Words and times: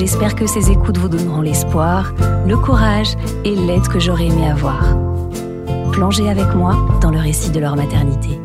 J'espère 0.00 0.34
que 0.34 0.46
ces 0.46 0.70
écoutes 0.70 0.96
vous 0.96 1.10
donneront 1.10 1.42
l'espoir, 1.42 2.14
le 2.46 2.56
courage 2.56 3.18
et 3.44 3.54
l'aide 3.54 3.86
que 3.86 4.00
j'aurais 4.00 4.28
aimé 4.28 4.48
avoir. 4.48 4.96
Plongez 5.92 6.30
avec 6.30 6.54
moi 6.54 6.74
dans 7.02 7.10
le 7.10 7.18
récit 7.18 7.50
de 7.50 7.60
leur 7.60 7.76
maternité. 7.76 8.40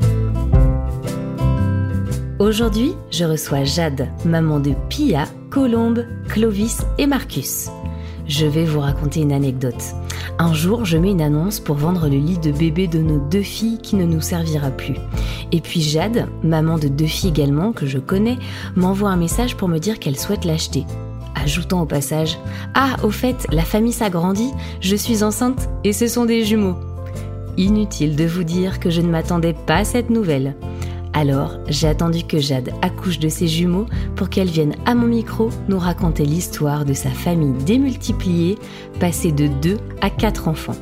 Aujourd'hui, 2.40 2.92
je 3.10 3.24
reçois 3.24 3.64
Jade, 3.64 4.10
maman 4.26 4.60
de 4.60 4.74
Pia, 4.90 5.30
Colombe, 5.50 6.06
Clovis 6.28 6.82
et 6.98 7.08
Marcus. 7.08 7.70
Je 8.28 8.46
vais 8.46 8.66
vous 8.66 8.82
raconter 8.82 9.22
une 9.22 9.32
anecdote. 9.32 9.96
Un 10.38 10.54
jour, 10.54 10.84
je 10.84 10.98
mets 10.98 11.12
une 11.12 11.22
annonce 11.22 11.62
pour 11.62 11.78
vendre 11.78 12.10
le 12.10 12.18
lit 12.18 12.38
de 12.38 12.52
bébé 12.52 12.88
de 12.88 13.00
nos 13.00 13.20
deux 13.30 13.44
filles 13.44 13.80
qui 13.82 13.96
ne 13.96 14.04
nous 14.04 14.20
servira 14.20 14.72
plus. 14.72 14.96
Et 15.54 15.62
puis 15.62 15.80
Jade, 15.80 16.28
maman 16.44 16.78
de 16.78 16.90
deux 16.90 17.06
filles 17.06 17.30
également 17.30 17.72
que 17.72 17.86
je 17.86 18.00
connais, 18.00 18.40
m'envoie 18.76 19.12
un 19.12 19.16
message 19.16 19.56
pour 19.56 19.70
me 19.70 19.80
dire 19.80 20.00
qu'elle 20.00 20.20
souhaite 20.20 20.44
l'acheter 20.44 20.86
ajoutant 21.36 21.82
au 21.82 21.86
passage 21.86 22.38
Ah, 22.74 22.98
au 23.04 23.12
fait, 23.12 23.46
la 23.52 23.64
famille 23.64 23.94
s'agrandit, 23.94 24.52
je 24.82 24.96
suis 24.96 25.24
enceinte 25.24 25.70
et 25.84 25.94
ce 25.94 26.08
sont 26.08 26.26
des 26.26 26.44
jumeaux. 26.44 26.76
Inutile 27.58 28.16
de 28.16 28.26
vous 28.26 28.44
dire 28.44 28.80
que 28.80 28.90
je 28.90 29.02
ne 29.02 29.10
m'attendais 29.10 29.54
pas 29.54 29.78
à 29.78 29.86
cette 29.86 30.10
nouvelle. 30.10 30.56
Alors, 31.14 31.58
j'ai 31.70 31.88
attendu 31.88 32.24
que 32.24 32.40
Jade 32.40 32.74
accouche 32.82 33.20
de 33.20 33.30
ses 33.30 33.48
jumeaux 33.48 33.86
pour 34.18 34.30
qu'elle 34.30 34.50
vienne 34.50 34.76
à 34.86 34.96
mon 34.96 35.08
micro 35.08 35.50
nous 35.70 35.80
raconter 35.80 36.26
l'histoire 36.26 36.84
de 36.84 36.94
sa 36.94 37.10
famille 37.10 37.64
démultipliée, 37.64 38.58
passée 39.00 39.32
de 39.32 39.48
deux 39.48 39.78
à 40.02 40.10
quatre 40.10 40.50
enfants. 40.50 40.76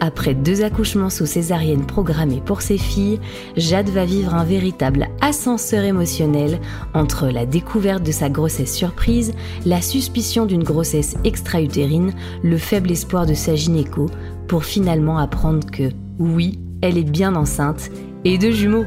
Après 0.00 0.34
deux 0.34 0.62
accouchements 0.62 1.10
sous 1.10 1.26
césarienne 1.26 1.86
programmés 1.86 2.42
pour 2.44 2.62
ses 2.62 2.78
filles, 2.78 3.20
Jade 3.56 3.90
va 3.90 4.04
vivre 4.04 4.34
un 4.34 4.44
véritable 4.44 5.08
ascenseur 5.20 5.84
émotionnel 5.84 6.60
entre 6.94 7.28
la 7.28 7.46
découverte 7.46 8.02
de 8.02 8.12
sa 8.12 8.28
grossesse 8.28 8.74
surprise, 8.74 9.32
la 9.66 9.82
suspicion 9.82 10.46
d'une 10.46 10.64
grossesse 10.64 11.16
extra-utérine, 11.24 12.12
le 12.42 12.56
faible 12.56 12.90
espoir 12.90 13.26
de 13.26 13.34
sa 13.34 13.54
gynéco, 13.54 14.06
pour 14.48 14.64
finalement 14.64 15.18
apprendre 15.18 15.70
que, 15.70 15.90
oui, 16.18 16.58
elle 16.82 16.98
est 16.98 17.10
bien 17.10 17.34
enceinte 17.34 17.90
et 18.24 18.38
de 18.38 18.50
jumeaux. 18.50 18.86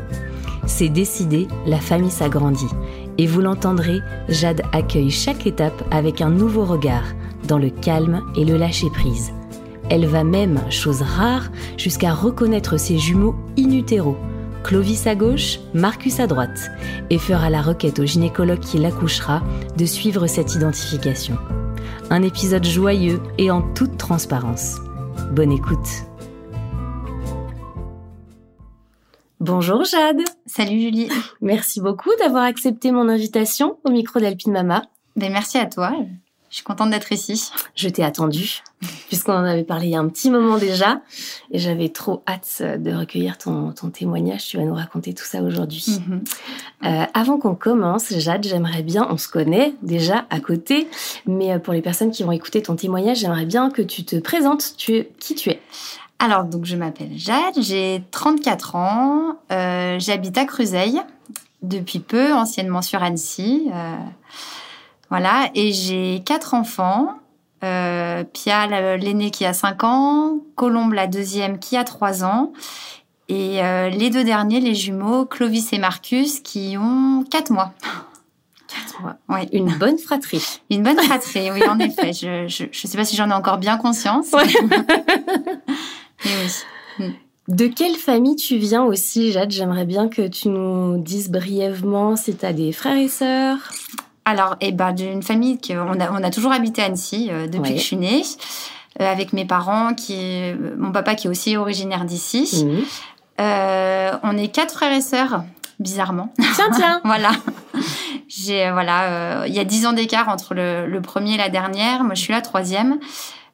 C'est 0.65 0.89
décidé, 0.89 1.47
la 1.65 1.79
famille 1.79 2.11
s'agrandit. 2.11 2.69
Et 3.17 3.27
vous 3.27 3.41
l'entendrez, 3.41 3.99
Jade 4.29 4.61
accueille 4.71 5.11
chaque 5.11 5.45
étape 5.45 5.83
avec 5.91 6.21
un 6.21 6.29
nouveau 6.29 6.65
regard, 6.65 7.03
dans 7.47 7.57
le 7.57 7.69
calme 7.69 8.21
et 8.35 8.45
le 8.45 8.57
lâcher-prise. 8.57 9.33
Elle 9.89 10.05
va 10.05 10.23
même, 10.23 10.59
chose 10.69 11.01
rare, 11.01 11.51
jusqu'à 11.77 12.13
reconnaître 12.13 12.77
ses 12.77 12.97
jumeaux 12.97 13.35
in 13.57 13.71
utero, 13.71 14.17
Clovis 14.63 15.07
à 15.07 15.15
gauche, 15.15 15.59
Marcus 15.73 16.19
à 16.19 16.27
droite, 16.27 16.71
et 17.09 17.17
fera 17.17 17.49
la 17.49 17.61
requête 17.61 17.99
au 17.99 18.05
gynécologue 18.05 18.61
qui 18.61 18.77
l'accouchera 18.77 19.43
de 19.77 19.85
suivre 19.85 20.25
cette 20.27 20.55
identification. 20.55 21.37
Un 22.09 22.23
épisode 22.23 22.65
joyeux 22.65 23.21
et 23.37 23.51
en 23.51 23.61
toute 23.61 23.97
transparence. 23.97 24.77
Bonne 25.31 25.51
écoute. 25.51 25.87
Bonjour 29.39 29.83
Jade. 29.83 30.21
Salut 30.45 30.79
Julie. 30.79 31.09
Merci 31.41 31.81
beaucoup 31.81 32.11
d'avoir 32.19 32.43
accepté 32.43 32.91
mon 32.91 33.09
invitation 33.09 33.77
au 33.83 33.91
micro 33.91 34.21
d'Alpine 34.21 34.53
Mama. 34.53 34.83
Ben 35.17 35.33
merci 35.33 35.57
à 35.57 35.65
toi. 35.65 35.91
Je 36.53 36.57
suis 36.57 36.65
contente 36.65 36.91
d'être 36.91 37.11
ici. 37.11 37.49
Je 37.73 37.89
t'ai 37.89 38.03
attendu, 38.03 38.61
puisqu'on 39.07 39.33
en 39.33 39.43
avait 39.43 39.63
parlé 39.63 39.87
il 39.87 39.89
y 39.89 39.95
a 39.95 39.99
un 39.99 40.07
petit 40.07 40.29
moment 40.29 40.59
déjà, 40.59 41.01
et 41.49 41.57
j'avais 41.57 41.89
trop 41.89 42.21
hâte 42.27 42.61
de 42.61 42.93
recueillir 42.93 43.39
ton, 43.39 43.73
témoignage. 43.91 44.45
Tu 44.45 44.57
vas 44.57 44.63
nous 44.63 44.75
raconter 44.75 45.15
tout 45.15 45.23
ça 45.23 45.41
aujourd'hui. 45.41 45.83
Mhm. 46.07 46.23
Euh, 46.85 47.05
avant 47.15 47.39
qu'on 47.39 47.55
commence, 47.55 48.15
Jade, 48.15 48.43
j'aimerais 48.43 48.83
bien, 48.83 49.07
on 49.09 49.17
se 49.17 49.27
connaît 49.27 49.73
déjà 49.81 50.27
à 50.29 50.39
côté, 50.39 50.87
mais 51.25 51.53
euh, 51.53 51.57
pour 51.57 51.73
les 51.73 51.81
personnes 51.81 52.11
qui 52.11 52.21
vont 52.21 52.31
écouter 52.31 52.61
ton 52.61 52.75
témoignage, 52.75 53.17
j'aimerais 53.17 53.45
bien 53.45 53.71
que 53.71 53.81
tu 53.81 54.05
te 54.05 54.17
présentes. 54.17 54.75
Tu, 54.77 55.07
qui 55.19 55.33
tu 55.33 55.49
es? 55.49 55.59
Alors, 56.19 56.43
donc, 56.43 56.65
je 56.65 56.75
m'appelle 56.75 57.17
Jade, 57.17 57.55
j'ai 57.57 58.03
34 58.11 58.75
ans, 58.75 59.39
euh, 59.51 59.97
j'habite 59.97 60.37
à 60.37 60.45
Cruzeil 60.45 61.01
depuis 61.63 61.97
peu, 61.97 62.31
anciennement 62.31 62.83
sur 62.83 63.01
Annecy. 63.01 63.71
Voilà, 65.13 65.51
et 65.53 65.71
j'ai 65.73 66.23
quatre 66.25 66.55
enfants. 66.55 67.09
Euh, 67.63 68.23
Pia, 68.23 68.65
l'aîné 68.97 69.29
qui 69.29 69.45
a 69.45 69.53
5 69.53 69.83
ans, 69.83 70.39
Colombe, 70.55 70.93
la 70.93 71.05
deuxième, 71.05 71.59
qui 71.59 71.77
a 71.77 71.83
3 71.83 72.23
ans, 72.23 72.51
et 73.29 73.63
euh, 73.63 73.89
les 73.89 74.09
deux 74.09 74.23
derniers, 74.23 74.59
les 74.59 74.73
jumeaux, 74.73 75.27
Clovis 75.27 75.71
et 75.71 75.77
Marcus, 75.77 76.39
qui 76.39 76.77
ont 76.79 77.23
4 77.29 77.51
mois. 77.51 77.75
4 78.67 79.01
mois. 79.03 79.17
Ouais. 79.29 79.47
Une 79.53 79.71
bonne 79.75 79.99
fratrie. 79.99 80.43
Une 80.71 80.81
bonne 80.81 80.97
fratrie, 80.97 81.51
oui, 81.51 81.61
en 81.69 81.77
effet. 81.77 82.11
Je 82.11 82.45
ne 82.63 82.71
sais 82.71 82.97
pas 82.97 83.05
si 83.05 83.15
j'en 83.15 83.29
ai 83.29 83.33
encore 83.33 83.59
bien 83.59 83.77
conscience. 83.77 84.31
Ouais. 84.31 84.47
oui. 86.25 86.31
Mm. 86.97 87.11
De 87.49 87.67
quelle 87.67 87.97
famille 87.97 88.35
tu 88.35 88.57
viens 88.57 88.83
aussi, 88.83 89.31
Jade? 89.31 89.51
J'aimerais 89.51 89.85
bien 89.85 90.07
que 90.07 90.27
tu 90.27 90.49
nous 90.49 90.97
dises 90.97 91.29
brièvement 91.29 92.15
si 92.15 92.35
tu 92.35 92.43
as 92.47 92.53
des 92.53 92.71
frères 92.71 92.97
et 92.97 93.09
sœurs 93.09 93.59
alors, 94.25 94.55
eh 94.61 94.71
ben, 94.71 94.93
d'une 94.93 95.21
famille 95.23 95.59
qu'on 95.59 95.99
a, 95.99 96.11
on 96.11 96.23
a 96.23 96.29
toujours 96.29 96.51
habité 96.51 96.81
à 96.81 96.85
Annecy 96.85 97.29
euh, 97.29 97.47
depuis 97.47 97.73
que 97.73 97.79
je 97.79 97.83
suis 97.83 97.97
née, 97.97 98.23
euh, 99.01 99.11
avec 99.11 99.33
mes 99.33 99.45
parents, 99.45 99.93
qui, 99.93 100.17
euh, 100.19 100.75
mon 100.77 100.91
papa 100.91 101.15
qui 101.15 101.27
est 101.27 101.29
aussi 101.29 101.57
originaire 101.57 102.05
d'ici. 102.05 102.65
Mhm. 102.65 102.85
on 104.23 104.37
est 104.37 104.47
quatre 104.47 104.75
frères 104.75 104.93
et 104.93 105.01
sœurs, 105.01 105.43
bizarrement. 105.79 106.33
Tiens, 106.55 106.69
tiens. 106.73 107.01
voilà. 107.05 107.31
J'ai 108.29 108.71
voilà, 108.71 109.45
il 109.47 109.53
y 109.53 109.59
a 109.59 109.63
dix 109.63 109.85
ans 109.85 109.93
d'écart 109.93 110.29
entre 110.29 110.55
le, 110.55 110.99
premier 111.01 111.35
et 111.35 111.37
la 111.37 111.49
dernière. 111.49 112.03
Moi, 112.03 112.15
je 112.15 112.21
suis 112.21 112.33
la 112.33 112.41
troisième. 112.41 112.99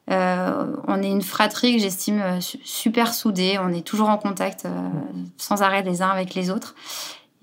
on 0.08 1.02
est 1.02 1.10
une 1.10 1.22
fratrie 1.22 1.76
que 1.76 1.82
j'estime 1.82 2.22
super 2.40 3.12
soudée. 3.12 3.58
On 3.62 3.72
est 3.72 3.84
toujours 3.86 4.08
en 4.08 4.16
contact 4.16 4.66
sans 5.36 5.62
arrêt 5.62 5.82
les 5.82 6.00
uns 6.00 6.08
avec 6.08 6.34
les 6.34 6.50
autres. 6.50 6.74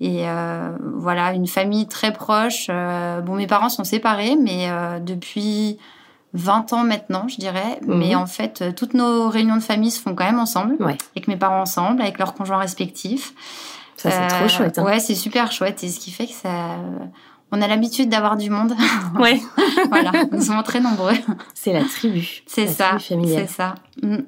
Et 0.00 0.28
euh, 0.28 0.76
voilà, 0.80 1.32
une 1.32 1.48
famille 1.48 1.88
très 1.88 2.12
proche. 2.12 2.66
Euh, 2.70 3.20
bon, 3.20 3.34
mes 3.34 3.46
parents 3.46 3.68
sont 3.68 3.84
séparés, 3.84 4.36
mais 4.36 4.70
euh, 4.70 5.00
depuis 5.00 5.78
20 6.34 6.72
ans 6.72 6.84
maintenant, 6.84 7.26
je 7.26 7.36
dirais. 7.36 7.80
Mhm. 7.82 7.98
Mais 7.98 8.14
en 8.14 8.26
fait, 8.26 8.74
toutes 8.76 8.94
nos 8.94 9.28
réunions 9.28 9.56
de 9.56 9.62
famille 9.62 9.90
se 9.90 10.00
font 10.00 10.14
quand 10.14 10.24
même 10.24 10.38
ensemble, 10.38 10.76
avec 10.80 11.26
mes 11.26 11.36
parents 11.36 11.62
ensemble, 11.62 12.00
avec 12.00 12.18
leurs 12.18 12.34
conjoints 12.34 12.58
respectifs. 12.58 13.34
Ça, 13.96 14.10
c'est 14.12 14.28
trop 14.28 14.48
chouette. 14.48 14.78
Hein. 14.78 14.84
Ouais, 14.84 15.00
c'est 15.00 15.16
super 15.16 15.50
chouette. 15.50 15.82
Et 15.82 15.88
ce 15.88 15.98
qui 15.98 16.12
fait 16.12 16.26
que 16.26 16.32
ça. 16.32 16.76
On 17.50 17.62
a 17.62 17.66
l'habitude 17.66 18.10
d'avoir 18.10 18.36
du 18.36 18.50
monde. 18.50 18.74
Ouais. 19.18 19.40
voilà, 19.88 20.12
nous 20.30 20.42
sommes 20.42 20.62
très 20.62 20.80
nombreux. 20.80 21.14
C'est 21.54 21.72
la 21.72 21.82
tribu. 21.82 22.42
C'est 22.46 22.68
ça. 22.68 22.98
C'est 23.00 23.46
ça. 23.48 23.74
Mm. 24.02 24.18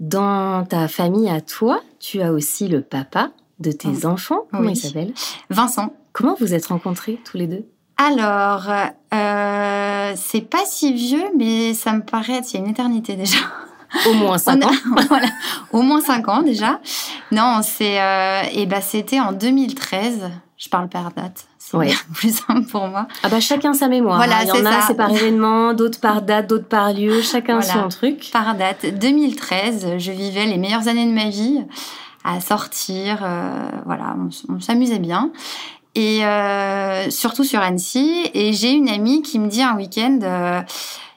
Dans 0.00 0.64
ta 0.64 0.88
famille 0.88 1.28
à 1.28 1.40
toi, 1.40 1.80
tu 2.00 2.20
as 2.20 2.32
aussi 2.32 2.66
le 2.66 2.80
papa 2.80 3.30
de 3.64 3.72
tes 3.72 4.06
enfants. 4.06 4.46
Comment 4.52 4.68
il 4.68 4.76
s'appelle 4.76 5.12
Vincent. 5.50 5.92
Comment 6.12 6.36
vous 6.38 6.54
êtes 6.54 6.66
rencontrés 6.66 7.18
tous 7.24 7.36
les 7.36 7.46
deux 7.46 7.64
Alors, 7.96 8.70
euh, 9.14 10.12
c'est 10.16 10.48
pas 10.48 10.64
si 10.66 10.92
vieux, 10.92 11.24
mais 11.36 11.74
ça 11.74 11.92
me 11.92 12.02
paraît 12.02 12.40
il 12.40 12.54
y 12.54 12.56
a 12.56 12.60
une 12.60 12.70
éternité 12.70 13.16
déjà. 13.16 13.38
Au 14.08 14.12
moins 14.12 14.38
5 14.38 14.64
ans. 14.64 14.70
voilà, 15.08 15.28
au 15.72 15.82
moins 15.82 16.00
5 16.00 16.28
ans 16.28 16.42
déjà. 16.42 16.80
Non, 17.32 17.60
c'est 17.62 18.00
euh, 18.00 18.42
et 18.52 18.66
ben 18.66 18.80
c'était 18.80 19.20
en 19.20 19.32
2013. 19.32 20.30
Je 20.56 20.68
parle 20.68 20.88
par 20.88 21.12
date. 21.12 21.46
C'est 21.58 21.78
plus 22.14 22.36
simple 22.36 22.66
pour 22.70 22.86
moi. 22.88 23.06
Ah 23.22 23.28
bah 23.28 23.40
chacun 23.40 23.72
sa 23.72 23.88
mémoire. 23.88 24.16
Voilà, 24.16 24.38
hein. 24.38 24.44
Il 24.44 24.48
y 24.48 24.62
en 24.62 24.66
a, 24.66 24.82
c'est 24.82 24.94
par 24.94 25.10
événement, 25.10 25.74
d'autres 25.74 26.00
par 26.00 26.22
date, 26.22 26.48
d'autres 26.48 26.68
par 26.68 26.92
lieu, 26.92 27.22
chacun 27.22 27.60
son 27.60 27.88
truc. 27.88 28.30
Par 28.32 28.54
date. 28.54 28.86
2013, 28.98 29.94
je 29.98 30.12
vivais 30.12 30.46
les 30.46 30.58
meilleures 30.58 30.88
années 30.88 31.06
de 31.06 31.12
ma 31.12 31.28
vie 31.30 31.64
à 32.24 32.40
sortir. 32.40 33.20
Euh, 33.22 33.68
voilà, 33.84 34.16
on, 34.48 34.60
s'amusait 34.60 34.98
bien. 34.98 35.30
Et 35.94 36.24
euh, 36.24 37.10
surtout 37.10 37.44
sur 37.44 37.60
Annecy. 37.60 38.30
Et 38.34 38.52
j'ai 38.52 38.72
une 38.72 38.88
amie 38.88 39.22
qui 39.22 39.38
me 39.38 39.48
dit 39.48 39.62
un 39.62 39.76
week-end. 39.76 40.18
Euh, 40.22 40.62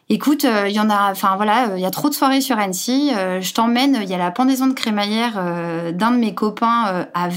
Écoute, 0.09 0.45
il 0.45 0.71
y 0.71 0.79
en 0.79 0.89
a, 0.89 1.11
enfin 1.11 1.35
voilà, 1.35 1.71
il 1.75 1.81
y 1.81 1.85
a 1.85 1.91
trop 1.91 2.07
de 2.07 2.13
soirées 2.13 2.39
sur 2.39 2.57
Annecy. 2.57 3.11
je 3.11 3.53
t'emmène. 3.53 3.99
Il 4.01 4.09
y 4.09 4.13
a 4.13 4.17
la 4.17 4.31
pendaison 4.31 4.67
de 4.67 4.71
crémaillère 4.71 5.33
d'un 5.91 6.11
de 6.11 6.15
mes 6.15 6.33
copains 6.33 7.07
à 7.13 7.27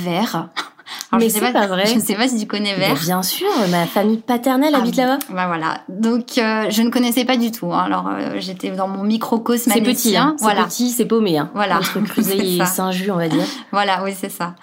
Vert. 1.11 1.19
mais 1.21 1.29
c'est 1.29 1.53
pas, 1.53 1.67
vrai. 1.67 1.87
Je 1.91 1.95
ne 1.95 2.01
sais 2.01 2.15
pas 2.15 2.29
si 2.29 2.39
tu 2.39 2.47
connais 2.47 2.75
Vers. 2.75 2.95
bien 2.95 3.23
sûr, 3.23 3.49
ma 3.71 3.87
famille 3.87 4.19
paternelle 4.19 4.75
habite 4.75 4.99
ah, 4.99 5.07
là-bas. 5.07 5.19
Bah 5.31 5.47
voilà. 5.47 5.81
Donc 5.89 6.39
euh, 6.39 6.71
je 6.71 6.83
ne 6.83 6.91
connaissais 6.91 7.25
pas 7.25 7.37
du 7.37 7.51
tout. 7.51 7.73
Hein. 7.73 7.85
Alors 7.85 8.09
euh, 8.09 8.37
j'étais 8.39 8.71
dans 8.71 8.89
mon 8.89 9.03
microcosme 9.03 9.71
C'est 9.73 9.81
petit, 9.81 10.17
hein. 10.17 10.37
Voilà. 10.41 10.63
C'est 10.63 10.69
petit, 10.69 10.91
c'est 10.91 11.05
paumé. 11.05 11.39
Hein. 11.39 11.51
Voilà. 11.55 11.79
Entre 11.79 12.19
et 12.33 12.65
Saint-Just, 12.65 13.11
on 13.11 13.17
va 13.17 13.29
dire. 13.29 13.45
voilà, 13.73 14.03
oui, 14.05 14.15
c'est 14.19 14.31
ça. 14.31 14.55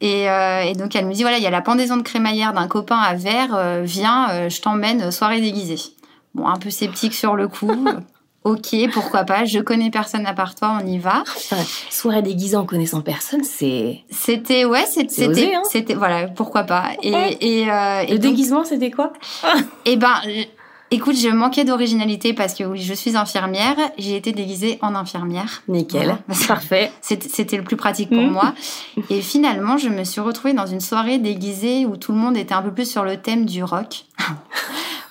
Et, 0.00 0.28
euh, 0.28 0.62
et, 0.62 0.74
donc 0.74 0.96
elle 0.96 1.06
me 1.06 1.12
dit 1.12 1.22
voilà, 1.22 1.38
il 1.38 1.44
y 1.44 1.46
a 1.46 1.50
la 1.50 1.62
pendaison 1.62 1.96
de 1.96 2.02
crémaillère 2.02 2.52
d'un 2.52 2.66
copain 2.66 2.96
à 2.96 3.14
Vers. 3.14 3.82
viens, 3.82 4.48
je 4.48 4.60
t'emmène 4.60 5.10
soirée 5.10 5.40
déguisée. 5.40 5.78
Bon, 6.34 6.48
un 6.48 6.56
peu 6.56 6.70
sceptique 6.70 7.14
sur 7.14 7.36
le 7.36 7.46
coup. 7.46 7.70
Ok, 8.44 8.74
pourquoi 8.92 9.22
pas. 9.22 9.44
Je 9.44 9.60
connais 9.60 9.90
personne 9.90 10.26
à 10.26 10.34
part 10.34 10.56
toi, 10.56 10.78
on 10.82 10.86
y 10.86 10.98
va. 10.98 11.22
soirée 11.90 12.22
déguisée 12.22 12.56
en 12.56 12.64
connaissant 12.64 13.00
personne, 13.00 13.44
c'est. 13.44 14.00
C'était 14.10 14.64
ouais, 14.64 14.84
c'était 14.86 15.54
hein. 15.54 15.62
c'était 15.70 15.94
voilà, 15.94 16.26
pourquoi 16.26 16.64
pas. 16.64 16.90
Et, 17.02 17.12
et, 17.40 17.70
euh, 17.70 18.04
le 18.04 18.18
déguisement, 18.18 18.64
c'était 18.64 18.90
quoi? 18.90 19.12
Eh 19.84 19.96
ben, 19.96 20.14
écoute, 20.90 21.16
je 21.16 21.28
manquais 21.28 21.64
d'originalité 21.64 22.34
parce 22.34 22.54
que 22.54 22.64
oui, 22.64 22.80
je 22.82 22.94
suis 22.94 23.16
infirmière. 23.16 23.76
J'ai 23.96 24.16
été 24.16 24.32
déguisée 24.32 24.78
en 24.82 24.96
infirmière. 24.96 25.62
Nickel, 25.68 26.16
parfait. 26.48 26.90
C'était 27.00 27.56
le 27.56 27.64
plus 27.64 27.76
pratique 27.76 28.10
pour 28.10 28.22
mm. 28.22 28.30
moi. 28.30 28.54
Et 29.10 29.20
finalement, 29.20 29.76
je 29.76 29.88
me 29.88 30.02
suis 30.02 30.20
retrouvée 30.20 30.54
dans 30.54 30.66
une 30.66 30.80
soirée 30.80 31.18
déguisée 31.18 31.86
où 31.86 31.96
tout 31.96 32.12
le 32.12 32.18
monde 32.18 32.36
était 32.36 32.54
un 32.54 32.62
peu 32.62 32.72
plus 32.72 32.90
sur 32.90 33.04
le 33.04 33.18
thème 33.18 33.46
du 33.46 33.62
rock. 33.62 34.04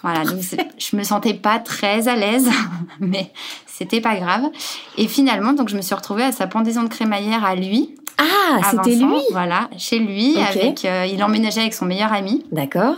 Voilà, 0.04 0.24
donc 0.24 0.40
je 0.78 0.96
me 0.96 1.04
sentais 1.04 1.34
pas 1.34 1.60
très 1.60 2.08
à 2.08 2.16
l'aise, 2.16 2.50
mais 3.00 3.32
c'était 3.68 4.02
pas 4.02 4.16
grave. 4.16 4.44
Et 4.98 5.08
finalement, 5.08 5.54
donc 5.54 5.70
je 5.70 5.76
me 5.76 5.82
suis 5.82 5.96
retrouvée 5.96 6.24
à 6.24 6.32
sa 6.32 6.48
pendaison 6.48 6.84
de 6.84 6.90
crémaillère 6.90 7.46
à 7.46 7.56
lui. 7.56 7.96
Ah, 8.18 8.60
c'était 8.70 8.96
lui. 8.96 9.22
Voilà, 9.32 9.70
chez 9.78 10.00
lui, 10.00 10.38
avec. 10.38 10.86
Euh, 10.86 11.08
il 11.12 11.24
emménageait 11.24 11.62
avec 11.62 11.74
son 11.74 11.86
meilleur 11.86 12.14
ami. 12.14 12.44
D'accord. 12.52 12.96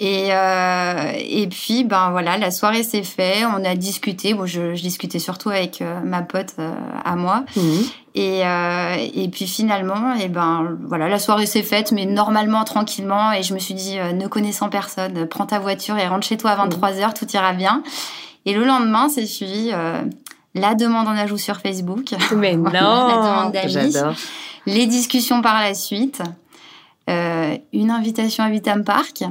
Et, 0.00 0.28
euh, 0.30 1.12
et 1.16 1.46
puis, 1.46 1.84
ben 1.84 2.10
voilà, 2.10 2.36
la 2.36 2.50
soirée 2.50 2.82
s'est 2.82 3.04
faite, 3.04 3.44
on 3.56 3.64
a 3.64 3.76
discuté. 3.76 4.34
Bon, 4.34 4.44
je, 4.44 4.74
je 4.74 4.82
discutais 4.82 5.20
surtout 5.20 5.50
avec 5.50 5.80
euh, 5.82 6.00
ma 6.00 6.22
pote 6.22 6.54
euh, 6.58 6.74
à 7.04 7.14
moi. 7.14 7.44
Mhm. 7.56 7.84
Et, 8.16 8.46
euh, 8.46 8.96
et 9.14 9.28
puis 9.28 9.46
finalement, 9.46 10.14
et 10.14 10.28
ben 10.28 10.76
voilà, 10.86 11.08
la 11.08 11.18
soirée 11.18 11.46
s'est 11.46 11.64
faite, 11.64 11.90
mais 11.90 12.06
normalement, 12.06 12.62
tranquillement. 12.62 13.32
Et 13.32 13.42
je 13.42 13.54
me 13.54 13.58
suis 13.58 13.74
dit, 13.74 13.96
ne 13.96 14.26
connaissant 14.28 14.68
personne, 14.68 15.26
prends 15.26 15.46
ta 15.46 15.58
voiture 15.58 15.98
et 15.98 16.06
rentre 16.06 16.26
chez 16.26 16.36
toi 16.36 16.52
à 16.52 16.66
23h, 16.66 17.06
mhm. 17.06 17.12
tout 17.14 17.26
ira 17.32 17.52
bien. 17.52 17.82
Et 18.46 18.54
le 18.54 18.64
lendemain, 18.64 19.08
c'est 19.08 19.26
suivi 19.26 19.72
la 20.54 20.74
demande 20.76 21.08
en 21.08 21.16
ajout 21.16 21.38
sur 21.38 21.56
Facebook. 21.56 22.14
Mais 22.36 22.56
non, 22.56 22.70
la 22.70 23.16
demande 23.16 23.52
d'amis. 23.52 23.94
Les 24.66 24.86
discussions 24.86 25.42
par 25.42 25.60
la 25.60 25.74
suite. 25.74 26.22
une 27.08 27.90
invitation 27.90 28.44
à 28.44 28.48
Vitam 28.48 28.84
Park. 28.84 29.24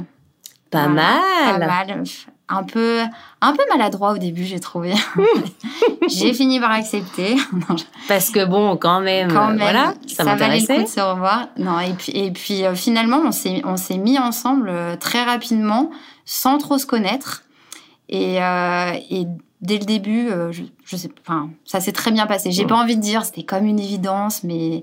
Pas 0.70 0.88
mal. 0.88 1.58
Pas 1.58 1.66
mal. 1.66 2.04
Un 2.48 2.62
peu, 2.62 3.00
un 3.40 3.52
peu 3.54 3.62
maladroit 3.70 4.12
au 4.12 4.18
début, 4.18 4.44
j'ai 4.44 4.60
trouvé. 4.60 4.92
j'ai 6.08 6.34
fini 6.34 6.60
par 6.60 6.72
accepter. 6.72 7.36
Parce 8.08 8.28
que 8.28 8.44
bon, 8.44 8.76
quand 8.76 9.00
même, 9.00 9.32
quand 9.32 9.48
même 9.48 9.58
voilà, 9.58 9.94
ça, 10.06 10.24
ça 10.24 10.34
valait 10.34 10.60
le 10.60 10.66
coup 10.66 10.82
de 10.82 10.86
se 10.86 11.00
revoir. 11.00 11.48
Non, 11.56 11.80
et 11.80 11.94
puis, 11.94 12.12
et 12.12 12.30
puis 12.30 12.64
euh, 12.64 12.74
finalement, 12.74 13.22
on 13.24 13.32
s'est, 13.32 13.62
on 13.64 13.78
s'est 13.78 13.96
mis 13.96 14.18
ensemble 14.18 14.68
euh, 14.68 14.94
très 14.96 15.24
rapidement, 15.24 15.90
sans 16.26 16.58
trop 16.58 16.76
se 16.76 16.84
connaître. 16.84 17.44
Et, 18.10 18.42
euh, 18.42 18.92
et 19.10 19.26
dès 19.62 19.78
le 19.78 19.86
début, 19.86 20.28
je, 20.50 20.64
je, 20.84 20.96
sais, 20.96 21.10
enfin, 21.26 21.48
ça 21.64 21.80
s'est 21.80 21.92
très 21.92 22.10
bien 22.10 22.26
passé. 22.26 22.50
J'ai 22.50 22.66
pas 22.66 22.76
envie 22.76 22.96
de 22.96 23.00
dire, 23.00 23.24
c'était 23.24 23.44
comme 23.44 23.64
une 23.64 23.80
évidence, 23.80 24.44
mais 24.44 24.82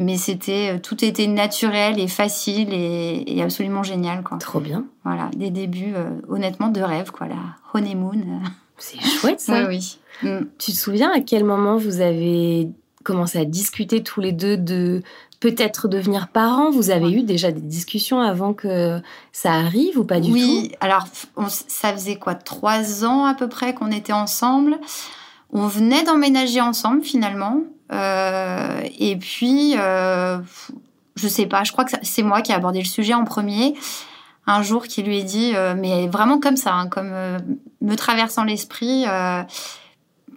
mais 0.00 0.16
c'était 0.16 0.72
euh, 0.72 0.78
tout 0.78 1.04
était 1.04 1.26
naturel 1.26 2.00
et 2.00 2.08
facile 2.08 2.70
et, 2.72 3.42
absolument 3.42 3.82
génial 3.82 4.22
quoi. 4.22 4.38
Trop 4.38 4.58
bien. 4.58 4.86
Voilà, 5.04 5.30
des 5.36 5.50
débuts 5.50 5.92
euh, 5.94 6.08
honnêtement 6.28 6.68
de 6.68 6.80
rêve 6.80 7.10
quoi, 7.10 7.28
la 7.28 7.36
honeymoon. 7.74 8.40
C'est 8.78 8.98
chouette 8.98 9.40
ça. 9.40 9.64
oui. 9.68 9.98
oui. 10.22 10.30
Mm. 10.30 10.46
Tu 10.58 10.72
te 10.72 10.76
souviens 10.76 11.12
à 11.12 11.20
quel 11.20 11.44
moment 11.44 11.76
vous 11.76 12.00
avez 12.00 12.70
commencé 13.04 13.38
à 13.38 13.44
discuter 13.44 14.02
tous 14.02 14.22
les 14.22 14.32
deux 14.32 14.56
de 14.56 15.02
peut-être 15.38 15.86
devenir 15.86 16.28
parents? 16.28 16.70
Vous 16.70 16.88
avez 16.88 17.12
eu 17.12 17.22
déjà 17.22 17.52
des 17.52 17.60
discussions 17.60 18.22
avant 18.22 18.54
que 18.54 19.02
ça 19.32 19.52
arrive 19.52 19.98
ou 19.98 20.04
pas 20.04 20.20
du 20.20 20.30
tout? 20.30 20.34
Oui, 20.34 20.72
alors 20.80 21.04
ça 21.46 21.92
faisait 21.92 22.16
quoi? 22.16 22.34
Trois 22.34 23.04
ans 23.04 23.26
à 23.26 23.34
peu 23.34 23.50
près 23.50 23.74
qu'on 23.74 23.92
était 23.92 24.14
ensemble. 24.14 24.78
On 25.52 25.66
venait 25.66 26.04
d'emménager 26.04 26.60
ensemble 26.60 27.02
finalement. 27.02 27.60
Euh, 27.92 28.80
et 28.98 29.16
puis, 29.16 29.74
euh, 29.76 30.38
je 31.16 31.28
sais 31.28 31.46
pas, 31.46 31.64
je 31.64 31.72
crois 31.72 31.84
que 31.84 31.92
c'est 32.02 32.22
moi 32.22 32.40
qui 32.42 32.52
ai 32.52 32.54
abordé 32.54 32.78
le 32.78 32.84
sujet 32.84 33.14
en 33.14 33.24
premier. 33.24 33.74
Un 34.46 34.62
jour, 34.62 34.86
qui 34.86 35.02
lui 35.02 35.18
ai 35.18 35.22
dit, 35.22 35.52
euh, 35.54 35.74
mais 35.76 36.08
vraiment 36.08 36.38
comme 36.38 36.56
ça, 36.56 36.74
hein, 36.74 36.88
comme 36.88 37.12
me 37.80 37.94
traversant 37.96 38.44
l'esprit, 38.44 39.04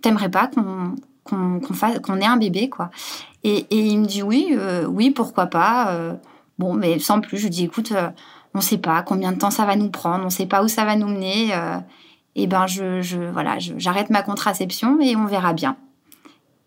t'aimerais 0.01 0.29
pas 0.29 0.47
qu'on 0.47 0.95
qu'on 1.25 1.73
fasse 1.73 1.99
qu'on 1.99 2.19
ait 2.19 2.25
un 2.25 2.35
bébé 2.35 2.67
quoi 2.67 2.89
et, 3.45 3.65
il 3.71 3.97
me 3.97 4.05
dit 4.05 4.21
oui 4.21 4.57
oui 4.89 5.09
pourquoi 5.09 5.45
pas 5.45 5.97
bon 6.59 6.73
mais 6.73 6.99
sans 6.99 7.21
plus 7.21 7.37
je 7.37 7.47
dis 7.47 7.63
écoute 7.63 7.93
on 8.53 8.59
sait 8.59 8.77
pas 8.77 9.01
combien 9.03 9.31
de 9.31 9.37
temps 9.37 9.49
ça 9.49 9.63
va 9.63 9.77
nous 9.77 9.89
prendre 9.89 10.25
on 10.25 10.29
sait 10.29 10.47
pas 10.47 10.61
où 10.61 10.67
ça 10.67 10.83
va 10.83 10.97
nous 10.97 11.07
mener 11.07 11.53
et 12.35 12.47
ben 12.47 12.67
je, 12.67 13.01
je 13.01 13.19
voilà 13.19 13.57
j'arrête 13.59 14.09
ma 14.09 14.23
contraception 14.23 14.99
et 15.01 15.15
on 15.15 15.25
verra 15.25 15.53
bien 15.53 15.77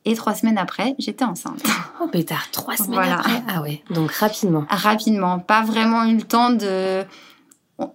et 0.06 0.14
trois 0.14 0.34
semaines 0.34 0.56
après, 0.56 0.94
j'étais 0.98 1.24
enceinte. 1.24 1.62
Oh 2.00 2.08
pétard, 2.08 2.48
trois 2.52 2.76
semaines 2.76 3.10
après 3.10 3.42
Ah 3.48 3.62
ouais, 3.62 3.82
donc 3.90 4.12
rapidement. 4.12 4.66
Rapidement, 4.68 5.38
pas 5.38 5.62
vraiment 5.62 6.04
eu 6.04 6.16
le 6.16 6.22
temps 6.22 6.50
de... 6.50 7.02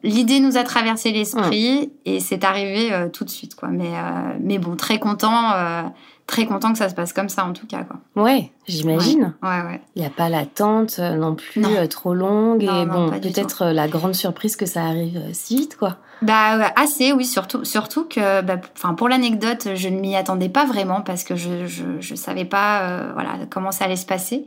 L'idée 0.03 0.39
nous 0.39 0.57
a 0.57 0.63
traversé 0.63 1.11
l'esprit 1.11 1.91
et 2.05 2.19
c'est 2.19 2.43
arrivé 2.43 2.91
euh, 2.91 3.09
tout 3.09 3.23
de 3.23 3.29
suite, 3.29 3.55
quoi. 3.55 3.69
Mais, 3.69 3.95
euh, 3.95 4.37
mais 4.39 4.57
bon, 4.57 4.75
très 4.75 4.99
content, 4.99 5.53
euh, 5.53 5.83
très 6.27 6.45
content 6.45 6.71
que 6.71 6.79
ça 6.79 6.89
se 6.89 6.95
passe 6.95 7.13
comme 7.13 7.29
ça, 7.29 7.45
en 7.45 7.53
tout 7.53 7.67
cas, 7.67 7.83
quoi. 7.83 7.99
Ouais, 8.21 8.51
j'imagine. 8.67 9.33
Ouais, 9.41 9.61
ouais. 9.61 9.81
Il 9.95 10.01
n'y 10.01 10.07
a 10.07 10.11
pas 10.11 10.29
l'attente 10.29 10.99
non 10.99 11.35
plus 11.35 11.63
trop 11.89 12.13
longue 12.13 12.63
et 12.63 12.85
bon, 12.87 13.11
peut-être 13.11 13.67
la 13.67 13.87
grande 13.87 14.15
surprise 14.15 14.55
que 14.55 14.65
ça 14.65 14.83
arrive 14.83 15.21
si 15.31 15.55
vite, 15.57 15.77
quoi. 15.77 15.97
Bah 16.21 16.71
assez, 16.75 17.13
oui, 17.13 17.25
surtout 17.25 17.65
surtout 17.65 18.05
que, 18.05 18.41
bah, 18.41 18.57
enfin 18.75 18.93
pour 18.93 19.09
l'anecdote, 19.09 19.69
je 19.73 19.89
ne 19.89 19.99
m'y 19.99 20.15
attendais 20.15 20.49
pas 20.49 20.65
vraiment 20.65 21.01
parce 21.01 21.23
que 21.23 21.35
je 21.35 21.65
je, 21.65 21.83
je 21.99 22.15
savais 22.15 22.45
pas 22.45 22.81
euh, 22.83 23.11
voilà 23.13 23.39
comment 23.49 23.71
ça 23.71 23.85
allait 23.85 23.95
se 23.95 24.05
passer. 24.05 24.45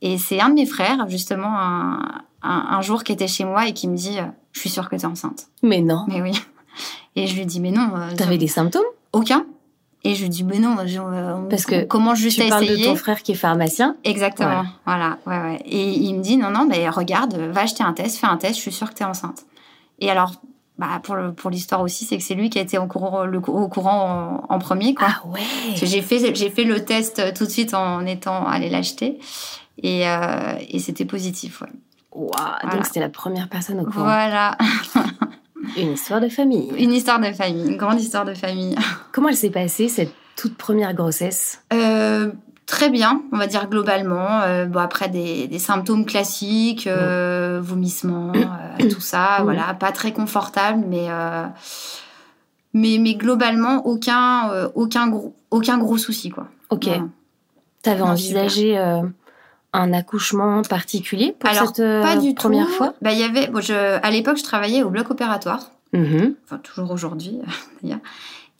Et 0.00 0.18
c'est 0.18 0.40
un 0.40 0.48
de 0.48 0.54
mes 0.54 0.66
frères 0.66 1.08
justement 1.08 1.56
un, 1.56 2.22
un, 2.42 2.80
jour 2.82 3.04
qui 3.04 3.12
était 3.12 3.28
chez 3.28 3.44
moi 3.44 3.66
et 3.66 3.72
qui 3.72 3.88
me 3.88 3.96
dit, 3.96 4.18
euh, 4.18 4.24
je 4.52 4.60
suis 4.60 4.70
sûre 4.70 4.88
que 4.88 4.96
tu 4.96 5.02
es 5.02 5.06
enceinte. 5.06 5.46
Mais 5.62 5.80
non. 5.80 6.04
Mais 6.08 6.22
oui. 6.22 6.32
Et 7.16 7.26
je 7.26 7.36
lui 7.36 7.46
dis 7.46 7.60
mais 7.60 7.70
non. 7.70 7.90
Euh, 7.96 8.14
T'avais 8.16 8.38
des 8.38 8.48
symptômes? 8.48 8.84
Aucun. 9.12 9.46
Et 10.04 10.14
je 10.14 10.22
lui 10.22 10.28
dis 10.28 10.44
mais 10.44 10.58
non, 10.58 10.76
parce 11.50 11.66
que 11.66 11.84
comment 11.84 12.14
juste 12.14 12.40
tu 12.40 12.48
parles 12.48 12.66
de 12.66 12.84
ton 12.84 12.94
frère 12.94 13.22
qui 13.22 13.32
est 13.32 13.36
pharmacien. 13.36 13.96
Exactement. 14.04 14.64
Voilà, 14.86 15.18
ouais, 15.26 15.40
ouais. 15.40 15.62
Et 15.66 15.90
il 15.90 16.14
me 16.14 16.22
dit 16.22 16.36
non, 16.36 16.50
non, 16.50 16.66
mais 16.68 16.88
regarde, 16.88 17.34
va 17.34 17.62
acheter 17.62 17.82
un 17.82 17.92
test, 17.92 18.18
fais 18.18 18.28
un 18.28 18.36
test, 18.36 18.54
je 18.54 18.60
suis 18.60 18.72
sûre 18.72 18.90
que 18.90 18.94
tu 18.94 19.02
es 19.02 19.06
enceinte. 19.06 19.44
Et 19.98 20.08
alors, 20.08 20.32
bah, 20.78 21.00
pour, 21.02 21.16
pour 21.36 21.50
l'histoire 21.50 21.82
aussi, 21.82 22.04
c'est 22.04 22.16
que 22.16 22.22
c'est 22.22 22.34
lui 22.34 22.50
qui 22.50 22.58
a 22.58 22.62
été 22.62 22.78
au 22.78 22.86
courant, 22.86 23.24
le, 23.24 23.38
au 23.38 23.68
courant 23.68 24.46
en, 24.48 24.58
premier. 24.58 24.94
Quoi. 24.94 25.08
Ah 25.10 25.26
ouais 25.26 25.40
J'ai 25.74 26.02
fait, 26.02 26.34
j'ai 26.34 26.50
fait 26.50 26.64
le 26.64 26.84
test 26.84 27.34
tout 27.34 27.44
de 27.44 27.50
suite 27.50 27.74
en 27.74 28.06
étant 28.06 28.46
allé 28.46 28.70
l'acheter. 28.70 29.18
Et, 29.82 30.08
euh, 30.08 30.54
et 30.68 30.78
c'était 30.78 31.04
positif, 31.04 31.62
ouais. 31.62 31.68
Wow, 32.12 32.32
Donc 32.72 32.84
c'était 32.84 33.00
la 33.00 33.08
première 33.08 33.48
personne 33.48 33.80
au 33.80 33.84
courant. 33.84 34.04
Voilà. 34.04 34.56
une 35.76 35.92
histoire 35.92 36.20
de 36.20 36.28
famille. 36.28 36.70
Une 36.78 36.92
histoire 36.92 37.20
de 37.20 37.32
famille, 37.32 37.68
une 37.68 37.76
grande 37.76 38.00
histoire 38.00 38.24
de 38.24 38.34
famille. 38.34 38.74
Comment 39.12 39.28
elle 39.28 39.36
s'est 39.36 39.50
passée, 39.50 39.88
cette 39.88 40.12
toute 40.36 40.56
première 40.56 40.94
grossesse? 40.94 41.62
Euh, 41.72 42.32
très 42.68 42.90
bien, 42.90 43.22
on 43.32 43.38
va 43.38 43.48
dire 43.48 43.68
globalement. 43.68 44.42
Euh, 44.42 44.66
bon, 44.66 44.78
après 44.78 45.08
des, 45.08 45.48
des, 45.48 45.58
symptômes 45.58 46.04
classiques, 46.04 46.86
euh, 46.86 47.60
vomissements, 47.60 48.32
euh, 48.36 48.88
tout 48.90 49.00
ça, 49.00 49.40
voilà, 49.42 49.74
pas 49.74 49.90
très 49.90 50.12
confortable, 50.12 50.84
mais 50.86 51.06
euh, 51.08 51.46
mais, 52.74 52.98
mais 53.00 53.14
globalement 53.14 53.84
aucun 53.86 54.50
aucun 54.76 55.08
gros 55.08 55.34
aucun 55.50 55.78
gros 55.78 55.98
souci 55.98 56.30
quoi. 56.30 56.46
Ok. 56.70 56.82
tu 56.82 56.90
T'avais 57.82 58.02
envisagé 58.02 58.78
un 59.72 59.92
accouchement 59.92 60.62
particulier 60.62 61.34
pour 61.38 61.50
Alors, 61.50 61.74
cette 61.74 62.02
pas 62.02 62.16
du 62.16 62.34
première 62.34 62.68
fois? 62.68 62.94
Bah 63.00 63.12
y 63.12 63.22
avait, 63.22 63.48
bon, 63.48 63.60
je, 63.60 63.72
à 63.72 64.10
l'époque 64.10 64.36
je 64.36 64.44
travaillais 64.44 64.82
au 64.82 64.90
bloc 64.90 65.10
opératoire. 65.10 65.70
Enfin 65.94 66.58
toujours 66.62 66.90
aujourd'hui 66.90 67.38
d'ailleurs. 67.82 68.00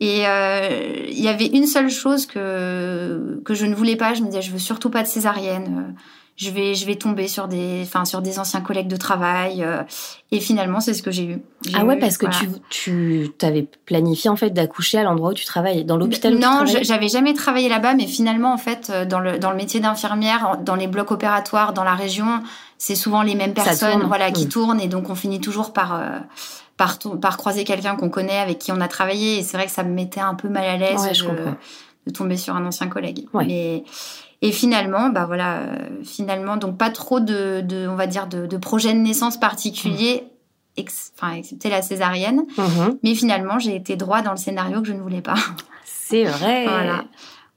Et 0.00 0.26
euh, 0.26 1.07
il 1.09 1.21
y 1.21 1.28
avait 1.28 1.47
une 1.47 1.67
seule 1.67 1.90
chose 1.90 2.26
que, 2.26 3.40
que 3.45 3.55
je 3.55 3.67
ne 3.67 3.75
voulais 3.75 3.97
pas. 3.97 4.14
Je 4.14 4.23
me 4.23 4.26
disais, 4.26 4.43
je 4.43 4.52
veux 4.52 4.59
surtout 4.59 4.90
pas 4.90 5.02
de 5.02 5.09
césarienne. 5.09 5.95
je 6.37 6.50
vais, 6.50 6.75
je 6.76 6.87
vais 6.87 6.95
tomber 6.95 7.26
sur 7.26 7.49
des, 7.49 7.81
enfin, 7.83 8.05
sur 8.05 8.23
des 8.23 8.38
anciens 8.38 8.61
collègues 8.61 8.87
de 8.87 8.97
travail. 8.97 9.64
euh, 9.64 9.83
et 10.31 10.38
finalement, 10.38 10.78
c'est 10.78 10.95
ce 10.95 11.02
que 11.02 11.11
j'ai 11.11 11.25
eu. 11.25 11.43
Ah 11.75 11.85
ouais, 11.85 11.97
eu, 11.97 11.99
parce 11.99 12.17
que 12.17 12.26
tu, 12.71 13.28
tu 13.37 13.45
avais 13.45 13.67
planifié 13.87 14.31
en 14.31 14.37
fait 14.37 14.50
d'accoucher 14.50 14.99
à 14.99 15.02
l'endroit 15.02 15.31
où 15.31 15.35
tu 15.35 15.45
travailles, 15.45 15.85
dans 15.85 15.97
l'hôpital 15.97 16.33
Non, 16.35 16.64
j'avais 16.64 17.09
jamais 17.09 17.35
travaillé 17.35 17.69
là-bas, 17.69 17.95
mais 17.95 18.07
finalement, 18.07 18.52
en 18.52 18.59
fait, 18.59 18.90
euh, 18.90 19.05
dans 19.05 19.19
le, 19.19 19.40
dans 19.40 19.50
le 19.50 19.57
métier 19.57 19.81
d'infirmière, 19.81 20.59
dans 20.64 20.76
les 20.76 20.87
blocs 20.87 21.11
opératoires, 21.11 21.73
dans 21.73 21.85
la 21.85 21.95
région, 21.95 22.40
c'est 22.78 22.95
souvent 22.95 23.23
les 23.23 23.35
mêmes 23.35 23.55
personnes 23.55 24.05
voilà, 24.07 24.31
qui 24.31 24.49
tournent. 24.49 24.81
Et 24.81 24.87
donc, 24.87 25.11
on 25.11 25.17
finit 25.17 25.40
toujours 25.40 25.73
par, 25.73 25.97
euh, 25.97 26.19
par, 26.78 27.37
croiser 27.37 27.64
quelqu'un 27.64 27.97
qu'on 27.97 28.08
connaît, 28.08 28.38
avec 28.38 28.58
qui 28.58 28.73
on 28.73 28.80
a 28.80 28.88
travaillé. 28.88 29.38
Et 29.38 29.42
c'est 29.42 29.56
vrai 29.58 29.66
que 29.66 29.73
ça 29.73 29.82
me 29.82 29.92
mettait 29.92 30.20
un 30.20 30.35
peu 30.35 30.49
mal 30.49 30.64
à 30.64 30.76
l'aise 30.78 31.02
Ouais, 31.04 31.12
de, 32.06 32.11
tomber 32.12 32.38
sur 32.38 32.56
un 32.56 32.64
ancien 32.64 32.88
collègue. 32.88 33.26
Ouais. 33.35 33.44
Mais, 33.47 33.85
et 34.40 34.52
finalement, 34.52 35.11
bah 35.11 35.26
voilà, 35.26 35.56
euh, 35.58 35.76
finalement, 36.04 36.56
donc 36.56 36.78
pas 36.78 36.88
trop 36.90 37.20
de, 37.20 37.61
de 37.61 37.87
on 37.87 37.97
va 37.97 38.06
dire, 38.06 38.26
de, 38.28 38.47
de 38.47 38.56
projets 38.56 38.94
de 38.94 38.99
naissance 38.99 39.38
particuliers, 39.38 40.25
ex- 40.78 41.12
enfin, 41.16 41.35
excepté 41.35 41.68
la 41.68 41.82
césarienne. 41.82 42.44
Mhm. 42.56 42.99
Mais 43.02 43.14
finalement, 43.14 43.58
j'ai 43.58 43.75
été 43.76 43.97
droit 43.97 44.23
dans 44.23 44.30
le 44.30 44.37
scénario 44.38 44.80
que 44.80 44.87
je 44.88 44.92
ne 44.94 45.00
voulais 45.00 45.20
pas. 45.20 45.35
C'est 45.85 46.25
vrai. 46.25 46.64
Voilà. 46.68 47.04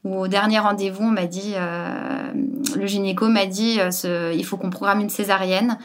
Où 0.03 0.17
au 0.21 0.27
dernier 0.27 0.57
rendez-vous, 0.57 1.03
on 1.03 1.11
m'a 1.11 1.27
dit, 1.27 1.53
euh, 1.55 2.31
le 2.75 2.87
gynéco 2.87 3.27
m'a 3.29 3.45
dit, 3.45 3.79
euh, 3.79 3.91
ce- 3.91 4.33
il 4.35 4.43
faut 4.43 4.57
qu'on 4.57 4.71
programme 4.71 4.99
une 4.99 5.11
césarienne. 5.11 5.77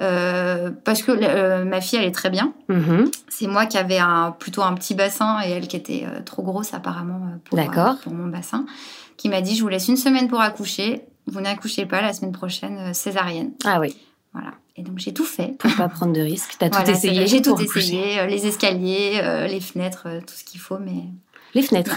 Euh, 0.00 0.70
parce 0.84 1.02
que 1.02 1.12
euh, 1.12 1.64
ma 1.64 1.80
fille, 1.80 1.98
elle 1.98 2.04
est 2.06 2.14
très 2.14 2.30
bien. 2.30 2.52
Mhm. 2.68 3.10
C'est 3.28 3.46
moi 3.46 3.66
qui 3.66 3.78
avais 3.78 3.98
un, 3.98 4.34
plutôt 4.38 4.62
un 4.62 4.74
petit 4.74 4.94
bassin 4.94 5.40
et 5.44 5.50
elle 5.50 5.66
qui 5.68 5.76
était 5.76 6.04
euh, 6.06 6.20
trop 6.24 6.42
grosse 6.42 6.74
apparemment 6.74 7.20
pour, 7.44 7.58
pour 8.02 8.12
mon 8.14 8.26
bassin. 8.28 8.64
Qui 9.16 9.28
m'a 9.28 9.40
dit, 9.40 9.56
je 9.56 9.62
vous 9.62 9.68
laisse 9.68 9.88
une 9.88 9.96
semaine 9.96 10.28
pour 10.28 10.40
accoucher. 10.40 11.02
Vous 11.26 11.40
n'accouchez 11.40 11.84
pas 11.86 12.00
la 12.00 12.12
semaine 12.12 12.32
prochaine, 12.32 12.94
césarienne. 12.94 13.52
Ah 13.64 13.80
oui, 13.80 13.96
Voilà. 14.32 14.52
Et 14.76 14.82
donc 14.82 14.98
j'ai 14.98 15.12
tout 15.12 15.24
fait. 15.24 15.56
pour 15.58 15.74
pas 15.74 15.88
prendre 15.88 16.12
de 16.12 16.20
risques. 16.20 16.54
T'as 16.58 16.68
Voilà, 16.70 16.84
tout 16.84 16.90
essayé. 16.92 17.26
J'ai 17.26 17.42
tout 17.42 17.60
essayé, 17.60 18.24
les 18.28 18.46
escaliers, 18.46 19.20
les 19.48 19.60
fenêtres, 19.60 20.06
tout 20.24 20.34
ce 20.34 20.44
qu'il 20.44 20.60
faut, 20.60 20.78
mais 20.78 21.02
Les 21.54 21.62
fenêtres. 21.62 21.96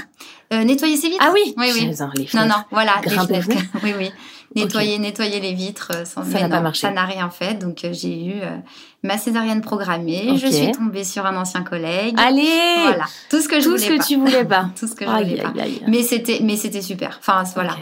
Euh, 0.52 0.64
nettoyer 0.66 0.98
ses 0.98 1.10
vitres. 1.10 1.24
Ah 1.26 1.32
oui. 1.34 1.54
Oui, 1.58 1.72
oui. 1.74 1.82
Les 1.82 1.88
Non, 1.90 2.10
fenêtres. 2.12 2.48
non, 2.48 2.64
voilà, 2.72 2.94
les 3.06 3.12
Grimper 3.12 3.38
aux 3.38 3.42
fenêtres. 3.42 3.64
oui, 3.84 3.94
oui. 3.98 4.12
Nettoyer, 4.56 5.00
nettoyer 5.00 5.40
les 5.40 5.54
vitres. 5.54 5.92
euh, 5.96 6.06
Sans... 6.06 6.24
Ça 6.24 6.40
n'a 6.42 6.50
pas 6.50 6.62
marché. 6.62 6.82
Ça 6.82 6.92
n'a 6.92 7.06
rien 7.06 7.30
fait. 7.30 7.54
Donc, 7.56 7.84
euh, 7.86 7.94
j'ai 7.94 8.26
eu 8.26 8.34
euh, 8.42 8.58
ma 9.04 9.18
césarienne 9.18 9.62
programmée. 9.62 10.38
Je 10.38 10.48
suis 10.48 10.72
tombée 10.72 11.04
sur 11.06 11.26
un 11.26 11.36
ancien 11.38 11.64
collègue. 11.64 12.16
Allez. 12.18 12.84
Voilà. 12.86 13.06
Tout 13.30 13.40
ce 13.42 13.48
que 13.48 13.60
je 13.60 13.64
Tout 13.66 13.72
voulais 13.78 13.82
ce 13.86 13.90
que 14.04 14.08
tu 14.08 14.18
voulais 14.18 14.44
pas. 14.46 14.70
Tout 14.80 14.88
ce 14.88 14.96
que 14.96 15.06
je 15.06 15.10
Aïe, 15.10 15.30
voulais 15.30 15.42
pas. 15.44 15.54
aïe. 15.62 15.82
Mais 15.88 16.04
c'était, 16.04 16.40
mais 16.44 16.58
c'était 16.58 16.82
super. 16.82 17.18
Enfin, 17.20 17.44
voilà. 17.56 17.78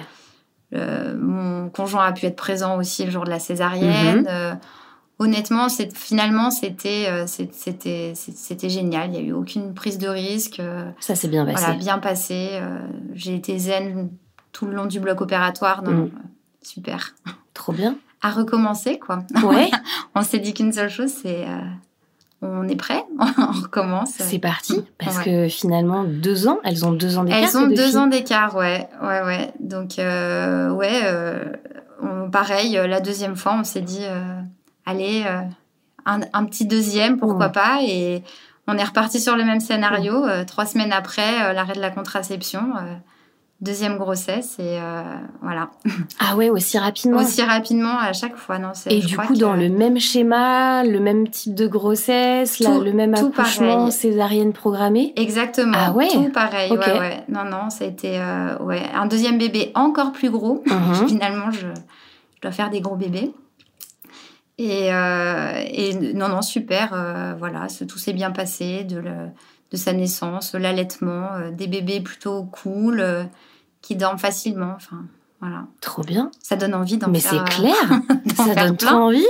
Euh, 0.75 1.15
mon 1.19 1.69
conjoint 1.69 2.05
a 2.05 2.11
pu 2.11 2.27
être 2.27 2.35
présent 2.35 2.77
aussi 2.77 3.03
le 3.05 3.09
jour 3.11 3.23
de 3.23 3.29
la 3.31 3.39
césarienne. 3.39 4.19
Mhm. 4.21 4.27
Euh, 4.29 4.53
honnêtement, 5.17 5.67
finalement, 5.95 6.51
c'était, 6.51 7.07
euh, 7.09 7.25
c'était, 7.25 8.13
génial. 8.69 9.07
Il 9.07 9.11
n'y 9.11 9.17
a 9.17 9.21
eu 9.21 9.31
aucune 9.33 9.73
prise 9.73 9.97
de 9.97 10.07
risque. 10.07 10.61
Ça 10.99 11.15
s'est 11.15 11.27
bien 11.27 11.45
passé. 11.45 11.57
voilà, 11.63 11.79
bien 11.79 11.97
passé. 11.97 12.61
j'ai 13.15 13.33
été 13.33 13.57
zen 13.57 14.11
tout 14.51 14.67
le 14.67 14.73
long 14.75 14.85
du 14.85 14.99
bloc 14.99 15.19
opératoire. 15.21 15.81
Non, 15.83 15.91
Mm. 15.91 16.11
Super. 16.69 17.13
Trop 17.53 17.73
bien. 17.73 17.95
À 18.21 18.29
recommencer, 18.31 18.99
quoi. 18.99 19.19
Ouais. 19.43 19.69
On 20.15 20.21
s'est 20.23 20.39
dit 20.39 20.53
qu'une 20.53 20.73
seule 20.73 20.89
chose, 20.89 21.11
c'est 21.11 21.45
euh, 21.47 21.57
on 22.41 22.67
est 22.67 22.75
prêt, 22.75 23.03
on 23.38 23.51
recommence. 23.63 24.11
C'est 24.17 24.39
parti. 24.39 24.83
Parce 24.97 25.17
Ouais. 25.19 25.23
que 25.25 25.47
finalement, 25.49 26.03
deux 26.05 26.47
ans, 26.47 26.59
elles 26.63 26.85
ont 26.85 26.91
deux 26.93 27.17
ans 27.17 27.23
d'écart. 27.25 27.39
Elles 27.41 27.57
ont 27.57 27.67
deux 27.67 27.75
filles 27.88 27.97
ans 27.97 28.07
d'écart, 28.07 28.55
ouais, 28.55 28.88
ouais, 29.01 29.21
ouais. 29.23 29.53
Donc, 29.59 29.99
euh, 29.99 30.69
ouais, 30.69 31.01
euh, 31.03 31.45
on- 32.01 32.29
pareil, 32.29 32.73
la 32.88 33.01
deuxième 33.01 33.35
fois, 33.35 33.55
on 33.59 33.63
s'est 33.65 33.81
dit, 33.81 34.03
allez, 34.85 35.25
un, 36.05 36.19
un 36.33 36.45
petit 36.45 36.65
deuxième, 36.65 37.17
pourquoi 37.17 37.49
Mm. 37.49 37.51
pas, 37.53 37.79
et 37.83 38.23
on 38.67 38.77
est 38.77 38.83
reparti 38.83 39.19
sur 39.19 39.35
le 39.35 39.43
même 39.43 39.59
scénario. 39.59 40.25
euh, 40.25 40.45
trois 40.45 40.65
semaines 40.65 40.93
après, 40.93 41.53
l'arrêt 41.53 41.73
de 41.73 41.81
la 41.81 41.89
contraception, 41.91 42.73
deuxième 43.61 43.97
grossesse, 43.97 44.55
et 44.59 44.79
euh, 44.79 45.03
voilà. 45.41 45.69
Ah 46.19 46.35
ouais, 46.37 46.49
aussi 46.49 46.77
rapidement. 46.77 47.19
Aussi 47.19 47.41
rapidement 47.43 47.97
à 47.97 48.13
chaque 48.13 48.37
fois, 48.37 48.57
non 48.57 48.71
Et 48.89 48.99
du 48.99 49.17
coup, 49.17 49.35
dans 49.35 49.53
le 49.53 49.67
même 49.69 49.99
schéma, 49.99 50.83
le 50.83 50.99
même 50.99 51.27
type 51.27 51.55
de 51.55 51.67
grossesse, 51.67 52.59
le 52.59 52.91
même 52.93 53.13
tout 53.15 53.27
accouchement, 53.27 53.75
pareil. 53.77 53.91
césarienne 53.91 54.53
programmée? 54.53 55.11
Exactement. 55.17 55.73
Ah 55.75 55.91
ouais? 55.91 56.07
Tout 56.09 56.29
pareil. 56.31 56.71
Ok. 56.71 56.79
Ouais, 56.85 56.99
ouais. 56.99 57.23
Non, 57.27 57.43
non, 57.43 57.69
ça 57.69 57.83
a 57.83 57.87
été 57.87 58.19
euh, 58.19 58.57
ouais, 58.59 58.81
un 58.93 59.07
deuxième 59.07 59.37
bébé 59.37 59.71
encore 59.75 60.11
plus 60.13 60.29
gros. 60.29 60.63
Mhm. 60.65 61.07
Finalement, 61.09 61.51
je, 61.51 61.67
je 62.35 62.41
dois 62.41 62.51
faire 62.51 62.69
des 62.69 62.79
gros 62.81 62.95
bébés. 62.95 63.33
Et, 64.57 64.93
euh, 64.93 65.63
et 65.71 65.93
non, 66.13 66.27
non, 66.27 66.41
super. 66.41 66.89
voilà, 67.37 67.67
tout 67.87 67.97
s'est 67.97 68.13
bien 68.13 68.31
passé 68.31 68.83
de, 68.83 68.97
le- 68.99 69.29
de 69.71 69.77
sa 69.77 69.93
naissance, 69.93 70.53
l'allaitement, 70.53 71.27
des 71.53 71.67
bébés 71.67 72.01
plutôt 72.01 72.43
cool, 72.43 73.05
qui 73.81 73.95
dorment 73.95 74.19
facilement. 74.19 74.74
Enfin, 74.75 74.98
voilà. 75.41 75.63
Trop 75.81 76.03
bien. 76.03 76.31
Ça 76.41 76.55
donne 76.55 76.74
envie 76.75 76.98
d'en 76.98 77.09
Mais 77.09 77.19
faire. 77.19 77.31
c'est 77.31 77.39
euh, 77.39 77.43
clair. 77.71 78.00
Ça 78.36 78.55
donne 78.55 78.75
plein. 78.77 78.89
trop 78.89 78.98
envie. 78.98 79.25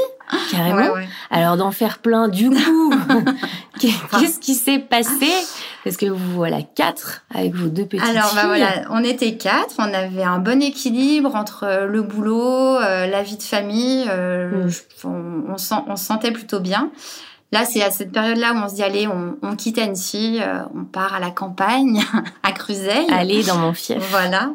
Carrément. 0.52 0.78
Ouais, 0.78 0.90
ouais. 0.92 1.10
Alors 1.32 1.58
d'en 1.58 1.72
faire 1.72 1.98
plein, 2.00 2.28
du 2.28 2.50
coup, 2.52 2.94
qu'est-ce 3.80 4.40
qui 4.40 4.54
s'est 4.54 4.78
passé? 4.80 5.28
Parce 5.84 5.98
que 5.98 6.06
vous 6.06 6.34
voilà 6.36 6.62
quatre 6.62 7.24
avec 7.34 7.56
vos 7.56 7.70
deux 7.70 7.86
petites 7.86 8.06
Alors, 8.08 8.32
bah 8.36 8.42
filles. 8.42 8.48
voilà, 8.48 8.72
on 8.92 9.04
était 9.04 9.38
quatre, 9.38 9.74
on 9.80 9.92
avait 9.94 10.24
un 10.24 10.38
bon 10.40 10.62
équilibre 10.62 11.36
entre 11.36 11.64
euh, 11.64 11.86
le 11.88 12.02
boulot, 12.04 12.76
euh, 12.78 13.08
la 13.08 13.24
vie 13.24 13.38
de 13.38 13.44
famille, 13.44 14.06
euh, 14.10 14.66
Mm. 14.68 14.70
on, 15.06 15.54
on, 15.54 15.58
sent- 15.58 15.84
on 15.88 15.96
se 15.96 16.06
sentait 16.06 16.32
plutôt 16.32 16.60
bien. 16.60 16.92
Là, 17.52 17.66
c'est 17.66 17.82
à 17.82 17.90
cette 17.90 18.12
période-là 18.12 18.54
où 18.54 18.58
on 18.58 18.70
se 18.70 18.76
dit, 18.76 18.84
allez, 18.84 19.08
on, 19.08 19.38
on 19.42 19.56
quitte 19.56 19.80
Annecy, 19.80 20.40
euh, 20.42 20.60
on 20.76 20.86
part 20.86 21.16
à 21.16 21.20
la 21.20 21.32
campagne, 21.32 22.02
à 22.44 22.52
Cruzeil. 22.52 23.08
Allez 23.12 23.44
dans 23.44 23.58
mon 23.58 23.74
fief. 23.74 23.98
Voilà. 24.12 24.52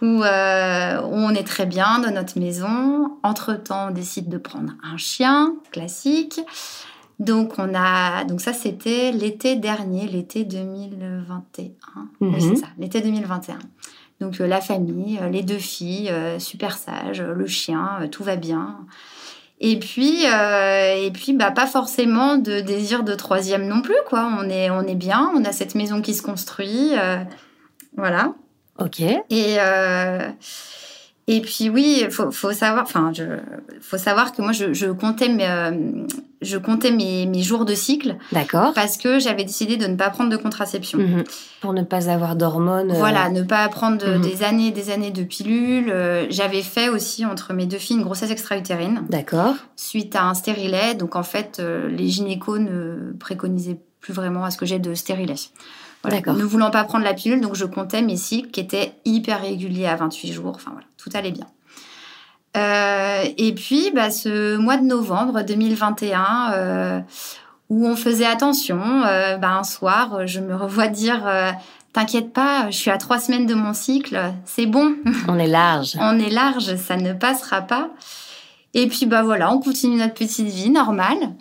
Où, 0.00 0.22
euh, 0.24 1.00
où 1.02 1.14
on 1.14 1.30
est 1.30 1.46
très 1.46 1.66
bien 1.66 1.98
dans 2.00 2.10
notre 2.10 2.38
maison. 2.38 3.18
Entre-temps, 3.22 3.88
on 3.88 3.90
décide 3.90 4.28
de 4.28 4.38
prendre 4.38 4.72
un 4.82 4.96
chien, 4.96 5.54
classique. 5.72 6.40
Donc, 7.20 7.52
on 7.58 7.72
a, 7.74 8.24
donc 8.24 8.40
ça, 8.40 8.52
c'était 8.52 9.12
l'été 9.12 9.54
dernier, 9.56 10.08
l'été 10.08 10.44
2021. 10.44 12.08
Oui, 12.20 12.28
Mhm. 12.30 12.40
c'est 12.40 12.56
ça, 12.56 12.66
l'été 12.78 13.00
2021. 13.00 13.58
Donc, 14.20 14.40
euh, 14.40 14.46
la 14.46 14.60
famille, 14.60 15.20
les 15.30 15.42
deux 15.42 15.58
filles, 15.58 16.12
super 16.38 16.76
sages, 16.76 17.20
le 17.22 17.46
chien, 17.46 18.08
tout 18.10 18.24
va 18.24 18.36
bien. 18.36 18.78
Et 19.64 19.78
puis, 19.78 20.26
euh, 20.26 20.94
et 20.96 21.12
puis 21.12 21.34
bah, 21.34 21.52
pas 21.52 21.68
forcément 21.68 22.36
de 22.36 22.60
désir 22.60 23.04
de 23.04 23.14
troisième 23.14 23.68
non 23.68 23.80
plus. 23.80 23.94
Quoi. 24.08 24.28
On, 24.38 24.50
est, 24.50 24.70
on 24.70 24.82
est 24.82 24.96
bien, 24.96 25.30
on 25.36 25.44
a 25.44 25.52
cette 25.52 25.76
maison 25.76 26.02
qui 26.02 26.14
se 26.14 26.22
construit. 26.22 26.90
euh, 26.98 27.18
voilà. 27.96 28.34
Ok. 28.80 29.00
Et, 29.00 29.56
euh, 29.60 30.28
et 31.36 31.40
puis 31.40 31.70
oui, 31.70 32.00
il 32.02 32.10
faut, 32.10 32.30
faut 32.30 32.52
savoir, 32.52 32.84
enfin, 32.84 33.12
je, 33.14 33.24
faut 33.80 33.98
savoir 33.98 34.32
que 34.32 34.42
moi, 34.42 34.52
je, 34.52 34.72
je 34.72 34.86
comptais, 34.86 35.28
mes, 35.28 35.46
euh, 35.48 35.70
je 36.40 36.56
comptais 36.58 36.90
mes, 36.90 37.26
mes 37.26 37.42
jours 37.42 37.64
de 37.64 37.74
cycle 37.74 38.16
D'accord. 38.32 38.72
parce 38.74 38.96
que 38.96 39.18
j'avais 39.18 39.44
décidé 39.44 39.76
de 39.76 39.86
ne 39.86 39.96
pas 39.96 40.10
prendre 40.10 40.30
de 40.30 40.36
contraception. 40.36 40.98
Mhm. 40.98 41.24
Pour 41.60 41.72
ne 41.72 41.82
pas 41.82 42.10
avoir 42.10 42.36
d'hormones. 42.36 42.90
euh, 42.90 42.94
Voilà, 42.94 43.28
ne 43.30 43.42
pas 43.42 43.68
prendre 43.68 43.98
de- 43.98 44.16
Mhm. 44.16 44.20
des 44.22 44.42
années 44.42 44.66
et 44.68 44.72
des 44.72 44.90
années 44.90 45.10
de 45.10 45.22
pilules. 45.22 45.90
Euh, 45.90 46.26
J'avais 46.30 46.62
fait 46.62 46.88
aussi 46.88 47.24
entre 47.24 47.52
mes 47.54 47.66
deux 47.66 47.78
filles 47.78 47.96
une 47.96 48.02
grossesse 48.04 48.30
extra-utérine 48.30 49.02
D'accord. 49.08 49.54
suite 49.76 50.14
à 50.16 50.24
un 50.24 50.34
stérilet. 50.34 50.94
Donc 50.94 51.16
en 51.16 51.22
fait, 51.22 51.62
les 51.88 52.08
gynécos 52.08 52.58
ne 52.58 53.12
préconisaient 53.18 53.78
plus 54.00 54.12
vraiment 54.12 54.44
à 54.44 54.50
ce 54.50 54.58
que 54.58 54.66
j'ai 54.66 54.78
de 54.80 54.94
stérilet. 54.94 55.34
Voilà. 56.02 56.20
Ne 56.32 56.44
voulant 56.44 56.70
pas 56.70 56.84
prendre 56.84 57.04
la 57.04 57.14
pilule, 57.14 57.40
donc 57.40 57.54
je 57.54 57.64
comptais 57.64 58.02
mes 58.02 58.16
cycles 58.16 58.50
qui 58.50 58.60
étaient 58.60 58.94
hyper 59.04 59.40
réguliers 59.40 59.86
à 59.86 59.96
28 59.96 60.32
jours. 60.32 60.52
Enfin 60.54 60.72
voilà, 60.72 60.86
tout 60.96 61.10
allait 61.14 61.30
bien. 61.30 61.46
Euh, 62.56 63.24
et 63.38 63.54
puis, 63.54 63.90
bah, 63.94 64.10
ce 64.10 64.56
mois 64.56 64.76
de 64.76 64.84
novembre 64.84 65.42
2021, 65.42 66.52
euh, 66.52 67.00
où 67.70 67.86
on 67.86 67.96
faisait 67.96 68.26
attention, 68.26 68.80
euh, 69.04 69.36
bah, 69.36 69.52
un 69.52 69.64
soir, 69.64 70.26
je 70.26 70.40
me 70.40 70.54
revois 70.54 70.88
dire 70.88 71.26
euh, 71.26 71.50
T'inquiète 71.92 72.32
pas, 72.32 72.70
je 72.70 72.76
suis 72.76 72.90
à 72.90 72.96
trois 72.96 73.18
semaines 73.18 73.44
de 73.44 73.54
mon 73.54 73.74
cycle, 73.74 74.18
c'est 74.46 74.64
bon, 74.64 74.94
On 75.28 75.38
est 75.38 75.46
large. 75.46 75.96
on 76.00 76.18
est 76.18 76.30
large, 76.30 76.76
ça 76.76 76.96
ne 76.96 77.12
passera 77.12 77.60
pas. 77.60 77.90
Et 78.72 78.86
puis 78.86 79.04
bah 79.04 79.22
voilà, 79.22 79.52
on 79.52 79.58
continue 79.60 79.98
notre 79.98 80.14
petite 80.14 80.46
vie 80.46 80.70
normale. 80.70 81.34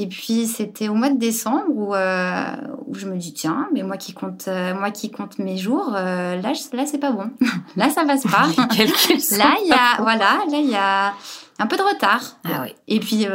Et 0.00 0.06
puis 0.06 0.46
c'était 0.46 0.88
au 0.88 0.94
mois 0.94 1.08
de 1.10 1.18
décembre 1.18 1.64
où, 1.70 1.92
euh, 1.94 2.44
où 2.86 2.94
je 2.94 3.06
me 3.08 3.16
dis 3.16 3.32
tiens, 3.32 3.68
mais 3.72 3.82
moi 3.82 3.96
qui 3.96 4.12
compte, 4.12 4.46
euh, 4.46 4.72
moi 4.74 4.90
qui 4.92 5.10
compte 5.10 5.38
mes 5.40 5.56
jours, 5.56 5.92
euh, 5.96 6.40
là 6.40 6.52
je- 6.52 6.76
là 6.76 6.84
c'est 6.86 6.98
pas 6.98 7.10
bon, 7.10 7.30
là 7.76 7.90
ça 7.90 8.04
passe 8.04 8.22
pas. 8.22 8.46
Là 9.38 9.56
il 9.62 9.68
y 9.68 9.72
a 9.72 10.00
voilà, 10.00 10.38
là 10.50 10.58
il 10.58 10.70
y 10.70 10.76
a 10.76 11.14
un 11.58 11.66
peu 11.66 11.76
de 11.76 11.82
retard. 11.82 12.38
Ah 12.44 12.60
oui. 12.62 12.74
Et 12.86 13.00
puis 13.00 13.26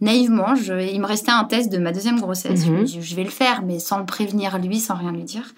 naïvement, 0.00 0.54
je, 0.56 0.72
il 0.92 1.00
me 1.00 1.06
restait 1.06 1.30
un 1.30 1.44
test 1.44 1.70
de 1.70 1.78
ma 1.78 1.92
deuxième 1.92 2.18
grossesse. 2.20 2.64
Je 2.64 2.70
me 2.72 2.78
Mhm. 2.78 2.84
dis 2.84 3.02
je 3.02 3.14
vais 3.14 3.24
le 3.24 3.30
faire, 3.30 3.62
mais 3.62 3.78
sans 3.78 3.98
le 3.98 4.06
prévenir 4.06 4.58
lui, 4.58 4.80
sans 4.80 4.94
rien 4.96 5.12
lui 5.12 5.24
dire. 5.24 5.54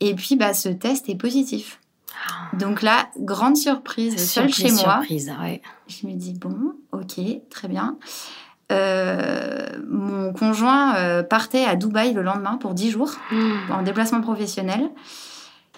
Et 0.00 0.14
puis 0.14 0.36
bah 0.36 0.54
ce 0.54 0.68
test 0.70 1.08
est 1.08 1.14
positif. 1.16 1.78
Donc 2.54 2.80
là, 2.80 3.08
grande 3.18 3.56
surprise, 3.56 4.16
seule 4.32 4.48
chez 4.52 4.70
moi. 4.70 4.78
surprise, 5.00 5.32
ouais. 5.42 5.60
Je 5.88 6.06
me 6.06 6.12
dis, 6.14 6.32
bon, 6.32 6.56
ok, 6.92 7.20
très 7.50 7.68
bien. 7.68 7.98
Euh, 8.72 9.66
mon 9.88 10.32
conjoint 10.32 10.96
euh, 10.96 11.22
partait 11.22 11.64
à 11.64 11.76
Dubaï 11.76 12.12
le 12.14 12.22
lendemain 12.22 12.56
pour 12.56 12.74
10 12.74 12.90
jours 12.90 13.12
en 13.70 13.82
déplacement 13.82 14.20
professionnel. 14.20 14.90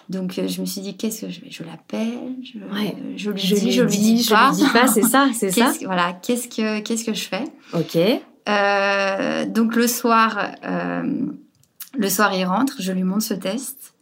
Donc 0.09 0.39
euh, 0.39 0.47
je 0.47 0.61
me 0.61 0.65
suis 0.65 0.79
dit, 0.81 0.95
qu'est-ce 0.95 1.25
que 1.25 1.29
je 1.31 1.41
Je 1.49 1.63
l'appelle, 1.63 2.35
je, 2.41 2.59
Ouais. 2.73 2.95
je 3.17 3.29
lui 3.31 3.39
Je 3.41 3.55
dis, 3.55 3.65
lui 3.65 3.71
je 3.73 3.81
lui 3.83 3.89
dis, 3.91 4.13
dis 4.15 4.23
je 4.23 4.29
pas. 4.29 4.49
lui 4.51 4.55
dis 4.55 4.69
pas, 4.71 4.87
c'est 4.87 5.01
ça, 5.03 5.27
c'est 5.33 5.51
ça. 5.51 5.73
Que- 5.77 5.85
Voilà, 5.85 6.13
qu'est-ce 6.13 6.47
que, 6.47 6.79
qu'est-ce 6.79 7.03
que 7.03 7.13
je 7.13 7.27
fais 7.27 7.43
Ok. 7.73 7.97
Euh, 8.47 9.45
Donc 9.45 9.75
le 9.75 9.87
soir, 9.87 10.51
euh, 10.65 11.25
le 11.97 12.09
soir, 12.09 12.33
il 12.33 12.45
rentre, 12.45 12.75
je 12.79 12.93
lui 12.93 13.03
montre 13.03 13.23
ce 13.23 13.33
test. 13.33 13.93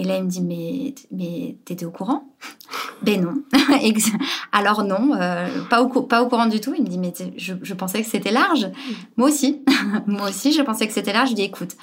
Et 0.00 0.04
là, 0.04 0.16
il 0.16 0.24
me 0.24 0.28
dit, 0.30 0.40
mais, 0.40 0.94
mais 1.10 1.56
t'étais 1.64 1.84
au 1.84 1.90
courant? 1.90 2.24
Ben 3.02 3.18
non. 3.22 3.34
Alors 4.52 4.84
non, 4.84 5.12
euh, 5.14 5.48
pas, 5.70 5.80
au, 5.82 5.88
cou- 5.88 6.02
pas 6.02 6.22
au 6.22 6.28
courant 6.28 6.44
du 6.46 6.60
tout. 6.60 6.74
Il 6.76 6.82
me 6.84 6.88
dit, 6.88 6.98
mais 6.98 7.12
je, 7.38 7.54
je 7.62 7.74
pensais 7.74 8.02
que 8.02 8.08
c'était 8.08 8.30
large. 8.30 8.68
Moi 9.16 9.28
aussi. 9.28 9.62
Moi 10.06 10.28
aussi, 10.28 10.52
je 10.52 10.60
pensais 10.60 10.86
que 10.86 10.92
c'était 10.92 11.12
large. 11.14 11.30
Je 11.30 11.34
dis, 11.34 11.42
écoute, 11.42 11.76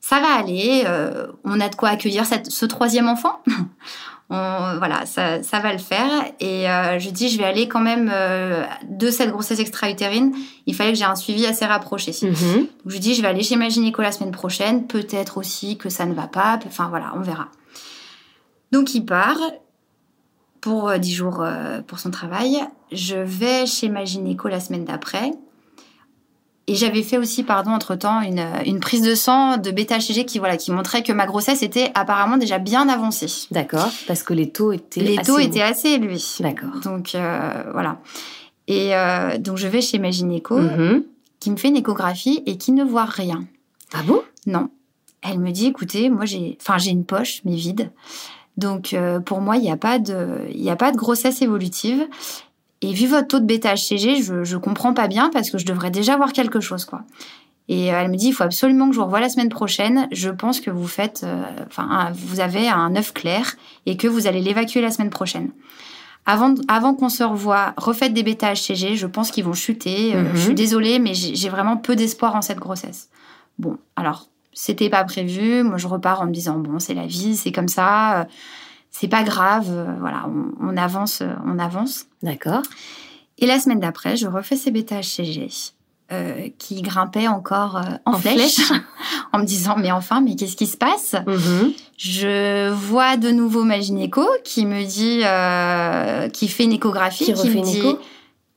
ça 0.00 0.18
va 0.20 0.34
aller. 0.34 0.82
euh, 0.86 1.28
on 1.44 1.60
a 1.60 1.68
de 1.68 1.76
quoi 1.76 1.90
accueillir 1.90 2.26
cette- 2.26 2.50
ce 2.50 2.66
troisième 2.66 3.06
enfant. 3.08 3.40
On- 4.28 4.74
voilà, 4.78 5.06
ça, 5.06 5.40
ça 5.44 5.60
va 5.60 5.72
le 5.72 5.78
faire. 5.78 6.10
Et 6.40 6.68
euh, 6.68 6.98
je 6.98 7.10
dis, 7.10 7.28
je 7.28 7.38
vais 7.38 7.44
aller 7.44 7.68
quand 7.68 7.80
même 7.80 8.10
euh, 8.12 8.64
de 8.88 9.08
cette 9.12 9.30
grossesse 9.30 9.60
extra-utérine. 9.60 10.34
Il 10.66 10.74
fallait 10.74 10.92
que 10.94 10.98
j'ai 10.98 11.04
un 11.04 11.14
suivi 11.14 11.46
assez 11.46 11.64
rapproché. 11.64 12.10
Mhm. 12.22 12.30
Donc, 12.32 12.68
je 12.86 12.92
lui 12.92 13.00
dis, 13.00 13.14
je 13.14 13.22
vais 13.22 13.28
aller 13.28 13.44
chez 13.44 13.54
ma 13.54 13.68
gynéco 13.68 14.02
la 14.02 14.10
semaine 14.10 14.32
prochaine. 14.32 14.88
Peut-être 14.88 15.38
aussi 15.38 15.76
que 15.78 15.90
ça 15.90 16.06
ne 16.06 16.14
va 16.14 16.26
pas. 16.26 16.58
Enfin, 16.66 16.88
voilà, 16.88 17.12
on 17.14 17.20
verra. 17.20 17.46
Donc, 18.72 18.94
il 18.94 19.04
part 19.04 19.38
pour 20.60 20.88
euh, 20.88 20.98
10 20.98 21.12
jours 21.14 21.40
euh, 21.42 21.80
pour 21.82 21.98
son 21.98 22.10
travail. 22.10 22.58
Je 22.92 23.16
vais 23.16 23.66
chez 23.66 23.88
ma 23.88 24.04
gynéco 24.04 24.48
la 24.48 24.60
semaine 24.60 24.84
d'après. 24.84 25.32
Et 26.68 26.74
j'avais 26.74 27.04
fait 27.04 27.16
aussi, 27.16 27.44
pardon, 27.44 27.70
entre-temps, 27.70 28.20
une, 28.22 28.40
euh, 28.40 28.62
une 28.66 28.80
prise 28.80 29.02
de 29.02 29.14
sang 29.14 29.56
de 29.56 29.70
bêta-HCG 29.70 30.24
qui, 30.24 30.40
voilà, 30.40 30.56
qui 30.56 30.72
montrait 30.72 31.04
que 31.04 31.12
ma 31.12 31.24
grossesse 31.26 31.62
était 31.62 31.92
apparemment 31.94 32.38
déjà 32.38 32.58
bien 32.58 32.88
avancée. 32.88 33.46
D'accord, 33.52 33.88
parce 34.08 34.24
que 34.24 34.34
les 34.34 34.50
taux 34.50 34.72
étaient 34.72 35.00
Les 35.00 35.16
assez 35.18 35.26
taux 35.30 35.38
étaient 35.38 35.62
assez 35.62 35.90
élevés. 35.90 36.20
D'accord. 36.40 36.80
Donc, 36.82 37.14
euh, 37.14 37.62
voilà. 37.72 38.00
Et 38.66 38.96
euh, 38.96 39.38
donc, 39.38 39.58
je 39.58 39.68
vais 39.68 39.80
chez 39.80 40.00
ma 40.00 40.10
gynéco 40.10 40.58
Mhm. 40.58 41.04
qui 41.38 41.52
me 41.52 41.56
fait 41.56 41.68
une 41.68 41.76
échographie 41.76 42.42
et 42.46 42.56
qui 42.58 42.72
ne 42.72 42.82
voit 42.82 43.04
rien. 43.04 43.44
Ah 43.94 44.02
bon? 44.04 44.20
Non. 44.46 44.68
Elle 45.22 45.38
me 45.38 45.52
dit, 45.52 45.66
écoutez, 45.66 46.10
moi 46.10 46.24
j'ai, 46.24 46.58
enfin 46.60 46.78
j'ai 46.78 46.90
une 46.90 47.04
poche 47.04 47.42
mais 47.44 47.54
vide, 47.54 47.90
donc 48.56 48.92
euh, 48.94 49.20
pour 49.20 49.40
moi 49.40 49.56
il 49.56 49.62
n'y 49.62 49.70
a 49.70 49.76
pas 49.76 49.98
de, 49.98 50.48
y 50.52 50.70
a 50.70 50.76
pas 50.76 50.92
de 50.92 50.96
grossesse 50.96 51.42
évolutive. 51.42 52.06
Et 52.82 52.92
vu 52.92 53.06
votre 53.06 53.28
taux 53.28 53.40
de 53.40 53.46
bêta 53.46 53.74
HCG, 53.74 54.22
je, 54.22 54.44
je 54.44 54.56
comprends 54.58 54.92
pas 54.92 55.08
bien 55.08 55.30
parce 55.32 55.50
que 55.50 55.56
je 55.58 55.64
devrais 55.64 55.90
déjà 55.90 56.16
voir 56.16 56.32
quelque 56.32 56.60
chose 56.60 56.84
quoi. 56.84 57.02
Et 57.68 57.92
euh, 57.92 57.98
elle 58.00 58.10
me 58.10 58.16
dit, 58.16 58.28
il 58.28 58.32
faut 58.32 58.44
absolument 58.44 58.86
que 58.88 58.94
je 58.94 58.98
vous 59.00 59.06
revoie 59.06 59.18
la 59.20 59.28
semaine 59.30 59.48
prochaine. 59.48 60.06
Je 60.12 60.28
pense 60.30 60.60
que 60.60 60.70
vous 60.70 60.86
faites, 60.86 61.22
euh, 61.24 61.42
enfin 61.66 61.88
un- 61.90 62.12
vous 62.12 62.38
avez 62.38 62.68
un 62.68 62.94
œuf 62.94 63.12
clair 63.12 63.56
et 63.86 63.96
que 63.96 64.06
vous 64.06 64.26
allez 64.28 64.40
l'évacuer 64.40 64.80
la 64.82 64.90
semaine 64.92 65.10
prochaine. 65.10 65.50
Avant, 66.26 66.54
avant 66.68 66.94
qu'on 66.94 67.08
se 67.08 67.24
revoie, 67.24 67.72
refaites 67.76 68.12
des 68.12 68.22
bêta 68.22 68.52
HCG. 68.54 68.94
Je 68.96 69.06
pense 69.06 69.30
qu'ils 69.30 69.44
vont 69.44 69.52
chuter. 69.54 70.14
Euh, 70.14 70.22
Mhm. 70.22 70.30
Je 70.34 70.40
suis 70.40 70.54
désolée, 70.54 70.98
mais 70.98 71.14
j'ai 71.14 71.48
vraiment 71.48 71.76
peu 71.76 71.96
d'espoir 71.96 72.36
en 72.36 72.42
cette 72.42 72.58
grossesse. 72.58 73.08
Bon, 73.58 73.78
alors, 73.96 74.28
c'était 74.58 74.88
pas 74.90 75.04
prévu. 75.04 75.62
Moi, 75.62 75.76
je 75.76 75.86
repars 75.86 76.22
en 76.22 76.26
me 76.26 76.32
disant, 76.32 76.58
bon, 76.58 76.78
c'est 76.78 76.94
la 76.94 77.06
vie, 77.06 77.36
c'est 77.36 77.52
comme 77.52 77.68
ça. 77.68 78.20
euh, 78.20 78.24
C'est 78.90 79.06
pas 79.08 79.22
grave. 79.22 79.66
euh, 79.70 79.94
Voilà, 80.00 80.26
on, 80.28 80.70
on 80.72 80.76
avance, 80.78 81.20
euh, 81.20 81.28
on 81.46 81.58
avance. 81.58 82.06
D'accord. 82.22 82.62
Et 83.38 83.46
la 83.46 83.60
semaine 83.60 83.80
d'après, 83.80 84.16
je 84.16 84.26
refais 84.26 84.56
ces 84.56 84.70
bêta 84.70 85.00
HCG. 85.02 85.48
euh, 86.12 86.48
qui 86.58 86.80
grimpaient 86.82 87.26
encore 87.28 87.76
euh, 87.76 87.82
en, 88.06 88.12
En 88.14 88.18
flèche, 88.18 88.54
flèche. 88.60 88.80
en 89.34 89.40
me 89.40 89.44
disant 89.44 89.74
mais 89.76 89.90
enfin 89.90 90.20
mais 90.22 90.36
qu'est-ce 90.36 90.54
qui 90.56 90.68
se 90.68 90.76
passe? 90.76 91.16
Mhm. 91.26 91.72
Je 91.98 92.70
vois 92.70 93.16
de 93.16 93.30
nouveau 93.32 93.64
ma 93.64 93.80
gynéco 93.80 94.24
qui 94.44 94.64
me 94.66 94.84
dit 94.84 95.20
euh, 95.24 96.28
qui 96.28 96.46
fait 96.48 96.62
une 96.64 96.72
échographie 96.72 97.24
Qui 97.24 97.32
refait 97.34 97.54
me 97.58 97.62
dit 97.64 97.96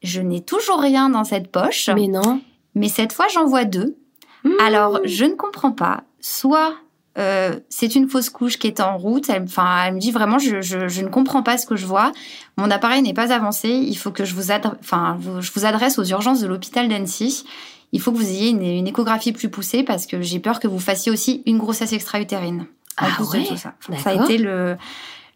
je 0.04 0.22
n'ai 0.22 0.42
toujours 0.42 0.80
rien 0.80 1.10
dans 1.10 1.24
cette 1.26 1.52
poche 1.52 1.90
Mais 1.94 2.08
non. 2.08 2.40
mais 2.76 2.88
cette 2.88 3.12
fois, 3.14 3.26
j'en 3.34 3.46
vois 3.48 3.66
deux. 3.66 3.98
Mmh. 4.44 4.50
Alors, 4.64 5.00
je 5.06 5.26
ne 5.26 5.34
comprends 5.36 5.72
pas. 5.72 6.04
Soit 6.22 6.74
euh, 7.18 7.60
c'est 7.70 7.96
une 7.96 8.08
fausse 8.08 8.30
couche 8.30 8.58
qui 8.58 8.68
est 8.68 8.80
en 8.80 8.98
route. 8.98 9.30
Elle, 9.30 9.44
enfin, 9.44 9.84
elle 9.86 9.96
me 9.96 10.00
dit 10.00 10.12
vraiment, 10.12 10.40
je, 10.40 10.62
je- 10.62 10.88
je 10.88 11.02
ne 11.02 11.08
comprends 11.10 11.44
pas 11.44 11.58
ce 11.58 11.66
que 11.66 11.76
je 11.76 11.86
vois. 11.86 12.12
Mon 12.58 12.72
appareil 12.72 13.02
n'est 13.02 13.14
pas 13.14 13.34
avancé. 13.34 13.70
Il 13.70 13.96
faut 13.96 14.12
que 14.12 14.24
je 14.26 14.34
vous, 14.36 14.52
adre- 14.52 14.76
enfin, 14.80 15.18
vous- 15.20 15.42
je 15.42 15.52
vous 15.54 15.66
adresse 15.66 16.00
aux 16.00 16.06
urgences 16.06 16.40
de 16.40 16.48
l'hôpital 16.48 16.88
d'Annecy. 16.88 17.44
Il 17.92 18.00
faut 18.00 18.12
que 18.12 18.18
vous 18.18 18.30
ayez 18.30 18.50
une, 18.50 18.62
une 18.62 18.88
échographie 18.88 19.32
plus 19.34 19.50
poussée 19.50 19.84
parce 19.84 20.06
que 20.06 20.22
j'ai 20.22 20.40
peur 20.40 20.60
que 20.60 20.68
vous 20.68 20.80
fassiez 20.80 21.12
aussi 21.12 21.42
une 21.46 21.58
grossesse 21.58 21.92
extra-utérine. 21.92 22.68
Ah 22.98 23.08
ouais, 23.40 23.44
tout 23.46 23.58
ça. 23.58 23.74
Enfin, 23.90 23.98
ça 24.04 24.10
a 24.12 24.14
été 24.26 24.38
le 24.38 24.78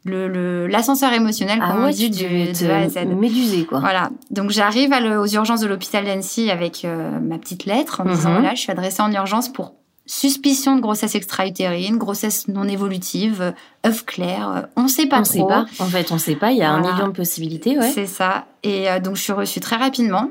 le- 0.05 0.27
le- 0.27 0.67
l'ascenseur 0.67 1.13
émotionnel, 1.13 1.59
Ah 1.61 1.71
comme 1.71 1.81
on 1.83 1.85
ouais, 1.85 1.93
dit, 1.93 2.11
tu 2.11 2.25
du, 2.27 2.51
de 2.51 2.69
A 2.69 2.77
à 2.79 2.89
Z. 2.89 2.93
te 2.93 2.99
méduser, 3.05 3.65
quoi. 3.65 3.79
Voilà. 3.79 4.09
Donc 4.31 4.49
j'arrive 4.51 4.91
aux 4.91 5.27
urgences 5.27 5.61
de 5.61 5.67
l'hôpital 5.67 6.05
d'Annecy 6.05 6.51
avec 6.51 6.83
euh, 6.85 7.19
ma 7.19 7.37
petite 7.37 7.65
lettre 7.65 8.01
en 8.01 8.05
me 8.05 8.13
disant 8.13 8.29
Mhm. 8.31 8.39
voilà, 8.41 8.55
je 8.55 8.59
suis 8.61 8.71
adressée 8.71 9.01
en 9.01 9.11
urgence 9.11 9.49
pour 9.49 9.73
suspicion 10.05 10.75
de 10.75 10.81
grossesse 10.81 11.15
extra-utérine, 11.15 11.97
grossesse 11.97 12.49
non 12.49 12.67
évolutive, 12.67 13.53
œuf 13.85 14.03
clair, 14.05 14.49
euh, 14.49 14.61
on 14.75 14.89
sait 14.89 15.05
pas 15.05 15.19
on 15.19 15.23
trop. 15.23 15.33
sait 15.33 15.39
pas. 15.47 15.65
En 15.79 15.85
fait, 15.85 16.11
on 16.11 16.17
sait 16.17 16.35
pas. 16.35 16.51
Il 16.51 16.57
y 16.57 16.61
a 16.63 16.71
un 16.71 16.81
million 16.81 17.07
de 17.07 17.13
possibilités, 17.13 17.77
ouais. 17.79 17.89
C'est 17.89 18.05
ça. 18.07 18.45
Et 18.63 18.89
euh, 18.89 18.99
donc 18.99 19.15
je 19.15 19.21
suis 19.21 19.31
reçue 19.33 19.61
très 19.61 19.77
rapidement. 19.77 20.29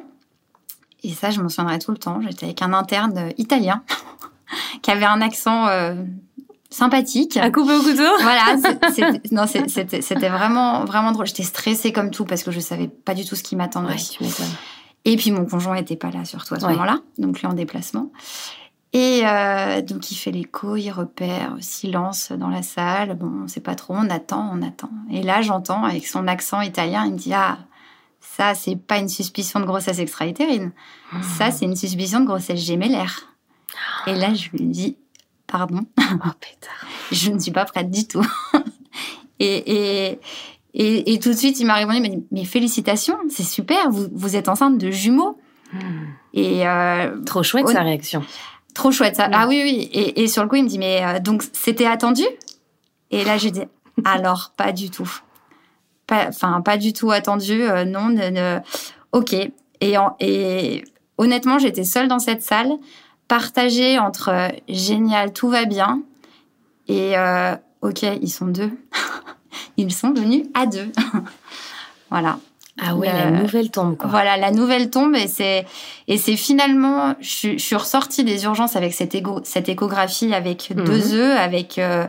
Et 1.05 1.11
ça, 1.15 1.31
je 1.31 1.41
m'en 1.41 1.49
souviendrai 1.49 1.79
tout 1.79 1.91
le 1.91 1.97
temps. 1.97 2.21
J'étais 2.21 2.45
avec 2.47 2.61
un 2.63 2.73
interne 2.75 3.31
italien 3.39 3.83
qui 4.83 4.91
avait 4.91 5.07
un 5.07 5.21
accent 5.23 5.67
euh, 5.69 5.95
sympathique. 6.73 7.37
À 7.37 7.51
couper 7.51 7.75
au 7.75 7.83
couteau? 7.83 8.03
Voilà, 8.23 8.57
c'était- 8.95 10.29
vraiment 10.29 10.85
vraiment 10.85 11.13
drôle. 11.13 11.27
J'étais 11.27 11.43
stressée 11.43 11.93
comme 11.93 12.11
tout 12.11 12.25
parce 12.25 12.43
que 12.43 12.51
je 12.51 12.61
savais 12.61 12.89
pas 12.89 13.15
du 13.15 13.25
tout 13.25 13.37
ce 13.37 13.43
qui 13.43 13.57
m'attendait. 13.57 13.95
Ouais, 13.95 13.97
tu 13.99 14.23
m'étonnes. 14.23 14.47
Et 15.05 15.17
puis 15.17 15.31
mon 15.33 15.45
conjoint 15.47 15.77
était 15.77 15.97
pas 15.97 16.11
là 16.11 16.25
surtout 16.25 16.55
à 16.55 16.61
ce 16.61 16.65
Ouais. 16.67 16.73
moment-là, 16.73 17.01
donc 17.19 17.41
lui 17.41 17.47
en 17.47 17.55
déplacement. 17.55 18.11
Et 18.95 19.23
euh, 19.25 19.81
donc 19.81 20.11
il 20.11 20.17
fait 20.17 20.31
l'écho, 20.31 20.77
il 20.77 20.91
repère 20.91 21.57
silence 21.61 22.31
dans 22.33 22.49
la 22.49 22.63
salle. 22.63 23.15
Bon, 23.17 23.45
on 23.45 23.49
sait 23.49 23.61
pas 23.61 23.75
trop, 23.75 23.95
on 23.97 24.11
attend, 24.11 24.51
on 24.53 24.61
attend. 24.63 24.91
Et 25.11 25.23
là, 25.23 25.41
j'entends 25.43 25.83
avec 25.85 26.07
son 26.07 26.29
accent 26.29 26.61
italien, 26.61 27.05
il 27.07 27.13
me 27.15 27.19
dit 27.19 27.33
ah 27.35 27.59
ça 28.21 28.55
c'est 28.55 28.77
pas 28.77 28.99
une 28.99 29.09
suspicion 29.09 29.61
de 29.61 29.65
grossesse 29.65 29.99
extra-utérine, 29.99 30.71
ça 31.39 31.51
c'est 31.51 31.65
une 31.65 31.75
suspicion 31.75 32.21
de 32.21 32.27
grossesse 32.27 32.61
gémellaire. 32.61 33.23
Et 34.07 34.15
là, 34.15 34.35
je 34.35 34.51
lui 34.51 34.67
dis 34.67 34.97
pardon, 35.53 35.83
Oh, 35.99 36.29
pétard. 36.41 36.87
je 37.13 37.31
ne 37.31 37.39
suis 37.39 37.53
pas 37.53 37.65
prête 37.65 37.91
du 37.91 38.07
tout. 38.09 38.27
et, 39.39 40.09
et, 40.11 40.21
et, 40.75 41.13
et 41.13 41.19
tout 41.19 41.29
de 41.31 41.37
suite, 41.37 41.61
il 41.61 41.67
m'a 41.67 41.75
répondu, 41.75 41.99
il 41.99 42.03
m'a 42.03 42.09
dit, 42.09 42.25
mais 42.31 42.45
félicitations, 42.45 43.17
c'est 43.29 43.43
super, 43.45 43.91
vous, 43.91 44.09
vous 44.13 44.35
êtes 44.37 44.49
enceinte 44.49 44.79
de 44.79 44.91
jumeaux. 44.91 45.39
Hmm. 45.73 45.79
Et 46.35 46.67
euh, 46.67 47.19
Trop 47.25 47.43
chouette, 47.43 47.69
sa 47.69 47.83
réaction. 47.83 48.23
trop 48.75 48.91
chouette 48.91 49.17
ça. 49.17 49.27
Ouais. 49.27 49.33
Ah 49.35 49.47
oui, 49.49 49.61
oui. 49.65 49.91
Et, 49.93 50.23
et 50.23 50.29
sur 50.29 50.43
le 50.43 50.49
coup, 50.49 50.57
il 50.57 50.65
me 50.65 50.69
dit, 50.69 50.79
mais 50.79 51.05
euh, 51.05 51.19
donc 51.21 51.45
c'était 51.53 51.87
attendu? 51.87 52.25
Et 53.11 53.25
là, 53.25 53.37
je 53.39 53.49
dis, 53.51 53.63
alors 54.05 54.53
pas 54.57 54.73
du 54.73 54.91
tout. 54.91 55.11
Pas- 56.07 56.29
Enfin, 56.29 56.61
pas, 56.63 56.77
du 56.79 56.93
tout 56.93 57.11
attendu. 57.11 57.63
euh, 57.63 57.85
non, 57.85 58.09
ne- 58.09 58.31
ne- 58.31 58.59
ok. 59.13 59.35
Et, 59.81 59.97
en- 59.99 60.17
et 60.21 60.85
honnêtement, 61.19 61.59
j'étais 61.59 61.85
seule 61.85 62.09
dans 62.09 62.19
cette 62.19 62.43
salle, 62.43 62.73
partagée 63.37 63.99
entre 63.99 64.29
euh, 64.29 64.49
génial, 64.69 65.33
tout 65.33 65.49
va 65.49 65.65
bien, 65.65 66.03
et 66.87 67.17
euh, 67.17 67.55
ok, 67.81 68.03
ils 68.21 68.29
sont 68.31 68.45
deux. 68.47 68.71
ils 69.79 69.91
sont 69.91 70.13
venus 70.13 70.45
à 70.53 70.67
deux. 70.67 70.93
voilà. 72.11 72.39
Ah 72.79 72.93
Le- 72.93 73.05
la 73.07 73.31
nouvelle 73.31 73.71
tombe, 73.71 73.97
quoi. 73.97 74.11
Voilà, 74.11 74.37
la 74.37 74.51
nouvelle 74.51 74.91
tombe 74.91 75.15
et 75.15 75.29
c'est 75.29 75.65
et 76.09 76.19
c'est 76.19 76.37
finalement, 76.37 77.15
je, 77.21 77.29
suis- 77.31 77.59
je 77.59 77.65
suis 77.65 77.77
ressortie 77.77 78.23
des 78.23 78.45
urgences 78.45 78.77
avec 78.77 78.93
cette, 78.93 79.15
égo- 79.15 79.41
cette 79.45 79.71
échographie 79.71 80.35
avec 80.35 80.71
Mhm. 80.77 80.85
deux 80.85 81.15
œufs, 81.15 81.39
avec 81.41 81.79
euh, 81.79 82.07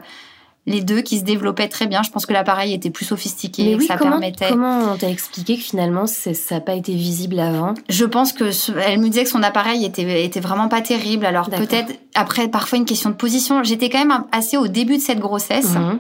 les 0.66 0.82
deux 0.82 1.02
qui 1.02 1.20
se 1.20 1.24
développaient 1.26 1.68
très 1.68 1.88
bien. 1.88 2.04
Je 2.04 2.10
pense 2.12 2.26
que 2.26 2.32
l'appareil 2.34 2.74
était 2.74 2.90
plus 2.90 3.04
sophistiqué, 3.06 3.72
Mais 3.72 3.78
que 3.78 3.84
ça 3.86 3.98
comment, 3.98 4.12
permettait. 4.12 4.48
comment 4.50 4.94
on 4.94 4.98
t'a 4.98 5.10
expliqué 5.10 5.58
que 5.58 5.64
finalement 5.64 6.08
ça 6.08 6.32
n'a 6.52 6.62
pas 6.62 6.74
été 6.76 6.94
visible 6.94 7.40
avant? 7.40 7.74
Je 7.90 8.06
pense 8.06 8.32
que 8.32 8.52
ce- 8.52 8.72
elle 8.72 9.00
me 9.00 9.10
disait 9.10 9.24
que 9.26 9.30
son 9.30 9.44
appareil 9.44 9.84
était 9.86 10.24
était 10.26 10.40
vraiment 10.40 10.70
pas 10.70 10.82
terrible. 10.82 11.26
Alors 11.26 11.50
peut-être 11.50 11.94
après 12.16 12.48
parfois 12.48 12.78
une 12.78 12.86
question 12.86 13.10
de 13.10 13.16
position. 13.16 13.64
J'étais 13.64 13.90
quand 13.90 14.00
même 14.06 14.24
assez 14.32 14.56
au 14.58 14.68
début 14.68 14.98
de 14.98 15.02
cette 15.02 15.20
grossesse. 15.20 15.74
Mhm. 15.76 16.00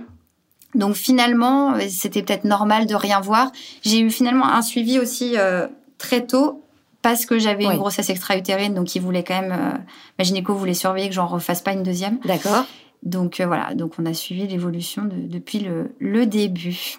Donc 0.76 0.95
finalement, 0.95 1.76
c'était 1.89 2.23
peut-être 2.23 2.45
normal 2.45 2.88
de 2.88 2.95
rien 2.95 3.19
voir. 3.19 3.52
J'ai 3.84 3.99
eu 3.99 4.10
finalement 4.10 4.47
un 4.47 4.62
suivi 4.62 4.97
aussi 4.97 5.34
euh, 5.38 5.67
très 5.99 6.26
tôt 6.26 6.63
parce 7.04 7.26
que 7.26 7.38
j'avais 7.38 7.65
une 7.65 7.76
grossesse 7.78 8.10
extra-utérine, 8.10 8.73
donc 8.73 8.95
il 8.95 9.02
voulait 9.02 9.23
quand 9.26 9.39
même, 9.41 9.52
euh, 9.52 9.78
ma 10.17 10.23
gynéco 10.23 10.54
voulait 10.56 10.73
surveiller 10.73 11.10
que 11.10 11.13
j'en 11.15 11.28
refasse 11.28 11.60
pas 11.62 11.73
une 11.73 11.84
deuxième. 11.84 12.17
D'accord. 12.26 12.65
Donc 13.03 13.41
voilà, 13.41 13.73
donc 13.75 13.93
on 13.99 14.05
a 14.05 14.13
suivi 14.13 14.47
l'évolution 14.47 15.03
depuis 15.05 15.59
le, 15.59 15.93
le, 15.99 16.25
début. 16.25 16.95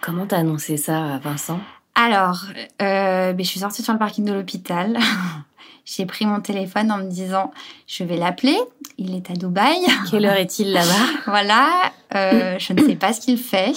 Comment 0.00 0.26
t'as 0.26 0.38
annoncé 0.38 0.76
ça 0.76 1.14
à 1.14 1.18
Vincent? 1.18 1.60
Alors, 1.94 2.46
ben, 2.78 3.36
je 3.38 3.44
suis 3.44 3.60
sortie 3.60 3.82
sur 3.82 3.92
le 3.92 3.98
parking 3.98 4.24
de 4.24 4.32
l'hôpital. 4.32 4.98
J'ai 5.86 6.04
pris 6.04 6.26
mon 6.26 6.40
téléphone 6.40 6.90
en 6.90 6.98
me 6.98 7.08
disant, 7.08 7.52
je 7.86 8.02
vais 8.02 8.16
l'appeler. 8.16 8.58
Il 8.98 9.14
est 9.14 9.30
à 9.30 9.34
Dubaï. 9.34 9.78
Quelle 10.10 10.26
heure 10.26 10.36
est-il 10.36 10.72
là-bas? 10.72 11.06
Voilà. 11.26 11.92
Euh, 12.14 12.58
je 12.58 12.72
ne 12.72 12.80
sais 12.84 12.96
pas 12.96 13.12
ce 13.12 13.20
qu'il 13.20 13.38
fait. 13.38 13.72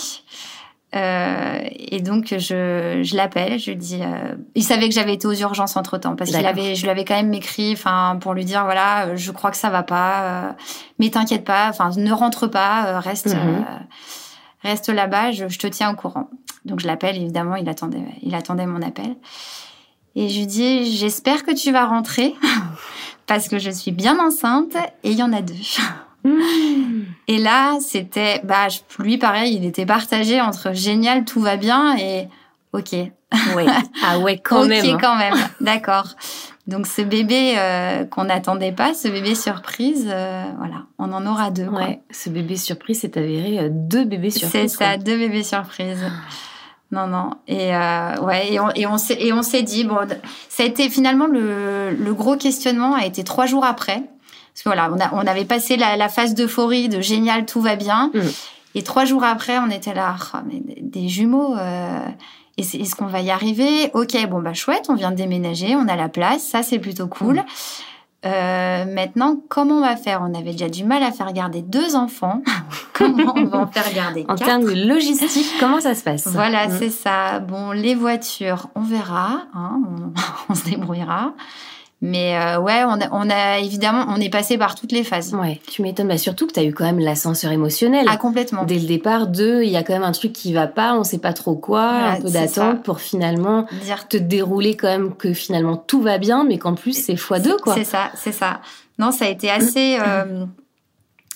Euh, 0.96 1.60
et 1.72 2.02
donc 2.02 2.30
je, 2.32 3.02
je 3.04 3.16
l'appelle, 3.16 3.60
je 3.60 3.72
lui 3.72 3.78
dis. 3.78 4.00
Euh, 4.02 4.36
il 4.56 4.64
savait 4.64 4.90
que 4.90 4.96
j'avais 4.96 5.14
été 5.14 5.28
aux 5.28 5.34
urgences 5.34 5.78
entre 5.78 6.00
temps 6.00 6.16
parce 6.16 6.32
qu'il 6.32 6.46
avait, 6.46 6.74
je 6.74 6.82
lui 6.82 6.90
avais 6.90 7.06
quand 7.06 7.16
même 7.16 7.34
écrit, 7.34 7.74
enfin 7.74 8.18
pour 8.20 8.34
lui 8.34 8.44
dire 8.44 8.64
voilà, 8.64 9.16
je 9.16 9.32
crois 9.32 9.52
que 9.52 9.58
ça 9.58 9.70
va 9.70 9.84
pas, 9.84 10.22
euh, 10.24 10.52
mais 10.98 11.10
t'inquiète 11.10 11.46
pas, 11.46 11.68
enfin 11.70 11.92
ne 11.96 12.12
rentre 12.12 12.48
pas, 12.48 12.88
euh, 12.88 13.00
reste, 13.00 13.36
mhm. 13.36 13.66
reste 14.64 14.90
là-bas, 14.90 15.32
je, 15.32 15.48
je, 15.48 15.60
te 15.60 15.68
tiens 15.68 15.92
au 15.92 15.96
courant. 15.96 16.28
Donc 16.66 16.80
je 16.80 16.88
l'appelle 16.88 17.18
évidemment, 17.18 17.56
il 17.56 17.70
attendait, 17.70 18.04
il 18.24 18.34
attendait 18.34 18.66
mon 18.66 18.82
appel. 18.82 19.16
Et 20.16 20.28
je 20.28 20.40
lui 20.40 20.48
dis, 20.48 20.98
j'espère 20.98 21.44
que 21.44 21.54
tu 21.54 21.72
vas 21.72 21.86
rentrer 21.86 22.34
parce 23.28 23.48
que 23.48 23.60
je 23.60 23.70
suis 23.70 23.92
bien 23.92 24.20
enceinte 24.20 24.76
et 25.04 25.12
il 25.12 25.18
y 25.20 25.24
en 25.24 25.34
a 25.34 25.44
deux. 25.44 25.54
et 27.28 27.38
là, 27.38 27.78
c'était, 27.80 28.42
bah, 28.44 28.68
lui, 29.00 29.18
pareil, 29.18 29.56
il 29.56 29.66
était 29.66 29.86
partagé 29.86 30.42
entre 30.42 30.74
génial, 30.74 31.26
tout 31.26 31.40
va 31.40 31.58
bien 31.58 31.98
et 31.98 32.28
ok. 32.74 32.96
Ah 34.04 34.18
ouais, 34.20 34.40
quand 34.40 34.66
même. 34.66 34.86
Ok, 34.86 35.02
quand 35.02 35.16
même. 35.16 35.36
D'accord. 35.62 36.16
Donc 36.68 36.88
ce 36.88 37.02
bébé 37.02 37.56
euh, 37.58 38.06
qu'on 38.06 38.26
n'attendait 38.26 38.72
pas, 38.72 38.94
ce 38.94 39.08
bébé 39.08 39.34
surprise, 39.36 40.08
euh, 40.08 40.44
voilà, 40.58 40.84
on 41.00 41.12
en 41.14 41.26
aura 41.26 41.50
deux. 41.50 41.68
Ouais. 41.68 42.00
Ce 42.12 42.30
bébé 42.30 42.56
surprise 42.56 43.02
s'est 43.02 43.18
avéré 43.18 43.60
euh, 43.60 43.70
deux 43.72 44.06
bébés 44.06 44.30
surprises. 44.30 44.72
C'est 44.72 44.78
ça, 44.78 44.98
deux 44.98 45.18
bébés 45.18 45.44
surprises. 45.44 46.06
Non, 46.92 47.08
non. 47.08 47.32
Et 47.48 47.76
euh, 47.76 48.16
ouais, 48.22 48.54
et 48.54 48.60
on, 48.60 48.70
et 48.72 48.86
on 48.86 48.98
s'est 48.98 49.18
et 49.20 49.34
on 49.34 49.42
s'est 49.42 49.64
dit 49.64 49.84
bon, 49.84 49.98
ça 50.48 50.64
a 50.64 50.66
été 50.66 50.90
finalement 50.90 51.28
le, 51.28 51.92
le 51.92 52.14
gros 52.14 52.36
questionnement 52.36 52.96
a 52.96 53.06
été 53.06 53.24
trois 53.24 53.46
jours 53.48 53.66
après, 53.66 54.04
parce 54.54 54.64
que 54.64 54.70
voilà, 54.70 54.92
on, 54.92 55.00
a, 55.00 55.14
on 55.14 55.28
avait 55.28 55.46
passé 55.46 55.78
la, 55.78 55.96
la 55.98 56.10
phase 56.10 56.36
d'euphorie 56.36 56.90
de 56.90 57.02
génial, 57.02 57.46
tout 57.46 57.62
va 57.62 57.76
bien, 57.76 58.12
mm. 58.14 58.20
et 58.76 58.84
trois 58.84 59.06
jours 59.06 59.24
après, 59.24 59.58
on 59.60 59.70
était 59.70 59.94
là, 59.94 60.16
oh, 60.34 60.38
mais 60.46 60.62
des 60.82 61.08
jumeaux. 61.08 61.56
Euh, 61.58 62.00
est-ce 62.58 62.94
qu'on 62.96 63.06
va 63.06 63.22
y 63.22 63.32
arriver? 63.32 63.90
Ok, 63.94 64.18
bon 64.28 64.42
bah 64.42 64.54
chouette, 64.54 64.88
on 64.90 64.96
vient 64.96 65.12
de 65.12 65.16
déménager, 65.16 65.76
on 65.78 65.88
a 65.88 65.96
la 65.96 66.10
place, 66.10 66.44
ça 66.44 66.62
c'est 66.62 66.80
plutôt 66.80 67.08
cool. 67.08 67.38
Mm. 67.38 67.46
Euh, 68.26 68.84
maintenant, 68.86 69.38
comment 69.48 69.76
on 69.76 69.82
va 69.82 69.96
faire? 69.96 70.22
On 70.22 70.34
avait 70.34 70.52
déjà 70.52 70.68
du 70.68 70.84
mal 70.84 71.04
à 71.04 71.12
faire 71.12 71.32
garder 71.32 71.62
deux 71.62 71.96
enfants. 71.96 72.42
comment 72.94 73.34
on 73.36 73.46
va 73.46 73.60
en 73.60 73.68
faire 73.68 73.94
garder 73.94 74.26
En 74.28 74.36
termes 74.36 74.66
de 74.66 74.88
logistique, 74.88 75.54
comment 75.60 75.80
ça 75.80 75.96
se 75.96 76.04
passe? 76.04 76.28
Voilà, 76.28 76.68
mm. 76.68 76.72
c'est 76.80 76.90
ça. 76.90 77.40
Bon, 77.40 77.72
les 77.72 77.96
voitures, 77.96 78.68
on 78.76 78.82
verra. 78.82 79.44
Hein, 79.54 79.82
on, 79.88 80.14
on, 80.50 80.56
se 80.56 80.66
débrouillera. 80.66 81.34
Mais 82.02 82.38
euh, 82.38 82.60
ouais, 82.60 82.84
on 82.86 83.02
a, 83.02 83.10
on 83.12 83.30
a, 83.30 83.60
évidemment, 83.60 84.06
on 84.08 84.22
est 84.22 84.30
passé 84.30 84.58
par 84.58 84.76
toutes 84.76 84.94
les 84.94 85.04
phases. 85.04 85.34
Ouais, 85.34 85.60
tu 85.70 85.82
m'étonnes. 85.82 86.08
Bah, 86.08 86.18
surtout 86.18 86.48
que 86.48 86.54
tu 86.54 86.60
as 86.62 86.64
eu 86.64 86.74
quand 86.74 86.86
même 86.86 87.00
l'ascenseur 87.00 87.52
émotionnel. 87.52 88.06
Ah, 88.10 88.16
complètement. 88.16 88.64
Dès 88.64 88.80
le 88.80 88.88
départ, 88.88 89.28
deux, 89.28 89.64
il 89.64 89.70
y 89.70 89.76
a 89.76 89.84
quand 89.84 89.94
même 89.94 90.04
un 90.04 90.14
truc 90.14 90.32
qui 90.32 90.54
va 90.54 90.68
pas, 90.68 90.94
on 90.94 91.04
sait 91.04 91.18
pas 91.18 91.34
trop 91.34 91.56
quoi, 91.56 91.90
un 91.90 92.22
peu 92.22 92.30
d'attente 92.30 92.84
pour 92.84 93.02
finalement 93.02 93.66
Dire... 93.84 94.08
te 94.08 94.16
dérouler 94.16 94.78
quand 94.78 94.88
même 94.88 95.14
que 95.14 95.34
finalement 95.34 95.76
tout 95.76 96.02
va 96.02 96.18
bien, 96.20 96.46
mais 96.46 96.58
qu'en 96.58 96.74
plus 96.76 96.94
c'est 96.94 97.18
fois 97.18 97.40
deux, 97.40 97.58
quoi. 97.58 97.76
C'est 97.76 97.84
ça, 97.84 98.12
c'est 98.16 98.32
ça. 98.32 98.62
Non, 98.98 99.12
ça 99.12 99.26
a 99.26 99.28
été 99.28 99.50
assez, 99.50 99.98
euh, 100.08 100.46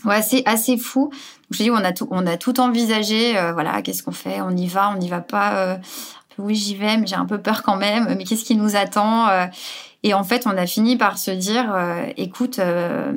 ouais, 0.06 0.16
assez, 0.16 0.44
assez 0.46 0.78
fou. 0.78 1.12
Je 1.52 1.64
dis, 1.64 1.72
on 1.72 1.76
a 1.76 1.92
tout, 1.92 2.08
on 2.10 2.26
a 2.26 2.38
tout 2.38 2.62
envisagé. 2.62 3.38
Euh, 3.38 3.52
voilà, 3.52 3.82
qu'est-ce 3.82 4.02
qu'on 4.02 4.12
fait 4.12 4.40
On 4.40 4.56
y 4.56 4.68
va, 4.68 4.92
on 4.96 4.98
n'y 4.98 5.10
va 5.10 5.20
pas. 5.20 5.78
Oui, 6.40 6.56
j'y 6.56 6.76
vais, 6.76 6.98
mais 6.98 7.06
j'ai 7.06 7.16
un 7.16 7.26
peu 7.26 7.38
peur 7.38 7.64
quand 7.64 7.76
même. 7.76 8.16
Mais 8.18 8.24
qu'est-ce 8.24 8.46
qui 8.46 8.56
nous 8.56 8.76
attend 8.78 9.28
et 10.04 10.14
en 10.14 10.24
fait, 10.24 10.46
on 10.46 10.58
a 10.58 10.66
fini 10.68 10.98
par 10.98 11.18
se 11.18 11.32
dire, 11.32 11.74
euh, 11.74 12.06
écoute, 12.18 12.60
euh, 12.60 13.14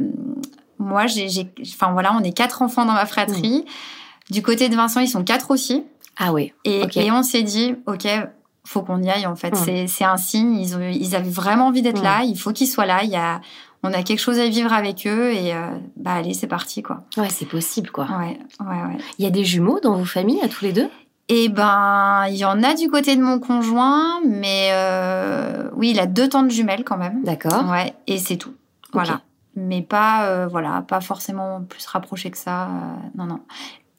moi, 0.78 1.06
j'ai, 1.06 1.28
enfin 1.60 1.92
voilà, 1.92 2.14
on 2.14 2.22
est 2.22 2.32
quatre 2.32 2.62
enfants 2.62 2.84
dans 2.84 2.92
ma 2.92 3.06
fratrie. 3.06 3.64
Mmh. 3.66 4.32
Du 4.32 4.42
côté 4.42 4.68
de 4.68 4.76
Vincent, 4.76 5.00
ils 5.00 5.08
sont 5.08 5.24
quatre 5.24 5.50
aussi. 5.50 5.84
Ah 6.16 6.32
oui. 6.32 6.52
Et, 6.64 6.84
et 6.94 7.10
on 7.10 7.22
s'est 7.22 7.42
dit, 7.42 7.74
ok, 7.86 8.06
faut 8.64 8.82
qu'on 8.82 9.02
y 9.02 9.10
aille. 9.10 9.26
En 9.26 9.36
fait, 9.36 9.50
mmh. 9.50 9.86
c'est, 9.88 10.04
un 10.04 10.16
signe. 10.16 10.56
Ils, 10.58 10.76
ont, 10.76 10.80
ils 10.80 11.14
avaient 11.14 11.30
vraiment 11.30 11.66
envie 11.66 11.82
d'être 11.82 12.00
mmh. 12.00 12.04
là. 12.04 12.22
Il 12.24 12.38
faut 12.38 12.52
qu'ils 12.52 12.68
soient 12.68 12.86
là. 12.86 13.02
Il 13.02 13.10
y 13.10 13.16
a, 13.16 13.40
on 13.82 13.92
a 13.92 14.02
quelque 14.02 14.20
chose 14.20 14.38
à 14.38 14.48
vivre 14.48 14.72
avec 14.72 15.06
eux 15.06 15.32
et 15.32 15.54
euh, 15.54 15.70
bah 15.96 16.14
allez, 16.14 16.34
c'est 16.34 16.46
parti 16.46 16.82
quoi. 16.82 17.04
Ouais, 17.16 17.28
c'est 17.30 17.46
possible 17.46 17.90
quoi. 17.90 18.06
Ouais, 18.06 18.38
ouais, 18.60 18.82
ouais. 18.82 18.98
Il 19.18 19.24
y 19.24 19.28
a 19.28 19.30
des 19.30 19.44
jumeaux 19.44 19.80
dans 19.80 19.94
vos 19.94 20.04
familles 20.04 20.40
à 20.42 20.48
tous 20.48 20.64
les 20.64 20.72
deux? 20.72 20.88
Eh 21.28 21.48
ben, 21.48 22.26
il 22.28 22.36
y 22.36 22.44
en 22.44 22.62
a 22.62 22.74
du 22.74 22.88
côté 22.88 23.16
de 23.16 23.22
mon 23.22 23.40
conjoint, 23.40 24.20
mais 24.24 24.68
euh, 24.72 25.68
oui, 25.74 25.90
il 25.90 25.98
a 25.98 26.06
deux 26.06 26.28
tantes 26.28 26.50
jumelles 26.50 26.84
quand 26.84 26.96
même. 26.96 27.22
D'accord. 27.24 27.68
Ouais, 27.68 27.94
et 28.06 28.18
c'est 28.18 28.36
tout. 28.36 28.54
Voilà. 28.92 29.22
Mais 29.56 29.82
pas, 29.82 30.26
euh, 30.26 30.46
voilà, 30.46 30.84
pas 30.86 31.00
forcément 31.00 31.62
plus 31.62 31.84
rapproché 31.86 32.30
que 32.30 32.38
ça. 32.38 32.64
Euh, 32.64 32.68
non, 33.16 33.24
non. 33.24 33.40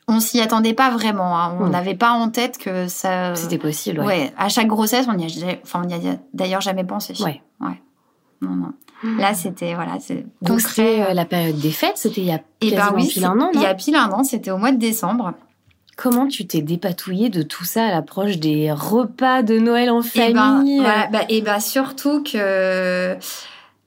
On 0.08 0.22
s'y 0.22 0.40
attendait 0.40 0.74
pas 0.74 0.90
vraiment. 0.90 1.38
Hein. 1.38 1.58
On 1.60 1.66
hmm. 1.66 1.72
n'avait 1.72 1.96
pas 1.96 2.12
en 2.12 2.30
tête 2.30 2.58
que 2.58 2.88
ça. 2.88 3.36
C'était 3.36 3.58
possible. 3.58 4.00
Ouais. 4.00 4.06
ouais. 4.06 4.34
À 4.38 4.48
chaque 4.48 4.68
grossesse, 4.68 5.06
on 5.10 5.18
y 5.18 5.26
a, 5.26 5.56
enfin, 5.64 5.82
on 5.84 5.90
y 5.90 5.94
a 5.94 6.16
d'ailleurs 6.34 6.62
jamais 6.62 6.86
pensé. 6.86 7.14
Ouais. 7.22 7.42
Ouais. 7.60 7.82
Non, 8.42 8.52
non. 8.52 8.72
Là, 9.20 9.34
c'était 9.34 9.76
voilà, 9.76 9.98
c'est 10.00 10.26
donc 10.42 10.60
c'était 10.60 11.14
la 11.14 11.26
période 11.26 11.60
des 11.60 11.70
fêtes. 11.70 11.98
C'était 11.98 12.22
il 12.22 12.28
y 12.28 12.32
a 12.32 12.40
eh 12.62 12.72
ben 12.72 12.94
oui, 12.96 13.08
pile 13.08 13.26
un 13.26 13.40
an. 13.40 13.52
Il 13.54 13.62
y 13.62 13.66
a 13.66 13.76
pile 13.76 13.96
un 13.96 14.10
an. 14.12 14.24
C'était 14.24 14.50
au 14.50 14.58
mois 14.58 14.72
de 14.72 14.78
décembre. 14.78 15.34
Comment 15.98 16.28
tu 16.28 16.46
t'es 16.46 16.62
dépatouillée 16.62 17.30
de 17.30 17.42
tout 17.42 17.66
ça 17.66 17.88
à 17.88 17.92
l'approche 17.92 18.38
des 18.38 18.72
repas 18.72 19.42
de 19.42 19.58
Noël 19.58 19.90
en 19.90 20.02
eh 20.02 20.32
ben, 20.32 20.34
famille? 20.34 20.78
Et 20.78 20.84
bah, 20.84 21.08
bah, 21.12 21.22
et 21.28 21.42
bah 21.42 21.60
surtout 21.60 22.22
que, 22.22 23.18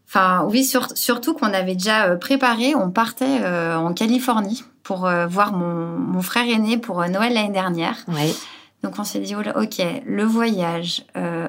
enfin 0.08 0.44
oui, 0.50 0.68
surtout 0.94 1.34
qu'on 1.34 1.54
avait 1.54 1.74
déjà 1.74 2.06
euh, 2.06 2.16
préparé, 2.16 2.74
on 2.74 2.90
partait 2.90 3.38
euh, 3.42 3.76
en 3.76 3.94
Californie 3.94 4.64
pour 4.82 5.06
euh, 5.06 5.28
voir 5.28 5.52
mon, 5.52 5.86
mon, 5.98 6.20
frère 6.20 6.48
aîné 6.48 6.78
pour 6.78 6.96
Noël 7.08 7.32
l'année 7.32 7.52
dernière. 7.52 7.98
Ouais. 8.08 8.34
Donc 8.82 8.94
on 8.98 9.04
s'est 9.04 9.20
dit, 9.20 9.36
ok, 9.36 9.82
le 10.04 10.24
voyage, 10.24 11.04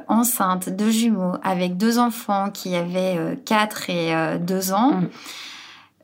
enceinte, 0.10 0.69
deux 0.69 0.91
jumeaux, 0.91 1.38
avec 1.43 1.78
deux 1.78 1.97
enfants 1.97 2.52
qui 2.52 2.76
avaient 2.76 3.39
4 3.45 3.89
et 3.89 4.38
2 4.38 4.74
ans. 4.74 4.91
Mmh. 4.91 5.10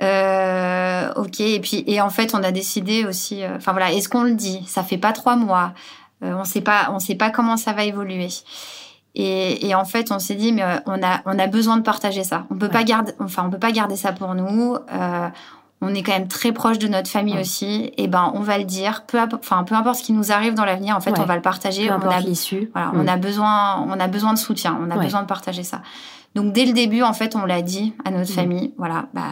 Euh, 0.02 1.12
ok, 1.16 1.40
et 1.40 1.60
puis 1.60 1.84
et 1.88 2.02
en 2.02 2.12
fait 2.12 2.36
on 2.36 2.44
a 2.44 2.52
décidé 2.52 3.06
aussi, 3.06 3.44
euh, 3.44 3.56
enfin 3.58 3.72
voilà, 3.72 3.92
est-ce 3.92 4.10
qu'on 4.10 4.24
le 4.24 4.36
dit? 4.36 4.64
Ça 4.68 4.84
fait 4.84 5.00
pas 5.00 5.12
trois 5.12 5.36
mois, 5.36 5.74
euh, 6.24 6.36
on 6.40 6.44
sait 6.44 6.62
pas, 6.62 6.90
on 6.92 7.00
sait 7.00 7.16
pas 7.16 7.32
comment 7.32 7.58
ça 7.58 7.74
va 7.74 7.84
évoluer. 7.84 8.28
Et, 9.16 9.68
et 9.68 9.74
en 9.74 9.86
fait 9.86 10.12
on 10.12 10.20
s'est 10.20 10.36
dit 10.36 10.52
mais 10.52 10.62
euh, 10.62 10.78
on 10.86 11.02
a 11.02 11.22
on 11.26 11.40
a 11.40 11.48
besoin 11.48 11.78
de 11.78 11.82
partager 11.82 12.24
ça. 12.24 12.46
On 12.52 12.56
peut 12.56 12.68
ouais. 12.68 12.72
pas 12.72 12.84
garder, 12.84 13.14
enfin 13.20 13.44
on 13.48 13.50
peut 13.50 13.58
pas 13.58 13.72
garder 13.72 13.96
ça 13.96 14.12
pour 14.12 14.36
nous. 14.36 14.76
Euh, 14.94 15.30
on 15.82 15.94
est 15.94 16.04
quand 16.04 16.12
même 16.12 16.28
très 16.28 16.52
proche 16.52 16.78
de 16.78 16.88
notre 16.88 17.10
famille 17.10 17.34
ouais. 17.34 17.42
aussi. 17.42 17.92
Et 17.98 18.08
ben 18.08 18.32
on 18.36 18.42
va 18.42 18.60
le 18.60 18.66
dire, 18.66 19.04
peu 19.08 19.18
enfin 19.34 19.64
peu 19.64 19.74
importe 19.74 19.98
ce 19.98 20.04
qui 20.04 20.14
nous 20.14 20.32
arrive 20.32 20.54
dans 20.54 20.66
l'avenir, 20.66 20.96
en 20.96 21.02
fait 21.02 21.10
ouais. 21.10 21.20
on 21.20 21.26
va 21.26 21.36
le 21.36 21.42
partager. 21.42 21.88
Peu 21.88 21.96
on 21.96 22.10
a 22.10 22.20
l'issue. 22.20 22.70
Voilà, 22.74 22.90
mm. 22.90 23.00
on 23.00 23.08
a 23.08 23.18
besoin, 23.18 23.82
on 23.82 24.00
a 24.00 24.08
besoin 24.08 24.34
de 24.34 24.40
soutien, 24.40 24.78
on 24.80 24.92
a 24.92 24.98
besoin 25.00 25.24
de 25.24 25.28
partager 25.28 25.64
ça. 25.64 25.82
Donc 26.36 26.54
dès 26.54 26.66
le 26.66 26.74
début 26.74 27.02
en 27.02 27.14
fait 27.14 27.36
on 27.36 27.46
l'a 27.46 27.64
dit 27.64 27.96
à 28.06 28.12
notre 28.12 28.32
mm. 28.32 28.36
famille, 28.36 28.74
voilà, 28.78 29.08
bah 29.16 29.24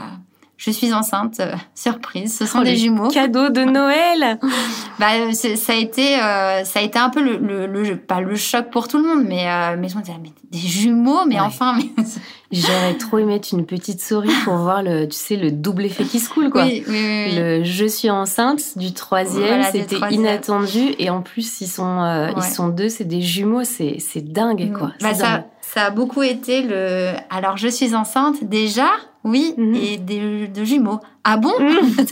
je 0.58 0.72
suis 0.72 0.94
enceinte, 0.94 1.39
euh, 1.39 1.54
surprise. 1.76 2.38
Ce 2.38 2.46
sont 2.46 2.60
oh, 2.62 2.63
des 2.63 2.78
jumeaux. 2.78 3.10
Cadeau 3.10 3.50
de 3.50 3.62
Noël. 3.62 4.39
bah, 5.00 5.34
ça 5.34 5.74
a 5.74 5.76
été, 5.76 6.20
euh, 6.22 6.63
ça 6.63 6.80
a 6.80 6.82
été 6.82 6.98
un 6.98 7.10
peu 7.10 7.22
le, 7.22 7.38
le, 7.38 7.68
le, 7.68 7.98
pas 7.98 8.22
le 8.22 8.36
choc 8.36 8.70
pour 8.72 8.88
tout 8.88 8.98
le 8.98 9.04
monde, 9.04 9.26
mais 9.28 9.50
euh, 9.50 9.76
mais 9.78 9.89
je 9.89 9.98
me 9.98 10.02
disais, 10.02 10.18
mais 10.22 10.32
des 10.52 10.58
jumeaux, 10.58 11.26
mais 11.26 11.36
ouais. 11.36 11.41
enfin. 11.41 11.78
Mais... 11.78 12.04
J'aurais 12.52 12.94
trop 12.94 13.18
aimé 13.18 13.36
être 13.36 13.52
une 13.52 13.65
petite 13.65 14.02
souris 14.02 14.32
pour 14.44 14.56
voir 14.56 14.84
le, 14.84 15.08
tu 15.08 15.18
sais, 15.18 15.36
le 15.36 15.52
double 15.52 15.86
effet 15.86 16.04
qui 16.04 16.20
se 16.20 16.30
coule, 16.30 16.50
quoi. 16.50 16.63
Oui, 16.63 16.84
oui, 16.88 16.96
oui, 16.96 17.36
Le 17.36 17.63
je 17.63 17.86
suis 17.86 18.10
enceinte 18.10 18.78
du 18.78 18.94
troisième, 18.94 19.48
voilà, 19.48 19.72
c'était 19.72 19.98
inattendu, 20.12 20.96
et 21.00 21.10
en 21.10 21.22
plus 21.22 21.60
ils 21.62 21.68
sont, 21.68 22.02
euh, 22.02 22.28
ouais. 22.28 22.34
ils 22.38 22.44
sont 22.44 22.70
deux, 22.70 22.88
c'est 22.88 23.04
des 23.04 23.22
jumeaux, 23.22 23.63
c'est 23.63 23.98
c'est 24.00 24.22
dingue, 24.22 24.72
quoi. 24.78 24.91
Bah, 25.02 25.12
dingue. 25.12 25.15
ça, 25.15 25.46
ça 25.62 25.86
a 25.86 25.89
beaucoup 25.89 26.24
été 26.24 26.62
le. 26.62 27.13
Alors 27.30 27.58
je 27.58 27.68
suis 27.68 27.96
enceinte 27.96 28.44
déjà. 28.44 28.88
Oui, 29.26 29.56
mmh. 29.58 29.76
et 29.76 29.98
des, 29.98 30.48
de 30.48 30.64
jumeaux. 30.64 31.00
Ah 31.24 31.38
bon 31.38 31.52
mmh. 31.60 32.06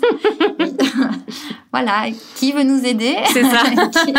Voilà, 1.71 2.05
qui 2.35 2.51
veut 2.51 2.63
nous 2.63 2.83
aider 2.83 3.15
C'est 3.31 3.43
ça. 3.43 3.61
qui, 4.03 4.13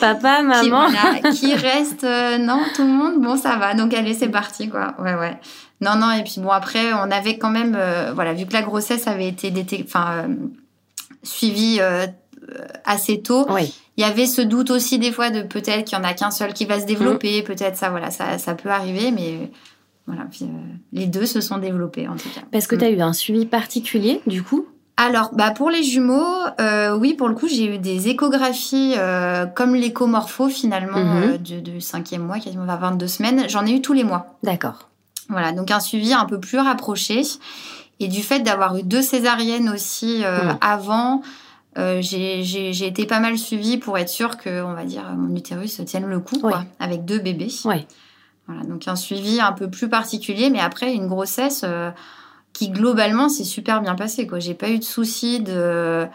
Papa, 0.00 0.42
maman. 0.42 0.60
Qui, 0.60 0.68
voilà, 0.68 1.32
qui 1.32 1.54
reste 1.54 2.04
euh, 2.04 2.36
Non, 2.36 2.60
tout 2.76 2.82
le 2.82 2.92
monde. 2.92 3.22
Bon, 3.22 3.38
ça 3.38 3.56
va. 3.56 3.72
Donc 3.72 3.94
allez, 3.94 4.12
c'est 4.12 4.28
parti, 4.28 4.68
quoi. 4.68 4.94
Ouais, 4.98 5.14
ouais. 5.14 5.40
Non, 5.80 5.96
non. 5.96 6.10
Et 6.12 6.22
puis 6.22 6.42
bon, 6.42 6.50
après, 6.50 6.92
on 6.92 7.10
avait 7.10 7.38
quand 7.38 7.50
même, 7.50 7.74
euh, 7.74 8.12
voilà, 8.14 8.34
vu 8.34 8.44
que 8.44 8.52
la 8.52 8.62
grossesse 8.62 9.06
avait 9.06 9.28
été 9.28 9.50
enfin, 9.82 10.26
euh, 10.28 10.34
suivie 11.22 11.80
assez 12.84 13.22
tôt. 13.22 13.46
Oui. 13.48 13.74
Il 13.96 14.02
y 14.02 14.06
avait 14.06 14.26
ce 14.26 14.42
doute 14.42 14.70
aussi 14.70 14.98
des 14.98 15.12
fois 15.12 15.30
de 15.30 15.40
peut-être 15.40 15.84
qu'il 15.84 15.96
y 15.96 16.00
en 16.00 16.04
a 16.04 16.12
qu'un 16.12 16.32
seul 16.32 16.52
qui 16.52 16.66
va 16.66 16.80
se 16.80 16.84
développer. 16.84 17.40
Mmh. 17.40 17.44
Peut-être 17.44 17.76
ça, 17.78 17.88
voilà, 17.88 18.10
ça, 18.10 18.36
ça 18.36 18.54
peut 18.54 18.68
arriver, 18.68 19.10
mais 19.10 19.50
voilà, 20.06 20.24
puis, 20.30 20.44
euh, 20.44 20.48
les 20.92 21.06
deux 21.06 21.26
se 21.26 21.40
sont 21.40 21.58
développés 21.58 22.06
en 22.08 22.16
tout 22.16 22.28
cas. 22.34 22.42
Parce 22.52 22.66
que 22.66 22.76
tu 22.76 22.84
as 22.84 22.90
eu 22.90 23.00
un 23.00 23.12
suivi 23.12 23.46
particulier 23.46 24.20
du 24.26 24.42
coup? 24.42 24.66
Alors, 24.96 25.30
bah 25.34 25.50
pour 25.50 25.70
les 25.70 25.82
jumeaux, 25.82 26.24
euh, 26.60 26.96
oui, 26.96 27.14
pour 27.14 27.28
le 27.28 27.34
coup, 27.34 27.48
j'ai 27.48 27.74
eu 27.74 27.78
des 27.78 28.08
échographies 28.08 28.94
euh, 28.96 29.44
comme 29.46 29.74
l'échomorpho 29.74 30.48
finalement 30.48 30.98
Mhm. 30.98 31.22
euh, 31.34 31.38
du, 31.38 31.80
cinquième 31.80 32.22
mois, 32.22 32.38
quasiment 32.38 32.68
à 32.68 32.76
22 32.76 33.08
semaines. 33.08 33.48
J'en 33.48 33.66
ai 33.66 33.72
eu 33.72 33.80
tous 33.82 33.92
les 33.92 34.04
mois. 34.04 34.36
D'accord. 34.44 34.88
Voilà, 35.30 35.50
donc 35.50 35.70
un 35.72 35.80
suivi 35.80 36.12
un 36.12 36.26
peu 36.26 36.38
plus 36.38 36.58
rapproché. 36.58 37.22
Et 37.98 38.06
du 38.06 38.22
fait 38.22 38.40
d'avoir 38.40 38.76
eu 38.76 38.82
deux 38.84 39.02
césariennes 39.02 39.68
aussi 39.68 40.22
avant, 40.60 41.22
j'ai 42.00 42.86
été 42.86 43.06
pas 43.06 43.20
mal 43.20 43.38
suivie 43.38 43.78
pour 43.78 43.96
être 43.98 44.08
sûre 44.08 44.36
que, 44.36 44.62
on 44.62 44.74
va 44.74 44.84
dire, 44.84 45.04
mon 45.16 45.34
utérus 45.34 45.80
tienne 45.86 46.04
le 46.06 46.20
coup, 46.20 46.38
quoi, 46.38 46.64
avec 46.78 47.04
deux 47.04 47.18
bébés. 47.18 47.52
Ouais. 47.64 47.86
Voilà, 48.46 48.62
donc 48.64 48.86
un 48.88 48.96
suivi 48.96 49.40
un 49.40 49.52
peu 49.52 49.68
plus 49.70 49.88
particulier, 49.88 50.50
mais 50.50 50.60
après 50.60 50.92
une 50.94 51.06
grossesse 51.06 51.62
euh, 51.64 51.90
qui 52.52 52.68
globalement 52.70 53.28
s'est 53.28 53.44
super 53.44 53.80
bien 53.80 53.94
passée. 53.94 54.26
Quoi, 54.26 54.38
j'ai 54.38 54.54
pas 54.54 54.68
eu 54.70 54.78
de 54.78 54.84
soucis 54.84 55.40
de 55.40 56.06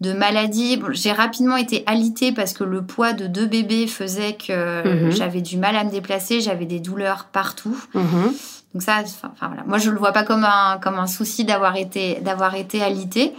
de 0.00 0.12
maladie. 0.12 0.76
Bon, 0.76 0.88
j'ai 0.92 1.12
rapidement 1.12 1.56
été 1.56 1.84
alitée 1.86 2.32
parce 2.32 2.52
que 2.52 2.64
le 2.64 2.82
poids 2.82 3.12
de 3.12 3.26
deux 3.26 3.46
bébés 3.46 3.86
faisait 3.86 4.34
que 4.34 5.04
Mhm. 5.04 5.10
j'avais 5.12 5.40
du 5.40 5.56
mal 5.56 5.76
à 5.76 5.84
me 5.84 5.90
déplacer, 5.90 6.40
j'avais 6.40 6.66
des 6.66 6.80
douleurs 6.80 7.26
partout. 7.32 7.76
Mhm. 7.94 8.32
Donc 8.74 8.82
ça, 8.82 8.96
enfin 9.04 9.30
voilà, 9.46 9.62
moi 9.66 9.78
je 9.78 9.90
le 9.90 9.98
vois 9.98 10.10
pas 10.12 10.24
comme 10.24 10.44
un 10.44 10.78
comme 10.82 10.98
un 10.98 11.06
souci 11.06 11.44
d'avoir 11.44 11.76
été 11.76 12.20
d'avoir 12.22 12.54
été 12.56 12.82
alitée. 12.82 13.32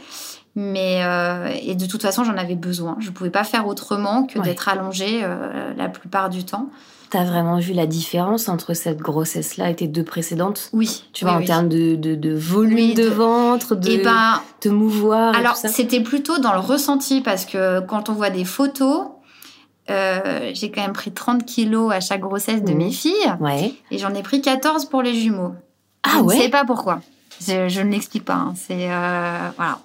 Mais 0.55 1.01
euh, 1.03 1.49
et 1.61 1.75
de 1.75 1.85
toute 1.85 2.01
façon, 2.01 2.23
j'en 2.23 2.37
avais 2.37 2.55
besoin. 2.55 2.95
Je 2.99 3.09
pouvais 3.09 3.29
pas 3.31 3.43
faire 3.43 3.67
autrement 3.67 4.23
que 4.25 4.39
Ouais. 4.39 4.45
d'être 4.45 4.69
allongée 4.69 5.19
euh, 5.23 5.73
la 5.75 5.89
plupart 5.89 6.29
du 6.29 6.45
temps. 6.45 6.69
T'as 7.09 7.23
vraiment 7.23 7.59
vu 7.59 7.73
la 7.73 7.85
différence 7.85 8.49
entre 8.49 8.73
cette 8.73 8.97
grossesse-là 8.99 9.69
et 9.69 9.75
tes 9.75 9.87
deux 9.87 10.03
précédentes 10.03 10.69
Oui, 10.73 11.03
Tu 11.13 11.23
vois, 11.23 11.33
oui, 11.33 11.37
en 11.37 11.41
oui. 11.41 11.45
termes 11.45 11.69
de, 11.69 11.95
de, 11.95 12.15
de 12.15 12.33
volume 12.35 12.75
Oui, 12.75 12.93
de, 12.93 13.03
de- 13.03 13.09
ventre, 13.09 13.75
de 13.75 13.89
Eh 13.91 13.97
ben, 13.99 14.41
te 14.59 14.69
mouvoir 14.69 15.35
alors 15.35 15.55
c'était 15.55 16.01
plutôt 16.01 16.39
dans 16.39 16.53
le 16.53 16.59
ressenti 16.59 17.21
parce 17.21 17.45
que 17.45 17.79
quand 17.81 18.09
on 18.09 18.13
voit 18.13 18.31
des 18.31 18.43
photos, 18.45 19.07
euh, 19.89 20.49
j'ai 20.53 20.71
quand 20.71 20.81
même 20.81 20.93
pris 20.93 21.11
30 21.11 21.45
kilos 21.45 21.91
à 21.93 21.99
chaque 21.99 22.21
grossesse 22.21 22.63
de 22.63 22.71
Mhm. 22.71 22.77
mes 22.77 22.91
filles 22.91 23.33
Ouais. 23.39 23.73
et 23.91 23.97
j'en 23.99 24.13
ai 24.13 24.23
pris 24.23 24.41
14 24.41 24.85
pour 24.85 25.01
les 25.03 25.13
jumeaux. 25.13 25.53
Ah 26.03 26.09
je 26.15 26.17
ne 26.19 26.23
ouais 26.23 26.37
sais 26.37 26.49
pas 26.49 26.65
pourquoi. 26.65 27.01
Je, 27.39 27.69
je 27.69 27.81
ne 27.81 27.91
l'explique 27.91 28.25
pas. 28.25 28.33
hein. 28.35 28.53
C'est 28.55 28.89
euh, 28.91 29.49
voilà, 29.57 29.77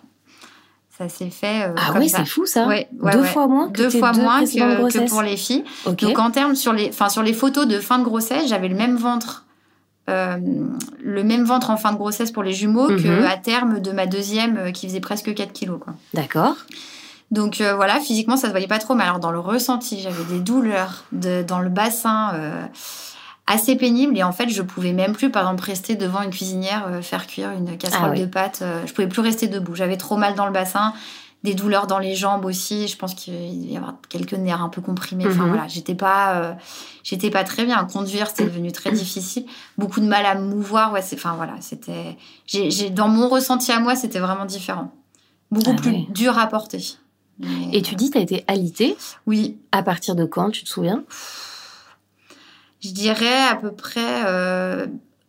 ça 1.00 1.08
s'est 1.08 1.30
fait. 1.30 1.64
euh, 1.68 1.74
Ah 1.78 1.92
comme 1.92 2.02
ouais, 2.02 2.08
c'est 2.08 2.26
fou 2.26 2.44
ça. 2.44 2.66
Ouais, 2.66 2.88
ouais, 3.00 3.12
deux 3.12 3.20
ouais. 3.22 3.26
fois 3.28 3.46
moins 3.46 3.70
que 3.70 3.78
deux 3.82 3.90
fois 3.90 4.12
deux 4.12 4.20
moins 4.20 4.44
que, 4.44 5.08
pour 5.08 5.22
les 5.22 5.36
filles. 5.38 5.64
Donc 5.86 6.18
en 6.18 6.30
termes 6.30 6.54
sur 6.54 6.72
les, 6.74 6.88
enfin 6.90 7.08
sur 7.08 7.22
les 7.22 7.32
photos 7.32 7.66
de 7.66 7.80
fin 7.80 7.98
de 7.98 8.04
grossesse, 8.04 8.48
j'avais 8.48 8.68
le 8.68 8.74
même 8.76 8.96
ventre, 8.96 9.46
euh, 10.10 10.36
le 11.02 11.22
même 11.24 11.44
ventre 11.44 11.70
en 11.70 11.76
fin 11.78 11.92
de 11.92 11.96
grossesse 11.96 12.30
pour 12.32 12.42
les 12.42 12.52
jumeaux 12.52 12.90
Mhm. 12.90 13.02
que 13.02 13.24
à 13.26 13.36
terme 13.38 13.80
de 13.80 13.92
ma 13.92 14.06
deuxième 14.06 14.56
euh, 14.58 14.70
qui 14.72 14.86
faisait 14.88 15.00
presque 15.00 15.32
4 15.34 15.52
kilos. 15.52 15.80
D'accord. 16.14 16.56
Donc 17.30 17.60
euh, 17.60 17.74
voilà, 17.76 18.00
physiquement 18.00 18.36
ça 18.36 18.48
se 18.48 18.50
voyait 18.52 18.66
pas 18.66 18.78
trop, 18.78 18.94
mais 18.94 19.04
alors 19.04 19.20
dans 19.20 19.30
le 19.30 19.38
ressenti, 19.38 20.00
j'avais 20.00 20.24
des 20.24 20.40
douleurs 20.40 21.04
de, 21.12 21.42
dans 21.42 21.60
le 21.60 21.68
bassin. 21.70 22.32
euh, 22.34 22.62
assez 23.52 23.76
pénible 23.76 24.16
et 24.16 24.22
en 24.22 24.32
fait 24.32 24.48
je 24.48 24.62
pouvais 24.62 24.92
même 24.92 25.12
plus 25.12 25.30
par 25.30 25.42
exemple 25.42 25.64
rester 25.64 25.96
devant 25.96 26.22
une 26.22 26.30
cuisinière 26.30 26.86
euh, 26.88 27.02
faire 27.02 27.26
cuire 27.26 27.50
une 27.50 27.76
casserole 27.76 28.12
Ah 28.14 28.18
de 28.20 28.26
pâtes 28.26 28.60
euh, 28.62 28.86
je 28.86 28.92
pouvais 28.92 29.08
plus 29.08 29.20
rester 29.22 29.48
debout. 29.48 29.74
J'avais 29.74 29.96
trop 29.96 30.16
mal 30.16 30.34
dans 30.34 30.46
le 30.46 30.52
bassin 30.52 30.92
des 31.42 31.54
douleurs 31.54 31.86
dans 31.86 31.98
les 31.98 32.14
jambes 32.14 32.44
aussi. 32.44 32.86
Je 32.86 32.96
pense 32.98 33.14
qu'il 33.14 33.70
y 33.70 33.76
avoir 33.76 33.94
quelques 34.10 34.34
nerfs 34.34 34.62
un 34.62 34.68
peu 34.68 34.82
comprimés. 34.82 35.24
Enfin 35.26 35.42
Mhm. 35.44 35.48
voilà 35.48 35.66
j'étais 35.68 35.94
pas 35.94 36.34
euh, 36.36 36.52
j'étais 37.02 37.30
pas 37.30 37.44
très 37.44 37.64
bien. 37.64 37.82
Conduire 37.84 38.28
c'était 38.28 38.44
devenu 38.44 38.72
très 38.72 38.92
difficile. 38.92 39.46
Beaucoup 39.78 40.00
de 40.00 40.06
mal 40.06 40.26
à 40.26 40.34
me 40.34 40.44
mouvoir 40.46 40.92
ouais 40.92 41.02
c'est 41.02 41.16
enfin 41.16 41.32
voilà 41.36 41.54
c'était 41.60 42.16
j'ai 42.46 42.90
dans 42.90 43.08
mon 43.08 43.28
ressenti 43.28 43.72
à 43.72 43.80
moi 43.80 43.96
c'était 43.96 44.20
vraiment 44.20 44.44
différent. 44.44 44.92
Beaucoup 45.50 45.72
Ah 45.76 45.80
plus 45.80 45.96
dur 46.10 46.38
à 46.38 46.46
porter. 46.46 46.82
Mais, 47.42 47.70
Et 47.78 47.80
tu 47.82 47.94
dis, 47.94 48.10
t'as 48.10 48.20
été 48.20 48.44
alitée. 48.48 48.96
oui. 49.26 49.56
À 49.72 49.82
partir 49.82 50.14
de 50.14 50.26
quand, 50.26 50.50
tu 50.50 50.62
te 50.62 50.68
souviens? 50.68 51.04
Je 52.80 52.90
dirais 52.90 53.42
à 53.50 53.56
peu 53.56 53.72
près. 53.72 54.24
euh, 54.26 54.86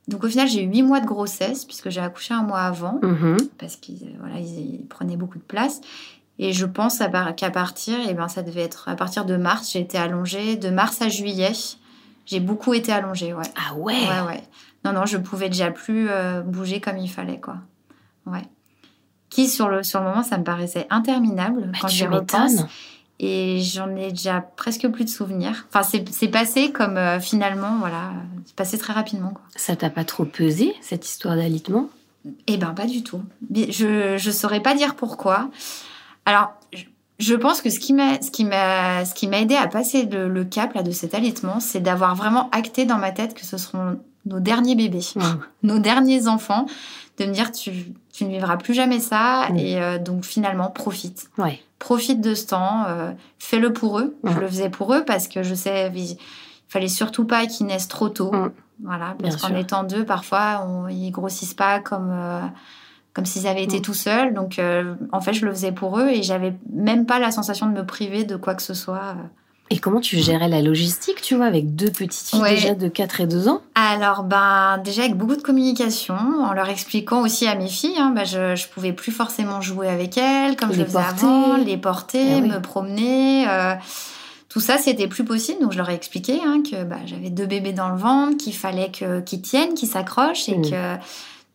Donc 0.08 0.24
au 0.24 0.28
final, 0.28 0.48
j'ai 0.48 0.64
eu 0.64 0.68
8 0.68 0.84
mois 0.84 1.00
de 1.00 1.06
grossesse, 1.06 1.64
puisque 1.66 1.90
j'ai 1.90 2.02
accouché 2.02 2.34
un 2.34 2.44
mois 2.44 2.62
avant, 2.62 3.00
Mhm. 3.04 3.38
parce 3.60 3.76
qu'ils 3.76 4.04
euh, 4.04 4.18
voilà, 4.20 4.40
ils, 4.40 4.76
ils 4.82 4.86
prenaient 4.88 5.16
beaucoup 5.18 5.38
de 5.38 5.44
place. 5.44 5.80
Et 6.40 6.54
je 6.54 6.66
pense 6.66 7.00
qu'à 7.38 7.52
partir, 7.52 8.00
et 8.10 8.14
ben, 8.16 8.28
ça 8.28 8.42
devait 8.42 8.62
être 8.64 8.90
à 8.90 8.96
partir 8.96 9.26
de 9.26 9.38
mars, 9.38 9.72
j'ai 9.72 9.80
été 9.80 9.98
allongée. 9.98 10.56
De 10.56 10.70
mars 10.70 11.02
à 11.02 11.08
juillet, 11.10 11.52
j'ai 12.26 12.40
beaucoup 12.40 12.74
été 12.74 12.92
allongée, 12.92 13.34
ouais. 13.34 13.46
Ah 13.56 13.76
ouais? 13.76 13.94
Ouais, 13.94 14.22
ouais. 14.28 14.44
Non, 14.84 14.92
non, 14.94 15.06
je 15.06 15.18
pouvais 15.18 15.50
déjà 15.50 15.70
plus 15.70 16.08
euh, 16.10 16.42
bouger 16.42 16.82
comme 16.82 16.98
il 16.98 17.10
fallait, 17.10 17.40
quoi. 17.40 17.58
Ouais. 18.26 18.42
Qui, 19.30 19.48
sur 19.48 19.70
le, 19.70 19.84
sur 19.84 20.00
le 20.00 20.08
moment, 20.08 20.24
ça 20.24 20.38
me 20.40 20.44
paraissait 20.44 20.88
interminable 20.90 21.70
Bah, 21.72 21.78
quand 21.82 21.88
tu 21.88 21.96
j'y 21.98 22.08
repense. 22.08 22.56
Et 23.24 23.60
j'en 23.62 23.96
ai 23.96 24.10
déjà 24.10 24.42
presque 24.42 24.88
plus 24.90 25.06
de 25.06 25.10
souvenirs. 25.10 25.68
Enfin, 25.72 25.88
c'est 26.12 26.28
passé 26.28 26.72
comme 26.72 26.98
euh, 26.98 27.20
finalement, 27.20 27.78
voilà, 27.80 28.14
c'est 28.46 28.56
passé 28.56 28.80
très 28.80 28.94
rapidement. 28.94 29.30
Quoi. 29.30 29.44
Ça 29.56 29.76
t'a 29.76 29.92
pas 29.92 30.04
trop 30.04 30.26
pesé, 30.26 30.74
cette 30.82 31.08
histoire 31.08 31.36
d'alitement? 31.36 31.88
Eh 32.48 32.58
ben, 32.58 32.74
pas 32.74 32.88
du 32.88 33.04
tout. 33.04 33.22
Je 33.54 34.16
je 34.18 34.32
saurais 34.32 34.60
pas 34.60 34.74
dire 34.74 34.96
pourquoi. 34.96 35.52
Alors, 36.26 36.54
je, 36.74 36.84
je 37.20 37.36
pense 37.36 37.62
que 37.62 37.70
ce 37.70 37.80
qui 37.80 37.94
m'a 37.94 38.20
ce 38.22 38.32
qui 38.32 38.44
m'a 38.44 39.06
ce 39.06 39.14
qui 39.14 39.28
m'a 39.28 39.40
aidé 39.40 39.56
à 39.56 39.68
passer 39.68 40.06
le, 40.08 40.28
le 40.28 40.44
cap 40.44 40.74
là 40.74 40.82
de 40.82 40.92
cet 40.92 41.14
allaitement, 41.14 41.60
c'est 41.60 41.80
d'avoir 41.80 42.16
vraiment 42.16 42.50
acté 42.52 42.86
dans 42.86 42.98
ma 42.98 43.12
tête 43.12 43.36
que 43.36 43.46
ce 43.46 43.58
seront 43.58 44.00
nos 44.26 44.40
derniers 44.40 44.76
bébés, 44.76 45.02
Mhm. 45.16 45.40
nos 45.64 45.80
derniers 45.80 46.28
enfants, 46.28 46.66
de 47.24 47.30
me 47.30 47.34
dire 47.34 47.52
tu 47.52 47.72
tu 48.14 48.26
ne 48.26 48.30
vivras 48.32 48.58
plus 48.58 48.74
jamais 48.74 49.00
ça 49.00 49.48
Mm. 49.50 49.58
et 49.58 49.82
euh, 49.82 49.98
donc 49.98 50.26
finalement 50.26 50.70
profite. 50.70 51.30
Ouais. 51.38 51.60
profite 51.80 52.22
de 52.22 52.36
ce 52.36 52.46
temps, 52.48 52.86
euh, 52.88 53.12
fais-le 53.40 53.74
pour 53.74 54.00
eux. 54.00 54.16
Je 54.24 54.38
le 54.40 54.48
faisais 54.48 54.70
pour 54.70 54.94
eux 54.94 55.04
parce 55.06 55.28
que 55.28 55.42
je 55.44 55.56
sais, 55.56 55.92
il 55.96 56.18
fallait 56.68 56.88
surtout 56.88 57.26
pas 57.26 57.46
qu'ils 57.48 57.66
naissent 57.66 57.88
trop 57.88 58.10
tôt. 58.10 58.32
Mhm. 58.32 58.52
Voilà, 58.84 59.16
parce 59.22 59.36
qu'en 59.38 59.56
étant 59.56 59.84
deux, 59.84 60.06
parfois, 60.06 60.66
on, 60.68 60.88
ils 60.88 61.12
grossissent 61.12 61.54
pas 61.54 61.80
comme 61.80 62.10
euh, 62.12 62.42
comme 63.14 63.26
s'ils 63.26 63.46
avaient 63.48 63.64
été 63.64 63.78
Mhm. 63.78 63.82
tout 63.82 63.94
seuls. 63.94 64.34
Donc, 64.34 64.60
en 65.12 65.22
fait, 65.22 65.34
je 65.34 65.46
le 65.46 65.52
faisais 65.52 65.72
pour 65.74 66.00
eux 66.00 66.08
et 66.10 66.24
j'avais 66.24 66.54
même 66.72 67.06
pas 67.06 67.20
la 67.20 67.30
sensation 67.32 67.66
de 67.68 67.74
me 67.74 67.86
priver 67.86 68.24
de 68.24 68.36
quoi 68.38 68.56
que 68.56 68.62
ce 68.62 68.74
soit. 68.74 69.16
Et 69.74 69.78
comment 69.80 70.02
tu 70.02 70.18
gérais 70.18 70.50
la 70.50 70.62
logistique, 70.62 71.22
tu 71.22 71.36
vois, 71.36 71.46
avec 71.46 71.76
deux 71.76 71.90
petites 71.90 72.28
filles 72.28 72.42
Ouais. 72.42 72.56
déjà 72.56 72.76
de 72.76 72.88
4 72.90 73.22
et 73.22 73.26
2 73.26 73.48
ans? 73.48 73.62
Alors, 73.74 74.24
ben, 74.24 74.80
déjà 74.84 75.04
avec 75.04 75.16
beaucoup 75.16 75.36
de 75.38 75.42
communication, 75.42 76.14
en 76.16 76.52
leur 76.54 76.68
expliquant 76.70 77.22
aussi 77.22 77.48
à 77.48 77.56
mes 77.56 77.70
filles, 77.70 77.98
hein, 77.98 78.12
ben, 78.14 78.26
je, 78.26 78.56
je 78.56 78.68
pouvais 78.68 78.92
plus 78.92 79.14
forcément 79.14 79.62
jouer 79.62 79.88
avec 79.88 80.18
elles 80.18 80.58
comme 80.58 80.74
je 80.74 80.80
le 80.80 80.86
faisais 80.86 80.98
porter. 81.00 81.26
avant, 81.26 81.56
les 81.58 81.78
porter, 81.78 82.26
Eh 82.38 82.42
oui. 82.42 82.50
me 82.50 82.60
promener. 82.62 83.48
euh, 83.48 83.74
tout 84.50 84.60
ça, 84.60 84.78
c'était 84.78 85.08
plus 85.08 85.24
possible. 85.24 85.62
Donc, 85.62 85.72
je 85.72 85.78
leur 85.78 85.90
ai 85.90 85.94
expliqué 85.96 86.42
hein, 86.46 86.62
que 86.70 86.84
bah, 86.84 86.98
j'avais 87.06 87.30
deux 87.30 87.46
bébés 87.46 87.72
dans 87.72 87.88
le 87.90 87.96
ventre, 87.98 88.36
qu'il 88.36 88.54
fallait 88.54 88.92
que- 88.92 89.22
qu'ils 89.22 89.42
tiennent, 89.42 89.74
qu'ils 89.74 89.88
s'accrochent. 89.88 90.50
Et 90.50 90.58
Mm. 90.58 90.70
que. 90.70 90.96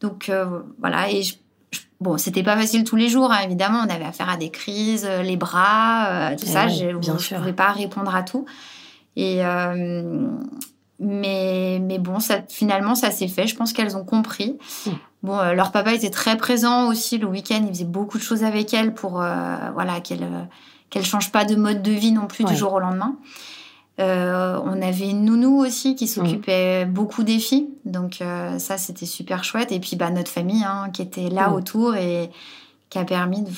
Donc, 0.00 0.28
euh, 0.30 0.46
voilà. 0.80 1.10
Et 1.10 1.22
je- 1.22 1.32
je- 1.32 1.34
bon, 2.00 2.18
c'était 2.18 2.42
pas 2.42 2.56
facile 2.56 2.84
tous 2.84 2.96
les 2.96 3.08
jours, 3.08 3.32
hein, 3.32 3.38
évidemment. 3.44 3.80
On 3.86 3.90
avait 3.94 4.04
affaire 4.04 4.28
à 4.28 4.36
des 4.36 4.50
crises, 4.50 5.06
euh, 5.08 5.22
les 5.22 5.36
bras, 5.36 6.06
euh, 6.08 6.30
tout 6.36 6.44
Eh 6.46 6.50
ça. 6.50 6.66
oui, 6.66 6.78
je 6.90 6.96
bien 6.96 7.14
ne 7.14 7.18
sûr. 7.18 7.38
pouvais 7.38 7.52
pas 7.52 7.72
répondre 7.72 8.14
à 8.14 8.22
tout. 8.22 8.44
Et. 9.16 9.44
euh, 9.44 10.28
mais, 10.98 11.78
mais 11.82 11.98
bon, 11.98 12.20
ça, 12.20 12.38
finalement, 12.48 12.94
ça 12.94 13.10
s'est 13.10 13.28
fait. 13.28 13.46
Je 13.46 13.54
pense 13.54 13.72
qu'elles 13.74 13.96
ont 13.98 14.04
compris. 14.04 14.56
Mm. 14.86 14.90
Bon, 15.24 15.38
euh, 15.38 15.52
leur 15.52 15.70
papa 15.70 15.92
était 15.92 16.08
très 16.10 16.36
présent 16.38 16.88
aussi 16.88 17.18
le 17.18 17.26
week-end. 17.26 17.60
Il 17.62 17.68
faisait 17.68 17.84
beaucoup 17.84 18.16
de 18.16 18.22
choses 18.22 18.44
avec 18.44 18.72
elles 18.72 18.94
pour 18.94 19.10
voilà 19.74 20.00
qu'elles 20.02 20.48
qu'elles 20.88 21.04
changent 21.04 21.32
pas 21.32 21.44
de 21.44 21.56
mode 21.56 21.82
de 21.82 21.90
vie 21.90 22.12
non 22.12 22.26
plus 22.28 22.44
Ouais. 22.44 22.50
du 22.50 22.56
jour 22.56 22.72
au 22.72 22.78
lendemain. 22.80 23.16
Euh, 23.98 24.60
on 24.64 24.82
avait 24.82 25.08
une 25.08 25.24
nounou 25.24 25.58
aussi 25.64 25.94
qui 25.94 26.06
s'occupait 26.06 26.84
beaucoup 26.84 27.22
des 27.22 27.38
filles, 27.38 27.68
donc 27.86 28.18
euh, 28.20 28.58
ça 28.58 28.76
c'était 28.76 29.06
super 29.06 29.42
chouette. 29.42 29.72
Et 29.72 29.80
puis 29.80 29.96
bah 29.96 30.10
notre 30.10 30.30
famille 30.30 30.62
hein, 30.64 30.90
qui 30.92 31.00
était 31.02 31.30
là 31.30 31.48
Mm. 31.48 31.52
autour 31.54 31.96
et 31.96 32.30
qui 32.90 32.98
a 32.98 33.04
permis, 33.04 33.42
de- 33.42 33.50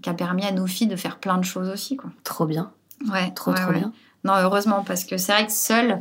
qui 0.00 0.08
a 0.08 0.14
permis 0.14 0.44
à 0.46 0.52
nos 0.52 0.66
filles 0.68 0.86
de 0.86 0.96
faire 0.96 1.18
plein 1.18 1.38
de 1.38 1.44
choses 1.44 1.68
aussi 1.68 1.96
quoi. 1.96 2.10
Trop 2.24 2.46
bien, 2.46 2.70
Ouais, 3.10 3.30
trop 3.34 3.50
ouais, 3.50 3.56
trop 3.60 3.70
ouais. 3.72 3.78
bien. 3.78 3.92
Non, 4.24 4.34
heureusement, 4.36 4.84
parce 4.86 5.04
que 5.04 5.16
c'est 5.16 5.32
vrai 5.32 5.46
que 5.46 5.52
seule, 5.52 6.00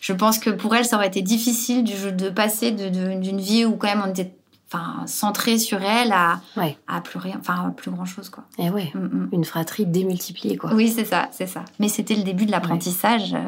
je 0.00 0.12
pense 0.12 0.38
que 0.38 0.50
pour 0.50 0.74
elle, 0.74 0.84
ça 0.84 0.96
aurait 0.96 1.06
été 1.08 1.22
difficile 1.22 1.84
du- 1.84 2.12
de 2.12 2.30
passer 2.30 2.70
d'une 2.72 3.40
vie 3.40 3.64
où 3.64 3.76
quand 3.76 3.88
même 3.88 4.02
on 4.04 4.10
était 4.10 4.32
enfin, 4.72 5.06
centré 5.06 5.58
sur 5.58 5.80
elle 5.82 6.12
à, 6.12 6.40
Ouais. 6.56 6.76
à 6.86 7.00
plus 7.00 7.18
rien, 7.18 7.36
enfin 7.40 7.72
plus 7.76 7.90
grand 7.90 8.04
chose 8.04 8.28
quoi. 8.28 8.44
Et 8.58 8.70
ouais, 8.70 8.90
Mm, 8.94 8.98
mm. 8.98 9.28
une 9.32 9.44
fratrie 9.44 9.86
démultipliée, 9.86 10.56
quoi. 10.56 10.72
Oui, 10.74 10.88
c'est 10.88 11.04
ça, 11.04 11.28
c'est 11.32 11.46
ça. 11.46 11.64
Mais 11.78 11.88
c'était 11.88 12.14
le 12.14 12.22
début 12.22 12.46
de 12.46 12.50
l'apprentissage 12.50 13.34
euh, 13.34 13.38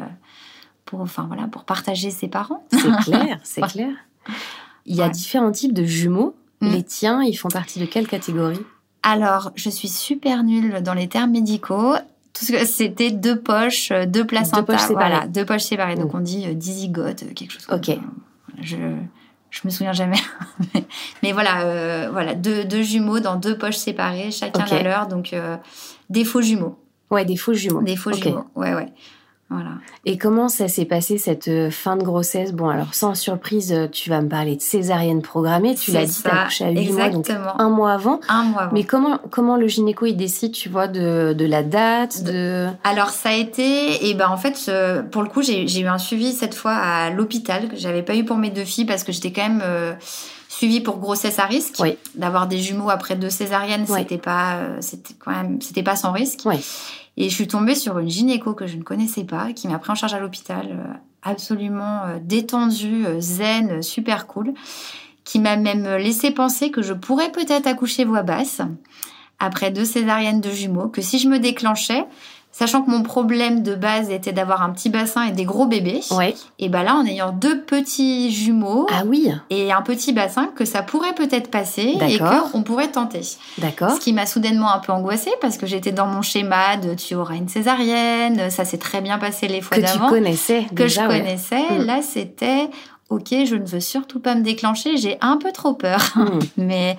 pour, 0.85 1.01
enfin 1.01 1.23
voilà, 1.27 1.47
pour 1.47 1.63
partager 1.63 2.09
ses 2.11 2.27
parents. 2.27 2.65
C'est 2.71 2.79
clair, 3.03 3.39
c'est 3.43 3.61
clair. 3.61 3.93
Il 4.85 4.95
y 4.95 5.01
a 5.01 5.09
différents 5.09 5.51
types 5.51 5.73
de 5.73 5.83
jumeaux. 5.83 6.35
Mm. 6.61 6.69
Les 6.71 6.83
tiens, 6.83 7.23
ils 7.23 7.35
font 7.35 7.49
partie 7.49 7.79
de 7.79 7.85
quelle 7.85 8.07
catégorie? 8.07 8.59
Alors, 9.03 9.51
je 9.55 9.69
suis 9.69 9.87
super 9.87 10.43
nulle 10.43 10.81
dans 10.83 10.93
les 10.93 11.07
termes 11.07 11.31
médicaux. 11.31 11.95
Tout 12.33 12.45
ce 12.45 12.51
que 12.51 12.65
c'était 12.65 13.11
deux 13.11 13.39
poches, 13.39 13.91
euh, 13.91 14.05
deux 14.05 14.25
placentas, 14.25 14.61
poches 14.63 14.81
séparées. 14.81 15.09
voilà, 15.09 15.27
deux 15.27 15.43
poches 15.45 15.63
séparées. 15.63 15.95
Donc 15.95 16.13
on 16.13 16.19
dit 16.19 16.45
euh, 16.47 16.53
dizygote, 16.53 17.33
quelque 17.33 17.51
chose 17.51 17.65
comme 17.65 17.77
Ok. 17.79 17.85
ça. 17.87 17.95
Je 18.61 18.77
Je 19.51 19.61
me 19.65 19.69
souviens 19.69 19.93
jamais. 19.93 20.17
mais 21.23 21.31
voilà, 21.33 22.09
voilà 22.09 22.33
deux, 22.33 22.63
deux, 22.63 22.81
jumeaux 22.81 23.19
dans 23.19 23.35
deux 23.35 23.57
poches 23.57 23.77
séparées, 23.77 24.31
chacun 24.31 24.63
à 24.63 24.81
l'heure. 24.81 25.07
Donc, 25.07 25.35
des 26.09 26.25
faux 26.25 26.41
jumeaux. 26.41 26.79
Ouais, 27.11 27.25
des 27.25 27.35
faux 27.35 27.53
jumeaux. 27.53 27.83
Des 27.83 27.97
faux 27.97 28.13
jumeaux, 28.13 28.45
ouais, 28.55 28.73
ouais. 28.73 28.87
Voilà. 29.51 29.71
Et 30.05 30.17
comment 30.17 30.47
ça 30.47 30.69
s'est 30.69 30.85
passé 30.85 31.17
cette 31.17 31.49
euh, 31.49 31.69
fin 31.69 31.97
de 31.97 32.03
grossesse? 32.03 32.53
Bon, 32.53 32.69
alors 32.69 32.93
sans 32.93 33.15
surprise, 33.15 33.73
euh, 33.73 33.87
tu 33.87 34.09
vas 34.09 34.21
me 34.21 34.29
parler 34.29 34.55
de 34.55 34.61
césarienne 34.61 35.21
programmée. 35.21 35.75
Tu 35.75 35.91
l'as 35.91 36.05
dit, 36.05 36.21
t'as 36.23 36.43
accouché 36.43 36.63
à 36.63 36.69
8 36.69 36.91
mois, 36.93 37.09
donc 37.09 37.29
un 37.29 37.69
mois 37.69 37.91
avant. 37.91 38.21
Un 38.29 38.43
mois 38.43 38.61
avant. 38.61 38.73
Mais 38.73 38.85
comment, 38.85 39.19
comment 39.29 39.57
le 39.57 39.67
gynéco, 39.67 40.05
il 40.05 40.15
décide, 40.15 40.53
tu 40.53 40.69
vois, 40.69 40.87
de, 40.87 41.33
de 41.37 41.45
la 41.45 41.63
date 41.63 42.23
de... 42.23 42.67
Alors, 42.85 43.09
ça 43.09 43.29
a 43.29 43.33
été... 43.33 44.09
Et 44.09 44.13
ben, 44.13 44.29
en 44.29 44.37
fait, 44.37 44.71
pour 45.11 45.21
le 45.21 45.27
coup, 45.27 45.41
j'ai 45.41 45.81
eu 45.81 45.87
un 45.87 45.97
suivi 45.97 46.31
cette 46.31 46.55
fois 46.55 46.73
à 46.73 47.09
l'hôpital 47.09 47.67
que 47.67 47.75
j'avais 47.75 48.03
pas 48.03 48.15
eu 48.15 48.23
pour 48.23 48.37
mes 48.37 48.51
deux 48.51 48.63
filles 48.63 48.85
parce 48.85 49.03
que 49.03 49.11
j'étais 49.11 49.33
quand 49.33 49.47
même... 49.47 49.61
Euh, 49.63 49.93
suivie 50.47 50.81
pour 50.81 50.97
grossesse 50.97 51.39
à 51.39 51.45
risque. 51.45 51.75
Oui. 51.79 51.97
D'avoir 52.13 52.45
des 52.45 52.59
jumeaux 52.59 52.89
après 52.89 53.15
deux 53.15 53.29
césariennes, 53.29 53.87
c'était 53.87 54.17
pas, 54.17 54.57
c'était 54.81 55.15
quand 55.17 55.31
même, 55.31 55.61
c'était 55.61 55.81
pas 55.81 55.95
sans 55.95 56.11
risque. 56.11 56.41
Oui. 56.45 56.57
Et 57.17 57.29
je 57.29 57.35
suis 57.35 57.47
tombée 57.47 57.75
sur 57.75 57.99
une 57.99 58.09
gynéco 58.09 58.53
que 58.53 58.67
je 58.67 58.77
ne 58.77 58.83
connaissais 58.83 59.23
pas, 59.23 59.53
qui 59.53 59.67
m'a 59.67 59.79
pris 59.79 59.91
en 59.91 59.95
charge 59.95 60.13
à 60.13 60.19
l'hôpital, 60.19 60.67
euh, 60.71 60.93
absolument 61.23 62.03
euh, 62.05 62.17
détendue, 62.21 63.05
euh, 63.05 63.19
zen, 63.19 63.81
super 63.81 64.27
cool, 64.27 64.53
qui 65.23 65.39
m'a 65.39 65.57
même 65.57 65.87
laissé 65.97 66.31
penser 66.31 66.71
que 66.71 66.81
je 66.81 66.93
pourrais 66.93 67.31
peut-être 67.31 67.67
accoucher 67.67 68.05
voix 68.05 68.23
basse 68.23 68.61
après 69.39 69.71
deux 69.71 69.85
césariennes 69.85 70.41
de 70.41 70.51
jumeaux, 70.51 70.87
que 70.87 71.01
si 71.01 71.19
je 71.19 71.27
me 71.27 71.39
déclenchais, 71.39 72.05
Sachant 72.53 72.81
que 72.81 72.91
mon 72.91 73.01
problème 73.01 73.63
de 73.63 73.75
base 73.75 74.09
était 74.09 74.33
d'avoir 74.33 74.61
un 74.61 74.71
petit 74.71 74.89
bassin 74.89 75.23
et 75.23 75.31
des 75.31 75.45
gros 75.45 75.67
bébés. 75.67 76.01
Ouais. 76.11 76.35
Et 76.59 76.67
ben 76.67 76.83
là, 76.83 76.95
en 76.95 77.05
ayant 77.05 77.31
deux 77.31 77.61
petits 77.61 78.29
jumeaux. 78.29 78.87
Ah 78.91 79.03
oui. 79.05 79.31
Et 79.49 79.71
un 79.71 79.81
petit 79.81 80.11
bassin, 80.11 80.47
que 80.53 80.65
ça 80.65 80.83
pourrait 80.83 81.15
peut-être 81.15 81.49
passer 81.49 81.97
et 82.01 82.19
qu'on 82.19 82.63
pourrait 82.63 82.89
tenter. 82.89 83.21
D'accord. 83.57 83.91
Ce 83.91 84.01
qui 84.01 84.11
m'a 84.11 84.25
soudainement 84.25 84.71
un 84.73 84.79
peu 84.79 84.91
angoissée 84.91 85.31
parce 85.39 85.57
que 85.57 85.65
j'étais 85.65 85.93
dans 85.93 86.07
mon 86.07 86.21
schéma 86.21 86.75
de 86.75 86.93
tu 86.93 87.15
auras 87.15 87.35
une 87.35 87.47
césaриenne. 87.47 88.49
Ça 88.49 88.65
s'est 88.65 88.77
très 88.77 88.99
bien 88.99 89.17
passé 89.17 89.47
les 89.47 89.61
fois 89.61 89.77
d'avant. 89.77 89.93
Que 89.93 90.03
tu 90.03 90.09
connaissais. 90.09 90.65
Que 90.75 90.87
je 90.87 90.99
connaissais. 90.99 91.79
Mm. 91.79 91.85
Là, 91.85 92.01
c'était 92.01 92.69
ok, 93.09 93.29
je 93.45 93.55
ne 93.55 93.65
veux 93.65 93.79
surtout 93.79 94.19
pas 94.19 94.35
me 94.35 94.41
déclencher. 94.41 94.97
J'ai 94.97 95.17
un 95.21 95.37
peu 95.37 95.53
trop 95.53 95.73
peur. 95.73 96.01
Mm. 96.15 96.39
mais 96.57 96.97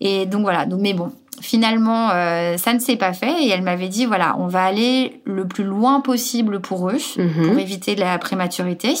et 0.00 0.24
donc 0.24 0.42
voilà. 0.42 0.64
Donc 0.64 0.80
mais 0.80 0.94
bon, 0.94 1.12
Finalement, 1.40 2.10
euh, 2.10 2.56
ça 2.56 2.72
ne 2.72 2.78
s'est 2.78 2.96
pas 2.96 3.12
fait 3.12 3.44
et 3.44 3.48
elle 3.48 3.62
m'avait 3.62 3.88
dit 3.88 4.06
voilà, 4.06 4.36
on 4.38 4.46
va 4.46 4.64
aller 4.64 5.20
le 5.24 5.46
plus 5.46 5.64
loin 5.64 6.00
possible 6.00 6.60
pour 6.60 6.90
eux, 6.90 6.98
mhm. 7.16 7.48
pour 7.48 7.58
éviter 7.58 7.94
la 7.94 8.18
prématurité 8.18 8.94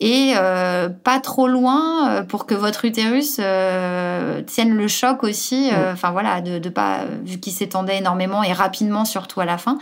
et 0.00 0.32
euh, 0.36 0.88
pas 0.88 1.20
trop 1.20 1.46
loin 1.46 2.10
euh, 2.10 2.22
pour 2.22 2.46
que 2.46 2.54
votre 2.54 2.84
utérus 2.84 3.36
tienne 3.36 4.74
le 4.74 4.88
choc 4.88 5.22
aussi. 5.24 5.70
Enfin 5.92 6.10
voilà, 6.10 6.40
de, 6.40 6.58
de, 6.58 6.68
pas 6.68 7.00
vu 7.24 7.38
qu'il 7.38 7.52
s'étendait 7.52 7.98
énormément 7.98 8.42
et 8.42 8.52
rapidement 8.52 9.04
surtout 9.04 9.40
à 9.40 9.44
la 9.44 9.58
fin. 9.58 9.78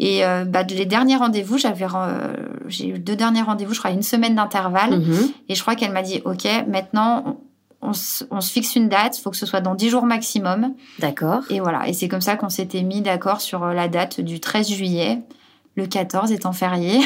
Et 0.00 0.22
bah, 0.46 0.62
les 0.62 0.86
derniers 0.86 1.16
rendez-vous, 1.16 1.58
j'avais 1.58 1.86
j'ai 2.68 2.88
eu 2.88 2.98
deux 2.98 3.16
derniers 3.16 3.42
rendez-vous, 3.42 3.74
je 3.74 3.78
crois 3.80 3.90
une 3.90 4.02
semaine 4.02 4.34
d'intervalle. 4.34 5.00
Mhm. 5.00 5.30
Et 5.48 5.54
je 5.54 5.62
crois 5.62 5.74
qu'elle 5.74 5.92
m'a 5.92 6.02
dit 6.02 6.22
ok, 6.24 6.46
maintenant 6.68 7.40
on, 7.80 7.92
se 7.92 8.24
fixe 8.52 8.74
une 8.74 8.88
date, 8.88 9.18
il 9.18 9.22
faut 9.22 9.30
que 9.30 9.36
ce 9.36 9.46
soit 9.46 9.60
dans 9.60 9.74
10 9.74 9.90
jours 9.90 10.04
maximum. 10.04 10.74
D'accord. 10.98 11.42
Et 11.48 11.60
voilà, 11.60 11.86
et 11.88 11.92
c'est 11.92 12.08
comme 12.08 12.20
ça 12.20 12.36
qu'on 12.36 12.48
s'était 12.48 12.82
mis 12.82 13.02
d'accord 13.02 13.40
sur 13.40 13.62
euh, 13.62 13.72
la 13.72 13.88
date 13.88 14.20
du 14.20 14.40
13 14.40 14.68
juillet, 14.68 15.20
le 15.76 15.86
14 15.86 16.32
étant 16.32 16.52
férié. 16.52 17.00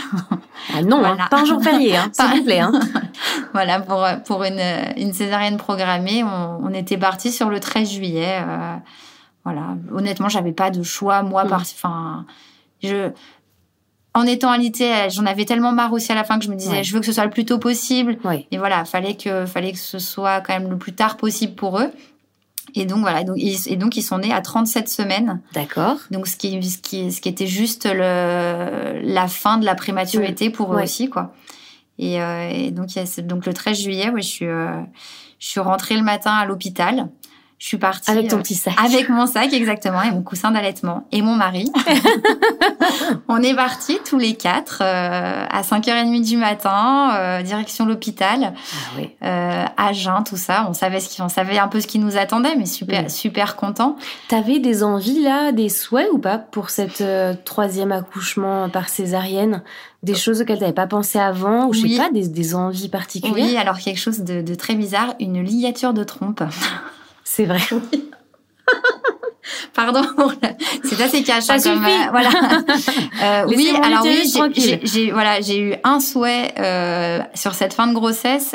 Ah 0.75 0.83
non, 0.83 1.05
hein, 1.05 1.19
pas 1.31 1.41
un 1.41 1.45
jour 1.45 1.63
férié, 1.63 1.97
hein, 1.97 2.11
s'il 2.13 2.39
vous 2.39 2.45
plaît. 2.45 2.61
Hein. 2.61 2.73
voilà, 3.53 3.81
pour, 3.81 4.07
pour 4.25 4.45
une, 4.45 4.63
une 4.97 5.13
césarienne 5.13 5.59
programmée, 5.59 6.25
on, 6.25 6.73
était 6.73 6.97
parti 6.97 7.33
sur 7.33 7.51
le 7.51 7.61
13 7.61 7.91
juillet. 7.91 8.39
Euh, 8.41 8.77
voilà, 9.45 9.77
honnêtement, 9.93 10.31
j'avais 10.31 10.53
pas 10.53 10.71
de 10.71 10.83
choix, 10.83 11.23
moi, 11.23 11.45
mm. 11.45 11.49
par... 11.49 11.61
Enfin, 11.61 12.25
je 12.83 13.11
en 14.15 14.25
étant 14.25 14.51
alitée, 14.51 15.09
j'en 15.11 15.25
avais 15.27 15.45
tellement 15.45 15.73
marre 15.73 15.93
aussi 15.93 16.13
à 16.13 16.15
la 16.15 16.25
fin 16.25 16.39
que 16.39 16.45
je 16.45 16.51
me 16.51 16.57
disais, 16.57 16.85
je 16.85 16.93
veux 16.93 17.01
que 17.01 17.07
ce 17.07 17.13
soit 17.13 17.25
le 17.25 17.31
plus 17.31 17.45
tôt 17.45 17.59
possible. 17.59 18.19
Et 18.51 18.59
voilà, 18.59 18.85
fallait 18.85 19.17
que, 19.17 19.47
fallait 19.47 19.73
que 19.73 19.79
ce 19.79 19.99
soit 19.99 20.41
quand 20.41 20.53
même 20.53 20.71
le 20.71 20.77
plus 20.77 20.93
tard 20.93 21.17
possible 21.17 21.55
pour 21.55 21.79
eux. 21.79 21.91
Et 22.75 22.87
donc 22.87 23.01
voilà, 23.01 23.23
donc, 23.25 23.37
et 23.39 23.77
donc 23.77 23.97
ils 23.97 24.03
sont 24.03 24.19
nés 24.19 24.33
à 24.33 24.41
37 24.41 24.89
semaines. 24.89 25.41
D'accord. 25.53 25.97
Donc 26.11 26.27
ce 26.27 26.37
qui, 26.37 26.63
ce 26.63 26.79
qui, 26.79 27.13
ce 27.13 27.21
qui 27.21 27.29
était 27.29 27.47
juste 27.47 27.87
le, 27.87 29.01
la 29.03 29.29
fin 29.29 29.59
de 29.59 29.65
la 29.65 29.75
prématurité 29.75 30.51
pour 30.51 30.75
eux 30.75 30.83
aussi, 30.83 31.09
quoi. 31.09 31.35
Et, 31.99 32.21
euh, 32.21 32.49
et 32.51 32.71
donc, 32.71 32.95
il 32.95 32.99
y 32.99 33.03
a, 33.03 33.23
donc 33.23 33.47
le 33.47 33.53
13 33.53 33.81
juillet, 33.81 34.11
ouais, 34.11 34.23
je 34.23 34.29
suis, 34.29 34.47
euh, 34.47 34.81
je 35.39 35.49
suis 35.49 35.61
rentrée 35.61 35.97
le 35.97 36.03
matin 36.03 36.33
à 36.33 36.47
l'hôpital. 36.47 37.09
Je 37.63 37.69
suis 37.69 37.79
partie 37.79 38.11
avec 38.11 38.27
ton 38.27 38.39
petit 38.39 38.57
sac. 38.57 38.75
avec 38.77 39.09
mon 39.09 39.25
sac 39.29 39.53
exactement 39.53 40.03
et 40.03 40.11
mon 40.11 40.23
coussin 40.23 40.51
d'allaitement 40.51 41.07
et 41.13 41.23
mon 41.23 41.37
mari. 41.37 41.71
on 43.29 43.41
est 43.41 43.55
partis 43.55 44.01
tous 44.05 44.19
les 44.19 44.35
quatre 44.35 44.83
euh, 44.83 45.47
à 45.49 45.63
5h30 45.63 46.25
du 46.25 46.37
matin, 46.37 47.15
euh, 47.15 47.43
direction 47.43 47.87
l'hôpital, 47.87 48.53
ah 48.53 48.77
oui. 48.99 49.11
euh, 49.23 49.65
à 49.77 49.93
jeun, 49.93 50.25
tout 50.25 50.37
ça. 50.37 50.67
On 50.69 50.73
savait 50.73 50.99
ce 50.99 51.09
qui, 51.09 51.23
on 51.23 51.29
savait 51.29 51.57
un 51.57 51.69
peu 51.69 51.81
ce 51.81 51.87
qui 51.87 52.01
nous 52.01 52.17
attendait, 52.17 52.57
mais 52.57 52.67
super, 52.67 53.09
super 53.09 53.55
content. 53.55 53.97
T'avais 54.27 54.59
des 54.59 54.83
envies 54.83 55.23
là, 55.23 55.53
des 55.53 55.69
souhaits 55.69 56.09
ou 56.13 56.19
pas 56.19 56.39
pour 56.39 56.69
cette 56.69 57.01
euh, 57.01 57.33
troisième 57.45 57.93
accouchement 57.93 58.71
par 58.71 58.89
césarienne? 58.89 59.63
Des 60.03 60.17
choses 60.17 60.41
auxquelles 60.41 60.57
tu 60.57 60.63
n'avais 60.63 60.75
pas 60.75 60.89
pensé 60.89 61.21
avant, 61.21 61.69
ou 61.69 61.75
je 61.75 61.87
sais 61.87 61.97
pas, 61.97 62.11
des, 62.11 62.27
des, 62.27 62.57
envies 62.57 62.89
particulières? 62.89 63.47
Oui, 63.47 63.57
alors 63.57 63.79
quelque 63.79 64.01
chose 64.01 64.19
de, 64.23 64.43
de 64.43 64.55
très 64.57 64.75
bizarre, 64.75 65.15
une 65.21 65.41
ligature 65.41 65.95
de 65.95 66.03
trompe. 66.03 66.43
C'est 67.35 67.47
vrai. 67.47 67.61
Pardon, 69.75 70.03
c'est 70.85 71.01
assez 71.01 71.23
cash. 71.23 71.45
Ça 71.45 71.59
comme, 71.59 71.83
euh, 71.83 72.11
voilà. 72.11 72.29
euh, 73.23 73.47
oui, 73.49 73.73
alors 73.83 74.05
oui, 74.05 74.31
j'ai 74.83 75.11
voilà, 75.11 75.41
j'ai 75.41 75.59
eu 75.59 75.75
un 75.83 75.99
souhait 75.99 76.53
euh, 76.59 77.21
sur 77.35 77.55
cette 77.55 77.73
fin 77.73 77.87
de 77.87 77.95
grossesse. 77.95 78.55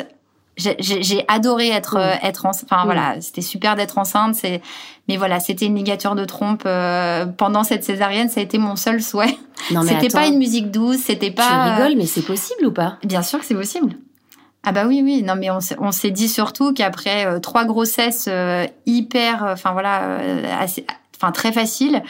J'ai 0.56 1.24
adoré 1.26 1.70
être 1.70 1.98
mmh. 1.98 2.26
être 2.26 2.46
enfin 2.46 2.82
mmh. 2.82 2.84
voilà, 2.84 3.20
c'était 3.20 3.42
super 3.42 3.74
d'être 3.74 3.98
enceinte. 3.98 4.36
C'est 4.36 4.62
mais 5.08 5.16
voilà, 5.16 5.40
c'était 5.40 5.66
une 5.66 5.74
ligature 5.74 6.14
de 6.14 6.24
trompe 6.24 6.62
pendant 7.36 7.64
cette 7.64 7.82
césarienne. 7.82 8.28
Ça 8.28 8.38
a 8.38 8.44
été 8.44 8.58
mon 8.58 8.76
seul 8.76 9.02
souhait. 9.02 9.36
Non 9.72 9.82
mais 9.82 9.90
c'était 9.90 10.08
pas 10.08 10.28
une 10.28 10.38
musique 10.38 10.70
douce, 10.70 11.00
c'était 11.04 11.32
pas. 11.32 11.48
Tu 11.48 11.82
rigoles, 11.82 11.98
mais 11.98 12.06
c'est 12.06 12.22
possible 12.22 12.66
ou 12.66 12.72
pas? 12.72 12.98
Bien 13.02 13.22
sûr 13.22 13.40
que 13.40 13.44
c'est 13.44 13.56
possible. 13.56 13.96
Ah 14.64 14.72
bah 14.72 14.84
oui, 14.86 15.00
oui. 15.04 15.22
Non, 15.22 15.34
mais 15.36 15.48
on 15.50 15.92
s'est 15.92 16.10
dit 16.10 16.28
surtout 16.28 16.72
qu'après 16.72 17.26
euh, 17.26 17.38
trois 17.38 17.64
grossesses 17.64 18.26
euh, 18.28 18.66
hyper, 18.86 19.44
euh, 19.44 19.52
enfin 19.52 19.72
voilà, 19.72 20.18
enfin 21.16 21.32
très 21.32 21.52
faciles, 21.52 22.02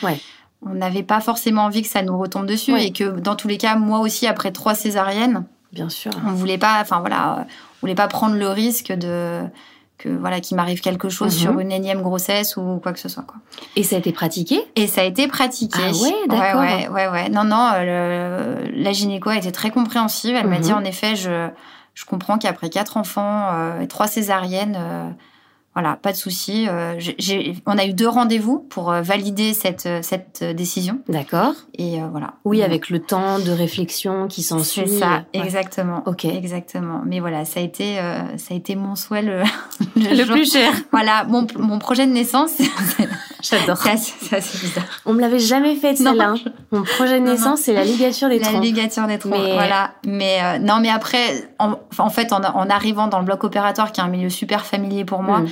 on 0.63 0.71
n'avait 0.71 1.03
pas 1.03 1.21
forcément 1.21 1.65
envie 1.65 1.83
que 1.83 1.89
ça 1.89 2.03
nous 2.03 2.19
retombe 2.19 2.47
dessus 2.47 2.77
et 2.77 2.93
que 2.93 3.21
dans 3.21 3.37
tous 3.37 3.49
les 3.49 3.59
cas, 3.59 3.77
moi 3.77 4.01
aussi, 4.01 4.27
après 4.27 4.51
trois 4.51 4.75
césariennes, 4.75 5.45
bien 5.73 5.89
sûr, 5.89 6.11
on 6.27 6.33
voulait 6.33 6.59
pas, 6.59 6.79
enfin 6.81 7.01
voilà, 7.01 7.47
on 7.47 7.81
voulait 7.83 7.95
pas 7.95 8.09
prendre 8.09 8.37
le 8.37 8.49
risque 8.49 8.93
de 8.93 9.43
que 9.99 10.09
voilà 10.09 10.41
qu'il 10.41 10.57
m'arrive 10.57 10.81
quelque 10.81 11.09
chose 11.09 11.37
sur 11.37 11.55
mhm. 11.55 11.61
une 11.61 11.73
énième 11.73 12.03
grossesse 12.03 12.57
ou 12.57 12.79
quoi 12.81 12.93
que 12.93 13.01
ce 13.01 13.09
soit 13.09 13.25
quoi. 13.25 13.37
Et 13.75 13.83
ça 13.83 13.97
a 13.97 13.99
été 13.99 14.13
pratiqué? 14.13 14.61
Et 14.77 14.87
ça 14.87 15.01
a 15.01 15.05
été 15.05 15.27
pratiqué. 15.27 15.81
Ah 15.83 15.91
ouais, 15.91 16.15
d'accord. 16.29 16.61
Ouais, 16.61 16.89
ouais, 16.89 17.09
ouais, 17.09 17.29
Non, 17.29 17.43
non, 17.43 17.73
la 17.73 18.93
gynéco 18.93 19.29
a 19.29 19.37
été 19.37 19.51
très 19.51 19.71
compréhensive. 19.71 20.37
Elle 20.37 20.47
m'a 20.47 20.61
dit 20.61 20.71
mhm. 20.71 20.79
en 20.79 20.85
effet, 20.85 21.17
je 21.17 21.51
je 21.99 22.05
comprends 22.05 22.39
qu'après 22.39 22.71
quatre 22.71 22.97
enfants 22.97 23.53
euh, 23.55 23.81
et 23.81 23.89
trois 23.89 24.07
césariennes, 24.07 24.77
euh, 24.79 25.11
voilà, 25.75 25.95
pas 25.95 26.11
de 26.11 26.17
souci. 26.17 26.67
Euh, 26.69 26.99
on 27.65 27.79
a 27.79 27.87
eu 27.87 27.93
deux 27.93 28.09
rendez-vous 28.09 28.59
pour 28.59 28.91
euh, 28.91 29.01
valider 29.01 29.55
cette, 29.55 29.87
euh, 29.87 30.01
cette 30.03 30.43
décision. 30.43 30.99
D'accord. 31.09 31.53
Et 31.79 32.01
voilà. 32.11 32.35
Oui, 32.45 32.65
avec 32.65 32.91
le 32.91 32.99
temps 32.99 33.39
de 33.39 33.53
réflexion 33.53 34.27
qui 34.27 34.43
s'ensuit. 34.43 34.89
C'est 34.89 34.99
ça, 34.99 35.23
exactement. 35.33 36.03
Ok. 36.07 36.25
Exactement. 36.25 37.03
Mais 37.07 37.21
voilà, 37.21 37.45
ça 37.45 37.61
a 37.61 37.63
été, 37.63 38.01
ça 38.37 38.55
a 38.55 38.57
été 38.57 38.75
mon 38.75 38.97
souhait 38.97 39.23
le, 39.23 39.43
le, 39.97 40.25
plus 40.25 40.51
cher. 40.53 40.73
Voilà, 40.91 41.23
mon, 41.29 41.47
mon 41.57 41.79
projet 41.79 42.09
de 42.09 42.13
naissance. 42.13 42.59
J'adore. 43.43 43.77
C'est 43.77 43.91
assez, 44.35 44.59
bizarre. 44.59 44.83
On 45.07 45.13
me 45.13 45.21
l'avait 45.21 45.39
jamais 45.39 45.77
fait 45.77 45.95
celle-là. 45.95 46.35
Mon 46.73 46.83
projet 46.83 47.21
de 47.21 47.25
naissance, 47.25 47.61
c'est 47.61 47.73
la 47.73 47.85
ligature 47.85 48.29
des 48.29 48.41
trompes. 48.41 48.55
La 48.55 48.61
ligature 48.61 49.07
des 49.07 49.19
trompes. 49.19 49.35
Mais... 49.39 49.53
Voilà. 49.53 49.93
Mais 50.05 50.59
non, 50.59 50.81
mais 50.81 50.91
après, 50.91 51.49
en, 51.61 51.77
en 51.99 52.11
fait, 52.11 52.33
en, 52.33 52.43
en, 52.43 52.69
arrivant 52.69 53.07
dans 53.07 53.21
le 53.21 53.25
bloc 53.25 53.45
opératoire, 53.45 53.93
qui 53.93 54.01
est 54.01 54.05
un 54.05 54.09
milieu 54.09 54.31
super 54.31 54.67
familier 54.67 55.05
pour 55.05 55.23
moi. 55.23 55.41
Mm 55.41 55.49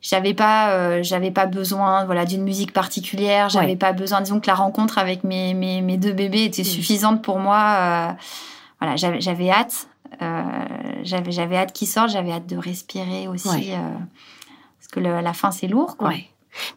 j'avais 0.00 0.34
pas 0.34 0.72
euh, 0.72 1.02
j'avais 1.02 1.30
pas 1.30 1.46
besoin 1.46 2.04
voilà 2.04 2.24
d'une 2.24 2.42
musique 2.42 2.72
particulière 2.72 3.48
j'avais 3.48 3.76
pas 3.76 3.92
besoin 3.92 4.20
disons 4.20 4.40
que 4.40 4.46
la 4.46 4.54
rencontre 4.54 4.98
avec 4.98 5.24
mes 5.24 5.54
mes, 5.54 5.82
mes 5.82 5.96
deux 5.96 6.12
bébés 6.12 6.44
était 6.44 6.62
mm. 6.62 6.66
suffisante 6.66 7.22
pour 7.22 7.38
moi 7.38 7.58
euh, 7.58 8.12
voilà 8.80 8.96
j'avais 8.96 9.20
j'avais 9.20 9.50
hâte 9.50 9.88
euh, 10.22 10.42
j'avais 11.02 11.32
j'avais 11.32 11.56
hâte 11.56 11.72
qu'ils 11.72 11.88
sortent 11.88 12.10
j'avais 12.10 12.32
hâte 12.32 12.46
de 12.46 12.56
respirer 12.56 13.28
aussi 13.28 13.48
parce 13.48 14.88
que 14.90 15.00
la 15.00 15.32
fin 15.32 15.50
c'est 15.50 15.68
lourd 15.68 15.96
quoi 15.96 16.12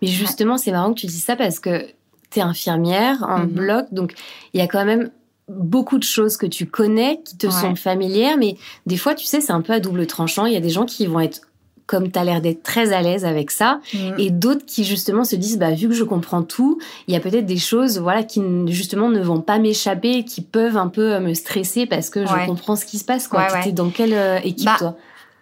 mais 0.01 0.07
justement 0.07 0.57
c'est 0.57 0.71
marrant 0.71 0.93
que 0.93 0.99
tu 0.99 1.07
dis 1.07 1.19
ça 1.19 1.35
parce 1.35 1.59
que 1.59 1.87
tu 2.29 2.39
es 2.39 2.41
infirmière 2.41 3.23
en 3.23 3.39
mm-hmm. 3.39 3.47
bloc 3.47 3.85
donc 3.91 4.13
il 4.53 4.59
y 4.59 4.63
a 4.63 4.67
quand 4.67 4.83
même 4.83 5.09
beaucoup 5.49 5.97
de 5.97 6.03
choses 6.03 6.37
que 6.37 6.45
tu 6.45 6.65
connais, 6.65 7.21
qui 7.25 7.35
te 7.37 7.49
sont 7.49 7.75
familières, 7.75 8.37
mais 8.37 8.55
des 8.85 8.95
fois, 8.95 9.13
tu 9.13 9.25
sais, 9.25 9.41
c'est 9.41 9.51
un 9.51 9.61
peu 9.61 9.73
à 9.73 9.81
double 9.81 10.07
tranchant. 10.07 10.45
Il 10.45 10.53
y 10.53 10.57
a 10.57 10.61
des 10.61 10.69
gens 10.69 10.85
qui 10.85 11.05
vont 11.05 11.19
être 11.19 11.41
comme 11.85 12.11
tu 12.11 12.19
as 12.19 12.23
l'air 12.23 12.41
d'être 12.41 12.63
très 12.63 12.93
à 12.93 13.01
l'aise 13.01 13.25
avec 13.25 13.51
ça, 13.51 13.79
mm. 13.93 13.97
et 14.17 14.29
d'autres 14.29 14.65
qui 14.65 14.83
justement 14.83 15.23
se 15.23 15.35
disent, 15.35 15.57
bah, 15.57 15.71
vu 15.71 15.87
que 15.87 15.93
je 15.93 16.03
comprends 16.03 16.43
tout, 16.43 16.79
il 17.07 17.13
y 17.13 17.17
a 17.17 17.19
peut-être 17.19 17.45
des 17.45 17.57
choses 17.57 17.99
voilà, 17.99 18.23
qui 18.23 18.41
justement 18.67 19.09
ne 19.09 19.21
vont 19.21 19.41
pas 19.41 19.59
m'échapper, 19.59 20.23
qui 20.23 20.41
peuvent 20.41 20.77
un 20.77 20.87
peu 20.87 21.19
me 21.19 21.33
stresser 21.33 21.85
parce 21.85 22.09
que 22.09 22.25
je 22.25 22.45
comprends 22.45 22.75
ce 22.75 22.85
qui 22.85 22.97
se 22.97 23.05
passe. 23.05 23.27
Quoi. 23.27 23.47
tu 23.61 23.69
es 23.69 23.71
dans 23.71 23.89
quelle 23.89 24.13
euh, 24.13 24.39
équipe, 24.43 24.65
bah, 24.65 24.75
toi? 24.77 24.95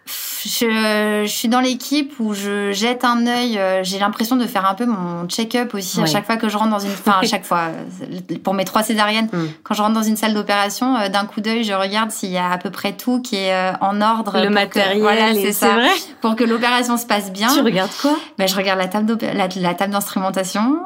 Je, 0.06 1.22
je, 1.24 1.30
suis 1.30 1.48
dans 1.48 1.60
l'équipe 1.60 2.12
où 2.18 2.34
je 2.34 2.72
jette 2.72 3.04
un 3.04 3.26
œil. 3.26 3.58
Euh, 3.58 3.84
j'ai 3.84 3.98
l'impression 3.98 4.36
de 4.36 4.46
faire 4.46 4.66
un 4.68 4.74
peu 4.74 4.86
mon 4.86 5.26
check-up 5.28 5.74
aussi 5.74 6.00
à 6.00 6.06
chaque 6.06 6.26
fois 6.26 6.36
que 6.36 6.48
je 6.48 6.56
rentre 6.56 6.70
dans 6.70 6.78
une. 6.80 6.90
Enfin, 6.90 7.18
à 7.22 7.26
chaque 7.26 7.44
fois, 7.44 7.68
euh, 8.02 8.36
pour 8.42 8.54
mes 8.54 8.64
trois 8.64 8.82
césariennes, 8.82 9.28
mm. 9.32 9.46
quand 9.62 9.74
je 9.74 9.82
rentre 9.82 9.94
dans 9.94 10.02
une 10.02 10.16
salle 10.16 10.34
d'opération, 10.34 10.96
euh, 10.96 11.08
d'un 11.08 11.26
coup 11.26 11.40
d'œil, 11.40 11.62
je 11.64 11.72
regarde 11.72 12.10
s'il 12.10 12.30
y 12.30 12.38
a 12.38 12.50
à 12.50 12.58
peu 12.58 12.70
près 12.70 12.92
tout 12.92 13.20
qui 13.20 13.36
est 13.36 13.72
en 13.80 14.00
ordre. 14.00 14.40
Le 14.42 14.50
matériel, 14.50 15.00
voilà, 15.00 15.34
c'est 15.34 15.52
ça. 15.52 15.74
Vrai 15.74 15.88
pour 16.20 16.36
que 16.36 16.44
l'opération 16.44 16.96
se 16.96 17.06
passe 17.06 17.32
bien. 17.32 17.52
Tu 17.52 17.60
regardes 17.60 17.90
quoi? 18.00 18.16
Ben, 18.38 18.48
Je 18.48 18.56
regarde 18.56 18.78
la 18.78 18.88
table, 18.88 19.16
la, 19.20 19.48
la, 19.48 19.74
table 19.74 19.92
d'instrumentation, 19.92 20.78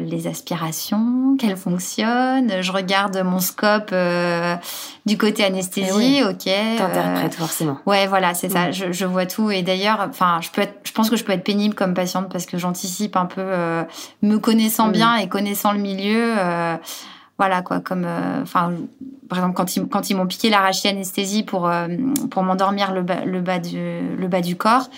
les 0.00 0.26
aspirations, 0.26 1.36
qu'elles 1.38 1.56
fonctionnent. 1.56 2.60
Je 2.60 2.72
regarde 2.72 3.22
mon 3.24 3.40
scope 3.40 3.92
du 5.04 5.18
côté 5.18 5.44
anesthésie, 5.44 6.18
eh 6.20 6.24
ok. 6.24 6.44
T'interprètes 6.78 7.34
forcément. 7.34 7.78
Ouais, 7.86 8.06
voilà, 8.06 8.34
c'est 8.34 8.48
ça. 8.48 8.68
Mm. 8.68 8.72
Je, 8.72 8.92
je, 8.92 9.04
vois 9.04 9.26
tout. 9.26 9.50
Et 9.50 9.62
d'ailleurs, 9.62 10.06
enfin, 10.08 10.38
je 10.40 10.50
peux 10.50 10.62
être, 10.62 10.74
je 10.84 10.92
pense 10.92 11.10
que 11.10 11.16
je 11.16 11.24
peux 11.24 11.32
être 11.32 11.42
pénible 11.42 11.74
comme 11.74 11.92
patiente 11.92 12.30
parce 12.30 12.46
que 12.46 12.56
j'anticipe 12.56 13.16
un 13.16 13.26
peu, 13.26 13.40
euh, 13.40 13.82
me 14.22 14.36
connaissant 14.38 14.88
mm. 14.88 14.92
bien 14.92 15.16
et 15.16 15.28
connaissant 15.28 15.72
le 15.72 15.80
milieu. 15.80 16.34
Euh, 16.38 16.76
voilà 17.38 17.62
quoi, 17.62 17.80
comme, 17.80 18.04
euh, 18.04 18.42
enfin, 18.42 18.72
par 19.28 19.38
exemple 19.38 19.54
quand 19.54 19.74
ils 19.74 19.88
quand 19.88 20.10
ils 20.10 20.14
m'ont 20.14 20.26
piqué 20.26 20.50
l'arachide 20.50 20.92
anesthésie 20.92 21.42
pour 21.42 21.68
pour 22.30 22.42
m'endormir 22.44 22.92
le 22.92 23.02
bas, 23.02 23.24
le 23.24 23.40
bas 23.40 23.58
du 23.58 24.00
le 24.16 24.28
bas 24.28 24.42
du 24.42 24.54
corps, 24.54 24.88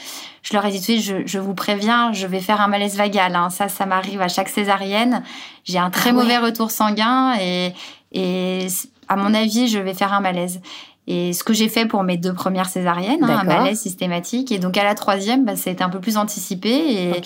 je 0.43 0.53
leur 0.53 0.67
ai 0.67 0.71
dit 0.71 0.85
tout 0.85 0.93
de 0.93 0.99
suite, 0.99 1.03
je, 1.03 1.27
je 1.27 1.39
vous 1.39 1.55
préviens, 1.55 2.13
je 2.13 2.27
vais 2.27 2.41
faire 2.41 2.61
un 2.61 2.69
malaise 2.69 2.97
vagal. 2.97 3.35
Hein. 3.35 3.49
Ça, 3.49 3.69
ça 3.69 3.87
m'arrive 3.87 4.21
à 4.21 4.29
chaque 4.29 4.51
césarienne. 4.51 5.23
J'ai 5.65 5.79
un 5.79 5.89
très 5.89 6.11
ah 6.11 6.13
mauvais 6.13 6.37
retour 6.37 6.71
sanguin 6.71 7.35
et 7.41 7.73
et 8.15 8.69
à 9.15 9.17
mon 9.17 9.35
avis, 9.35 9.69
je 9.69 9.79
vais 9.79 9.95
faire 9.95 10.13
un 10.13 10.21
malaise. 10.21 10.61
Et 11.07 11.35
ce 11.35 11.45
que 11.45 11.53
j'ai 11.53 11.69
fait 11.69 11.87
pour 11.87 12.03
mes 12.03 12.17
deux 12.17 12.33
premières 12.33 12.69
césariennes, 12.69 13.23
hein, 13.23 13.41
un 13.43 13.45
malaise 13.45 13.79
systématique. 13.79 14.51
Et 14.53 14.59
donc 14.59 14.77
à 14.79 14.85
la 14.85 14.95
troisième, 14.95 15.45
bah, 15.45 15.55
c'était 15.55 15.85
un 15.85 15.91
peu 15.91 16.01
plus 16.01 16.17
anticipé. 16.17 16.71
Et 16.71 17.23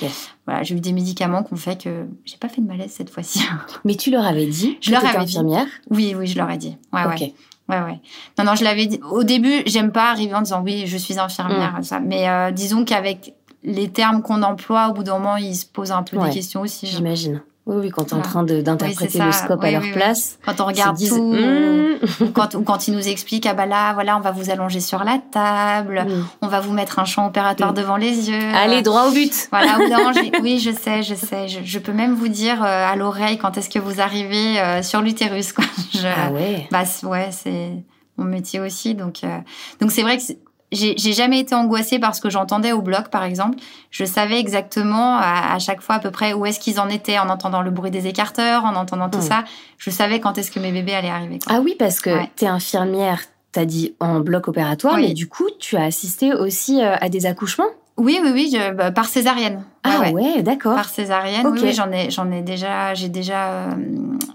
voilà, 0.47 0.65
j'ai 0.65 0.75
eu 0.75 0.81
des 0.81 0.93
médicaments 0.93 1.45
qui 1.45 1.55
ont 1.55 1.57
fait 1.57 1.81
que 1.81 2.07
j'ai 2.25 2.37
pas 2.37 2.49
fait 2.49 2.61
de 2.61 2.67
malaise 2.67 2.91
cette 2.91 3.11
fois-ci. 3.11 3.41
Mais 3.85 3.95
tu 3.95 4.11
leur 4.11 4.27
avais 4.27 4.47
dit 4.47 4.79
Je 4.81 4.91
leur 4.91 5.05
avais 5.05 5.19
infirmière? 5.19 5.67
Oui, 5.91 6.15
oui, 6.17 6.27
je 6.27 6.37
leur 6.37 6.51
ai 6.51 6.57
dit. 6.57 6.77
Ouais, 6.93 7.05
ouais. 7.05 7.35
Ouais, 7.69 7.83
ouais. 7.83 8.01
Non, 8.39 8.45
non, 8.45 8.55
je 8.55 8.65
l'avais 8.65 8.87
dit. 8.87 8.99
Au 9.11 9.25
début, 9.25 9.63
j'aime 9.67 9.93
pas 9.93 10.11
arriver 10.11 10.35
en 10.35 10.41
disant 10.41 10.63
oui, 10.65 10.87
je 10.87 10.97
suis 10.97 11.19
infirmière. 11.19 11.79
Mm. 11.79 11.83
Ça. 11.83 12.01
Mais 12.01 12.29
euh, 12.29 12.51
disons 12.51 12.85
qu'avec 12.85 13.35
les 13.63 13.91
termes 13.91 14.23
qu'on 14.23 14.43
emploie, 14.43 14.89
au 14.89 14.95
bout 14.95 15.05
d'un 15.05 15.19
moment, 15.19 15.37
ils 15.37 15.55
se 15.55 15.67
posent 15.67 15.93
un 15.93 16.03
peu 16.03 16.17
des 16.19 16.31
questions 16.31 16.63
aussi. 16.63 16.87
J'imagine. 16.87 17.43
Oui, 17.69 17.77
oui, 17.81 17.91
quand 17.91 18.05
tu 18.05 18.15
es 18.15 18.15
en 18.15 18.23
train 18.23 18.45
d'interpréter 18.45 19.19
le 19.19 19.31
scope 19.31 19.63
à 19.63 19.71
leur 19.71 19.83
place. 19.93 20.39
Quand 20.45 20.59
on 20.63 20.65
regarde 20.65 20.97
tout, 20.99 21.35
hmm. 21.35 21.99
ou, 22.23 22.27
quand, 22.33 22.55
ou 22.55 22.63
quand 22.63 22.89
ils 22.89 22.95
nous 22.95 23.09
expliquent, 23.09 23.45
ah 23.45 23.53
bah 23.53 23.67
là, 23.67 23.93
voilà, 23.93 24.17
on 24.17 24.21
va 24.21 24.31
vous 24.31 24.49
allonger 24.49 24.81
sur 24.81 25.05
la 25.05 25.19
table, 25.19 26.07
hmm. 26.09 26.27
on 26.41 26.49
va 26.49 26.61
vous 26.61 26.73
mettre 26.73 26.99
un 26.99 27.05
champ 27.05 27.27
opératoire 27.27 27.73
hmm. 27.73 27.77
devant 27.77 27.97
les 27.99 28.31
yeux. 28.31 28.55
Allez, 28.55 28.81
droit 28.81 29.09
au 29.09 29.13
but. 29.13 29.49
Voilà, 29.51 29.79
oui, 30.43 30.61
je 30.61 30.71
sais, 30.71 31.03
je 31.03 31.15
sais. 31.15 31.47
Je, 31.47 31.79
peux 31.79 31.93
même 31.93 32.15
vous 32.15 32.29
dire 32.29 32.63
euh, 32.63 32.91
à 32.91 32.97
l'oreille 32.97 33.37
quand 33.37 33.59
est-ce 33.59 33.69
que 33.69 33.79
vous 33.79 34.01
arrivez 34.01 34.59
euh, 34.59 34.83
sur 34.83 35.03
l'utérus. 35.03 35.53
ah 36.05 36.33
ouais 36.33 36.67
Bah 36.71 36.85
ouais, 37.03 37.29
c'est 37.33 37.85
mon 38.17 38.25
métier 38.25 38.61
aussi. 38.61 38.95
Donc, 38.95 39.25
euh, 39.25 39.39
donc 39.79 39.93
c'est 39.93 40.03
vrai 40.03 40.17
que 40.17 40.23
j'ai 40.71 41.13
jamais 41.13 41.41
été 41.41 41.55
angoissée 41.55 41.99
parce 41.99 42.21
que 42.21 42.29
j'entendais 42.29 42.73
au 42.73 42.83
bloc, 42.83 43.09
par 43.09 43.25
exemple. 43.25 43.59
Je 43.91 44.05
savais 44.05 44.39
exactement 44.39 45.17
à, 45.17 45.59
chaque 45.59 45.81
fois 45.81 45.97
à 45.97 45.99
peu 45.99 46.11
près 46.11 46.35
où 46.35 46.45
est-ce 46.45 46.61
qu'ils 46.61 46.79
en 46.79 46.89
étaient 46.89 47.19
en 47.19 47.31
entendant 47.31 47.63
le 47.63 47.71
bruit 47.71 47.91
des 47.91 48.07
écarteurs, 48.07 48.65
en 48.65 48.75
entendant 48.77 49.09
tout 49.09 49.19
hmm. 49.19 49.23
ça. 49.23 49.45
Je 49.79 49.91
savais 49.91 50.21
quand 50.21 50.37
est-ce 50.37 50.51
que 50.51 50.61
mes 50.61 50.73
bébés 50.73 50.95
allaient 50.95 51.09
arriver. 51.09 51.39
Ah 51.47 51.61
oui, 51.63 51.75
parce 51.79 52.01
que 52.01 52.11
tu 52.37 52.45
es 52.45 52.49
infirmière, 52.49 53.23
t'as 53.53 53.65
dit 53.65 53.95
en 53.99 54.21
bloc 54.21 54.49
opératoire, 54.49 54.97
mais 54.97 55.15
du 55.15 55.29
coup, 55.29 55.49
tu 55.59 55.77
as 55.77 55.85
assisté 55.85 56.35
aussi 56.35 56.83
euh, 56.83 56.97
à 57.01 57.09
des 57.09 57.25
accouchements? 57.25 57.69
Oui, 57.97 58.21
oui, 58.23 58.31
oui, 58.33 58.59
bah, 58.77 58.93
par 58.93 59.07
césarienne. 59.07 59.65
ah 59.83 60.11
ouais, 60.13 60.43
d'accord. 60.43 60.75
Par 60.75 60.89
césarienne, 60.89 61.47
oui, 61.47 61.73
j'en 61.73 61.91
ai, 61.91 62.11
j'en 62.11 62.31
ai 62.31 62.43
déjà, 62.43 62.95
j'ai 62.95 63.09
déjà 63.09 63.49
euh, 63.49 63.71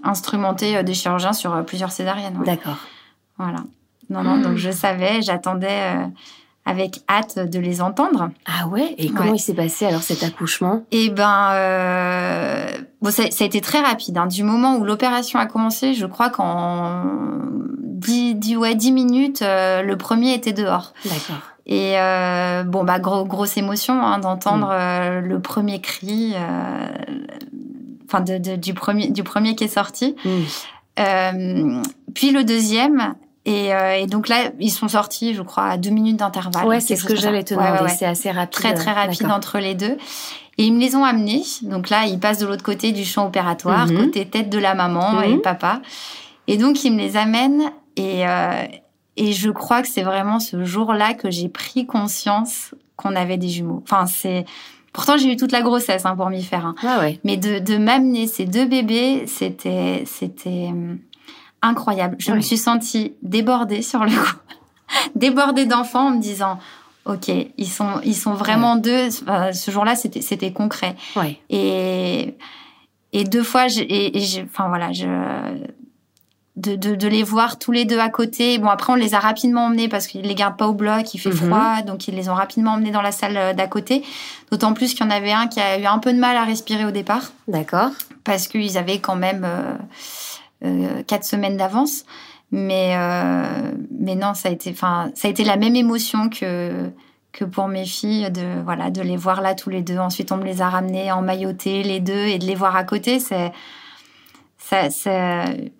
instrumenté 0.02 0.76
euh, 0.76 0.82
des 0.82 0.92
chirurgiens 0.92 1.32
sur 1.32 1.64
plusieurs 1.64 1.92
césaриennes. 1.92 2.42
D'accord. 2.44 2.76
Voilà. 3.38 3.60
Non, 4.10 4.22
non, 4.22 4.38
donc 4.38 4.56
je 4.56 4.70
savais, 4.70 5.22
j'attendais 5.22 5.94
euh, 5.96 6.06
avec 6.66 7.00
hâte 7.08 7.38
de 7.38 7.58
les 7.58 7.80
entendre. 7.80 8.30
Ah 8.46 8.66
ouais 8.68 8.94
Et 8.98 9.10
comment 9.10 9.34
il 9.34 9.38
s'est 9.38 9.54
passé 9.54 9.86
alors 9.86 10.02
cet 10.02 10.22
accouchement? 10.22 10.84
Eh 10.90 11.10
ben, 11.10 11.50
euh, 11.52 12.66
bon, 13.00 13.10
ça, 13.10 13.24
a 13.24 13.44
été 13.44 13.60
très 13.60 13.80
rapide. 13.80 14.18
Hein. 14.18 14.26
Du 14.26 14.42
moment 14.42 14.76
où 14.76 14.84
l'opération 14.84 15.38
a 15.38 15.46
commencé, 15.46 15.94
je 15.94 16.06
crois 16.06 16.30
qu'en 16.30 17.04
10, 17.80 18.56
ouais, 18.56 18.74
10 18.74 18.92
minutes, 18.92 19.42
euh, 19.42 19.82
le 19.82 19.96
premier 19.96 20.34
était 20.34 20.52
dehors. 20.52 20.92
D'accord. 21.04 21.36
Et 21.66 21.94
bon, 22.66 22.84
bah, 22.84 22.98
grosse 22.98 23.56
émotion 23.56 24.02
hein, 24.02 24.18
d'entendre 24.18 24.68
mm. 24.68 25.26
le 25.26 25.40
premier 25.40 25.80
cri, 25.80 26.34
enfin, 28.06 28.20
de, 28.20 28.56
du, 28.56 28.74
premier, 28.74 29.08
du 29.10 29.22
premier 29.22 29.54
qui 29.54 29.64
est 29.64 29.68
sorti. 29.68 30.14
Mm. 30.26 31.82
puis 32.14 32.32
le 32.32 32.44
deuxième, 32.44 33.14
euh, 33.46 33.94
et, 33.94 34.06
donc 34.06 34.28
là, 34.28 34.50
ils 34.58 34.70
sont 34.70 34.88
sortis, 34.88 35.34
je 35.34 35.42
crois, 35.42 35.64
à 35.64 35.76
deux 35.76 35.90
minutes 35.90 36.16
d'intervalle. 36.16 36.66
Ouais, 36.66 36.80
c'est 36.80 36.96
ce 36.96 37.04
que 37.04 37.14
j'allais 37.14 37.44
te 37.44 37.54
demander. 37.54 37.90
C'est 37.90 38.06
assez 38.06 38.30
rapide. 38.30 38.52
Très, 38.52 38.74
très 38.74 38.92
rapide 38.92 39.26
entre 39.26 39.58
les 39.58 39.74
deux. 39.74 39.96
Et 40.56 40.64
ils 40.64 40.72
me 40.72 40.80
les 40.80 40.94
ont 40.94 41.04
amenés. 41.04 41.42
Donc 41.62 41.90
là, 41.90 42.06
ils 42.06 42.18
passent 42.18 42.38
de 42.38 42.46
l'autre 42.46 42.62
côté 42.62 42.92
du 42.92 43.04
champ 43.04 43.26
opératoire, 43.26 43.86
mhm. 43.86 44.06
côté 44.06 44.26
tête 44.26 44.50
de 44.50 44.58
la 44.58 44.74
maman 44.74 45.20
et 45.22 45.34
mhm. 45.34 45.42
papa. 45.42 45.82
Et 46.46 46.56
donc, 46.56 46.84
ils 46.84 46.92
me 46.92 46.98
les 46.98 47.16
amènent. 47.16 47.70
Et, 47.96 48.26
euh, 48.26 48.64
et 49.16 49.32
je 49.32 49.50
crois 49.50 49.82
que 49.82 49.88
c'est 49.88 50.02
vraiment 50.02 50.40
ce 50.40 50.64
jour-là 50.64 51.14
que 51.14 51.30
j'ai 51.30 51.48
pris 51.48 51.86
conscience 51.86 52.74
qu'on 52.96 53.14
avait 53.14 53.36
des 53.36 53.48
jumeaux. 53.48 53.82
Enfin, 53.84 54.06
c'est... 54.06 54.44
Pourtant, 54.92 55.16
j'ai 55.16 55.32
eu 55.32 55.36
toute 55.36 55.50
la 55.50 55.62
grossesse 55.62 56.06
hein, 56.06 56.14
pour 56.14 56.30
m'y 56.30 56.44
faire. 56.44 56.64
Hein. 56.66 56.76
Ah 56.84 57.00
ouais. 57.00 57.18
Mais 57.24 57.36
de, 57.36 57.58
de 57.58 57.76
m'amener 57.76 58.26
ces 58.26 58.46
deux 58.46 58.64
bébés, 58.64 59.24
c'était... 59.26 60.04
c'était 60.06 60.70
incroyable. 61.64 62.16
Je 62.18 62.32
me 62.32 62.40
suis 62.40 62.58
sentie 62.58 63.14
débordée 63.22 63.82
sur 63.82 64.04
le 64.04 64.10
coup, 64.10 64.36
débordée 65.14 65.66
d'enfants 65.66 66.08
en 66.08 66.10
me 66.10 66.20
disant, 66.20 66.58
ok, 67.06 67.28
ils 67.28 67.68
sont, 67.68 68.00
ils 68.04 68.16
sont 68.16 68.34
vraiment 68.34 68.76
deux. 68.76 69.10
ce 69.10 69.70
jour-là, 69.70 69.96
c'était, 69.96 70.22
c'était 70.22 70.52
concret. 70.52 70.96
Et, 71.50 72.34
et 73.12 73.24
deux 73.24 73.42
fois, 73.42 73.66
enfin 74.44 74.68
voilà, 74.68 74.92
je, 74.92 75.06
de, 76.56 76.76
de, 76.76 77.08
les 77.08 77.22
voir 77.24 77.58
tous 77.58 77.72
les 77.72 77.84
deux 77.84 77.98
à 77.98 78.08
côté. 78.08 78.58
Bon, 78.58 78.68
après, 78.68 78.92
on 78.92 78.96
les 78.96 79.14
a 79.14 79.18
rapidement 79.18 79.66
emmenés 79.66 79.88
parce 79.88 80.06
qu'ils 80.06 80.22
les 80.22 80.34
gardent 80.34 80.56
pas 80.56 80.68
au 80.68 80.72
bloc, 80.72 81.12
il 81.12 81.18
fait 81.18 81.30
mhm. 81.30 81.36
froid, 81.36 81.82
donc 81.82 82.06
ils 82.06 82.14
les 82.14 82.28
ont 82.28 82.34
rapidement 82.34 82.72
emmenés 82.72 82.92
dans 82.92 83.02
la 83.02 83.12
salle 83.12 83.36
euh, 83.36 83.52
d'à 83.52 83.66
côté. 83.66 84.04
D'autant 84.52 84.72
plus 84.72 84.94
qu'il 84.94 85.04
y 85.04 85.08
en 85.08 85.10
avait 85.10 85.32
un 85.32 85.48
qui 85.48 85.60
a 85.60 85.78
eu 85.80 85.84
un 85.84 85.98
peu 85.98 86.12
de 86.12 86.18
mal 86.18 86.36
à 86.36 86.44
respirer 86.44 86.84
au 86.84 86.92
départ. 86.92 87.32
D'accord. 87.48 87.90
Parce 88.22 88.46
qu'ils 88.46 88.78
avaient 88.78 89.00
quand 89.00 89.16
même. 89.16 89.44
Euh, 89.44 89.74
quatre 91.06 91.24
semaines 91.24 91.56
d'avance. 91.56 92.04
Mais, 92.54 92.94
euh, 92.96 93.72
mais 93.90 94.14
non, 94.14 94.34
ça 94.34 94.48
a, 94.48 94.52
été, 94.52 94.72
ça 94.74 95.10
a 95.24 95.28
été 95.28 95.42
la 95.42 95.56
même 95.56 95.74
émotion 95.74 96.28
que, 96.28 96.88
que 97.32 97.44
pour 97.44 97.66
mes 97.66 97.84
filles, 97.84 98.30
de, 98.30 98.62
voilà, 98.62 98.90
de 98.90 99.02
les 99.02 99.16
voir 99.16 99.40
là 99.40 99.56
tous 99.56 99.70
les 99.70 99.82
deux. 99.82 99.98
Ensuite, 99.98 100.30
on 100.30 100.36
me 100.36 100.44
les 100.44 100.62
a 100.62 100.68
ramenés 100.68 101.10
en 101.10 101.20
mailloté, 101.20 101.82
les 101.82 101.98
deux, 101.98 102.26
et 102.26 102.38
de 102.38 102.46
les 102.46 102.54
voir 102.54 102.76
à 102.76 102.84
côté, 102.84 103.18
c'est, 103.18 103.52
c'est, 104.58 105.72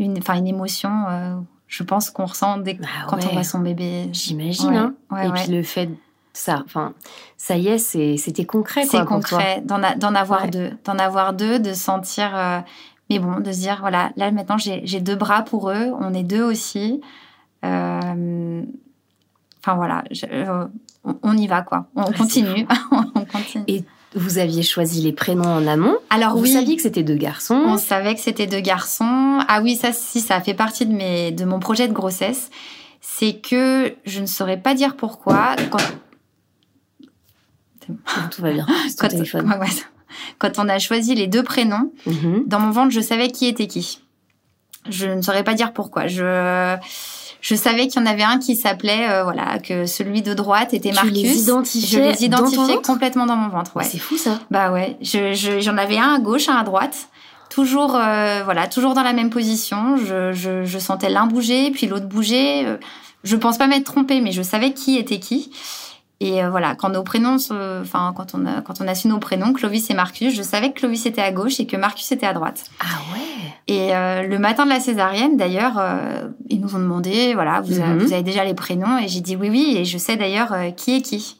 une, 0.00 0.18
enfin, 0.18 0.34
une 0.36 0.48
émotion, 0.48 0.90
euh, 1.08 1.36
je 1.68 1.84
pense 1.84 2.10
qu'on 2.10 2.26
ressent 2.26 2.58
dès, 2.58 2.74
bah 2.74 2.88
quand 3.08 3.24
on 3.24 3.32
voit 3.32 3.44
son 3.44 3.60
bébé. 3.60 4.08
J'imagine. 4.12 4.94
Hein. 5.10 5.22
et 5.22 5.30
puis 5.30 5.52
le 5.52 5.62
fait 5.62 5.90
ça, 6.32 6.62
enfin, 6.66 6.92
ça 7.38 7.56
y 7.56 7.68
est, 7.68 7.78
c'était 7.78 8.44
concret. 8.44 8.84
C'est 8.84 9.04
concret 9.06 9.62
d'en, 9.64 9.82
avoir 10.14 10.48
deux, 10.48 10.72
d'en 10.84 10.98
avoir 10.98 11.32
deux, 11.32 11.58
de 11.58 11.72
sentir 11.72 12.64
mais 13.10 13.18
bon, 13.18 13.40
de 13.40 13.52
se 13.52 13.60
dire, 13.60 13.78
voilà, 13.80 14.12
là 14.16 14.30
maintenant 14.30 14.58
j'ai 14.58 15.00
deux 15.00 15.16
bras 15.16 15.42
pour 15.42 15.70
eux, 15.70 15.92
on 16.00 16.12
est 16.12 16.24
deux 16.24 16.42
aussi. 16.42 17.00
Euh, 17.64 18.62
enfin 19.60 19.74
voilà, 19.74 20.04
euh, 20.30 20.66
on 21.22 21.36
y 21.36 21.46
va 21.46 21.62
quoi, 21.62 21.86
on, 21.94 22.10
continue. 22.12 22.66
on 22.90 23.24
continue. 23.24 23.64
Et 23.68 23.84
vous 24.14 24.38
aviez 24.38 24.62
choisi 24.62 25.02
les 25.02 25.12
prénoms 25.12 25.44
en 25.44 25.66
amont 25.66 25.96
Alors 26.10 26.36
vous 26.36 26.44
oui. 26.44 26.52
saviez 26.52 26.76
que 26.76 26.82
c'était 26.82 27.02
deux 27.02 27.16
garçons 27.16 27.54
On 27.54 27.76
savait 27.76 28.14
que 28.14 28.20
c'était 28.20 28.46
deux 28.46 28.60
garçons. 28.60 29.40
Ah 29.46 29.60
oui, 29.62 29.76
ça 29.76 29.92
si, 29.92 30.20
ça 30.20 30.40
fait 30.40 30.54
partie 30.54 30.86
de, 30.86 30.94
mes, 30.94 31.32
de 31.32 31.44
mon 31.44 31.60
projet 31.60 31.86
de 31.86 31.92
grossesse. 31.92 32.50
C'est 33.00 33.34
que 33.40 33.94
je 34.04 34.20
ne 34.20 34.26
saurais 34.26 34.56
pas 34.56 34.74
dire 34.74 34.96
pourquoi. 34.96 35.54
Quand... 35.70 35.78
Tout 38.30 38.42
va 38.42 38.52
bien. 38.52 38.66
Quand, 38.98 39.08
téléphone. 39.08 39.54
quand 40.38 40.58
on 40.58 40.68
a 40.68 40.78
choisi 40.78 41.14
les 41.14 41.26
deux 41.26 41.42
prénoms, 41.42 41.92
mhm. 42.06 42.44
dans 42.46 42.60
mon 42.60 42.70
ventre, 42.70 42.90
je 42.90 43.00
savais 43.00 43.30
qui 43.30 43.46
était 43.46 43.66
qui. 43.66 44.00
Je 44.88 45.06
ne 45.06 45.22
saurais 45.22 45.44
pas 45.44 45.54
dire 45.54 45.72
pourquoi. 45.72 46.06
Je 46.06 46.76
je 47.40 47.54
savais 47.54 47.86
qu'il 47.86 48.00
y 48.00 48.02
en 48.02 48.06
avait 48.06 48.24
un 48.24 48.38
qui 48.38 48.56
s'appelait, 48.56 49.08
euh, 49.08 49.22
voilà, 49.22 49.58
que 49.60 49.86
celui 49.86 50.20
de 50.20 50.34
droite 50.34 50.74
était 50.74 50.90
Marcus. 50.90 51.12
Tu 51.12 51.18
les 51.20 51.38
identifiais 51.42 51.86
Je 51.86 52.10
les 52.10 52.24
identifiais 52.24 52.78
complètement 52.84 53.24
dans 53.24 53.36
mon 53.36 53.48
ventre, 53.48 53.76
ouais. 53.76 53.84
C'est 53.84 53.98
fou 53.98 54.16
ça. 54.16 54.40
Bah 54.50 54.72
ouais, 54.72 54.96
j'en 55.00 55.32
je, 55.32 55.70
avais 55.70 55.98
un 55.98 56.14
à 56.14 56.18
gauche, 56.18 56.48
un 56.48 56.56
à 56.56 56.64
droite. 56.64 57.08
Toujours, 57.48 57.94
euh, 57.94 58.42
voilà, 58.44 58.66
toujours 58.66 58.94
dans 58.94 59.04
la 59.04 59.12
même 59.12 59.30
position. 59.30 59.96
Je, 59.96 60.32
je, 60.32 60.64
je 60.64 60.78
sentais 60.80 61.08
l'un 61.08 61.26
bouger, 61.26 61.70
puis 61.70 61.86
l'autre 61.86 62.06
bouger. 62.06 62.66
Euh, 62.66 62.78
je 63.22 63.36
pense 63.36 63.58
pas 63.58 63.68
m'être 63.68 63.84
trompée, 63.84 64.20
mais 64.20 64.32
je 64.32 64.42
savais 64.42 64.72
qui 64.72 64.96
était 64.96 65.20
qui. 65.20 65.52
Et 66.20 66.42
euh, 66.42 66.48
voilà, 66.50 66.74
quand 66.74 66.88
nos 66.88 67.02
prénoms, 67.02 67.36
enfin 67.82 68.14
quand 68.16 68.34
on 68.34 68.46
a 68.46 68.62
quand 68.62 68.80
on 68.80 68.88
a 68.88 68.94
su 68.94 69.06
nos 69.08 69.18
prénoms, 69.18 69.52
Clovis 69.52 69.90
et 69.90 69.94
Marcus, 69.94 70.34
je 70.34 70.42
savais 70.42 70.70
que 70.72 70.80
Clovis 70.80 71.04
était 71.04 71.20
à 71.20 71.30
gauche 71.30 71.60
et 71.60 71.66
que 71.66 71.76
Marcus 71.76 72.10
était 72.10 72.26
à 72.26 72.32
droite. 72.32 72.64
Ah 72.80 72.84
ouais. 73.12 73.20
Et 73.68 73.94
euh, 73.94 74.22
le 74.22 74.38
matin 74.38 74.64
de 74.64 74.70
la 74.70 74.80
césarienne, 74.80 75.36
d'ailleurs, 75.36 75.74
euh, 75.78 76.28
ils 76.48 76.60
nous 76.60 76.74
ont 76.74 76.78
demandé, 76.78 77.34
voilà, 77.34 77.60
vous, 77.60 77.74
Mhm. 77.74 77.98
vous 77.98 78.12
avez 78.14 78.22
déjà 78.22 78.44
les 78.44 78.54
prénoms 78.54 78.96
Et 78.98 79.08
j'ai 79.08 79.20
dit 79.20 79.36
oui, 79.36 79.50
oui, 79.50 79.74
et 79.76 79.84
je 79.84 79.98
sais 79.98 80.16
d'ailleurs 80.16 80.52
euh, 80.54 80.70
qui 80.70 80.96
est 80.96 81.02
qui. 81.02 81.36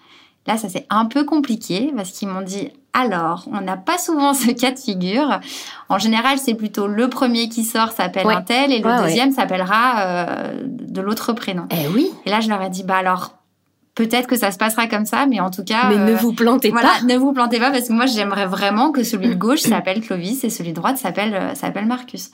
Là, 0.46 0.56
ça 0.58 0.68
c'est 0.68 0.86
un 0.90 1.06
peu 1.06 1.24
compliqué 1.24 1.92
parce 1.96 2.10
qu'ils 2.10 2.28
m'ont 2.28 2.42
dit, 2.42 2.68
alors, 2.92 3.46
on 3.52 3.60
n'a 3.62 3.76
pas 3.76 3.98
souvent 3.98 4.32
ce 4.34 4.50
cas 4.50 4.70
de 4.72 4.78
figure. 4.78 5.40
En 5.88 5.98
général, 5.98 6.38
c'est 6.38 6.54
plutôt 6.54 6.86
le 6.86 7.08
premier 7.08 7.48
qui 7.48 7.64
sort 7.64 7.92
s'appelle 7.92 8.26
Ouais. 8.26 8.34
un 8.34 8.42
tel 8.42 8.72
et 8.72 8.80
le 8.80 8.86
Ouais, 8.86 9.02
deuxième 9.02 9.32
s'appellera 9.32 10.00
euh, 10.00 10.60
de 10.64 11.00
l'autre 11.00 11.32
prénom. 11.32 11.66
Eh 11.70 11.88
oui. 11.88 12.10
Et 12.26 12.30
là, 12.30 12.40
je 12.40 12.48
leur 12.48 12.60
ai 12.62 12.68
dit, 12.70 12.84
bah 12.84 12.96
alors, 12.96 13.32
peut-être 13.96 14.28
que 14.28 14.36
ça 14.36 14.52
se 14.52 14.58
passera 14.58 14.86
comme 14.86 15.06
ça, 15.06 15.26
mais 15.26 15.40
en 15.40 15.50
tout 15.50 15.64
cas... 15.64 15.88
Mais 15.88 15.96
ne 15.96 16.12
euh, 16.12 16.16
vous 16.16 16.32
plantez 16.32 16.70
voilà, 16.70 16.90
pas. 17.00 17.06
ne 17.06 17.16
vous 17.16 17.32
plantez 17.32 17.58
pas 17.58 17.70
parce 17.72 17.88
que 17.88 17.92
moi 17.92 18.06
j'aimerais 18.06 18.46
vraiment 18.46 18.92
que 18.92 19.02
celui 19.02 19.28
de 19.28 19.34
gauche 19.46 19.60
s'appelle 19.60 20.00
Clovis 20.02 20.44
et 20.44 20.50
celui 20.50 20.70
de 20.70 20.76
droite 20.76 20.98
s'appelle 20.98 21.34
euh, 21.34 21.54
s'appelle 21.56 21.86
Marcus. 21.86 22.30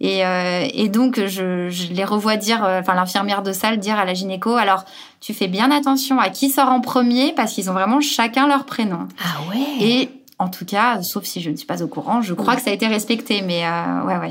Et, 0.00 0.26
euh, 0.26 0.66
et 0.74 0.90
donc 0.90 1.18
je, 1.24 1.70
je 1.70 1.92
les 1.92 2.04
revois 2.04 2.36
dire, 2.36 2.62
euh, 2.64 2.80
enfin 2.80 2.94
l'infirmière 2.94 3.42
de 3.42 3.52
salle 3.52 3.78
dire 3.78 3.98
à 3.98 4.04
la 4.04 4.12
gynéco, 4.12 4.54
alors 4.54 4.84
tu 5.20 5.32
fais 5.32 5.46
bien 5.46 5.70
attention 5.70 6.18
à 6.18 6.28
qui 6.28 6.50
sort 6.50 6.68
en 6.68 6.80
premier 6.80 7.32
parce 7.32 7.54
qu'ils 7.54 7.70
ont 7.70 7.72
vraiment 7.72 8.00
chacun 8.00 8.46
leur 8.46 8.66
prénom. 8.66 9.06
Ah 9.20 9.48
ouais. 9.48 9.86
Et 9.86 10.10
en 10.38 10.48
tout 10.48 10.66
cas, 10.66 11.02
sauf 11.02 11.24
si 11.24 11.40
je 11.40 11.50
ne 11.50 11.56
suis 11.56 11.66
pas 11.66 11.82
au 11.82 11.88
courant, 11.88 12.20
je 12.20 12.34
crois 12.34 12.56
que 12.56 12.62
ça 12.62 12.70
a 12.70 12.74
été 12.74 12.86
respecté, 12.88 13.40
mais 13.40 13.62
ouais 14.06 14.18
ouais. 14.18 14.28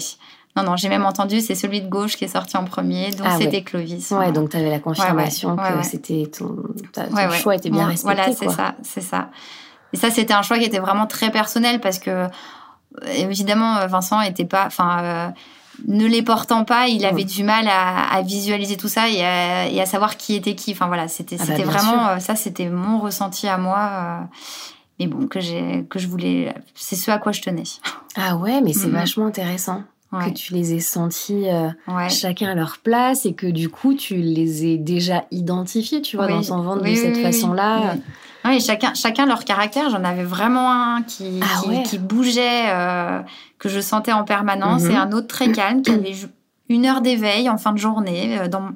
Non 0.56 0.64
non, 0.64 0.76
j'ai 0.78 0.88
même 0.90 1.06
entendu, 1.06 1.42
c'est 1.42 1.56
celui 1.56 1.82
de 1.82 1.90
gauche 1.90 2.16
qui 2.16 2.24
est 2.26 2.30
sorti 2.30 2.56
en 2.56 2.64
premier, 2.64 3.12
donc 3.12 3.28
Ah 3.30 3.38
ouais. 3.38 3.44
c'était 3.44 3.62
Clovis. 3.62 4.12
Ouais, 4.12 4.32
donc 4.32 4.50
tu 4.52 4.58
avais 4.58 4.70
la 4.70 4.80
confirmation 4.80 5.56
Ouais, 5.56 5.62
ouais, 5.74 5.82
que 5.82 5.84
c'était 5.86 6.26
ton, 6.28 6.56
choix 7.38 7.56
était 7.56 7.70
bien 7.70 7.88
respecté. 7.88 8.16
Voilà, 8.16 8.34
c'est 8.34 8.50
ça, 8.50 8.76
c'est 8.82 9.02
ça. 9.02 9.30
Et 9.92 9.98
ça, 9.98 10.10
c'était 10.12 10.34
un 10.34 10.42
choix 10.44 10.58
qui 10.58 10.64
était 10.66 10.80
vraiment 10.80 11.08
très 11.08 11.30
personnel 11.32 11.82
parce 11.82 12.00
que, 12.00 12.10
euh, 12.10 12.28
évidemment, 13.06 13.78
euh, 13.78 13.88
Vincent 13.88 14.22
était 14.22 14.46
pas, 14.46 14.66
enfin, 14.66 15.04
euh, 15.04 15.28
ne 15.88 16.06
les 16.06 16.22
portant 16.22 16.64
pas, 16.64 16.88
il 16.88 17.06
avait 17.06 17.24
Mm. 17.24 17.28
du 17.28 17.44
mal 17.44 17.68
à, 17.68 18.14
à 18.14 18.22
visualiser 18.22 18.78
tout 18.78 18.88
ça 18.88 19.10
et 19.10 19.24
à, 19.26 19.68
et 19.68 19.82
à 19.82 19.86
savoir 19.86 20.16
qui 20.16 20.36
était 20.36 20.56
qui. 20.56 20.72
Enfin 20.72 20.88
voilà, 20.88 21.10
c'était, 21.10 21.36
Ah 21.40 21.46
bah, 21.46 21.64
vraiment, 21.66 22.20
ça, 22.22 22.36
c'était 22.36 22.70
mon 22.70 23.00
ressenti 23.00 23.48
à 23.50 23.58
moi. 23.58 23.90
euh, 23.92 24.20
mais 25.00 25.08
bon, 25.08 25.28
que 25.28 25.82
que 25.82 26.00
je 26.00 26.08
voulais, 26.08 26.54
c'est 26.76 26.96
ce 26.96 27.12
à 27.12 27.18
quoi 27.18 27.34
je 27.34 27.42
tenais. 27.42 27.64
Ah 28.16 28.38
ouais, 28.38 28.62
mais 28.62 28.72
c'est 28.72 28.88
Mhm. 28.88 28.94
vachement 28.94 29.26
intéressant 29.26 29.84
Ouais, 30.18 30.30
que 30.32 30.36
tu 30.38 30.54
les 30.54 30.74
aies 30.74 30.80
sentis 30.80 31.48
euh, 31.50 31.70
ouais. 31.88 32.10
chacun 32.10 32.50
à 32.52 32.56
leur 32.56 32.78
place 32.78 33.26
et 33.26 33.34
que 33.34 33.48
du 33.48 33.70
coup 33.70 33.94
tu 33.94 34.16
les 34.16 34.66
aies 34.66 34.78
déjà 34.78 35.26
identifiés, 35.32 36.02
tu 36.02 36.16
vois, 36.18 36.28
Oui. 36.28 36.34
dans 36.34 36.44
son 36.44 36.62
ventre 36.62 36.82
Oui, 36.84 36.92
de 36.96 36.96
oui, 36.96 37.02
cette 37.02 37.18
façon-là. 37.22 37.96
oui. 38.46 38.60
Chacun, 38.62 38.94
chacun 38.94 39.26
leur 39.26 39.44
caractère. 39.44 39.90
J'en 39.90 40.04
avais 40.04 40.24
vraiment 40.24 40.72
un 40.72 41.02
qui, 41.02 41.40
Ah 41.42 41.62
qui, 41.64 41.70
ouais. 41.70 41.84
qui 41.84 41.98
bougeait, 41.98 42.70
euh, 42.70 43.20
que 43.58 43.70
je 43.70 43.80
sentais 43.80 44.12
en 44.12 44.24
permanence, 44.24 44.84
Mhm. 44.84 44.92
et 44.92 44.96
un 44.96 45.12
autre 45.14 45.28
très 45.28 45.52
calme 45.52 45.82
qui 45.82 45.92
avait 45.92 46.14
une 46.70 46.86
heure 46.86 47.02
d'éveil 47.02 47.50
en 47.50 47.58
fin 47.58 47.72
de 47.74 47.78
journée 47.80 48.38
euh, 48.40 48.48
dans, 48.48 48.70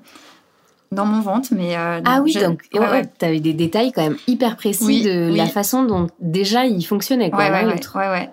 dans 0.91 1.05
mon 1.05 1.21
ventre. 1.21 1.49
Mais 1.51 1.77
euh, 1.77 2.01
Ah 2.03 2.21
oui, 2.23 2.31
je- 2.31 2.39
donc 2.39 2.63
ouais, 2.73 2.79
ouais. 2.79 3.09
tu 3.19 3.25
avais 3.25 3.39
des 3.39 3.53
détails 3.53 3.91
quand 3.91 4.01
même 4.01 4.17
hyper 4.27 4.55
précis 4.57 4.83
Oui, 4.85 5.03
de 5.03 5.29
oui. 5.31 5.37
la 5.37 5.45
façon 5.45 5.83
dont 5.83 6.07
déjà 6.19 6.65
ils 6.65 6.83
fonctionnaient, 6.83 7.29
quoi, 7.29 7.49
ouais, 7.49 7.65
ouais. 7.65 8.29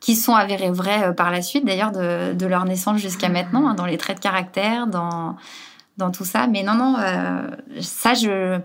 Qui 0.00 0.16
sont 0.16 0.34
avérés 0.34 0.70
vrais 0.70 1.04
euh, 1.08 1.12
par 1.12 1.30
la 1.30 1.42
suite, 1.42 1.64
d'ailleurs, 1.66 1.92
de, 1.92 2.32
de 2.32 2.46
leur 2.46 2.64
naissance 2.64 2.98
jusqu'à 2.98 3.28
maintenant, 3.28 3.68
hein, 3.68 3.74
dans 3.74 3.84
les 3.86 3.98
traits 3.98 4.16
de 4.16 4.22
caractère, 4.22 4.86
dans, 4.86 5.36
dans 5.98 6.10
tout 6.10 6.24
ça. 6.24 6.46
Mais 6.46 6.62
non, 6.62 6.74
non, 6.74 6.96
euh, 6.98 7.42
ça, 7.80 8.14
je. 8.14 8.58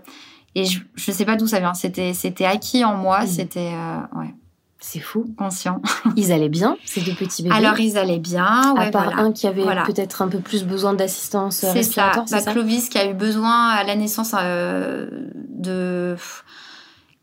Et 0.54 0.64
je, 0.64 0.80
je 0.94 1.12
sais 1.12 1.26
pas 1.26 1.36
d'où 1.36 1.46
ça 1.46 1.60
vient. 1.60 1.74
C'était, 1.74 2.14
c'était 2.14 2.46
acquis 2.46 2.82
en 2.86 2.94
moi, 2.96 3.26
c'était 3.26 3.72
euh, 3.74 4.18
ouais, 4.18 4.34
C'est 4.80 5.00
fou. 5.00 5.26
conscient. 5.36 5.82
Ils 6.16 6.32
allaient 6.32 6.48
bien, 6.48 6.78
ces 6.86 7.02
deux 7.02 7.12
petits 7.12 7.42
bébés? 7.42 7.54
Alors, 7.54 7.78
ils 7.78 7.98
allaient 7.98 8.18
bien. 8.18 8.74
à 8.74 8.90
part 8.90 9.04
voilà. 9.04 9.18
un 9.22 9.32
qui 9.32 9.46
avait 9.46 9.62
Voilà. 9.62 9.82
peut-être 9.82 10.22
un 10.22 10.28
peu 10.28 10.38
plus 10.38 10.64
besoin 10.64 10.94
d'assistance 10.94 11.56
C'est 11.56 11.82
ça. 11.82 12.12
Bah, 12.14 12.22
c'est 12.26 12.40
ça? 12.40 12.52
Clovis 12.52 12.88
qui 12.88 12.96
a 12.96 13.06
eu 13.10 13.12
besoin 13.12 13.68
à 13.68 13.84
la 13.84 13.94
naissance 13.96 14.34
euh, 14.40 15.06
de. 15.50 16.16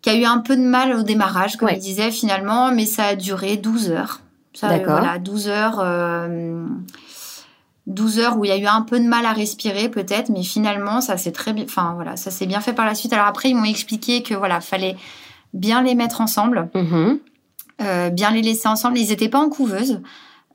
Qui 0.04 0.10
a 0.12 0.16
eu 0.16 0.26
un 0.26 0.38
peu 0.39 0.56
de 0.56 0.62
mal 0.62 0.93
au 0.93 1.01
démarrage, 1.01 1.56
comme 1.58 1.70
Ouais. 1.70 1.78
il 1.78 1.82
disait 1.82 2.12
finalement, 2.12 2.72
mais 2.72 2.86
ça 2.86 3.06
a 3.06 3.16
duré 3.16 3.58
12 3.58 3.89
heures. 3.89 4.20
D'accord. 4.62 4.99
Voilà, 4.99 5.18
12 5.18 5.47
heures. 5.47 5.80
euh, 5.84 6.66
12 7.88 8.20
heures 8.20 8.38
où 8.38 8.45
il 8.45 8.47
y 8.47 8.51
a 8.51 8.58
eu 8.58 8.66
un 8.66 8.82
peu 8.82 8.97
de 8.99 9.06
mal 9.06 9.26
à 9.26 9.34
respirer 9.34 9.89
peut-être, 9.89 10.30
mais 10.30 10.43
finalement 10.43 11.01
ça 11.01 11.18
s'est 11.18 11.34
très 11.34 11.51
bien, 11.51 11.66
enfin 11.66 11.91
voilà, 11.95 12.16
ça 12.16 12.32
s'est 12.32 12.45
bien 12.45 12.62
fait 12.62 12.72
par 12.72 12.86
la 12.86 12.95
suite. 12.95 13.12
Alors 13.12 13.26
après 13.28 13.49
ils 13.49 13.56
m'ont 13.56 13.66
expliqué 13.66 14.24
que 14.24 14.34
voilà, 14.34 14.62
fallait 14.62 14.95
bien 15.54 15.82
les 15.82 15.93
mettre 15.93 16.22
ensemble, 16.22 16.70
Mhm. 16.76 17.20
euh, 17.82 18.10
bien 18.10 18.32
les 18.32 18.41
laisser 18.41 18.70
ensemble. 18.70 18.97
Ils 18.97 19.10
n'étaient 19.10 19.28
pas 19.28 19.39
en 19.39 19.49
couveuse. 19.49 19.99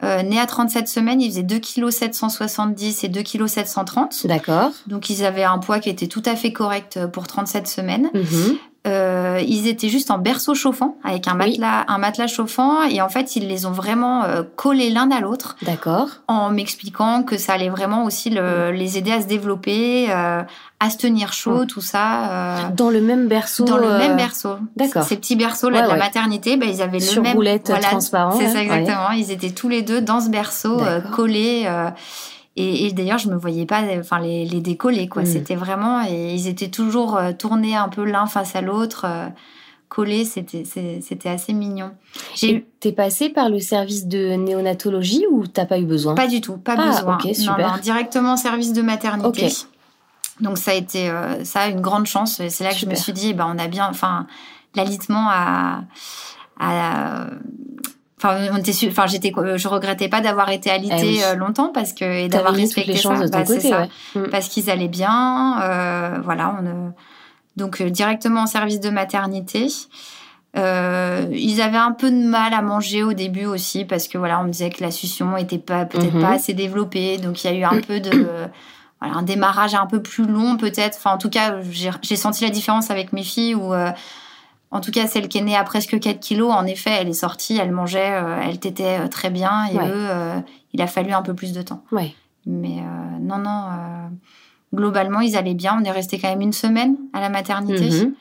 Euh, 0.04 0.22
nés 0.22 0.38
à 0.40 0.46
37 0.46 0.86
semaines, 0.88 1.20
ils 1.20 1.28
faisaient 1.30 1.42
2 1.42 1.58
kg 1.58 1.90
770 1.90 3.02
et 3.04 3.08
2 3.08 3.22
kg 3.22 3.46
730. 3.46 4.26
D'accord. 4.26 4.70
Donc 4.86 5.10
ils 5.10 5.24
avaient 5.24 5.42
un 5.44 5.58
poids 5.58 5.80
qui 5.80 5.90
était 5.90 6.06
tout 6.06 6.22
à 6.24 6.34
fait 6.36 6.52
correct 6.52 6.98
pour 7.12 7.26
37 7.26 7.66
semaines. 7.66 8.08
Mhm. 8.14 8.56
Euh, 8.88 9.40
ils 9.46 9.66
étaient 9.68 9.88
juste 9.90 10.10
en 10.10 10.18
berceau 10.18 10.54
chauffant 10.54 10.96
avec 11.04 11.28
un 11.28 11.32
Oui. 11.32 11.50
matelas, 11.58 11.84
un 11.88 11.98
matelas 11.98 12.26
chauffant 12.26 12.82
et 12.84 13.00
en 13.02 13.08
fait 13.08 13.36
ils 13.36 13.46
les 13.46 13.66
ont 13.66 13.70
vraiment 13.70 14.24
euh, 14.24 14.42
collés 14.56 14.90
l'un 14.90 15.10
à 15.10 15.20
l'autre 15.20 15.56
D'accord. 15.62 16.08
en 16.26 16.50
m'expliquant 16.50 17.22
que 17.22 17.36
ça 17.36 17.52
allait 17.52 17.68
vraiment 17.68 18.04
aussi 18.04 18.30
le- 18.30 18.70
les 18.72 18.96
aider 18.96 19.12
à 19.12 19.20
se 19.20 19.26
développer, 19.26 20.06
euh, 20.10 20.42
à 20.80 20.90
se 20.90 20.96
tenir 20.96 21.32
chaud, 21.32 21.64
tout 21.66 21.80
ça. 21.82 22.30
euh, 22.30 22.56
Dans 22.74 22.88
le 22.90 23.00
même 23.00 23.28
berceau. 23.28 23.64
dans 23.64 23.76
le 23.76 23.84
euh, 23.90 23.98
même 23.98 24.16
berceau. 24.16 24.56
d'accord. 24.76 25.02
Ces 25.02 25.16
petits 25.16 25.36
berceaux 25.36 25.68
là 25.70 25.78
Ouais, 25.80 25.82
de 25.84 25.88
la 25.88 25.94
ouais. 25.94 26.00
maternité, 26.00 26.56
ben, 26.56 26.68
ils 26.68 26.80
avaient 26.80 27.00
Sur 27.00 27.22
le 27.22 27.28
même 27.28 27.36
roulette 27.36 27.72
transparent, 27.82 28.38
C'est 28.38 28.46
ça 28.48 28.54
ouais. 28.54 28.62
exactement. 28.64 29.10
Ils 29.10 29.30
étaient 29.30 29.50
tous 29.50 29.68
les 29.68 29.82
deux 29.82 30.00
dans 30.00 30.20
ce 30.20 30.30
berceau 30.30 30.80
euh, 30.80 31.00
collés. 31.00 31.66
Et, 32.60 32.86
et 32.86 32.92
d'ailleurs, 32.92 33.18
je 33.18 33.28
me 33.28 33.36
voyais 33.36 33.66
pas, 33.66 33.82
enfin 33.98 34.18
les, 34.20 34.44
les 34.44 34.60
décoller 34.60 35.08
quoi. 35.08 35.22
Mm. 35.22 35.26
C'était 35.26 35.56
vraiment 35.56 36.02
et 36.06 36.34
ils 36.34 36.46
étaient 36.48 36.68
toujours 36.70 37.16
euh, 37.16 37.32
tournés 37.32 37.76
un 37.76 37.88
peu 37.88 38.04
l'un 38.04 38.26
face 38.26 38.56
à 38.56 38.60
l'autre, 38.60 39.04
euh, 39.06 39.28
collés. 39.88 40.24
C'était 40.24 41.28
assez 41.28 41.52
mignon. 41.52 41.92
T'es 42.80 42.92
passé 42.92 43.28
par 43.30 43.48
le 43.48 43.58
service 43.58 44.06
de 44.06 44.34
néonatologie 44.34 45.24
ou 45.30 45.46
t'as 45.46 45.66
pas 45.66 45.78
eu 45.78 45.84
besoin? 45.84 46.14
Pas 46.14 46.26
du 46.28 46.40
tout, 46.40 46.56
pas 46.58 46.74
Ah, 46.78 46.86
besoin. 46.88 47.18
super. 47.34 47.58
non, 47.72 47.78
directement 47.82 48.36
service 48.36 48.72
de 48.72 48.82
maternité. 48.82 49.48
Donc 50.40 50.58
ça 50.58 50.70
a 50.70 50.74
été 50.74 51.10
euh, 51.10 51.42
ça 51.44 51.62
a 51.62 51.68
une 51.68 51.80
grande 51.80 52.06
chance. 52.06 52.40
C'est 52.48 52.62
là 52.64 52.70
que 52.72 52.78
je 52.78 52.86
me 52.86 52.94
suis 52.94 53.12
dit, 53.12 53.34
ben 53.34 53.52
on 53.52 53.58
a 53.58 53.66
bien, 53.66 53.88
enfin 53.90 54.26
l'alitement 54.76 55.26
a, 55.28 55.84
a- 56.60 57.26
Enfin, 58.20 58.48
on 58.52 58.56
était 58.56 58.72
su- 58.72 58.88
enfin, 58.88 59.06
j'étais, 59.06 59.32
je 59.56 59.68
regrettais 59.68 60.08
pas 60.08 60.20
d'avoir 60.20 60.50
été 60.50 60.70
alitée 60.70 60.96
Eh 61.00 61.04
oui. 61.06 61.20
euh, 61.24 61.34
longtemps 61.36 61.70
parce 61.72 61.92
que 61.92 62.04
et 62.04 62.28
d'avoir 62.28 62.52
respecté 62.52 62.92
les 62.92 62.98
ça. 62.98 63.14
de 63.14 63.28
Bah, 63.30 63.44
côté, 63.44 63.60
ça. 63.68 63.80
ouais. 63.82 63.88
Mm. 64.20 64.30
Parce 64.30 64.48
qu'ils 64.48 64.68
allaient 64.70 64.88
bien, 64.88 65.60
euh, 65.62 66.18
voilà. 66.24 66.56
On, 66.60 66.66
euh, 66.66 66.88
donc 67.56 67.80
euh, 67.80 67.90
directement 67.90 68.42
en 68.42 68.46
service 68.46 68.80
de 68.80 68.90
maternité. 68.90 69.68
Euh, 70.56 71.26
ils 71.32 71.60
avaient 71.60 71.76
un 71.78 71.92
peu 71.92 72.10
de 72.10 72.16
mal 72.16 72.54
à 72.54 72.62
manger 72.62 73.02
au 73.04 73.12
début 73.12 73.44
aussi 73.44 73.84
parce 73.84 74.08
que 74.08 74.16
voilà, 74.18 74.40
on 74.40 74.44
me 74.44 74.50
disait 74.50 74.70
que 74.70 74.82
la 74.82 74.90
succion 74.90 75.36
était 75.36 75.58
pas 75.58 75.84
peut-être 75.84 76.14
Mhm. 76.14 76.22
pas 76.22 76.30
assez 76.30 76.54
développée, 76.54 77.18
donc 77.18 77.44
il 77.44 77.50
y 77.52 77.54
a 77.54 77.56
eu 77.56 77.64
un 77.64 77.80
peu 77.82 78.00
de 78.00 78.10
voilà, 79.00 79.14
un 79.14 79.22
démarrage 79.22 79.74
un 79.74 79.86
peu 79.86 80.00
plus 80.02 80.26
long 80.26 80.56
peut-être. 80.56 80.96
Enfin, 80.96 81.12
en 81.14 81.18
tout 81.18 81.28
cas, 81.30 81.56
j'ai 81.70 81.90
j'ai 82.02 82.16
senti 82.16 82.44
la 82.44 82.50
différence 82.50 82.90
avec 82.90 83.12
mes 83.12 83.22
filles 83.22 83.54
où 83.54 83.72
euh, 83.74 83.90
en 84.70 84.80
tout 84.80 84.90
cas, 84.90 85.06
celle 85.06 85.28
qui 85.28 85.38
est 85.38 85.42
née 85.42 85.56
à 85.56 85.64
presque 85.64 85.98
4 85.98 86.20
kilos, 86.20 86.52
en 86.52 86.66
effet, 86.66 86.90
elle 87.00 87.08
est 87.08 87.12
sortie, 87.14 87.56
elle 87.58 87.72
mangeait, 87.72 88.12
euh, 88.12 88.40
elle 88.42 88.58
tétait 88.58 88.98
euh, 89.00 89.08
très 89.08 89.30
bien. 89.30 89.66
Et 89.72 89.76
Ouais. 89.76 89.88
eux, 89.88 89.92
euh, 90.10 90.40
il 90.74 90.82
a 90.82 90.86
fallu 90.86 91.12
un 91.12 91.22
peu 91.22 91.34
plus 91.34 91.52
de 91.52 91.62
temps. 91.62 91.82
Ouais. 91.92 92.14
Mais 92.46 92.78
euh, 92.80 93.18
non, 93.20 93.38
non, 93.38 93.62
globalement, 94.74 95.20
ils 95.20 95.36
allaient 95.36 95.54
bien. 95.54 95.78
On 95.80 95.84
est 95.84 95.90
resté 95.90 96.18
quand 96.18 96.28
même 96.28 96.40
une 96.40 96.52
semaine 96.52 96.96
à 97.12 97.20
la 97.20 97.28
maternité 97.28 97.88
Mhm. 97.90 98.14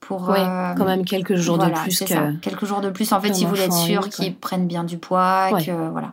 pour. 0.00 0.28
Ouais, 0.28 0.44
quand 0.76 0.84
même 0.84 1.04
quelques 1.04 1.36
jours 1.36 1.56
voilà, 1.56 1.76
de 1.76 1.80
plus 1.82 1.92
c'est 1.92 2.04
que. 2.04 2.10
ça. 2.12 2.28
Quelques 2.42 2.64
jours 2.64 2.80
de 2.80 2.90
plus. 2.90 3.12
En 3.12 3.20
fait, 3.20 3.40
ils 3.40 3.46
voulaient 3.46 3.64
être 3.66 3.72
sûrs 3.72 4.08
qu'ils 4.08 4.34
prennent 4.34 4.66
bien 4.66 4.84
du 4.84 4.98
poids. 4.98 5.48
Que, 5.64 5.90
voilà. 5.90 6.12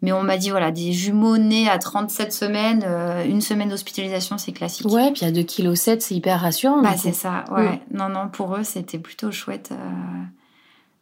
Mais 0.00 0.12
on 0.12 0.22
m'a 0.22 0.36
dit, 0.36 0.50
voilà, 0.50 0.70
des 0.70 0.92
jumeaux 0.92 1.38
nés 1.38 1.68
à 1.68 1.78
37 1.78 2.32
semaines, 2.32 2.84
euh, 2.86 3.24
une 3.24 3.40
semaine 3.40 3.68
d'hospitalisation, 3.68 4.38
c'est 4.38 4.52
classique. 4.52 4.86
Ouais, 4.86 5.10
puis 5.10 5.24
à 5.24 5.32
2,7 5.32 5.44
kg, 5.44 6.00
c'est 6.00 6.14
hyper 6.14 6.40
rassurant. 6.40 6.82
Bah, 6.82 6.94
c'est 6.96 7.12
ça, 7.12 7.44
ouais. 7.50 7.80
Non, 7.92 8.08
non, 8.08 8.28
pour 8.28 8.54
eux, 8.54 8.62
c'était 8.62 8.98
plutôt 8.98 9.32
chouette. 9.32 9.70
euh. 9.72 9.76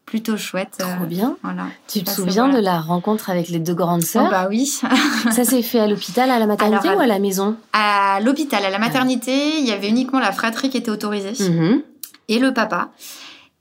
plutôt 0.07 0.39
chouette. 0.39 0.79
Trop 0.79 1.05
bien. 1.05 1.37
Voilà. 1.43 1.67
Tu 1.89 2.05
te 2.05 2.11
souviens 2.11 2.49
de 2.49 2.59
la 2.59 2.81
rencontre 2.81 3.29
avec 3.29 3.51
les 3.51 3.59
deux 3.59 3.75
grandes 3.75 4.03
sœurs? 4.03 4.29
oh, 4.29 4.31
Bah 4.31 4.47
oui. 4.49 4.67
ça 5.31 5.45
s'est 5.45 5.63
fait 5.63 5.81
à 5.81 5.87
l'hôpital, 5.87 6.31
à 6.31 6.39
la 6.39 6.47
maternité 6.47 6.89
ou 6.89 7.01
à 7.01 7.07
la 7.07 7.19
maison? 7.19 7.57
À 7.75 8.21
l'hôpital, 8.23 8.65
à 8.65 8.71
la 8.71 8.79
maternité, 8.79 9.59
il 9.59 9.67
y 9.67 9.73
avait 9.73 9.91
uniquement 9.91 10.21
la 10.21 10.33
fratrie 10.33 10.71
qui 10.71 10.79
était 10.79 10.91
autorisée 10.91 11.33
mm-hmm. 11.33 11.83
et 12.29 12.39
le 12.39 12.55
papa. 12.55 12.89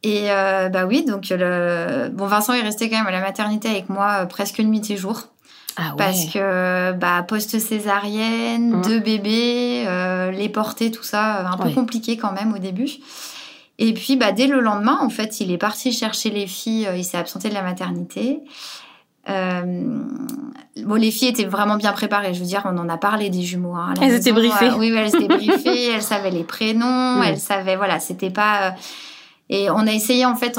Et 0.08 0.28
bah 0.28 0.86
oui, 0.86 1.04
donc 1.04 1.30
le... 1.30 2.10
bon, 2.10 2.28
Vincent 2.28 2.54
est 2.54 2.62
resté 2.62 2.90
quand 2.90 2.98
même 2.98 3.08
à 3.08 3.12
la 3.12 3.22
maternité 3.22 3.70
avec 3.70 3.90
moi 3.90 4.26
presque 4.28 4.60
nuit 4.60 4.92
et 4.92 4.98
jour. 4.98 5.30
Ah 5.78 5.94
Parce 5.98 6.26
que 6.26 6.94
bah, 6.94 7.24
post-césarienne, 7.28 8.78
mmh. 8.78 8.82
deux 8.84 9.00
bébés, 9.00 9.84
euh, 9.88 10.32
les 10.32 10.48
porter, 10.48 10.90
tout 10.90 11.04
ça, 11.04 11.50
un 11.50 11.58
peu 11.58 11.70
compliqué 11.72 12.16
quand 12.16 12.32
même 12.32 12.54
au 12.54 12.60
début. 12.60 12.90
Et 13.78 13.94
puis 13.94 14.16
bah, 14.16 14.32
dès 14.32 14.48
le 14.48 14.62
lendemain, 14.62 14.98
en 15.02 15.10
fait, 15.10 15.42
il 15.42 15.52
est 15.52 15.58
parti 15.58 15.92
chercher 15.92 16.30
les 16.30 16.48
filles, 16.48 16.88
euh, 16.88 16.96
il 16.96 17.04
s'est 17.04 17.18
absenté 17.18 17.50
de 17.50 17.54
la 17.54 17.62
maternité. 17.62 18.40
Euh, 19.28 20.00
bon, 20.82 20.96
les 20.96 21.12
filles 21.12 21.30
étaient 21.30 21.44
vraiment 21.44 21.76
bien 21.76 21.92
préparées. 21.92 22.34
Je 22.34 22.40
veux 22.40 22.46
dire, 22.46 22.62
on 22.64 22.78
en 22.78 22.88
a 22.88 22.98
parlé 22.98 23.30
des 23.30 23.42
jumeaux. 23.42 23.76
Hein, 23.76 23.96
elles 24.02 24.14
étaient 24.14 24.32
briefées. 24.32 24.72
oui, 24.78 24.94
elles 24.96 25.14
étaient 25.14 25.28
briefées. 25.28 25.92
elles 25.92 26.04
savaient 26.04 26.32
les 26.32 26.46
prénoms. 26.46 27.22
Elles 27.24 27.40
savaient, 27.40 27.76
voilà, 27.76 28.00
c'était 28.00 28.30
pas. 28.30 28.76
Et 29.50 29.70
on 29.70 29.86
a 29.86 29.92
essayé 29.92 30.26
en 30.26 30.36
fait 30.36 30.58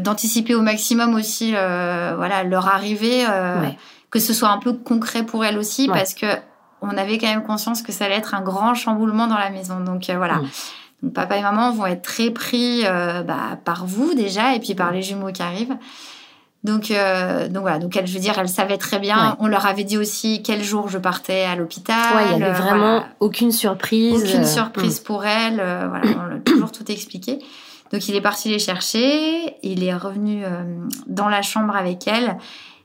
d'anticiper 0.00 0.54
au 0.54 0.62
maximum 0.62 1.14
aussi, 1.14 1.52
voilà, 1.52 2.42
leur 2.44 2.68
arrivée 2.68 3.24
que 4.10 4.18
ce 4.18 4.32
soit 4.32 4.48
un 4.48 4.58
peu 4.58 4.72
concret 4.72 5.24
pour 5.24 5.44
elle 5.44 5.58
aussi, 5.58 5.88
parce 5.88 6.14
que 6.14 6.26
on 6.80 6.96
avait 6.96 7.18
quand 7.18 7.26
même 7.26 7.42
conscience 7.42 7.82
que 7.82 7.92
ça 7.92 8.04
allait 8.04 8.16
être 8.16 8.34
un 8.34 8.40
grand 8.40 8.74
chamboulement 8.74 9.26
dans 9.26 9.38
la 9.38 9.50
maison. 9.50 9.80
Donc 9.80 10.08
euh, 10.10 10.16
voilà. 10.16 10.40
Mm. 11.02 11.10
papa 11.10 11.36
et 11.36 11.42
maman 11.42 11.72
vont 11.72 11.86
être 11.86 12.02
très 12.02 12.30
pris 12.30 12.82
euh, 12.84 13.22
bah, 13.22 13.58
par 13.64 13.86
vous 13.86 14.14
déjà, 14.14 14.54
et 14.54 14.60
puis 14.60 14.74
par 14.74 14.92
les 14.92 15.02
jumeaux 15.02 15.32
qui 15.32 15.42
arrivent. 15.42 15.76
Donc, 16.64 16.90
euh, 16.90 17.48
donc 17.48 17.62
voilà, 17.62 17.78
donc 17.78 17.96
elle, 17.96 18.06
je 18.06 18.14
veux 18.14 18.20
dire, 18.20 18.36
elle 18.36 18.48
savait 18.48 18.78
très 18.78 18.98
bien. 18.98 19.36
On 19.38 19.46
leur 19.46 19.66
avait 19.66 19.84
dit 19.84 19.96
aussi 19.96 20.42
quel 20.42 20.62
jour 20.62 20.88
je 20.88 20.98
partais 20.98 21.42
à 21.42 21.54
l'hôpital. 21.54 21.96
il 22.32 22.36
n'y 22.36 22.42
avait 22.42 22.52
vraiment 22.52 23.04
aucune 23.20 23.52
surprise. 23.52 24.24
Aucune 24.24 24.44
surprise 24.44 25.00
mm. 25.00 25.04
pour 25.04 25.24
elle. 25.24 25.54
voilà, 25.56 26.02
on 26.16 26.36
a 26.36 26.40
toujours 26.40 26.72
tout 26.72 26.90
expliqué. 26.90 27.38
Donc 27.92 28.08
il 28.08 28.14
est 28.14 28.20
parti 28.20 28.48
les 28.50 28.58
chercher. 28.58 29.56
Il 29.62 29.82
est 29.84 29.94
revenu 29.94 30.44
dans 31.06 31.28
la 31.28 31.42
chambre 31.42 31.76
avec 31.76 32.06
elle. 32.06 32.36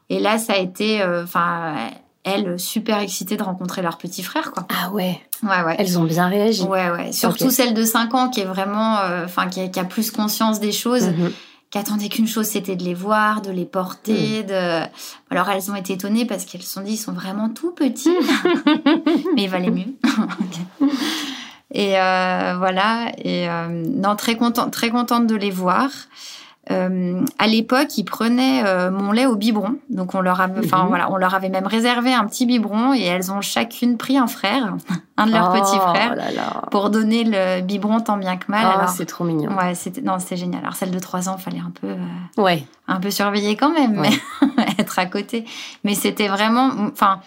Et 0.10 0.20
là, 0.20 0.38
ça 0.38 0.54
a 0.54 0.58
été, 0.58 1.02
euh, 1.02 1.24
enfin, 1.24 1.76
elles 2.24 2.60
super 2.60 3.00
excitées 3.00 3.38
de 3.38 3.44
rencontrer 3.44 3.82
leur 3.82 3.98
petit 3.98 4.24
frère, 4.24 4.52
quoi. 4.52 4.68
Ah 4.70 4.92
ouais. 4.92 5.20
Ouais, 5.42 5.64
ouais. 5.66 5.76
Elles 5.80 5.98
ont 5.98 6.04
bien 6.04 6.28
réagi. 6.28 6.64
Ouais, 6.64 6.90
ouais. 6.92 7.12
Surtout 7.12 7.50
celle 7.50 7.74
de 7.74 7.84
5 7.84 8.14
ans 8.14 8.30
qui 8.30 8.42
est 8.42 8.46
vraiment, 8.46 9.00
euh, 9.00 9.26
enfin, 9.26 9.48
qui, 9.48 9.60
a 9.62 9.84
plus 9.84 10.12
conscience 10.12 10.60
des 10.60 10.72
choses. 10.72 11.08
Mhm. 11.08 11.32
qui 11.72 11.80
attendait 11.80 12.08
qu'une 12.08 12.28
chose, 12.28 12.46
c'était 12.46 12.76
de 12.76 12.84
les 12.84 12.94
voir, 12.94 13.42
de 13.42 13.50
les 13.50 13.66
porter. 13.66 14.42
Mhm. 14.42 14.46
De... 14.46 14.82
Alors 15.32 15.50
elles 15.50 15.72
ont 15.72 15.76
été 15.76 15.94
étonnées 15.94 16.26
parce 16.26 16.46
qu'elles 16.46 16.62
se 16.62 16.72
sont 16.72 16.82
dit, 16.82 16.94
ils 16.94 16.98
sont 16.98 17.14
vraiment 17.14 17.50
tout 17.50 17.72
petits, 17.72 18.16
mais 19.36 19.46
il 19.46 19.50
valait 19.50 19.72
mieux. 19.72 19.96
et 21.74 22.00
euh, 22.00 22.56
voilà. 22.58 23.12
Et 23.18 23.48
non, 23.70 24.16
très 24.16 24.36
contente, 24.36 24.72
très 24.72 24.90
contente 24.90 25.28
de 25.28 25.36
les 25.36 25.52
voir. 25.52 25.90
Euh, 26.72 27.22
à 27.40 27.48
l'époque, 27.48 27.98
ils 27.98 28.06
prenaient 28.06 28.64
euh, 28.66 28.90
mon 28.90 29.12
lait 29.12 29.26
au 29.26 29.36
biberon. 29.36 29.76
Donc 29.90 30.16
on 30.16 30.22
leur 30.22 30.40
avait, 30.40 30.66
enfin 30.66 30.84
mhm. 30.84 30.88
voilà, 30.88 31.12
on 31.12 31.18
leur 31.18 31.34
avait 31.36 31.50
même 31.50 31.68
réservé 31.68 32.14
un 32.14 32.26
petit 32.26 32.46
biberon 32.46 32.94
et 32.94 33.02
elles 33.02 33.32
ont 33.34 33.42
chacune 33.42 33.98
pris 33.98 34.18
un 34.18 34.28
frère, 34.28 34.76
un 35.18 35.28
de 35.28 35.34
leurs 35.34 35.54
oh 35.54 35.60
petits 35.60 35.78
frères, 35.78 36.16
pour 36.72 36.90
donner 36.90 37.26
le 37.26 37.62
biberon 37.62 38.00
tant 38.00 38.16
bien 38.16 38.38
que 38.38 38.50
mal. 38.50 38.66
Oh, 38.82 38.86
c'est 38.96 39.06
trop 39.06 39.26
mignon. 39.26 39.54
Ouais, 39.58 39.76
c'était 39.76 40.02
non, 40.02 40.20
c'était 40.20 40.38
génial. 40.38 40.62
Alors 40.62 40.76
celle 40.76 40.92
de 40.92 41.00
3 41.00 41.28
ans, 41.28 41.38
fallait 41.38 41.60
un 41.60 41.72
peu, 41.82 41.88
euh, 41.88 42.42
ouais, 42.42 42.66
un 42.88 43.02
peu 43.02 43.12
surveiller 43.12 43.58
quand 43.58 43.74
même, 43.74 44.00
mais 44.00 44.12
être 44.80 45.00
à 45.00 45.06
côté. 45.06 45.46
Mais 45.84 45.96
c'était 45.96 46.30
vraiment, 46.30 46.72
enfin. 46.92 47.20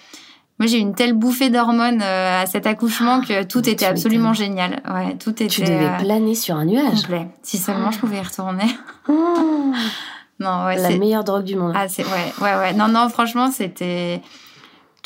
Moi, 0.59 0.67
j'ai 0.69 0.79
eu 0.79 0.81
une 0.81 0.95
telle 0.95 1.13
bouffée 1.13 1.51
d'hormones 1.51 2.01
euh, 2.03 2.43
à 2.43 2.47
cet 2.47 2.67
accouchement 2.67 3.21
que 3.21 3.43
tout 3.43 3.69
était 3.69 3.85
absolument 3.85 4.33
génial. 4.33 4.83
Ouais, 4.89 5.15
tout 5.17 5.31
était. 5.31 5.49
Tu 5.49 5.61
devais 5.61 5.87
euh, 5.87 5.99
planer 5.99 6.35
sur 6.35 6.57
un 6.57 6.65
nuage. 6.65 7.03
Complet. 7.03 7.29
Si 7.43 7.59
seulement 7.59 7.91
je 7.91 7.99
pouvais 7.99 8.17
y 8.17 8.23
retourner. 8.23 8.65
non, 9.09 10.65
ouais, 10.65 10.77
La 10.77 10.97
meilleure 10.97 11.25
drogue 11.25 11.45
du 11.45 11.57
monde. 11.57 11.75
Ah, 11.77 11.89
c'est 11.89 12.05
ouais, 12.05 12.33
ouais, 12.41 12.55
ouais. 12.57 12.73
Non, 12.73 12.89
non, 12.89 13.11
franchement, 13.11 13.51
c'était 13.51 14.23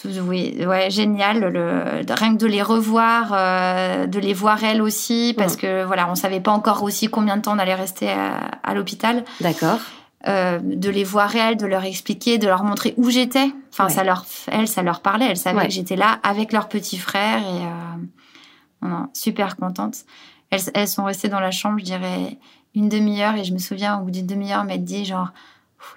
tout, 0.01 0.09
oui, 0.25 0.65
ouais, 0.65 0.89
génial. 0.89 1.41
Le, 1.41 1.83
rien 2.15 2.37
que 2.37 2.41
de 2.41 2.47
les 2.47 2.63
revoir, 2.63 3.33
euh, 3.33 4.07
de 4.07 4.21
les 4.21 4.33
voir 4.33 4.63
elles 4.63 4.83
aussi, 4.83 5.35
parce 5.37 5.57
que 5.57 5.85
voilà, 5.85 6.09
on 6.09 6.15
savait 6.15 6.41
pas 6.41 6.53
encore 6.53 6.85
aussi 6.85 7.09
combien 7.09 7.37
de 7.37 7.43
temps 7.43 7.57
on 7.57 7.59
allait 7.59 7.75
rester 7.75 8.09
à, 8.09 8.37
à 8.63 8.75
l'hôpital. 8.75 9.25
D'accord. 9.41 9.81
Euh, 10.29 10.59
de 10.62 10.91
les 10.91 11.03
voir 11.03 11.35
elles, 11.35 11.57
de 11.57 11.64
leur 11.64 11.83
expliquer, 11.85 12.37
de 12.37 12.47
leur 12.47 12.62
montrer 12.62 12.93
où 12.99 13.09
j'étais. 13.09 13.51
Enfin, 13.73 13.89
ça 13.89 14.05
leur, 14.05 14.27
elles, 14.49 14.68
ça 14.68 14.83
leur 14.83 15.01
parlait. 15.01 15.27
Elles 15.27 15.39
savaient 15.39 15.66
que 15.66 15.73
j'étais 15.73 15.97
là 15.97 16.21
avec 16.23 16.53
leur 16.53 16.68
petit 16.68 16.99
frère 16.99 17.39
et 17.39 18.87
euh, 18.87 18.89
super 19.14 19.57
contentes. 19.57 20.05
Elles, 20.51 20.61
elles, 20.75 20.89
sont 20.89 21.05
restées 21.05 21.29
dans 21.29 21.41
la 21.41 21.51
chambre, 21.51 21.79
je 21.79 21.85
dirais 21.85 22.39
une 22.75 22.91
demi-heure 22.91 23.35
et 23.37 23.45
je 23.45 23.55
me 23.55 23.59
souviens 23.59 23.99
au 23.99 24.05
bout 24.05 24.11
d'une 24.11 24.27
demi-heure 24.27 24.64
m'être 24.64 24.85
dit 24.85 25.07
genre 25.07 25.31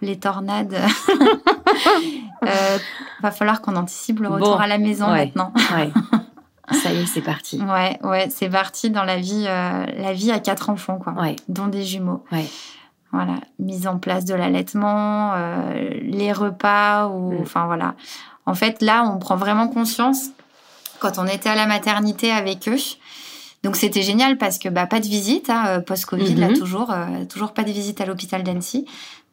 les 0.01 0.17
tornades. 0.17 0.73
euh, 2.43 2.77
va 3.21 3.31
falloir 3.31 3.61
qu'on 3.61 3.75
anticipe 3.75 4.19
le 4.19 4.29
retour 4.29 4.61
à 4.61 4.67
la 4.67 4.77
maison 4.77 5.07
maintenant. 5.07 5.53
Ça 6.71 6.93
y 6.93 7.01
est, 7.01 7.05
c'est 7.05 7.21
parti. 7.21 7.61
Ouais, 7.61 7.99
ouais, 8.03 8.29
c'est 8.29 8.47
parti 8.47 8.89
dans 8.89 9.03
la 9.03 9.17
vie, 9.17 9.45
euh, 9.47 9.85
la 9.97 10.13
vie 10.13 10.31
à 10.31 10.39
quatre 10.39 10.69
enfants, 10.69 10.97
quoi, 10.97 11.13
dont 11.49 11.67
des 11.67 11.83
jumeaux. 11.83 12.23
Ouais. 12.31 12.45
Voilà, 13.13 13.35
mise 13.59 13.85
en 13.85 13.99
place 13.99 14.25
de 14.25 14.33
l'allaitement, 14.33 15.33
euh, 15.35 15.89
les 16.01 16.33
repas, 16.33 17.07
ou 17.07 17.31
mm. 17.31 17.41
enfin 17.41 17.67
voilà. 17.67 17.93
En 18.47 18.55
fait, 18.55 18.81
là, 18.81 19.03
on 19.05 19.19
prend 19.19 19.35
vraiment 19.35 19.67
conscience 19.67 20.29
quand 20.99 21.19
on 21.19 21.27
était 21.27 21.49
à 21.49 21.55
la 21.55 21.67
maternité 21.67 22.31
avec 22.31 22.67
eux. 22.67 22.77
Donc 23.63 23.75
c'était 23.77 24.01
génial 24.01 24.37
parce 24.37 24.57
que 24.57 24.67
bah 24.67 24.87
pas 24.87 24.99
de 24.99 25.05
visite 25.05 25.49
hein, 25.49 25.63
euh, 25.67 25.79
post-Covid 25.79 26.35
là 26.35 26.49
mm-hmm. 26.49 26.59
toujours 26.59 26.91
euh, 26.91 27.23
toujours 27.29 27.53
pas 27.53 27.63
de 27.63 27.71
visite 27.71 28.01
à 28.01 28.05
l'hôpital 28.05 28.43
d'Annecy. 28.43 28.85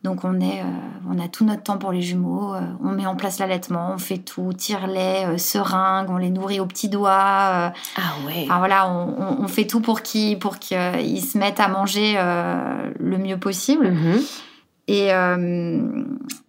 Donc 0.03 0.25
on 0.25 0.41
est, 0.41 0.63
euh, 0.63 0.65
on 1.11 1.19
a 1.19 1.29
tout 1.29 1.45
notre 1.45 1.63
temps 1.63 1.77
pour 1.77 1.93
les 1.93 2.01
jumeaux. 2.01 2.55
Euh, 2.55 2.61
on 2.83 2.93
met 2.93 3.05
en 3.05 3.17
place 3.17 3.39
l'allaitement, 3.39 3.93
on 3.95 3.99
fait 3.99 4.17
tout, 4.17 4.53
tire-lait, 4.55 5.27
euh, 5.27 5.37
seringue, 5.37 6.09
on 6.09 6.17
les 6.17 6.31
nourrit 6.31 6.59
aux 6.59 6.67
petits 6.67 6.89
doigts. 6.89 7.11
ah 7.13 7.73
ouais. 8.27 8.45
Enfin 8.45 8.59
voilà, 8.59 8.91
on, 8.91 9.43
on, 9.43 9.49
fait 9.49 9.67
tout 9.67 9.81
pour 9.81 10.01
qu'ils 10.01 10.39
pour 10.39 10.59
qu'ils 10.59 11.23
se 11.23 11.37
mettent 11.37 11.61
à 11.61 11.69
manger 11.69 12.15
le 12.99 13.19
mieux 13.19 13.39
possible. 13.39 13.93
Mm-hmm. 13.93 14.41
Et 14.89 15.09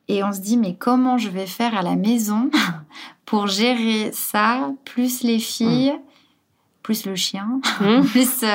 et 0.08 0.24
on 0.24 0.32
se 0.32 0.40
dit 0.40 0.58
mais 0.58 0.76
comment 0.76 1.18
je 1.18 1.30
vais 1.30 1.46
faire 1.46 1.78
à 1.78 1.82
la 1.82 1.96
maison 1.96 2.50
pour 3.26 3.48
gérer 3.48 4.12
ça 4.14 4.72
plus 4.86 5.24
les 5.24 5.40
filles, 5.40 5.94
plus 6.84 7.06
le 7.06 7.16
chien, 7.16 7.60
mm. 7.82 8.06
plus 8.12 8.46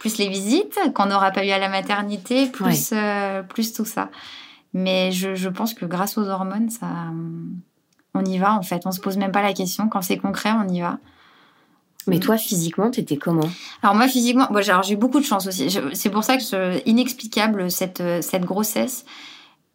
plus 0.00 0.16
les 0.16 0.28
visites 0.28 0.80
qu'on 0.94 1.06
n'aura 1.06 1.30
pas 1.30 1.44
eu 1.44 1.50
à 1.50 1.58
la 1.58 1.68
maternité, 1.68 2.46
plus, 2.46 2.90
euh, 2.92 3.42
plus 3.42 3.72
tout 3.72 3.84
ça. 3.84 4.08
Mais 4.72 5.12
je, 5.12 5.34
je, 5.34 5.48
pense 5.48 5.74
que 5.74 5.84
grâce 5.84 6.16
aux 6.16 6.26
hormones, 6.26 6.70
ça, 6.70 6.86
on 8.14 8.24
y 8.24 8.38
va 8.38 8.54
en 8.54 8.62
fait. 8.62 8.82
On 8.86 8.92
se 8.92 9.00
pose 9.00 9.18
même 9.18 9.30
pas 9.30 9.42
la 9.42 9.52
question. 9.52 9.88
Quand 9.88 10.00
c'est 10.00 10.16
concret, 10.16 10.50
on 10.52 10.66
y 10.68 10.80
va. 10.80 10.98
Mais 12.06 12.18
toi, 12.18 12.38
physiquement, 12.38 12.90
t'étais 12.90 13.18
comment? 13.18 13.48
Alors 13.82 13.94
moi, 13.94 14.08
physiquement, 14.08 14.48
bon, 14.50 14.62
j'ai 14.62 14.94
eu 14.94 14.96
beaucoup 14.96 15.20
de 15.20 15.24
chance 15.24 15.46
aussi. 15.46 15.70
C'est 15.92 16.10
pour 16.10 16.24
ça 16.24 16.38
que 16.38 16.42
c'est 16.42 16.82
inexplicable 16.86 17.70
cette, 17.70 18.02
cette 18.22 18.44
grossesse. 18.44 19.04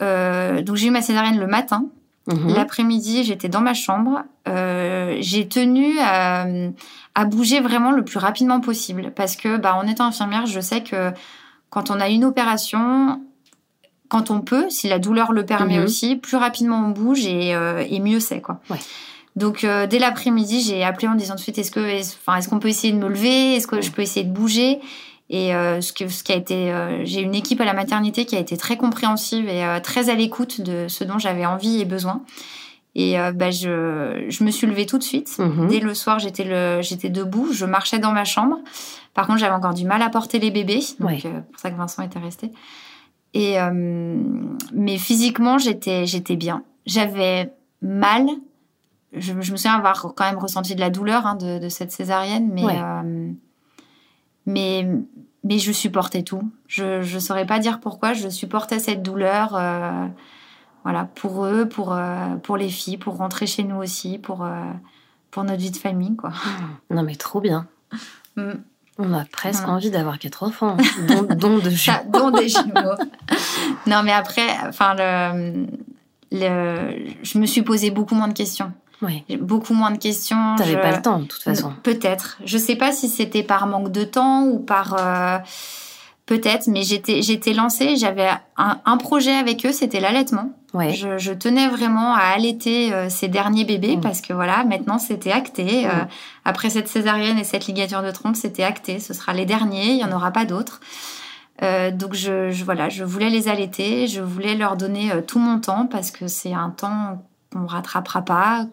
Euh, 0.01 0.63
donc 0.63 0.75
j'ai 0.75 0.87
eu 0.87 0.91
ma 0.91 1.03
césarienne 1.03 1.39
le 1.39 1.47
matin. 1.47 1.85
Mhm. 2.27 2.55
L'après-midi, 2.55 3.23
j'étais 3.23 3.49
dans 3.49 3.61
ma 3.61 3.73
chambre. 3.73 4.23
Euh, 4.47 5.17
j'ai 5.19 5.47
tenu 5.47 5.99
à, 5.99 6.47
à, 7.13 7.25
bouger 7.25 7.59
vraiment 7.59 7.91
le 7.91 8.03
plus 8.03 8.17
rapidement 8.17 8.59
possible 8.59 9.11
parce 9.15 9.35
que, 9.35 9.57
bah, 9.57 9.75
en 9.75 9.87
étant 9.87 10.05
infirmière, 10.05 10.45
je 10.45 10.59
sais 10.59 10.81
que 10.81 11.11
quand 11.69 11.91
on 11.91 11.99
a 11.99 12.09
une 12.09 12.25
opération, 12.25 13.21
quand 14.09 14.31
on 14.31 14.41
peut, 14.41 14.69
si 14.69 14.87
la 14.87 14.97
douleur 14.97 15.33
le 15.33 15.45
permet 15.45 15.77
mhm. 15.77 15.85
aussi, 15.85 16.15
plus 16.15 16.37
rapidement 16.37 16.83
on 16.85 16.89
bouge 16.89 17.25
et, 17.25 17.53
euh, 17.55 17.83
et 17.87 17.99
mieux 17.99 18.19
c'est 18.19 18.41
quoi. 18.41 18.59
Ouais. 18.69 18.79
Donc 19.35 19.63
euh, 19.63 19.85
dès 19.85 19.99
l'après-midi, 19.99 20.61
j'ai 20.61 20.83
appelé 20.83 21.07
en 21.07 21.15
disant 21.15 21.33
tout 21.33 21.39
de 21.39 21.43
suite 21.43 21.57
est-ce 21.57 21.71
que, 21.71 21.99
enfin, 21.99 22.37
est-ce 22.37 22.47
qu'on 22.47 22.59
peut 22.59 22.69
essayer 22.69 22.93
de 22.93 22.97
me 22.97 23.09
lever, 23.09 23.55
est-ce 23.55 23.67
que 23.67 23.81
je 23.81 23.91
peux 23.91 24.01
essayer 24.01 24.25
de 24.25 24.31
bouger? 24.31 24.79
Et 25.29 25.55
euh, 25.55 25.81
ce, 25.81 25.91
que, 25.91 26.07
ce 26.07 26.23
qui 26.23 26.31
a 26.31 26.35
été, 26.35 26.71
euh, 26.71 27.03
j'ai 27.03 27.21
une 27.21 27.33
équipe 27.33 27.59
à 27.59 27.65
la 27.65 27.73
maternité 27.73 28.25
qui 28.25 28.35
a 28.35 28.39
été 28.39 28.57
très 28.57 28.77
compréhensive 28.77 29.47
et 29.49 29.63
euh, 29.63 29.79
très 29.79 30.09
à 30.09 30.15
l'écoute 30.15 30.61
de 30.61 30.87
ce 30.87 31.03
dont 31.03 31.17
j'avais 31.17 31.45
envie 31.45 31.81
et 31.81 31.85
besoin. 31.85 32.21
Et 32.97 33.17
bah, 33.33 33.51
je, 33.51 34.25
je 34.29 34.43
me 34.45 34.51
suis 34.51 34.67
levée 34.67 34.85
tout 34.85 34.97
de 34.97 35.03
suite. 35.03 35.37
Mhm. 35.37 35.67
Dès 35.67 35.81
le 35.81 35.93
soir, 35.93 36.17
j'étais 36.17 36.45
le, 36.45 36.81
j'étais 36.81 37.09
debout, 37.09 37.51
je 37.51 37.65
marchais 37.65 37.99
dans 37.99 38.13
ma 38.13 38.23
chambre. 38.23 38.59
Par 39.13 39.27
contre, 39.27 39.39
j'avais 39.39 39.53
encore 39.53 39.73
du 39.73 39.85
mal 39.85 40.01
à 40.01 40.09
porter 40.09 40.39
les 40.39 40.49
bébés, 40.49 40.79
donc 41.01 41.19
c'est 41.21 41.29
pour 41.29 41.59
ça 41.59 41.71
que 41.71 41.75
Vincent 41.75 42.03
était 42.03 42.19
resté. 42.19 42.53
Et 43.33 43.57
mais 44.71 44.97
physiquement, 44.97 45.57
j'étais, 45.57 46.05
j'étais 46.05 46.37
bien. 46.37 46.63
J'avais 46.85 47.51
mal. 47.81 48.27
Je, 49.11 49.33
je, 49.41 49.51
me 49.51 49.57
souviens 49.57 49.75
avoir 49.75 50.13
quand 50.15 50.23
même 50.23 50.39
ressenti 50.39 50.73
de 50.73 50.79
la 50.79 50.89
douleur 50.89 51.27
hein, 51.27 51.35
de, 51.35 51.59
de, 51.59 51.67
cette 51.67 51.91
césarienne, 51.91 52.49
mais 52.53 52.65
mais 54.45 54.87
mais 55.45 55.59
je 55.59 55.71
supportais 55.71 56.23
tout. 56.23 56.51
Je 56.67 57.13
ne 57.13 57.19
saurais 57.19 57.45
pas 57.45 57.59
dire 57.59 57.79
pourquoi. 57.79 58.13
Je 58.13 58.27
supportais 58.27 58.79
cette 58.79 59.03
douleur. 59.03 59.55
Euh, 59.55 60.07
voilà, 60.83 61.05
pour 61.15 61.45
eux, 61.45 61.69
pour, 61.69 61.93
euh, 61.93 62.35
pour 62.41 62.57
les 62.57 62.69
filles, 62.69 62.97
pour 62.97 63.17
rentrer 63.17 63.45
chez 63.45 63.63
nous 63.63 63.77
aussi, 63.77 64.17
pour, 64.17 64.43
euh, 64.43 64.49
pour 65.29 65.43
notre 65.43 65.59
vie 65.59 65.71
de 65.71 65.77
famille. 65.77 66.15
Quoi. 66.15 66.31
Non, 66.89 67.03
mais 67.03 67.15
trop 67.15 67.41
bien. 67.41 67.67
Mm. 68.35 68.53
On 68.97 69.13
a 69.13 69.25
presque 69.25 69.67
envie 69.67 69.91
d'avoir 69.91 70.17
quatre 70.19 70.43
enfants, 70.43 70.77
dont, 71.07 71.57
de 71.59 71.69
jumeaux. 71.69 71.97
dont 72.11 72.31
des 72.31 72.49
jumeaux. 72.49 72.95
non, 73.87 74.01
mais 74.03 74.13
après, 74.13 74.47
enfin, 74.67 74.95
le, 74.97 75.67
le, 76.31 77.13
je 77.21 77.37
me 77.37 77.45
suis 77.45 77.61
posé 77.61 77.91
beaucoup 77.91 78.15
moins 78.15 78.29
de 78.29 78.33
questions. 78.33 78.71
Oui. 79.01 79.23
Beaucoup 79.39 79.73
moins 79.73 79.91
de 79.91 79.97
questions. 79.97 80.55
T'avais 80.57 80.79
pas 80.79 80.91
le 80.91 81.01
temps, 81.01 81.19
de 81.19 81.25
toute 81.25 81.41
façon. 81.41 81.73
Peut-être. 81.83 82.37
Je 82.45 82.57
sais 82.57 82.75
pas 82.75 82.91
si 82.91 83.09
c'était 83.09 83.43
par 83.43 83.67
manque 83.67 83.91
de 83.91 84.03
temps 84.03 84.45
ou 84.45 84.59
par. 84.59 84.95
Euh, 84.99 85.37
peut-être, 86.25 86.67
mais 86.67 86.83
j'étais, 86.83 87.21
j'étais 87.21 87.53
lancée. 87.53 87.97
J'avais 87.97 88.29
un, 88.57 88.97
projet 88.97 89.33
avec 89.33 89.65
eux, 89.65 89.71
c'était 89.71 89.99
l'allaitement. 89.99 90.51
Ouais. 90.73 90.93
Je, 90.93 91.31
tenais 91.31 91.67
vraiment 91.67 92.13
à 92.15 92.33
allaiter 92.35 92.93
euh, 92.93 93.09
ces 93.09 93.29
derniers 93.29 93.63
bébés 93.63 93.95
mm. 93.95 94.01
parce 94.01 94.21
que 94.21 94.33
voilà, 94.33 94.63
maintenant 94.65 94.97
c'était 94.97 95.31
acté. 95.31 95.85
Euh, 95.85 95.89
mm. 95.89 96.07
après 96.45 96.69
cette 96.69 96.87
césarienne 96.87 97.37
et 97.37 97.43
cette 97.43 97.67
ligature 97.67 98.01
de 98.01 98.11
trompe, 98.11 98.35
c'était 98.35 98.63
acté. 98.63 98.99
Ce 98.99 99.13
sera 99.13 99.33
les 99.33 99.45
derniers, 99.45 99.91
il 99.91 99.99
y 99.99 100.03
en 100.03 100.11
aura 100.11 100.31
pas 100.31 100.45
d'autres. 100.45 100.79
donc 101.61 102.13
je, 102.13 102.51
je, 102.51 102.63
voilà, 102.65 102.89
je 102.89 103.03
voulais 103.03 103.29
les 103.29 103.47
allaiter, 103.47 104.07
je 104.07 104.21
voulais 104.21 104.55
leur 104.55 104.75
donner 104.75 105.11
tout 105.27 105.39
mon 105.39 105.59
temps 105.59 105.85
parce 105.85 106.11
que 106.11 106.27
c'est 106.27 106.53
un 106.53 106.69
temps 106.69 107.21
qu'on 107.55 107.65
rattrapera 107.65 108.21
pas. 108.21 108.67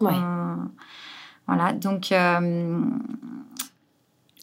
Voilà, 1.47 1.73
donc. 1.73 2.11
Euh, 2.11 2.81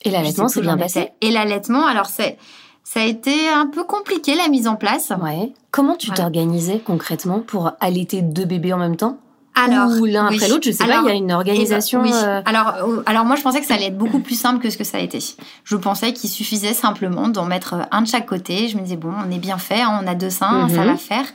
et 0.03 0.11
l'allaitement, 0.11 0.49
c'est 0.49 0.61
bien 0.61 0.76
passé. 0.76 1.11
Et 1.20 1.30
l'allaitement, 1.30 1.86
alors 1.86 2.07
c'est. 2.07 2.38
Ça 2.82 3.01
a 3.01 3.05
été 3.05 3.49
un 3.49 3.66
peu 3.66 3.84
compliqué 3.84 4.34
la 4.34 4.49
mise 4.49 4.66
en 4.66 4.74
place. 4.74 5.12
Ouais. 5.22 5.53
Comment 5.70 5.95
tu 5.95 6.11
t'organisais 6.11 6.80
concrètement 6.80 7.38
pour 7.41 7.72
allaiter 7.78 8.20
deux 8.20 8.47
bébés 8.47 8.72
en 8.72 8.78
même 8.78 8.97
temps? 8.97 9.18
Alors, 9.55 9.91
ou 10.01 10.07
l'un 10.07 10.26
après 10.26 10.49
l'autre, 10.49 10.64
je 10.64 10.72
sais 10.72 10.86
pas, 10.86 11.03
il 11.03 11.09
y 11.09 11.11
a 11.11 11.14
une 11.14 11.32
organisation. 11.32 12.03
Eh 12.05 12.11
ben, 12.11 12.16
euh, 12.16 12.43
alors, 12.45 12.74
euh, 12.82 13.03
alors 13.05 13.24
moi, 13.24 13.36
je 13.36 13.43
pensais 13.43 13.61
que 13.61 13.66
ça 13.66 13.74
allait 13.74 13.88
être 13.88 13.99
beaucoup 13.99 14.20
plus 14.20 14.34
simple 14.38 14.62
que 14.62 14.70
ce 14.70 14.78
que 14.78 14.84
ça 14.84 14.99
a 14.99 15.01
été. 15.01 15.18
Je 15.64 15.76
pensais 15.76 16.12
qu'il 16.12 16.30
suffisait 16.30 16.72
simplement 16.72 17.28
d'en 17.28 17.45
mettre 17.45 17.74
un 17.91 18.03
de 18.03 18.07
chaque 18.07 18.26
côté. 18.26 18.68
Je 18.68 18.76
me 18.76 18.82
disais 18.82 18.97
bon, 18.97 19.12
on 19.24 19.30
est 19.30 19.38
bien 19.38 19.59
fait, 19.59 19.82
hein, 19.82 20.01
on 20.03 20.07
a 20.07 20.14
deux 20.14 20.30
seins, 20.30 20.68
ça 20.68 20.80
mhm. 20.80 20.86
va 20.86 20.97
faire. 20.97 21.26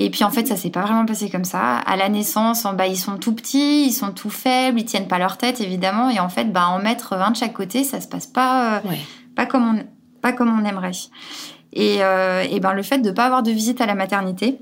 Et 0.00 0.10
puis 0.10 0.22
en 0.22 0.30
fait, 0.30 0.46
ça 0.46 0.56
s'est 0.56 0.70
pas 0.70 0.82
vraiment 0.82 1.04
passé 1.04 1.28
comme 1.28 1.44
ça. 1.44 1.78
À 1.78 1.96
la 1.96 2.08
naissance, 2.08 2.64
bah, 2.74 2.86
ils 2.86 2.96
sont 2.96 3.16
tout 3.18 3.34
petits, 3.34 3.86
ils 3.86 3.92
sont 3.92 4.12
tout 4.12 4.30
faibles, 4.30 4.80
ils 4.80 4.84
tiennent 4.84 5.08
pas 5.08 5.18
leur 5.18 5.36
tête 5.36 5.60
évidemment. 5.60 6.08
Et 6.08 6.20
en 6.20 6.28
fait, 6.28 6.52
bah, 6.52 6.68
en 6.68 6.78
mettre 6.78 7.14
un 7.14 7.32
de 7.32 7.36
chaque 7.36 7.52
côté, 7.52 7.82
ça 7.82 8.00
se 8.00 8.06
passe 8.06 8.26
pas, 8.26 8.76
euh, 8.76 8.80
pas 9.34 9.44
comme 9.44 9.64
on, 9.64 9.84
pas 10.22 10.32
comme 10.32 10.56
on 10.56 10.64
aimerait. 10.64 10.92
Et, 11.72 11.98
euh, 12.00 12.44
et 12.48 12.60
ben 12.60 12.72
le 12.72 12.82
fait 12.82 12.98
de 12.98 13.10
pas 13.10 13.26
avoir 13.26 13.42
de 13.42 13.50
visite 13.50 13.80
à 13.80 13.86
la 13.86 13.94
maternité, 13.94 14.60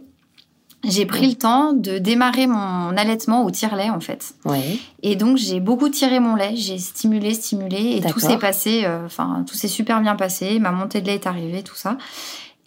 j'ai 0.84 1.05
pris 1.05 1.28
le 1.28 1.34
temps 1.34 1.72
de 1.72 1.99
démarrer 1.99 2.47
mon 2.47 2.97
allaitement 2.97 3.45
au 3.45 3.51
tire-lait 3.51 3.91
en 3.91 4.01
fait. 4.01 4.34
Ouais. 4.45 4.78
Et 5.03 5.16
donc 5.16 5.37
j'ai 5.37 5.61
beaucoup 5.61 5.89
tiré 5.89 6.20
mon 6.20 6.34
lait, 6.34 6.55
j'ai 6.55 6.78
stimulé, 6.78 7.34
stimulé, 7.34 7.97
et 7.97 8.11
tout 8.11 8.20
s'est 8.20 8.39
passé, 8.39 8.82
euh, 8.84 9.05
enfin 9.07 9.45
tout 9.47 9.55
s'est 9.55 9.68
super 9.68 10.01
bien 10.01 10.16
passé. 10.16 10.59
Ma 10.59 10.70
montée 10.70 11.01
de 11.01 11.07
lait 11.07 11.14
est 11.14 11.26
arrivée, 11.26 11.62
tout 11.62 11.74
ça. 11.74 11.97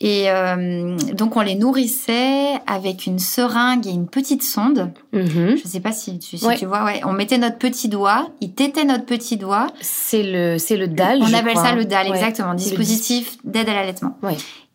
Et 0.02 0.30
euh, 0.30 0.98
donc 1.14 1.36
on 1.36 1.42
les 1.42 1.56
nourrissait 1.56 2.54
avec 2.68 3.06
une 3.06 3.20
seringue 3.20 3.86
et 3.86 3.90
une 3.90 4.08
petite 4.08 4.44
sonde. 4.44 4.92
Mm-hmm. 5.14 5.62
Je 5.62 5.68
sais 5.68 5.82
pas 5.82 5.92
si 5.92 6.20
tu, 6.20 6.38
si 6.38 6.48
tu 6.58 6.66
vois. 6.66 6.86
Ouais, 6.86 7.02
on 7.06 7.12
mettait 7.12 7.38
notre 7.38 7.58
petit 7.58 7.90
doigt, 7.90 8.30
il 8.40 8.54
tétait 8.54 8.86
notre 8.86 9.06
petit 9.06 9.36
doigt. 9.36 9.68
C'est 9.82 10.24
le 10.24 10.58
c'est 10.58 10.78
le 10.78 10.88
DAL. 10.88 11.20
On 11.22 11.34
appelle 11.34 11.58
ça 11.58 11.74
le 11.74 11.84
DAL 11.84 12.08
exactement, 12.08 12.54
dispositif 12.54 13.38
d'aide 13.44 13.68
à 13.68 13.74
l'allaitement. 13.74 14.18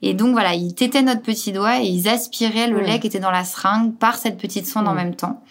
Et 0.03 0.13
donc 0.13 0.33
voilà, 0.33 0.55
ils 0.55 0.75
tétaient 0.75 1.01
notre 1.01 1.23
petit 1.23 1.53
doigt 1.53 1.81
et 1.81 1.87
ils 1.87 2.09
aspiraient 2.09 2.69
le 2.69 2.81
lait 2.81 3.01
qui 3.01 3.07
était 3.07 3.21
dans 3.21 3.31
la 3.31 3.45
seringue 3.45 3.95
par 3.95 4.17
cette 4.17 4.37
petite 4.37 4.67
sonde 4.67 4.87
en 4.87 4.95
même 4.95 5.15
temps. 5.15 5.43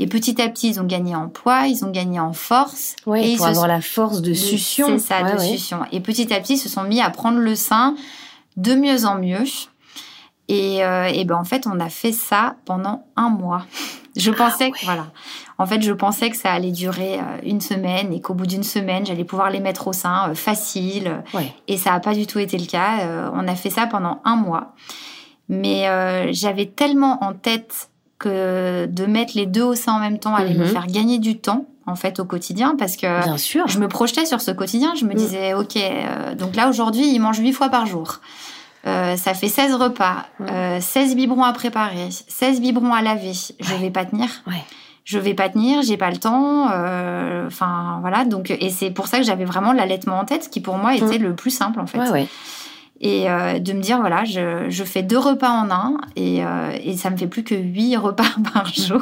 Et 0.00 0.06
petit 0.06 0.40
à 0.40 0.48
petit, 0.48 0.70
ils 0.70 0.80
ont 0.80 0.84
gagné 0.84 1.14
en 1.14 1.28
poids, 1.28 1.66
ils 1.66 1.84
ont 1.84 1.90
gagné 1.90 2.18
en 2.18 2.32
force. 2.32 2.96
Ouais, 3.06 3.32
et 3.32 3.36
pour 3.36 3.46
avoir 3.46 3.68
la 3.68 3.82
force 3.82 4.22
de 4.22 4.32
succion. 4.32 4.98
C'est 4.98 4.98
ça, 4.98 5.22
de 5.22 5.38
succion. 5.38 5.80
Et 5.92 6.00
petit 6.00 6.32
à 6.32 6.40
petit, 6.40 6.54
ils 6.54 6.58
se 6.58 6.70
sont 6.70 6.84
mis 6.84 7.02
à 7.02 7.10
prendre 7.10 7.38
le 7.38 7.54
sein 7.54 7.94
de 8.56 8.74
mieux 8.74 9.04
en 9.04 9.16
mieux. 9.16 9.44
Et, 10.48 10.84
euh, 10.84 11.04
et, 11.04 11.24
ben 11.24 11.36
en 11.36 11.44
fait, 11.44 11.66
on 11.66 11.78
a 11.78 11.88
fait 11.88 12.12
ça 12.12 12.56
pendant 12.64 13.04
un 13.16 13.30
mois. 13.30 13.64
Je 14.16 14.32
pensais 14.32 14.72
que 14.72 14.84
voilà. 14.84 15.06
En 15.56 15.66
fait, 15.66 15.82
je 15.82 15.92
pensais 15.92 16.30
que 16.30 16.36
ça 16.36 16.50
allait 16.50 16.72
durer 16.72 17.20
euh, 17.20 17.22
une 17.44 17.60
semaine 17.60 18.12
et 18.12 18.20
qu'au 18.20 18.34
bout 18.34 18.46
d'une 18.46 18.64
semaine, 18.64 19.06
j'allais 19.06 19.24
pouvoir 19.24 19.50
les 19.50 19.60
mettre 19.60 19.86
au 19.86 19.92
sein 19.92 20.30
euh, 20.30 20.34
facile. 20.34 21.22
Et 21.68 21.76
ça 21.76 21.90
n'a 21.90 22.00
pas 22.00 22.14
du 22.14 22.26
tout 22.26 22.40
été 22.40 22.58
le 22.58 22.66
cas. 22.66 23.30
on 23.32 23.46
a 23.46 23.54
fait 23.54 23.70
ça 23.70 23.86
pendant 23.86 24.20
un 24.24 24.34
mois. 24.34 24.74
Mais 25.48 25.86
j'avais 26.32 26.66
tellement 26.66 27.22
en 27.22 27.34
tête 27.34 27.90
que 28.18 28.86
de 28.86 29.06
mettre 29.06 29.36
les 29.36 29.46
deux 29.46 29.62
au 29.62 29.74
sein 29.76 29.94
en 29.94 30.00
même 30.00 30.18
temps 30.18 30.34
allait 30.34 30.54
me 30.54 30.64
mhm. 30.64 30.70
faire 30.70 30.86
gagner 30.88 31.18
du 31.18 31.38
temps 31.38 31.66
en 31.90 31.96
fait 31.96 32.20
au 32.20 32.24
quotidien 32.24 32.74
parce 32.78 32.96
que 32.96 33.24
Bien 33.24 33.36
sûr. 33.36 33.68
je 33.68 33.78
me 33.78 33.88
projetais 33.88 34.24
sur 34.24 34.40
ce 34.40 34.50
quotidien. 34.50 34.94
Je 34.94 35.04
me 35.04 35.12
mm. 35.12 35.16
disais, 35.16 35.54
ok, 35.54 35.78
donc 36.38 36.56
là 36.56 36.68
aujourd'hui, 36.68 37.12
il 37.12 37.18
mange 37.20 37.38
huit 37.38 37.52
fois 37.52 37.68
par 37.68 37.86
jour. 37.86 38.20
Euh, 38.86 39.16
ça 39.16 39.34
fait 39.34 39.48
16 39.48 39.74
repas, 39.74 40.26
16 40.80 41.12
euh, 41.12 41.14
biberons 41.14 41.42
à 41.42 41.52
préparer, 41.52 42.08
16 42.10 42.60
biberons 42.60 42.94
à 42.94 43.02
laver. 43.02 43.32
Je 43.32 43.74
vais 43.74 43.90
pas 43.90 44.04
tenir. 44.04 44.28
Je 45.04 45.18
vais 45.18 45.34
pas 45.34 45.48
tenir, 45.48 45.82
j'ai 45.82 45.96
pas 45.96 46.10
le 46.10 46.18
temps. 46.18 46.68
Euh, 46.72 47.46
enfin, 47.46 47.98
voilà. 48.00 48.24
Donc, 48.24 48.50
et 48.50 48.70
c'est 48.70 48.90
pour 48.90 49.06
ça 49.06 49.18
que 49.18 49.24
j'avais 49.24 49.44
vraiment 49.44 49.72
l'allaitement 49.72 50.20
en 50.20 50.24
tête, 50.24 50.48
qui 50.50 50.60
pour 50.60 50.76
moi 50.76 50.94
était 50.94 51.18
mm. 51.18 51.22
le 51.22 51.34
plus 51.34 51.50
simple, 51.50 51.80
en 51.80 51.86
fait. 51.86 52.28
Et 53.02 53.24
de 53.24 53.72
me 53.72 53.80
dire, 53.80 53.98
voilà, 53.98 54.24
je, 54.24 54.84
fais 54.84 55.02
deux 55.02 55.18
repas 55.18 55.50
en 55.50 55.70
un 55.70 55.96
et, 56.16 56.42
et 56.84 56.96
ça 56.98 57.08
me 57.08 57.16
fait 57.16 57.26
plus 57.26 57.44
que 57.44 57.54
8 57.54 57.96
repas 57.96 58.24
par 58.52 58.66
jour. 58.66 59.00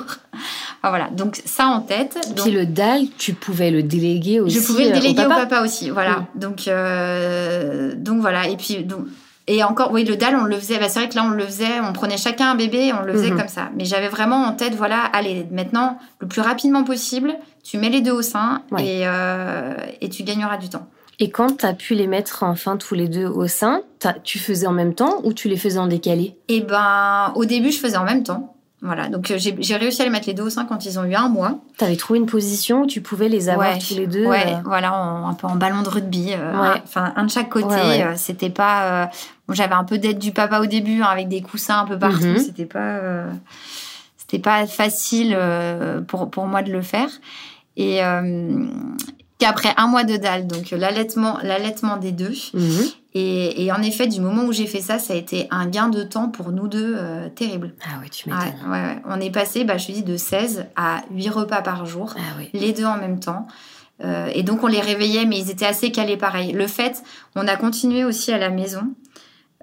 voilà, 0.85 1.11
donc 1.11 1.41
ça 1.45 1.67
en 1.67 1.81
tête. 1.81 2.17
Donc, 2.29 2.45
Puis 2.47 2.53
le 2.53 2.65
DAL, 2.65 3.07
tu 3.19 3.35
pouvais 3.35 3.73
le 3.73 3.83
déléguer 3.83 4.39
aussi. 4.39 4.61
Je 4.61 4.65
pouvais 4.65 4.85
le 4.85 4.93
déléguer 4.93 5.27
au 5.27 5.29
papa, 5.29 5.63
aussi, 5.63 5.91
voilà. 5.91 6.27
Donc, 6.37 6.71
donc 7.97 8.21
voilà. 8.21 8.47
Et 8.49 8.57
puis, 8.57 8.85
donc, 8.85 9.07
et 9.51 9.65
encore, 9.65 9.91
oui, 9.93 10.05
le 10.05 10.15
dalle, 10.15 10.37
on 10.37 10.45
le 10.45 10.57
faisait. 10.57 10.79
Bah, 10.79 10.91
c'est 10.91 11.01
vrai 11.01 11.09
que 11.09 11.15
là, 11.15 11.25
on 11.25 11.31
le 11.31 11.45
faisait. 11.45 11.81
On 11.81 11.95
prenait 11.95 12.19
chacun 12.19 12.51
un 12.51 12.55
bébé, 12.55 12.93
on 12.93 13.03
le 13.03 13.15
faisait 13.15 13.31
mhm. 13.31 13.39
comme 13.39 13.49
ça. 13.49 13.71
Mais 13.75 13.87
j'avais 13.87 14.09
vraiment 14.09 14.45
en 14.45 14.53
tête, 14.53 14.75
voilà, 14.75 15.01
allez, 15.01 15.47
maintenant, 15.51 15.99
le 16.21 16.29
plus 16.29 16.43
rapidement 16.43 16.85
possible, 16.85 17.35
tu 17.65 17.79
mets 17.79 17.89
les 17.89 18.03
deux 18.03 18.13
au 18.13 18.23
sein 18.23 18.63
et, 18.79 19.03
euh, 19.07 19.75
et 20.03 20.11
tu 20.11 20.23
gagneras 20.23 20.59
du 20.59 20.69
temps. 20.69 20.87
Et 21.21 21.31
quand 21.31 21.59
tu 21.59 21.66
as 21.66 21.75
pu 21.75 21.95
les 21.95 22.07
mettre 22.07 22.45
enfin 22.45 22.77
tous 22.77 22.95
les 22.95 23.09
deux 23.09 23.27
au 23.27 23.49
sein, 23.49 23.83
tu 24.23 24.39
faisais 24.39 24.66
en 24.66 24.73
même 24.73 24.95
temps 24.95 25.21
ou 25.25 25.33
tu 25.33 25.49
les 25.49 25.57
faisais 25.57 25.79
en 25.79 25.89
décalé? 25.89 26.37
Eh 26.49 26.61
ben, 26.61 27.33
au 27.35 27.45
début, 27.45 27.73
je 27.73 27.79
faisais 27.79 27.97
en 27.97 28.05
même 28.05 28.23
temps. 28.23 28.55
Voilà, 28.81 29.09
donc 29.09 29.33
euh, 29.33 29.39
j'ai 29.39 29.77
réussi 29.77 30.03
à 30.03 30.05
les 30.05 30.11
mettre 30.11 30.29
les 30.29 30.35
deux 30.35 30.45
au 30.45 30.51
sein 30.51 30.64
quand 30.64 30.87
ils 30.87 31.01
ont 31.01 31.05
eu 31.05 31.16
un 31.16 31.29
mois. 31.29 31.59
Tu 31.79 31.85
avais 31.85 31.97
trouvé 31.97 32.21
une 32.21 32.27
position 32.27 32.83
où 32.83 32.87
tu 32.87 33.01
pouvais 33.01 33.29
les 33.29 33.49
avoir 33.49 33.77
tous 33.77 33.97
les 33.97 34.07
deux 34.07 34.25
Ouais, 34.25 34.55
euh 34.55 34.61
voilà, 34.64 34.95
un 34.95 35.35
peu 35.35 35.49
en 35.49 35.57
ballon 35.57 35.83
de 35.83 35.89
rugby. 35.89 36.33
Euh, 36.33 36.77
enfin, 36.85 37.12
un 37.16 37.25
de 37.25 37.31
chaque 37.31 37.49
côté. 37.49 38.07
C'était 38.14 38.51
pas. 38.51 39.11
J'avais 39.51 39.75
un 39.75 39.85
peu 39.85 39.99
d'aide 39.99 40.19
du 40.19 40.31
papa 40.31 40.61
au 40.61 40.66
début, 40.66 41.03
hein, 41.03 41.09
avec 41.11 41.27
des 41.27 41.43
coussins 41.43 41.81
un 41.81 41.87
peu 41.87 41.99
partout. 41.99 42.27
Mhm. 42.27 42.39
C'était 42.39 42.66
pas. 42.66 43.01
C'était 44.16 44.39
pas 44.39 44.66
facile 44.69 45.37
pour, 46.07 46.31
pour 46.31 46.47
moi 46.47 46.62
de 46.62 46.71
le 46.71 46.83
faire. 46.83 47.09
Et, 47.77 48.01
après 49.47 49.72
un 49.76 49.86
mois 49.86 50.05
de 50.05 50.16
dalle, 50.16 50.47
donc 50.47 50.70
l'allaitement, 50.72 51.39
l'allaitement 51.43 51.97
des 51.97 52.12
deux. 52.12 52.34
Mhm. 52.55 52.84
Et, 53.14 53.72
en 53.72 53.82
effet, 53.82 54.07
du 54.07 54.20
moment 54.20 54.45
où 54.45 54.53
j'ai 54.53 54.66
fait 54.66 54.80
ça, 54.80 54.99
ça 54.99 55.12
a 55.12 55.16
été 55.16 55.49
un 55.51 55.66
gain 55.66 55.89
de 55.89 56.05
temps 56.05 56.28
pour 56.28 56.53
nous 56.53 56.68
deux 56.68 56.95
euh, 56.97 57.28
terrible. 57.28 57.74
Ah 57.84 57.99
oui, 58.01 58.11
tu 58.11 58.28
m'étonnes. 58.28 59.01
On 59.07 59.20
est 59.20 59.30
passé, 59.30 59.64
bah, 59.64 59.76
je 59.76 59.89
te 59.89 59.93
dis, 59.93 60.03
de 60.03 60.16
16 60.16 60.66
à 60.76 61.03
8 61.12 61.28
repas 61.30 61.62
par 61.62 61.84
jour, 61.84 62.14
ah 62.16 62.41
les 62.53 62.72
deux 62.72 62.84
en 62.84 62.97
même 62.97 63.18
temps. 63.18 63.49
Euh, 64.05 64.30
et 64.32 64.45
donc 64.45 64.62
on 64.62 64.68
les 64.68 64.80
réveillait, 64.80 65.24
mais 65.24 65.39
ils 65.39 65.51
étaient 65.51 65.66
assez 65.66 65.91
calés 65.91 66.16
pareil. 66.16 66.53
Le 66.53 66.68
fait, 66.68 67.03
on 67.34 67.49
a 67.49 67.57
continué 67.57 68.05
aussi 68.05 68.32
à 68.32 68.39
la 68.39 68.51
maison. 68.51 68.82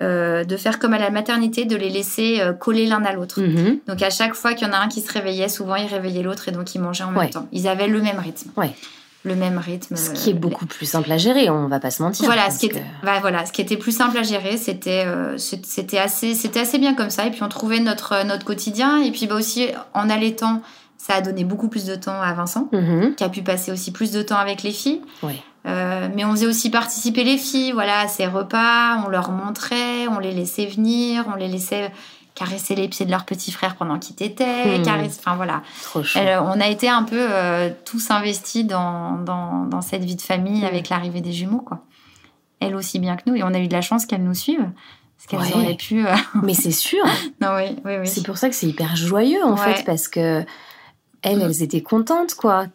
Euh, 0.01 0.43
de 0.43 0.57
faire 0.57 0.77
comme 0.77 0.91
à 0.91 0.97
la 0.97 1.09
maternité, 1.09 1.63
de 1.63 1.77
les 1.77 1.89
laisser 1.89 2.41
coller 2.59 2.85
l'un 2.85 3.05
à 3.05 3.13
l'autre. 3.13 3.39
Mhm. 3.39 3.79
Donc 3.87 4.01
à 4.01 4.09
chaque 4.09 4.33
fois 4.33 4.53
qu'il 4.53 4.67
y 4.67 4.69
en 4.69 4.73
a 4.73 4.77
un 4.77 4.89
qui 4.89 4.99
se 4.99 5.09
réveillait, 5.09 5.47
souvent 5.47 5.75
il 5.75 5.85
réveillait 5.85 6.21
l'autre 6.21 6.49
et 6.49 6.51
donc 6.51 6.75
ils 6.75 6.81
mangeaient 6.81 7.05
en 7.05 7.11
même 7.11 7.29
temps. 7.29 7.47
Ils 7.53 7.69
avaient 7.69 7.87
le 7.87 8.01
même 8.01 8.19
rythme. 8.19 8.49
Ouais 8.57 8.73
le 9.25 9.35
même 9.35 9.57
rythme. 9.57 9.95
Ce 9.95 10.11
qui 10.11 10.29
est 10.29 10.33
beaucoup 10.33 10.65
plus 10.65 10.85
simple 10.85 11.11
à 11.11 11.17
gérer, 11.17 11.49
on 11.49 11.67
va 11.67 11.79
pas 11.79 11.91
se 11.91 12.01
mentir. 12.01 12.25
Voilà, 12.25 12.49
ce 12.51 12.59
qui, 12.59 12.67
était, 12.67 12.83
bah, 13.03 13.19
voilà 13.19 13.45
ce 13.45 13.51
qui 13.51 13.61
était 13.61 13.77
plus 13.77 13.91
simple 13.91 14.17
à 14.17 14.23
gérer, 14.23 14.57
c'était 14.57 15.03
euh, 15.05 15.37
c'était 15.37 15.97
assez, 15.97 16.35
c'était 16.35 16.59
assez 16.59 16.77
bien 16.77 16.93
comme 16.93 17.09
ça. 17.09 17.25
Et 17.25 17.31
puis 17.31 17.43
on 17.43 17.49
trouvait 17.49 17.79
notre, 17.79 18.23
notre 18.25 18.45
quotidien. 18.45 19.01
Et 19.01 19.11
puis 19.11 19.27
bah, 19.27 19.35
aussi, 19.35 19.67
en 19.93 20.09
allaitant, 20.09 20.61
ça 20.97 21.15
a 21.15 21.21
donné 21.21 21.43
beaucoup 21.43 21.67
plus 21.67 21.85
de 21.85 21.95
temps 21.95 22.21
à 22.21 22.33
Vincent, 22.33 22.69
mm-hmm. 22.71 23.15
qui 23.15 23.23
a 23.23 23.29
pu 23.29 23.41
passer 23.41 23.71
aussi 23.71 23.91
plus 23.91 24.11
de 24.11 24.21
temps 24.21 24.37
avec 24.37 24.63
les 24.63 24.71
filles. 24.71 25.01
Oui. 25.23 25.41
Euh, 25.67 26.07
mais 26.15 26.23
on 26.25 26.31
faisait 26.31 26.45
aussi 26.45 26.69
participer 26.69 27.23
les 27.23 27.37
filles, 27.37 27.71
voilà, 27.71 28.01
à 28.01 28.07
ces 28.07 28.27
repas, 28.27 29.03
on 29.03 29.09
leur 29.09 29.31
montrait, 29.31 30.07
on 30.07 30.19
les 30.19 30.31
laissait 30.31 30.67
venir, 30.67 31.25
on 31.31 31.35
les 31.35 31.47
laissait 31.47 31.91
caresser 32.35 32.75
les 32.75 32.87
pieds 32.89 33.05
de 33.05 33.11
leur 33.11 33.25
petit 33.25 33.51
frère 33.51 33.75
pendant 33.75 33.97
qu'ils 33.97 34.15
t'étaient, 34.15 34.77
mmh. 34.77 35.05
enfin 35.05 35.35
voilà. 35.35 35.63
on 35.95 36.59
a 36.59 36.67
été 36.67 36.89
un 36.89 37.03
peu 37.03 37.17
euh, 37.17 37.71
tous 37.85 38.11
investis 38.11 38.65
dans, 38.65 39.13
dans, 39.13 39.81
cette 39.81 40.03
vie 40.03 40.17
de 40.17 40.21
famille 40.21 40.61
mmh. 40.61 40.67
avec 40.67 40.89
l'arrivée 40.89 41.21
des 41.21 41.31
jumeaux, 41.31 41.61
quoi. 41.61 41.85
elles 42.59 42.75
aussi 42.75 42.99
bien 42.99 43.15
que 43.15 43.23
nous. 43.27 43.35
Et 43.35 43.43
on 43.43 43.53
a 43.53 43.59
eu 43.59 43.67
de 43.67 43.73
la 43.73 43.81
chance 43.81 44.05
qu'elles 44.05 44.23
nous 44.23 44.33
suivent. 44.33 44.69
Parce 45.17 45.47
qu'elles 45.47 45.57
auraient 45.57 45.75
pu. 45.75 46.05
Mais 46.43 46.53
c'est 46.53 46.71
sûr. 46.71 47.03
non, 47.41 47.55
oui, 47.55 47.77
oui, 47.85 47.93
oui. 48.01 48.07
C'est 48.07 48.23
pour 48.23 48.37
ça 48.37 48.49
que 48.49 48.55
c'est 48.55 48.67
hyper 48.67 48.95
joyeux, 48.97 49.43
en 49.43 49.55
fait, 49.55 49.83
parce 49.85 50.07
que 50.07 50.45
elles, 51.25 51.41
elles 51.41 51.63
étaient 51.63 51.81
contentes, 51.81 52.35
quoi. 52.35 52.65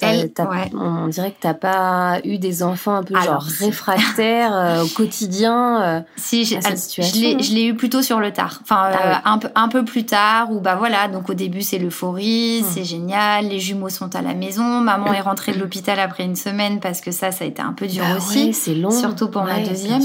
On 0.74 1.06
dirait 1.06 1.30
que 1.30 1.36
t'as 1.40 1.54
pas 1.54 2.18
eu 2.24 2.38
des 2.38 2.62
enfants 2.64 2.96
un 2.96 3.04
peu 3.04 3.14
genre 3.20 3.42
réfractaires 3.42 4.52
euh, 4.52 4.84
au 4.84 4.88
quotidien. 4.88 5.82
Euh, 5.82 6.00
si, 6.16 6.44
je 6.44 7.54
l'ai 7.54 7.66
eu 7.66 7.74
plutôt 7.74 8.02
sur 8.02 8.18
le 8.18 8.32
tard. 8.32 8.58
Enfin, 8.62 8.90
ah 8.92 9.06
euh, 9.06 9.14
un, 9.24 9.38
peu, 9.38 9.48
un 9.54 9.68
peu 9.68 9.84
plus 9.84 10.04
tard, 10.04 10.50
où 10.50 10.60
bah 10.60 10.74
voilà, 10.74 11.06
donc 11.06 11.30
au 11.30 11.34
début 11.34 11.62
c'est 11.62 11.78
l'euphorie, 11.78 12.62
hmm. 12.62 12.66
c'est 12.68 12.84
génial, 12.84 13.48
les 13.48 13.60
jumeaux 13.60 13.88
sont 13.88 14.16
à 14.16 14.22
la 14.22 14.34
maison, 14.34 14.64
maman 14.80 15.12
est 15.12 15.20
rentrée 15.20 15.52
de 15.52 15.58
l'hôpital 15.60 16.00
après 16.00 16.24
une 16.24 16.36
semaine 16.36 16.80
parce 16.80 17.00
que 17.00 17.12
ça, 17.12 17.30
ça 17.30 17.44
a 17.44 17.46
été 17.46 17.62
un 17.62 17.72
peu 17.72 17.86
dur 17.86 18.02
bah 18.02 18.16
aussi. 18.16 18.52
c'est 18.52 18.74
long. 18.74 18.90
Surtout 18.90 19.28
pour 19.28 19.44
ma 19.44 19.60
deuxième. 19.60 20.02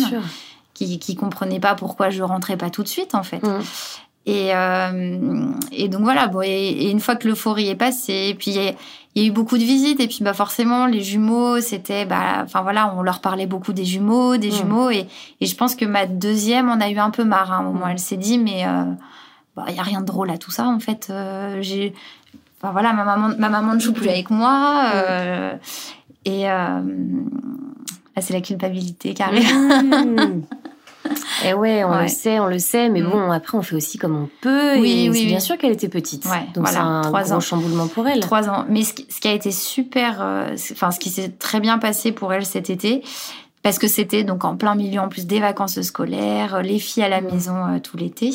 Qui, 0.76 1.00
qui 1.00 1.16
comprenait 1.16 1.62
pas 1.62 1.74
pourquoi 1.74 2.10
je 2.10 2.22
rentrais 2.22 2.58
pas 2.58 2.70
tout 2.70 2.84
de 2.84 2.90
suite 2.90 3.16
en 3.16 3.24
fait. 3.24 3.42
Hmm. 3.42 3.62
Et, 4.26 4.56
euh, 4.56 5.46
et 5.72 5.88
donc 5.88 6.02
voilà, 6.02 6.28
bon, 6.28 6.42
et, 6.42 6.90
une 6.90 7.00
fois 7.00 7.16
que 7.16 7.28
l'euphorie 7.28 7.70
est 7.70 7.76
passée, 7.76 8.30
et 8.30 8.34
puis 8.34 8.52
il 8.52 9.22
y, 9.22 9.24
a 9.24 9.28
eu 9.28 9.32
beaucoup 9.32 9.58
de 9.58 9.64
visites, 9.64 10.00
et 10.00 10.08
puis 10.08 10.20
bah 10.22 10.34
forcément 10.34 10.88
les 10.88 11.02
jumeaux, 11.02 11.62
c'était, 11.62 12.06
bah, 12.06 12.42
enfin 12.44 12.62
voilà, 12.64 12.94
on 12.98 13.04
leur 13.04 13.22
parlait 13.22 13.46
beaucoup 13.46 13.72
des 13.72 13.86
jumeaux, 13.86 14.38
des 14.38 14.50
mmh. 14.50 14.52
jumeaux, 14.52 14.90
et, 14.90 15.08
et, 15.42 15.46
je 15.46 15.56
pense 15.56 15.76
que 15.76 15.86
ma 15.86 16.08
deuxième, 16.08 16.70
on 16.70 16.82
a 16.82 16.90
eu 16.90 16.98
un 16.98 17.12
peu 17.12 17.24
marre 17.24 17.52
à 17.52 17.58
un 17.58 17.64
moment. 17.64 17.86
Mmh. 17.86 17.92
Elle 17.92 18.00
s'est 18.00 18.18
dit, 18.18 18.40
mais 18.40 18.66
euh, 18.66 18.84
bah, 19.56 19.66
il 19.70 19.76
y 19.76 19.80
a 19.80 19.84
rien 19.84 20.02
de 20.02 20.06
drôle 20.06 20.32
à 20.32 20.38
tout 20.38 20.52
ça 20.52 20.68
en 20.68 20.80
fait. 20.80 21.08
Euh, 21.10 21.62
j'ai, 21.62 21.94
enfin 22.60 22.72
voilà, 22.72 22.94
ma 22.94 23.06
maman, 23.06 23.36
ma 23.38 23.50
maman 23.50 23.76
ne 23.76 23.80
joue 23.80 23.94
plus 23.94 24.10
avec 24.10 24.32
moi, 24.32 24.86
mmh. 24.86 24.92
euh, 24.94 25.54
et 26.26 26.50
euh, 26.50 26.82
c'est 28.20 28.34
la 28.34 28.42
culpabilité 28.42 29.14
carrément. 29.14 30.42
Et 31.44 31.50
eh 31.50 31.54
ouais, 31.54 31.84
on 31.84 32.02
le 32.02 32.08
sait, 32.08 32.40
on 32.40 32.48
le 32.48 32.60
sait, 32.60 32.90
mais 32.90 33.02
mm. 33.02 33.10
bon, 33.10 33.32
après, 33.32 33.58
on 33.58 33.62
fait 33.62 33.76
aussi 33.76 33.98
comme 33.98 34.16
on 34.16 34.30
peut. 34.42 34.80
Oui, 34.80 35.06
et 35.06 35.10
oui, 35.10 35.26
bien 35.26 35.40
sûr 35.40 35.58
qu'elle 35.58 35.72
était 35.72 35.90
petite. 35.90 36.26
donc 36.54 36.68
c'est 36.68 36.78
un 36.78 37.02
gros 37.02 37.40
chamboulement 37.40 37.88
pour 37.88 38.08
elle. 38.08 38.20
Trois 38.20 38.50
ans. 38.50 38.66
Mais 38.70 38.84
ce 38.84 38.94
qui, 38.94 39.28
a 39.28 39.34
été 39.34 39.52
super, 39.52 40.18
euh, 40.22 40.56
enfin, 40.72 40.92
ce 40.92 41.00
qui 41.00 41.10
s'est 41.10 41.30
très 41.30 41.60
bien 41.60 41.78
passé 41.78 42.12
pour 42.12 42.34
elle 42.34 42.46
cet 42.46 42.70
été, 42.70 43.04
parce 43.64 43.80
que 43.80 43.88
c'était 43.88 44.24
donc 44.24 44.46
en 44.46 44.56
plein 44.56 44.76
milieu 44.76 45.00
en 45.02 45.10
plus 45.10 45.26
des 45.26 45.40
vacances 45.40 45.82
scolaires, 45.82 46.62
les 46.62 46.80
filles 46.80 47.04
à 47.04 47.10
la 47.10 47.22
maison 47.22 47.56
euh, 47.56 47.80
tout 47.80 47.98
l'été. 47.98 48.32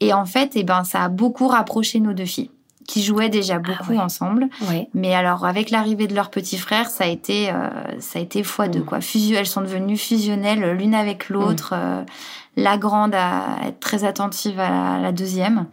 Et 0.00 0.12
en 0.12 0.26
fait, 0.26 0.52
eh 0.54 0.62
ben, 0.62 0.84
ça 0.84 1.04
a 1.04 1.08
beaucoup 1.08 1.48
rapproché 1.48 2.00
nos 2.00 2.12
deux 2.12 2.26
filles 2.26 2.50
qui 2.86 3.02
jouaient 3.02 3.28
déjà 3.28 3.56
ah 3.56 3.58
beaucoup 3.58 3.96
ensemble. 3.96 4.48
Mais 4.94 5.14
alors 5.14 5.44
avec 5.44 5.70
l'arrivée 5.70 6.06
de 6.06 6.14
leur 6.14 6.30
petit 6.30 6.58
frère, 6.58 6.88
ça 6.88 7.04
a 7.04 7.06
été 7.06 7.50
euh, 7.50 7.68
ça 8.00 8.18
a 8.18 8.22
été 8.22 8.42
fois 8.42 8.68
deux 8.68 8.80
mm. 8.80 8.84
quoi. 8.84 9.00
Fusio, 9.00 9.36
elles 9.36 9.46
sont 9.46 9.60
devenues 9.60 9.98
fusionnelles 9.98 10.72
l'une 10.72 10.94
avec 10.94 11.28
l'autre. 11.28 11.74
Mm. 11.74 11.78
Euh, 11.78 12.02
la 12.58 12.78
grande 12.78 13.14
à 13.14 13.58
être 13.66 13.80
très 13.80 14.04
attentive 14.04 14.58
à 14.58 14.98
la, 14.98 15.12
deuxième 15.12 15.66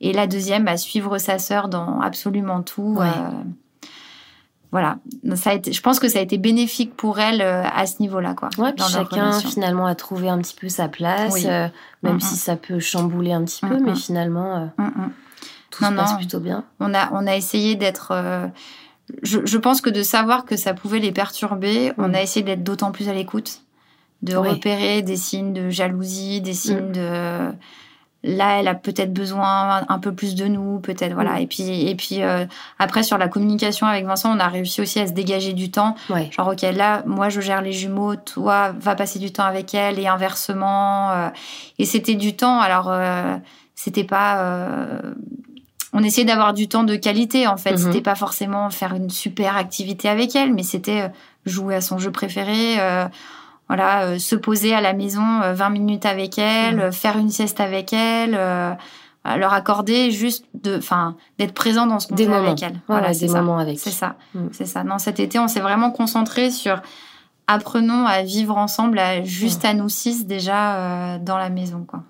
et 0.00 0.14
la 0.14 0.26
deuxième 0.26 0.66
à 0.66 0.78
suivre 0.78 1.18
sa 1.18 1.38
sœur 1.38 1.68
dans 1.68 2.00
absolument 2.00 2.62
tout. 2.62 2.98
Euh, 3.00 3.30
voilà, 4.72 4.96
ça 5.34 5.50
a 5.50 5.54
été, 5.54 5.74
je 5.74 5.82
pense 5.82 5.98
que 5.98 6.08
ça 6.08 6.18
a 6.18 6.22
été 6.22 6.38
bénéfique 6.38 6.96
pour 6.96 7.18
elle 7.18 7.42
à 7.42 7.86
ce 7.86 8.00
niveau-là, 8.00 8.34
quoi. 8.34 8.48
Ouais, 8.56 8.72
puis 8.72 8.84
chacun 8.88 9.38
finalement 9.40 9.86
a 9.86 9.94
trouvé 9.94 10.30
un 10.30 10.38
petit 10.38 10.56
peu 10.58 10.70
sa 10.70 10.88
place, 10.88 11.46
même 12.02 12.20
si 12.20 12.36
ça 12.36 12.56
peut 12.56 12.80
chambouler 12.80 13.32
un 13.32 13.44
petit 13.44 13.60
peu, 13.60 13.78
mais 13.78 13.94
finalement 13.94 14.70
tout 15.76 15.84
se 15.84 15.92
passe 15.92 16.16
plutôt 16.16 16.40
bien. 16.40 16.64
On 16.80 16.94
a, 16.94 17.10
on 17.12 17.26
a 17.26 17.36
essayé 17.36 17.76
d'être. 17.76 18.12
Euh, 18.12 18.46
je, 19.22 19.58
pense 19.58 19.80
que 19.80 19.90
de 19.90 20.02
savoir 20.02 20.44
que 20.44 20.56
ça 20.56 20.74
pouvait 20.74 20.98
les 20.98 21.12
perturber, 21.12 21.92
on 21.98 22.12
a 22.14 22.20
essayé 22.20 22.44
d'être 22.44 22.64
d'autant 22.64 22.90
plus 22.90 23.08
à 23.08 23.14
l'écoute, 23.14 23.62
de 24.22 24.34
repérer 24.36 25.02
des 25.02 25.16
signes 25.16 25.52
de 25.52 25.70
jalousie, 25.70 26.40
des 26.40 26.54
signes 26.54 26.88
mm. 26.88 26.92
de 26.92 27.52
là 28.24 28.58
elle 28.58 28.66
a 28.66 28.74
peut-être 28.74 29.12
besoin 29.12 29.84
un 29.88 29.98
peu 30.00 30.12
plus 30.12 30.34
de 30.34 30.46
nous 30.46 30.80
peut-être 30.80 31.12
voilà 31.12 31.34
mm. 31.34 31.42
et 31.42 31.46
puis 31.46 31.88
et 31.88 31.94
puis 31.94 32.22
euh, 32.22 32.44
après 32.80 33.04
sur 33.04 33.18
la 33.18 33.28
communication 33.28 33.86
avec 33.86 34.04
Vincent 34.04 34.34
on 34.34 34.40
a 34.40 34.48
réussi 34.48 34.80
aussi 34.80 34.98
à 34.98 35.06
se 35.06 35.12
dégager 35.12 35.52
du 35.52 35.70
temps 35.70 35.94
genre 36.30 36.48
ok 36.48 36.62
là 36.74 37.04
moi 37.06 37.28
je 37.28 37.40
gère 37.40 37.62
les 37.62 37.72
jumeaux 37.72 38.16
toi 38.16 38.74
va 38.80 38.96
passer 38.96 39.20
du 39.20 39.32
temps 39.32 39.44
avec 39.44 39.74
elle 39.74 40.00
et 40.00 40.08
inversement 40.08 41.12
euh, 41.12 41.28
et 41.78 41.84
c'était 41.84 42.16
du 42.16 42.34
temps 42.34 42.58
alors 42.58 42.92
c'était 43.76 44.04
pas 44.04 45.02
on 45.96 46.02
essayait 46.02 46.26
d'avoir 46.26 46.52
du 46.52 46.68
temps 46.68 46.84
de 46.84 46.94
qualité 46.94 47.46
en 47.46 47.56
fait. 47.56 47.72
Mhm. 47.72 47.78
C'était 47.78 48.02
pas 48.02 48.14
forcément 48.14 48.68
faire 48.70 48.94
une 48.94 49.08
super 49.08 49.56
activité 49.56 50.08
avec 50.08 50.36
elle, 50.36 50.52
mais 50.52 50.62
c'était 50.62 51.02
euh, 51.02 51.08
jouer 51.46 51.74
à 51.74 51.80
son 51.80 51.98
jeu 51.98 52.12
préféré, 52.12 52.78
euh, 52.78 53.06
voilà, 53.68 54.02
euh, 54.02 54.18
se 54.18 54.36
poser 54.36 54.74
à 54.74 54.82
la 54.82 54.92
maison 54.92 55.22
20 55.22 55.70
minutes 55.70 56.04
avec 56.04 56.38
elle, 56.38 56.76
mhm. 56.76 56.92
faire 56.92 57.16
une 57.16 57.30
sieste 57.30 57.60
avec 57.60 57.94
elle, 57.94 58.32
leur 59.24 59.54
accorder 59.54 60.12
juste 60.12 60.44
de, 60.54 60.76
enfin, 60.76 61.16
d'être 61.38 61.54
présent 61.54 61.86
dans 61.86 61.98
ce 61.98 62.08
qu'on 62.08 62.16
fait 62.16 62.32
avec 62.32 62.62
elle. 62.62 62.78
Voilà, 62.88 63.12
des 63.12 63.28
moments 63.28 63.58
avec. 63.58 63.80
C'est 63.80 63.90
ça, 63.90 64.16
mhm. 64.34 64.50
c'est 64.52 64.66
ça. 64.66 64.84
Non, 64.84 64.98
cet 64.98 65.18
été, 65.18 65.38
on 65.38 65.48
s'est 65.48 65.60
vraiment 65.60 65.90
concentré 65.90 66.50
sur 66.50 66.80
apprenons 67.46 68.06
à 68.06 68.22
vivre 68.22 68.56
ensemble, 68.58 69.00
juste 69.24 69.64
à 69.64 69.72
nous 69.72 69.88
six 69.88 70.26
déjà 70.26 71.18
dans 71.20 71.38
la 71.38 71.48
maison, 71.48 71.84
quoi. 71.88 72.02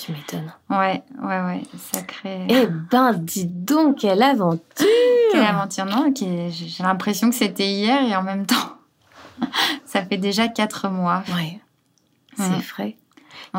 Tu 0.00 0.12
m'étonnes. 0.12 0.52
Ouais, 0.70 1.02
ouais, 1.22 1.40
ouais, 1.42 1.62
sacré. 1.92 2.46
Eh 2.48 2.66
ben, 2.66 3.12
dis 3.12 3.44
donc, 3.44 3.98
quelle 3.98 4.22
aventure 4.22 4.86
Quelle 5.30 5.44
aventure, 5.44 5.84
non 5.84 6.10
J'ai 6.16 6.82
l'impression 6.82 7.28
que 7.28 7.36
c'était 7.36 7.68
hier 7.68 8.02
et 8.02 8.16
en 8.16 8.22
même 8.22 8.46
temps, 8.46 8.78
ça 9.84 10.02
fait 10.02 10.16
déjà 10.16 10.48
quatre 10.48 10.88
mois. 10.88 11.22
Ouais, 11.34 11.60
c'est 12.36 12.64
vrai. 12.72 12.96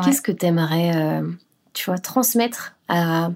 Qu'est-ce 0.02 0.22
que 0.22 0.32
tu 0.32 0.46
aimerais, 0.46 0.96
euh, 0.96 1.30
tu 1.74 1.84
vois, 1.84 1.98
transmettre 1.98 2.74
à 2.88 3.30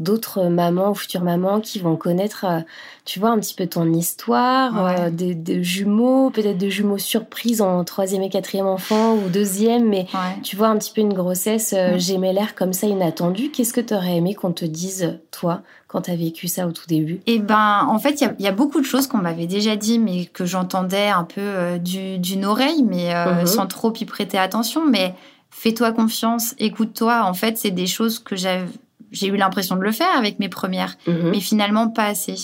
d'autres 0.00 0.44
mamans 0.46 0.90
ou 0.90 0.94
futures 0.94 1.22
mamans 1.22 1.60
qui 1.60 1.78
vont 1.78 1.94
connaître, 1.94 2.46
euh, 2.48 2.60
tu 3.04 3.20
vois, 3.20 3.28
un 3.28 3.38
petit 3.38 3.54
peu 3.54 3.66
ton 3.66 3.92
histoire, 3.92 4.86
euh, 4.86 5.10
des, 5.10 5.62
jumeaux, 5.62 6.30
peut-être 6.30 6.56
de 6.56 6.68
jumeaux 6.70 6.98
surprises 6.98 7.60
en 7.60 7.84
troisième 7.84 8.22
et 8.22 8.30
quatrième 8.30 8.66
enfant 8.66 9.14
ou 9.14 9.28
deuxième, 9.28 9.88
mais 9.88 10.06
tu 10.42 10.56
vois, 10.56 10.68
un 10.68 10.78
petit 10.78 10.92
peu 10.92 11.02
une 11.02 11.12
grossesse 11.12 11.74
euh, 11.76 11.98
l'air 12.32 12.54
comme 12.54 12.72
ça 12.72 12.86
inattendue. 12.86 13.50
Qu'est-ce 13.50 13.72
que 13.72 13.80
tu 13.80 13.94
aurais 13.94 14.16
aimé 14.16 14.34
qu'on 14.34 14.52
te 14.52 14.64
dise, 14.64 15.18
toi, 15.30 15.62
quand 15.86 16.02
tu 16.02 16.10
as 16.10 16.16
vécu 16.16 16.48
ça 16.48 16.66
au 16.66 16.72
tout 16.72 16.86
début? 16.88 17.20
Eh 17.26 17.38
ben, 17.38 17.86
en 17.86 17.98
fait, 17.98 18.22
il 18.22 18.42
y, 18.42 18.48
a 18.48 18.52
beaucoup 18.52 18.80
de 18.80 18.86
choses 18.86 19.06
qu'on 19.06 19.18
m'avait 19.18 19.46
déjà 19.46 19.76
dit, 19.76 19.98
mais 19.98 20.26
que 20.26 20.46
j'entendais 20.46 21.08
un 21.08 21.24
peu 21.24 21.78
d'une 21.78 22.44
oreille, 22.46 22.84
mais 22.84 23.12
mhm. 23.14 23.46
sans 23.46 23.66
trop 23.66 23.92
y 23.92 24.04
prêter 24.06 24.38
attention. 24.38 24.86
Mais 24.86 25.14
fais-toi 25.50 25.92
confiance, 25.92 26.54
écoute-toi. 26.58 27.22
En 27.24 27.34
fait, 27.34 27.58
c'est 27.58 27.70
des 27.70 27.86
choses 27.86 28.18
que 28.18 28.36
j'avais 28.36 28.64
j'ai 29.10 29.28
eu 29.28 29.36
l'impression 29.36 29.76
de 29.76 29.82
le 29.82 29.92
faire 29.92 30.16
avec 30.16 30.38
mes 30.38 30.48
premières, 30.48 30.96
mhm. 31.06 31.30
mais 31.30 31.40
finalement 31.40 31.88
pas 31.88 32.06
assez. 32.06 32.34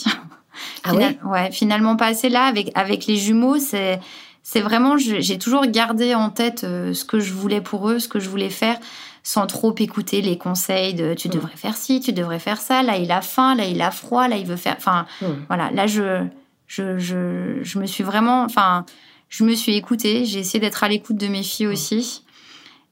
ah 0.85 0.93
ouais, 0.95 1.51
finalement 1.53 1.97
pas 1.97 2.07
assez 2.07 2.29
là 2.29 2.45
avec 2.45 2.71
avec 2.75 3.07
les 3.07 3.17
jumeaux, 3.17 3.59
c'est 3.59 4.01
c'est 4.43 4.61
vraiment 4.61 4.97
j'ai 4.97 5.39
toujours 5.39 5.67
gardé 5.67 6.15
en 6.15 6.31
tête 6.31 6.65
euh, 6.65 6.93
ce 6.95 7.05
que 7.05 7.21
je 7.21 7.33
voulais 7.33 7.61
pour 7.61 7.89
eux, 7.89 7.99
ce 7.99 8.09
que 8.09 8.21
je 8.21 8.29
voulais 8.29 8.51
faire 8.51 8.79
sans 9.23 9.49
trop 9.49 9.75
écouter 9.79 10.23
les 10.23 10.39
conseils 10.39 10.95
de 10.95 11.15
tu 11.15 11.27
mhm. 11.29 11.35
devrais 11.35 11.57
faire 11.57 11.77
ci, 11.77 12.01
tu 12.01 12.13
devrais 12.13 12.39
faire 12.39 12.61
ça, 12.61 12.83
là 12.83 12.97
il 12.97 13.11
a 13.11 13.23
faim, 13.23 13.57
là 13.57 13.65
il 13.65 13.83
a 13.83 13.91
froid, 13.91 14.29
là 14.29 14.37
il 14.37 14.47
veut 14.47 14.57
faire 14.57 14.77
enfin 14.79 15.07
mhm. 15.21 15.47
voilà, 15.49 15.71
là 15.73 15.87
je, 15.87 16.25
je 16.67 16.99
je 16.99 17.59
je 17.63 17.79
me 17.79 17.87
suis 17.87 18.05
vraiment 18.05 18.43
enfin 18.43 18.87
je 19.29 19.45
me 19.45 19.55
suis 19.55 19.77
écoutée, 19.77 20.25
j'ai 20.25 20.41
essayé 20.41 20.61
d'être 20.61 20.85
à 20.85 20.89
l'écoute 20.89 21.17
de 21.17 21.27
mes 21.27 21.43
filles 21.43 21.67
aussi. 21.67 22.23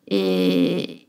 Et, 0.08 1.03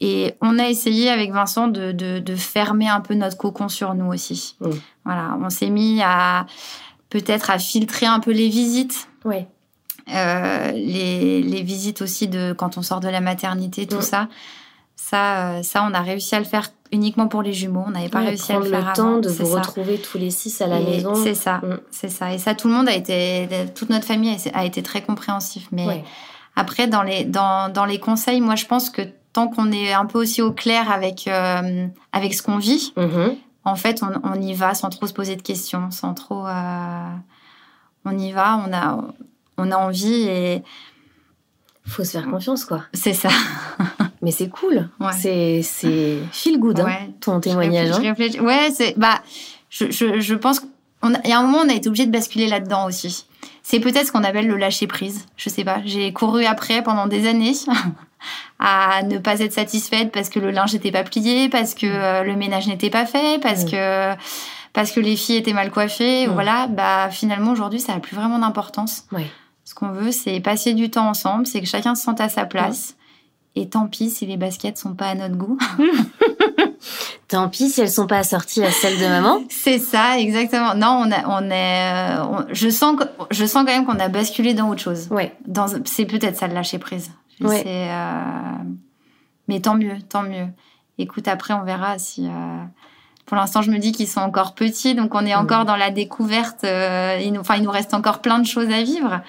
et 0.00 0.34
on 0.40 0.58
a 0.58 0.68
essayé 0.68 1.10
avec 1.10 1.32
Vincent 1.32 1.66
de, 1.66 1.90
de, 1.92 2.36
fermer 2.36 2.88
un 2.88 3.00
peu 3.00 3.14
notre 3.14 3.36
cocon 3.36 3.68
sur 3.68 3.94
nous 3.94 4.12
aussi. 4.12 4.56
Mm. 4.60 4.70
Voilà, 5.04 5.38
on 5.42 5.50
s'est 5.50 5.70
mis 5.70 6.00
à 6.02 6.46
peut-être 7.10 7.50
à 7.50 7.58
filtrer 7.58 8.06
un 8.06 8.20
peu 8.20 8.30
les 8.30 8.48
visites. 8.48 9.08
Ouais. 9.24 9.48
Euh, 10.14 10.70
les, 10.72 11.42
les, 11.42 11.62
visites 11.62 12.00
aussi 12.00 12.28
de 12.28 12.54
quand 12.56 12.78
on 12.78 12.82
sort 12.82 13.00
de 13.00 13.08
la 13.08 13.20
maternité, 13.20 13.86
tout 13.86 13.96
mm. 13.96 14.02
ça. 14.02 14.28
Ça, 14.94 15.52
euh, 15.52 15.62
ça, 15.62 15.84
on 15.88 15.94
a 15.94 16.00
réussi 16.00 16.34
à 16.34 16.38
le 16.38 16.44
faire 16.44 16.68
uniquement 16.92 17.26
pour 17.26 17.42
les 17.42 17.52
jumeaux. 17.52 17.84
On 17.86 17.90
n'avait 17.90 18.08
pas 18.08 18.20
réussi 18.20 18.52
à 18.52 18.58
le 18.58 18.66
faire 18.66 18.88
le 18.88 18.92
temps 18.94 19.18
de 19.18 19.28
vous 19.28 19.46
retrouver 19.46 19.98
tous 19.98 20.18
les 20.18 20.30
six 20.30 20.60
à 20.60 20.68
la 20.68 20.78
maison. 20.78 21.14
C'est 21.16 21.34
ça, 21.34 21.58
mm. 21.58 21.80
c'est 21.90 22.08
ça. 22.08 22.32
Et 22.32 22.38
ça, 22.38 22.54
tout 22.54 22.68
le 22.68 22.74
monde 22.74 22.88
a 22.88 22.94
été, 22.94 23.48
toute 23.74 23.90
notre 23.90 24.06
famille 24.06 24.36
a 24.54 24.64
été 24.64 24.82
très 24.82 25.02
compréhensif. 25.02 25.66
Mais 25.72 26.04
après, 26.54 26.86
dans 26.86 27.02
les, 27.02 27.24
dans, 27.24 27.72
dans 27.72 27.84
les 27.84 27.98
conseils, 27.98 28.40
moi, 28.40 28.54
je 28.54 28.66
pense 28.66 28.90
que 28.90 29.02
tant 29.38 29.46
qu'on 29.46 29.70
est 29.70 29.92
un 29.92 30.04
peu 30.04 30.18
aussi 30.18 30.42
au 30.42 30.50
clair 30.50 30.90
avec, 30.90 31.28
euh, 31.28 31.86
avec 32.12 32.34
ce 32.34 32.42
qu'on 32.42 32.58
vit, 32.58 32.92
mhm. 32.96 33.36
en 33.64 33.76
fait, 33.76 34.02
on, 34.02 34.34
y 34.34 34.52
va 34.52 34.74
sans 34.74 34.88
trop 34.88 35.06
se 35.06 35.12
poser 35.12 35.36
de 35.36 35.42
questions, 35.42 35.92
sans 35.92 36.12
trop. 36.12 36.44
Euh, 36.44 37.10
on 38.04 38.18
y 38.18 38.32
va, 38.32 38.60
on 38.66 38.72
a, 38.72 38.98
on 39.56 39.70
a 39.70 39.76
envie 39.76 40.22
et. 40.22 40.62
Faut 41.86 42.04
se 42.04 42.10
faire 42.10 42.28
confiance, 42.28 42.64
quoi. 42.64 42.82
C'est 42.92 43.14
ça. 43.14 43.30
Mais 44.22 44.32
c'est 44.32 44.48
cool. 44.48 44.90
C'est, 45.12 45.62
c'est 45.62 46.18
feel 46.32 46.58
good, 46.58 46.80
hein, 46.80 46.90
ton 47.20 47.40
témoignage. 47.40 47.92
Hein. 47.92 48.14
Ouais, 48.42 48.70
c'est. 48.74 48.98
Bah, 48.98 49.22
je, 49.70 49.90
je, 49.90 50.18
je 50.18 50.34
pense 50.34 50.60
qu'il 50.60 50.68
y 51.24 51.32
a 51.32 51.38
un 51.38 51.42
moment, 51.42 51.58
on 51.64 51.68
a 51.68 51.74
été 51.74 51.88
obligé 51.88 52.06
de 52.06 52.12
basculer 52.12 52.48
là-dedans 52.48 52.86
aussi. 52.86 53.26
C'est 53.70 53.80
peut-être 53.80 54.06
ce 54.06 54.12
qu'on 54.12 54.24
appelle 54.24 54.46
le 54.46 54.56
lâcher 54.56 54.86
prise. 54.86 55.26
Je 55.36 55.50
sais 55.50 55.62
pas. 55.62 55.82
J'ai 55.84 56.10
couru 56.14 56.46
après 56.46 56.82
pendant 56.82 57.06
des 57.06 57.28
années 57.28 57.52
à 58.58 59.02
ne 59.02 59.18
pas 59.18 59.40
être 59.40 59.52
satisfaite 59.52 60.10
parce 60.10 60.30
que 60.30 60.38
le 60.40 60.50
linge 60.50 60.72
n'était 60.72 60.90
pas 60.90 61.04
plié, 61.04 61.50
parce 61.50 61.74
que 61.74 61.84
euh, 61.84 62.22
le 62.22 62.34
ménage 62.34 62.66
n'était 62.66 62.88
pas 62.88 63.04
fait, 63.04 63.38
parce 63.42 63.64
Mm. 63.64 63.70
que 63.70 64.14
parce 64.72 64.90
que 64.90 65.00
les 65.00 65.16
filles 65.16 65.36
étaient 65.36 65.52
mal 65.52 65.70
coiffées. 65.70 66.26
Mm. 66.26 66.30
Voilà. 66.30 66.66
Bah 66.68 67.10
finalement 67.10 67.52
aujourd'hui 67.52 67.78
ça 67.78 67.92
a 67.92 68.00
plus 68.00 68.16
vraiment 68.16 68.38
d'importance. 68.38 69.04
Ouais. 69.12 69.26
Ce 69.66 69.74
qu'on 69.74 69.90
veut, 69.90 70.12
c'est 70.12 70.40
passer 70.40 70.72
du 70.72 70.88
temps 70.88 71.06
ensemble, 71.06 71.46
c'est 71.46 71.60
que 71.60 71.66
chacun 71.66 71.94
se 71.94 72.02
sente 72.02 72.22
à 72.22 72.30
sa 72.30 72.46
place. 72.46 72.92
Mm. 73.56 73.60
Et 73.60 73.68
tant 73.68 73.86
pis 73.86 74.08
si 74.08 74.24
les 74.24 74.38
baskets 74.38 74.78
sont 74.78 74.94
pas 74.94 75.08
à 75.08 75.14
notre 75.14 75.36
goût. 75.36 75.58
Tant 77.28 77.48
pis 77.48 77.68
si 77.68 77.80
elles 77.80 77.90
sont 77.90 78.06
pas 78.06 78.18
assorties 78.18 78.62
à 78.64 78.70
celles 78.70 78.98
de 78.98 79.06
maman. 79.06 79.40
C'est 79.50 79.78
ça, 79.78 80.18
exactement. 80.18 80.74
Non, 80.74 81.02
on, 81.06 81.10
a, 81.12 81.26
on 81.28 81.50
est. 81.50 82.18
euh, 82.18 82.24
on- 82.24 82.46
je 82.52 82.68
sens, 82.70 82.96
je 83.30 83.44
sens 83.44 83.64
quand 83.66 83.72
même 83.72 83.84
qu'on 83.86 83.98
a 83.98 84.08
basculé 84.08 84.54
dans 84.54 84.68
autre 84.70 84.80
chose. 84.82 85.08
Ouais. 85.10 85.34
Dans, 85.46 85.66
c'est 85.84 86.04
peut-être 86.06 86.36
ça 86.36 86.48
de 86.48 86.54
lâcher 86.54 86.78
prise. 86.78 87.10
Ouais. 87.40 87.62
C'est, 87.62 87.90
euh, 87.90 88.64
mais 89.48 89.60
tant 89.60 89.74
mieux, 89.76 89.96
tant 90.08 90.22
mieux. 90.22 90.46
Écoute, 90.98 91.28
après, 91.28 91.54
on 91.54 91.62
verra 91.64 91.98
si. 91.98 92.26
euh, 92.26 92.30
Pour 93.26 93.36
l'instant, 93.36 93.60
je 93.62 93.70
me 93.70 93.78
dis 93.78 93.92
qu'ils 93.92 94.08
sont 94.08 94.20
encore 94.20 94.54
petits, 94.54 94.94
donc 94.94 95.14
on 95.14 95.24
est 95.26 95.34
Mhm. 95.34 95.42
encore 95.42 95.64
dans 95.66 95.76
la 95.76 95.90
découverte. 95.90 96.64
euh, 96.64 97.18
il 97.22 97.32
nous, 97.34 97.40
enfin, 97.40 97.56
il 97.56 97.62
nous 97.62 97.70
reste 97.70 97.92
encore 97.94 98.20
plein 98.20 98.38
de 98.38 98.46
choses 98.46 98.70
à 98.70 98.82
vivre. 98.82 99.20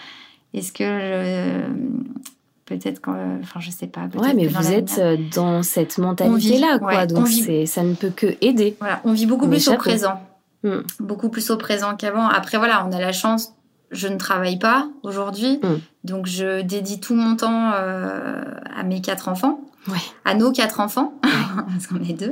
Est-ce 0.53 0.71
que 0.71 0.83
je- 0.83 2.29
peut-être 2.69 3.01
quand, 3.01 3.15
enfin, 3.41 3.59
je 3.59 3.71
sais 3.71 3.87
pas. 3.87 4.07
Ouais, 4.15 4.33
mais 4.33 4.47
vous 4.47 4.71
êtes 4.71 4.97
euh, 4.99 5.17
dans 5.35 5.61
cette 5.63 5.97
mentalité-là, 5.97 6.73
vit, 6.73 6.79
quoi. 6.79 6.87
ouais, 6.95 7.07
Donc 7.07 7.27
c'est, 7.27 7.65
ça 7.65 7.83
ne 7.83 7.93
peut 7.95 8.11
que 8.15 8.37
aider. 8.41 8.77
Voilà, 8.79 9.01
on 9.03 9.11
vit 9.13 9.25
beaucoup 9.25 9.47
plus 9.47 9.67
au 9.67 9.75
présent. 9.75 10.21
Mm. 10.63 10.77
Beaucoup 10.99 11.29
plus 11.29 11.49
au 11.51 11.57
présent 11.57 11.95
qu'avant. 11.95 12.27
Après, 12.27 12.57
voilà, 12.57 12.85
on 12.87 12.91
a 12.91 12.99
la 12.99 13.11
chance. 13.11 13.53
Je 13.91 14.07
ne 14.07 14.17
travaille 14.17 14.59
pas 14.59 14.87
aujourd'hui, 15.03 15.59
Mm. 15.63 15.77
donc 16.03 16.27
je 16.27 16.61
dédie 16.61 16.99
tout 16.99 17.15
mon 17.15 17.35
temps 17.35 17.71
euh, 17.73 18.43
à 18.77 18.83
mes 18.83 19.01
quatre 19.01 19.27
enfants, 19.29 19.61
Ouais. 19.87 19.97
à 20.25 20.35
nos 20.35 20.51
quatre 20.51 20.79
enfants, 20.79 21.13
parce 21.23 21.87
qu'on 21.87 21.95
est 22.03 22.13
deux. 22.13 22.31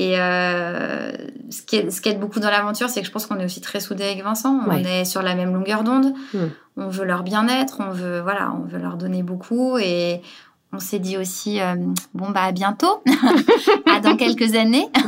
Et 0.00 0.14
euh, 0.20 1.10
ce, 1.50 1.62
qui 1.62 1.74
est, 1.76 1.90
ce 1.90 2.00
qui 2.00 2.08
aide 2.10 2.20
beaucoup 2.20 2.38
dans 2.38 2.50
l'aventure, 2.50 2.88
c'est 2.88 3.00
que 3.00 3.06
je 3.06 3.10
pense 3.10 3.26
qu'on 3.26 3.38
est 3.40 3.44
aussi 3.44 3.60
très 3.60 3.80
soudés 3.80 4.04
avec 4.04 4.22
Vincent. 4.22 4.60
On 4.64 4.70
Ouais. 4.70 4.82
est 5.00 5.04
sur 5.04 5.22
la 5.22 5.34
même 5.34 5.52
longueur 5.52 5.82
d'onde. 5.82 6.14
Mm. 6.34 6.38
On 6.76 6.88
veut 6.88 7.04
leur 7.04 7.24
bien-être, 7.24 7.78
on 7.80 7.90
veut 7.90 8.20
voilà, 8.20 8.52
on 8.56 8.64
veut 8.64 8.78
leur 8.78 8.96
donner 8.96 9.24
beaucoup 9.24 9.76
et 9.78 10.20
on 10.72 10.80
s'est 10.80 10.98
dit 10.98 11.16
aussi 11.16 11.60
euh, 11.60 11.74
bon 12.14 12.30
bah 12.30 12.42
à 12.44 12.52
bientôt, 12.52 13.02
à 13.86 14.00
dans 14.00 14.16
quelques 14.16 14.54
années. 14.54 14.88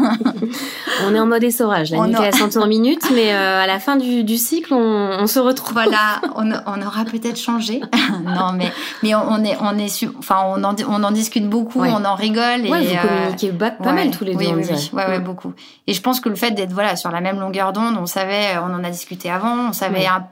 On 1.07 1.15
est 1.15 1.19
en 1.21 1.27
mode 1.27 1.43
essorage. 1.45 1.91
La 1.93 1.99
On 1.99 2.13
a- 2.15 2.27
a 2.29 2.33
100 2.33 2.57
en 2.57 2.67
minutes, 2.67 3.07
mais 3.15 3.33
euh, 3.33 3.63
à 3.63 3.67
la 3.67 3.79
fin 3.79 3.97
du, 3.97 4.23
du 4.25 4.37
cycle, 4.37 4.75
on, 4.75 4.79
on 5.19 5.27
se 5.27 5.39
retrouve. 5.39 5.73
Voilà, 5.73 6.21
on, 6.37 6.51
on 6.53 6.83
aura 6.87 7.05
peut-être 7.05 7.39
changé. 7.39 7.81
non, 8.25 8.53
mais, 8.55 8.71
mais 9.03 9.15
on, 9.15 9.23
on 9.31 9.45
est, 9.45 9.57
on 9.61 9.79
est 9.79 10.07
enfin, 10.19 10.37
on 10.47 10.63
en, 10.65 10.75
on 10.89 11.03
en 11.03 11.11
discute 11.11 11.49
beaucoup, 11.49 11.81
Ouais. 11.81 11.91
on 11.93 12.05
en 12.05 12.15
rigole. 12.15 12.67
Et, 12.67 12.71
Ouais, 12.71 12.83
vous 12.85 12.95
euh, 12.95 13.09
communiquez 13.09 13.53
pas 13.53 13.73
ouais, 13.81 13.93
mal 13.93 14.11
tous 14.11 14.25
les 14.25 14.35
oui, 14.35 14.47
deux, 14.47 14.53
on 14.53 14.57
oui, 14.57 14.63
dirait. 14.65 14.75
oui. 14.79 14.91
Ouais, 14.93 15.07
ouais, 15.07 15.21
beaucoup. 15.21 15.53
Et 15.87 15.95
je 15.95 16.01
pense 16.03 16.21
que 16.21 16.29
le 16.29 16.37
fait 16.37 16.51
d'être 16.53 16.73
voilà 16.73 16.97
sur 16.97 17.11
la 17.11 17.21
même 17.21 17.41
longueur 17.41 17.73
d'onde, 17.73 17.97
on 17.99 18.07
savait, 18.07 18.59
on 18.59 18.75
en 18.75 18.85
a 18.85 18.91
discuté 18.91 19.31
avant, 19.31 19.69
on 19.69 19.73
savait, 19.73 20.07
un- 20.07 20.27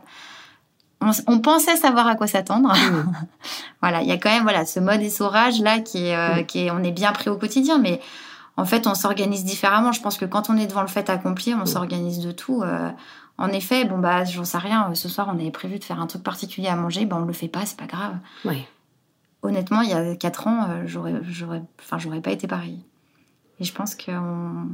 on, 1.00 1.10
on 1.26 1.38
pensait 1.40 1.76
savoir 1.76 2.06
à 2.06 2.14
quoi 2.16 2.26
s'attendre. 2.26 2.72
Voilà, 3.80 4.02
il 4.02 4.08
y 4.08 4.12
a 4.12 4.16
quand 4.18 4.30
même 4.30 4.42
voilà 4.42 4.66
ce 4.66 4.80
mode 4.80 5.00
essorage 5.00 5.60
là 5.60 5.78
qui 5.78 6.06
est, 6.06 6.16
euh, 6.16 6.42
qui 6.42 6.64
est, 6.66 6.70
on 6.72 6.82
est 6.82 6.90
bien 6.90 7.12
pris 7.12 7.30
au 7.30 7.36
quotidien, 7.36 7.78
mais 7.78 8.00
en 8.56 8.64
fait, 8.64 8.88
on 8.88 8.94
s'organise 8.96 9.44
différemment. 9.44 9.92
Je 9.92 10.00
pense 10.02 10.18
que 10.18 10.24
quand 10.24 10.50
on 10.50 10.56
est 10.56 10.66
devant 10.66 10.80
le 10.82 10.88
fait 10.88 11.08
accompli, 11.10 11.54
on 11.54 11.64
s'organise 11.64 12.18
de 12.18 12.32
tout. 12.32 12.62
euh, 12.62 12.90
en 13.40 13.48
effet, 13.50 13.84
bon 13.84 13.98
bah, 13.98 14.24
j'en 14.24 14.44
sais 14.44 14.58
rien. 14.58 14.92
Ce 14.94 15.08
soir, 15.08 15.28
on 15.32 15.38
avait 15.38 15.52
prévu 15.52 15.78
de 15.78 15.84
faire 15.84 16.00
un 16.00 16.08
truc 16.08 16.24
particulier 16.24 16.66
à 16.66 16.74
manger. 16.74 17.06
Ben, 17.06 17.18
on 17.18 17.24
le 17.24 17.32
fait 17.32 17.46
pas, 17.46 17.64
c'est 17.66 17.78
pas 17.78 17.86
grave. 17.86 18.16
Ouais. 18.44 18.66
Honnêtement, 19.42 19.82
il 19.82 19.90
y 19.90 19.92
a 19.92 20.16
quatre 20.16 20.48
ans, 20.48 20.66
euh, 20.68 20.82
j'aurais, 20.86 21.14
j'aurais, 21.22 21.62
enfin, 21.80 21.98
j'aurais 21.98 22.20
pas 22.20 22.32
été 22.32 22.48
pareil. 22.48 22.84
Et 23.60 23.64
je 23.64 23.72
pense 23.72 23.94
qu'on, 23.94 24.66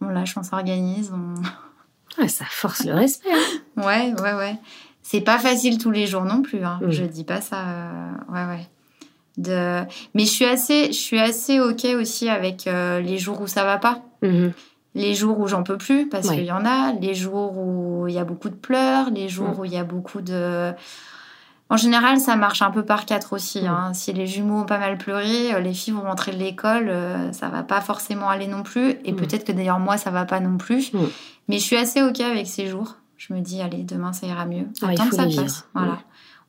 on 0.00 0.08
lâche, 0.08 0.36
on 0.36 0.42
s'organise. 0.42 1.12
On... 1.14 2.20
Ouais, 2.20 2.26
ça 2.28 2.44
force 2.50 2.84
le 2.84 2.94
respect. 2.94 3.30
hein. 3.32 3.58
Ouais, 3.76 4.12
ouais, 4.20 4.34
ouais. 4.34 4.58
C'est 5.02 5.20
pas 5.20 5.38
facile 5.38 5.78
tous 5.78 5.90
les 5.90 6.06
jours 6.06 6.24
non 6.24 6.42
plus. 6.42 6.64
Hein. 6.64 6.78
Mm. 6.82 6.90
Je 6.90 7.04
dis 7.04 7.24
pas 7.24 7.40
ça. 7.40 7.56
euh, 7.68 8.10
Ouais, 8.32 8.44
ouais. 8.46 8.66
De... 9.38 9.82
Mais 10.14 10.24
je 10.24 10.30
suis 10.30 10.44
assez, 10.44 10.86
je 10.88 10.98
suis 10.98 11.18
assez 11.18 11.58
ok 11.58 11.86
aussi 11.98 12.28
avec 12.28 12.66
euh, 12.66 13.00
les 13.00 13.18
jours 13.18 13.40
où 13.40 13.46
ça 13.46 13.64
va 13.64 13.78
pas. 13.78 14.02
Mhm. 14.22 14.52
Les 14.94 15.14
jours 15.14 15.40
où 15.40 15.48
j'en 15.48 15.62
peux 15.62 15.78
plus, 15.78 16.06
parce 16.08 16.28
Ouais. 16.28 16.36
qu'il 16.36 16.44
y 16.44 16.52
en 16.52 16.66
a. 16.66 16.92
Les 16.92 17.14
jours 17.14 17.56
où 17.56 18.06
il 18.08 18.14
y 18.14 18.18
a 18.18 18.24
beaucoup 18.24 18.50
de 18.50 18.54
pleurs. 18.54 19.08
Les 19.10 19.28
jours 19.30 19.50
Mm. 19.56 19.58
où 19.60 19.64
il 19.64 19.72
y 19.72 19.78
a 19.78 19.84
beaucoup 19.84 20.20
de. 20.20 20.72
En 21.70 21.78
général, 21.78 22.20
ça 22.20 22.36
marche 22.36 22.60
un 22.60 22.70
peu 22.70 22.84
par 22.84 23.06
quatre 23.06 23.32
aussi. 23.32 23.62
Mm. 23.62 23.66
hein. 23.68 23.94
Si 23.94 24.12
les 24.12 24.26
jumeaux 24.26 24.60
ont 24.60 24.66
pas 24.66 24.76
mal 24.78 24.98
pleuré, 24.98 25.54
euh, 25.54 25.60
les 25.60 25.72
filles 25.72 25.94
vont 25.94 26.02
rentrer 26.02 26.32
de 26.32 26.36
l'école, 26.36 26.90
euh, 26.90 27.32
ça 27.32 27.48
va 27.48 27.62
pas 27.62 27.80
forcément 27.80 28.28
aller 28.28 28.46
non 28.46 28.62
plus. 28.62 28.96
Et 29.06 29.14
peut-être 29.14 29.44
que 29.44 29.52
d'ailleurs, 29.52 29.78
moi, 29.80 29.96
ça 29.96 30.10
va 30.10 30.26
pas 30.26 30.40
non 30.40 30.58
plus. 30.58 30.92
Mais 31.48 31.58
je 31.58 31.62
suis 31.64 31.76
assez 31.76 32.02
OK 32.02 32.20
avec 32.20 32.46
ces 32.46 32.66
jours. 32.66 32.96
Je 33.28 33.32
me 33.34 33.40
dis, 33.40 33.60
allez, 33.62 33.84
demain, 33.84 34.12
ça 34.12 34.26
ira 34.26 34.46
mieux. 34.46 34.66
Attends 34.82 35.08
que 35.08 35.14
ça 35.14 35.26
passe. 35.26 35.68
Voilà. 35.74 35.98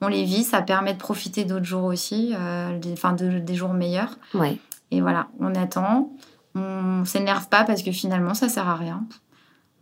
On 0.01 0.07
les 0.07 0.23
vit, 0.23 0.43
ça 0.43 0.61
permet 0.63 0.93
de 0.93 0.97
profiter 0.97 1.45
d'autres 1.45 1.65
jours 1.65 1.83
aussi, 1.83 2.33
euh, 2.33 2.79
des, 2.79 2.93
enfin, 2.93 3.13
de- 3.13 3.37
des 3.39 3.53
jours 3.55 3.73
meilleurs. 3.73 4.17
Ouais. 4.33 4.57
Et 4.89 4.99
voilà, 5.01 5.27
on 5.39 5.53
attend. 5.53 6.11
On 6.55 7.05
s'énerve 7.05 7.47
pas 7.49 7.63
parce 7.63 7.83
que 7.83 7.91
finalement, 7.91 8.33
ça 8.33 8.49
sert 8.49 8.67
à 8.67 8.75
rien. 8.75 9.05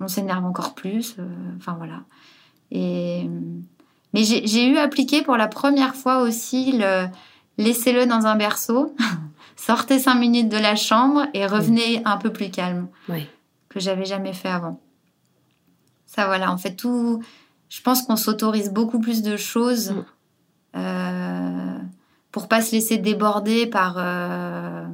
On 0.01 0.07
s'énerve 0.09 0.43
encore 0.45 0.73
plus. 0.75 1.15
euh, 1.19 1.23
Enfin, 1.57 1.75
voilà. 1.77 2.01
Et... 2.71 3.29
Mais 4.13 4.23
j'ai 4.25 4.67
eu 4.67 4.77
appliqué 4.77 5.21
pour 5.21 5.37
la 5.37 5.47
première 5.47 5.95
fois 5.95 6.19
aussi 6.21 6.73
le 6.77 7.05
laissez-le 7.57 8.05
dans 8.05 8.25
un 8.25 8.35
berceau, 8.35 8.93
sortez 9.55 9.99
cinq 9.99 10.15
minutes 10.15 10.49
de 10.49 10.57
la 10.57 10.75
chambre 10.75 11.25
et 11.33 11.45
revenez 11.45 12.01
un 12.05 12.17
peu 12.17 12.31
plus 12.33 12.49
calme, 12.51 12.87
Ouais. 13.07 13.29
que 13.69 13.79
j'avais 13.79 14.03
jamais 14.05 14.33
fait 14.33 14.49
avant. 14.49 14.81
Ça, 16.13 16.25
voilà, 16.25 16.51
en 16.51 16.57
fait, 16.57 16.75
tout. 16.75 17.23
Je 17.69 17.81
pense 17.81 18.01
qu'on 18.01 18.17
s'autorise 18.17 18.71
beaucoup 18.71 18.99
plus 18.99 19.21
de 19.21 19.37
choses 19.37 19.91
Mm. 19.91 20.03
euh, 20.77 21.77
pour 22.31 22.47
pas 22.47 22.61
se 22.61 22.71
laisser 22.73 22.97
déborder 22.97 23.65
par. 23.65 23.95
euh, 23.97 24.85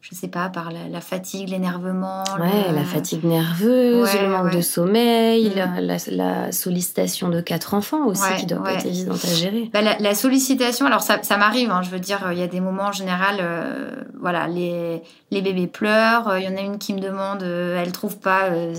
je 0.00 0.16
sais 0.16 0.26
pas, 0.26 0.48
par 0.48 0.72
la, 0.72 0.88
la 0.88 1.00
fatigue, 1.00 1.48
l'énervement. 1.48 2.24
Ouais, 2.40 2.70
le- 2.70 2.74
la 2.74 2.82
fatigue 2.82 3.22
nerveuse, 3.24 4.12
Ouais, 4.12 4.22
le 4.22 4.28
manque 4.28 4.46
ouais. 4.46 4.56
de 4.56 4.60
sommeil, 4.60 5.48
Mm. 5.50 5.54
la, 5.54 5.80
la- 5.80 5.96
la 6.10 6.50
sollicitation 6.52 7.28
de 7.28 7.40
quatre 7.40 7.72
enfants 7.74 8.06
aussi 8.06 8.20
Ouais, 8.22 8.36
qui 8.36 8.46
doit 8.46 8.64
pas 8.64 8.72
être 8.74 8.86
évidente 8.86 9.24
à 9.24 9.28
gérer. 9.28 9.70
Bah, 9.72 9.80
la, 9.80 10.14
sollicitation, 10.16 10.86
alors 10.86 11.02
ça, 11.02 11.22
ça 11.22 11.36
m'arrive, 11.36 11.70
hein, 11.70 11.82
je 11.82 11.90
veux 11.90 12.00
dire, 12.00 12.32
il 12.32 12.38
y 12.38 12.42
a 12.42 12.48
des 12.48 12.58
moments 12.60 12.86
en 12.88 12.92
général, 12.92 13.36
euh, 13.40 13.90
voilà, 14.20 14.48
les, 14.48 15.02
les 15.30 15.40
bébés 15.40 15.68
pleurent, 15.68 16.36
il 16.36 16.44
y 16.44 16.48
en 16.48 16.56
a 16.56 16.60
une 16.62 16.78
qui 16.78 16.94
me 16.94 17.00
demande, 17.00 17.44
euh, 17.44 17.80
elle 17.80 17.92
trouve 17.92 18.18
pas 18.18 18.46
euh, 18.50 18.74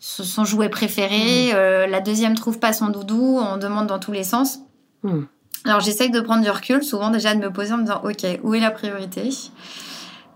son 0.00 0.44
jouet 0.44 0.68
préféré, 0.70 1.50
euh, 1.54 1.86
la 1.86 2.00
deuxième 2.00 2.34
trouve 2.34 2.58
pas 2.58 2.72
son 2.72 2.88
doudou, 2.88 3.38
on 3.38 3.58
demande 3.58 3.86
dans 3.86 3.98
tous 3.98 4.12
les 4.12 4.24
sens. 4.24 4.60
Mm. 5.02 5.20
Alors 5.66 5.80
j'essaye 5.80 6.10
de 6.10 6.20
prendre 6.20 6.42
du 6.42 6.48
recul, 6.50 6.82
souvent 6.82 7.10
déjà 7.10 7.34
de 7.34 7.40
me 7.40 7.52
poser 7.52 7.72
en 7.74 7.76
me 7.78 7.82
disant, 7.82 8.00
ok, 8.02 8.40
où 8.42 8.54
est 8.54 8.60
la 8.60 8.70
priorité? 8.70 9.28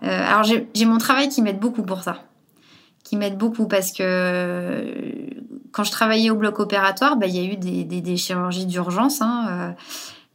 Euh, 0.02 0.26
Alors 0.28 0.44
j'ai 0.44 0.84
mon 0.84 0.98
travail 0.98 1.30
qui 1.30 1.40
m'aide 1.40 1.58
beaucoup 1.58 1.82
pour 1.82 2.02
ça, 2.02 2.18
qui 3.04 3.16
m'aide 3.16 3.38
beaucoup 3.38 3.66
parce 3.66 3.90
que 3.92 4.02
euh, 4.02 5.30
quand 5.72 5.84
je 5.84 5.90
travaillais 5.90 6.28
au 6.30 6.36
bloc 6.36 6.60
opératoire, 6.60 7.16
bah, 7.16 7.26
il 7.26 7.34
y 7.34 7.40
a 7.40 7.52
eu 7.52 7.56
des, 7.56 7.84
des- 7.84 8.02
des 8.02 8.16
chirurgies 8.18 8.66
d'urgence. 8.66 9.22
hein, 9.22 9.46
euh, 9.50 9.70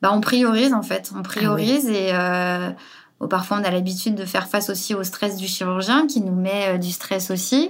bah, 0.02 0.10
on 0.12 0.22
priorise 0.22 0.74
en 0.74 0.82
fait, 0.82 1.12
on 1.16 1.22
priorise 1.22 1.88
et 1.88 2.10
euh, 2.14 2.72
bon, 3.20 3.28
parfois 3.28 3.60
on 3.62 3.64
a 3.64 3.70
l'habitude 3.70 4.16
de 4.16 4.26
faire 4.26 4.48
face 4.48 4.72
aussi 4.72 4.96
au 4.96 5.04
stress 5.04 5.36
du 5.36 5.46
chirurgien 5.48 6.08
qui 6.08 6.22
nous 6.22 6.34
met 6.36 6.80
du 6.80 6.90
stress 6.92 7.30
aussi. 7.30 7.70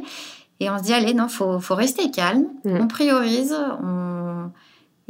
Et 0.59 0.69
on 0.69 0.77
se 0.77 0.83
dit, 0.83 0.93
allez, 0.93 1.13
non, 1.13 1.27
faut, 1.29 1.59
faut 1.59 1.75
rester 1.75 2.11
calme, 2.11 2.45
Mm. 2.65 2.77
on 2.81 2.87
priorise, 2.87 3.55
on... 3.83 4.49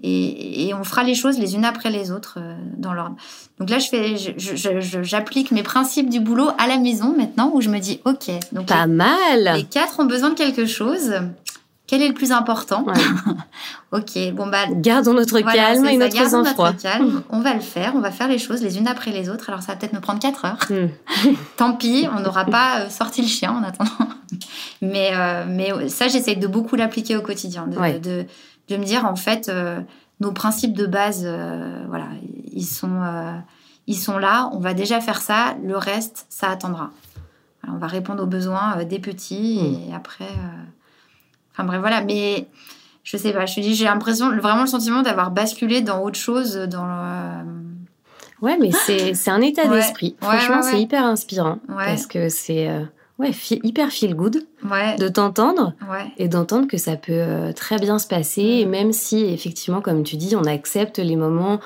Et, 0.01 0.67
et 0.67 0.73
on 0.73 0.85
fera 0.85 1.03
les 1.03 1.13
choses 1.13 1.37
les 1.39 1.55
unes 1.55 1.65
après 1.65 1.89
les 1.89 2.09
autres 2.11 2.37
euh, 2.39 2.55
dans 2.77 2.93
l'ordre. 2.93 3.17
Donc 3.59 3.69
là, 3.69 3.79
je 3.79 3.89
fais, 3.89 4.15
j'applique 5.03 5.51
mes 5.51 5.61
principes 5.63 6.09
du 6.09 6.21
boulot 6.21 6.51
à 6.57 6.67
la 6.67 6.77
maison 6.77 7.13
maintenant, 7.17 7.51
où 7.53 7.59
je 7.59 7.67
me 7.69 7.79
dis, 7.79 7.99
ok, 8.05 8.29
donc 8.53 8.67
Pas 8.67 8.85
les, 8.85 8.93
mal 8.93 9.51
les 9.55 9.63
quatre 9.65 9.99
ont 9.99 10.05
besoin 10.05 10.29
de 10.29 10.35
quelque 10.35 10.65
chose. 10.65 11.15
Quel 11.89 12.03
est 12.03 12.07
le 12.07 12.13
plus 12.13 12.31
important 12.31 12.83
Ouais. 12.83 12.93
Ok, 13.91 14.19
bon 14.35 14.45
bah 14.45 14.65
Gardons 14.71 15.15
notre 15.15 15.31
voilà, 15.41 15.51
calme 15.53 15.85
et 15.85 15.93
ça, 15.93 15.97
notre 15.97 16.15
gardons 16.15 16.45
sang-froid. 16.45 16.67
notre 16.67 16.81
calme. 16.83 17.23
On 17.31 17.39
va 17.41 17.55
le 17.55 17.59
faire, 17.61 17.93
on 17.95 17.99
va 17.99 18.11
faire 18.11 18.27
les 18.27 18.37
choses 18.37 18.61
les 18.61 18.77
unes 18.77 18.87
après 18.87 19.09
les 19.09 19.27
autres. 19.29 19.49
Alors 19.49 19.63
ça 19.63 19.71
va 19.71 19.77
peut-être 19.79 19.93
nous 19.93 19.99
prendre 19.99 20.19
quatre 20.19 20.45
heures. 20.45 20.59
Mm. 20.69 21.33
Tant 21.57 21.73
pis, 21.73 22.07
on 22.15 22.19
n'aura 22.19 22.45
pas 22.45 22.81
euh, 22.81 22.89
sorti 22.89 23.23
le 23.23 23.27
chien 23.27 23.51
en 23.51 23.63
attendant. 23.63 23.89
Mais, 24.83 25.09
euh, 25.15 25.45
mais 25.47 25.89
ça, 25.89 26.07
j'essaye 26.07 26.37
de 26.37 26.45
beaucoup 26.45 26.75
l'appliquer 26.75 27.17
au 27.17 27.21
quotidien, 27.23 27.65
de, 27.65 27.77
Ouais. 27.79 27.99
de, 27.99 28.25
de 28.67 28.77
me 28.77 28.83
dire 28.85 29.05
en 29.05 29.15
fait, 29.15 29.49
euh, 29.49 29.79
nos 30.19 30.31
principes 30.31 30.73
de 30.77 30.85
base, 30.85 31.23
euh, 31.25 31.83
voilà, 31.87 32.05
ils 32.53 32.65
sont, 32.67 33.01
ils 33.87 33.97
sont 33.97 34.19
là. 34.19 34.51
On 34.53 34.59
va 34.59 34.75
déjà 34.75 35.01
faire 35.01 35.21
ça. 35.21 35.55
Le 35.65 35.75
reste, 35.77 36.27
ça 36.29 36.49
attendra. 36.51 36.91
On 37.67 37.77
va 37.77 37.87
répondre 37.87 38.21
aux 38.21 38.27
besoins 38.27 38.83
des 38.83 38.99
petits 38.99 39.59
et 39.89 39.95
après. 39.95 40.29
Euh, 41.59 41.63
Enfin 41.63 41.67
bref, 41.67 41.79
voilà. 41.79 42.01
Mais 42.01 42.47
je 43.03 43.17
sais 43.17 43.33
pas, 43.33 43.45
je 43.45 43.55
te 43.55 43.59
dis, 43.59 43.75
j'ai 43.75 43.85
l'impression, 43.85 44.29
vraiment 44.37 44.61
le 44.61 44.67
sentiment 44.67 45.01
d'avoir 45.01 45.31
basculé 45.31 45.81
dans 45.81 46.01
autre 46.03 46.19
chose, 46.19 46.55
dans 46.55 46.85
le... 46.85 47.45
Ouais, 48.41 48.57
mais 48.59 48.71
c'est 48.71 49.27
un 49.29 49.41
état 49.41 49.67
d'esprit. 49.67 50.15
Franchement, 50.21 50.61
c'est 50.61 50.81
hyper 50.81 51.03
inspirant. 51.03 51.59
Parce 51.67 52.07
que 52.07 52.29
c'est 52.29 52.69
euh, 52.69 52.83
ouais, 53.17 53.31
hyper 53.63 53.89
feel 53.89 54.15
good 54.15 54.45
de 54.97 55.07
t'entendre 55.07 55.73
et 56.17 56.27
d'entendre 56.27 56.67
que 56.67 56.77
ça 56.77 56.95
peut 56.95 57.13
euh, 57.13 57.51
très 57.53 57.77
bien 57.77 57.99
se 57.99 58.07
passer. 58.07 58.41
Et 58.41 58.65
même 58.65 58.93
si, 58.93 59.25
effectivement, 59.25 59.81
comme 59.81 60.03
tu 60.03 60.15
dis, 60.15 60.35
on 60.35 60.45
accepte 60.45 60.99
les 60.99 61.15
moments 61.15 61.59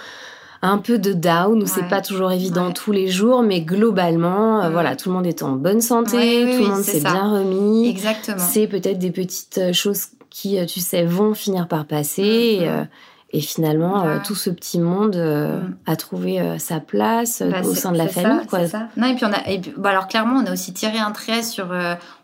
un 0.64 0.78
peu 0.78 0.98
de 0.98 1.12
down 1.12 1.62
où 1.62 1.68
c'est 1.68 1.88
pas 1.90 2.02
toujours 2.02 2.32
évident 2.32 2.72
tous 2.72 2.94
les 2.94 3.10
jours, 3.10 3.44
mais 3.44 3.62
globalement, 3.62 4.64
euh, 4.64 4.70
mm. 4.70 4.72
voilà, 4.72 4.96
tout 4.96 5.10
le 5.10 5.16
monde 5.16 5.28
est 5.28 5.44
en 5.44 5.52
bonne 5.52 5.82
santé, 5.82 6.56
tout 6.56 6.64
le 6.64 6.70
monde 6.70 6.82
s'est 6.82 7.02
bien 7.02 7.30
remis. 7.30 7.90
Exactement. 7.90 8.40
C'est 8.40 8.68
peut-être 8.68 8.98
des 8.98 9.12
petites 9.12 9.74
choses 9.74 10.08
qui, 10.30 10.66
tu 10.66 10.80
sais, 10.80 11.04
vont 11.04 11.34
finir 11.34 11.68
par 11.68 11.86
passer. 11.86 12.62
Mm, 12.62 12.82
mm. 12.82 12.88
Et 13.36 13.42
finalement, 13.42 14.06
euh, 14.06 14.20
tout 14.24 14.36
ce 14.36 14.52
petit 14.52 14.80
monde 14.80 15.16
euh, 15.16 15.60
mm. 15.60 15.76
a 15.88 15.96
trouvé 15.98 16.40
euh, 16.40 16.58
sa 16.60 16.80
place 16.80 17.42
bah, 17.42 17.62
au 17.64 17.76
sein 17.76 17.92
de 17.92 17.98
la 17.98 18.08
famille. 18.08 18.46
quoi. 18.48 18.66
Ça. 18.68 18.88
Non, 18.96 19.08
et 19.08 19.16
puis 19.16 19.26
on 19.26 19.34
a, 19.34 19.50
et 19.50 19.62
alors 19.84 20.08
clairement, 20.08 20.40
on 20.40 20.46
a 20.46 20.54
aussi 20.54 20.72
tiré 20.72 20.98
un 20.98 21.12
trait 21.12 21.44
sur. 21.44 21.76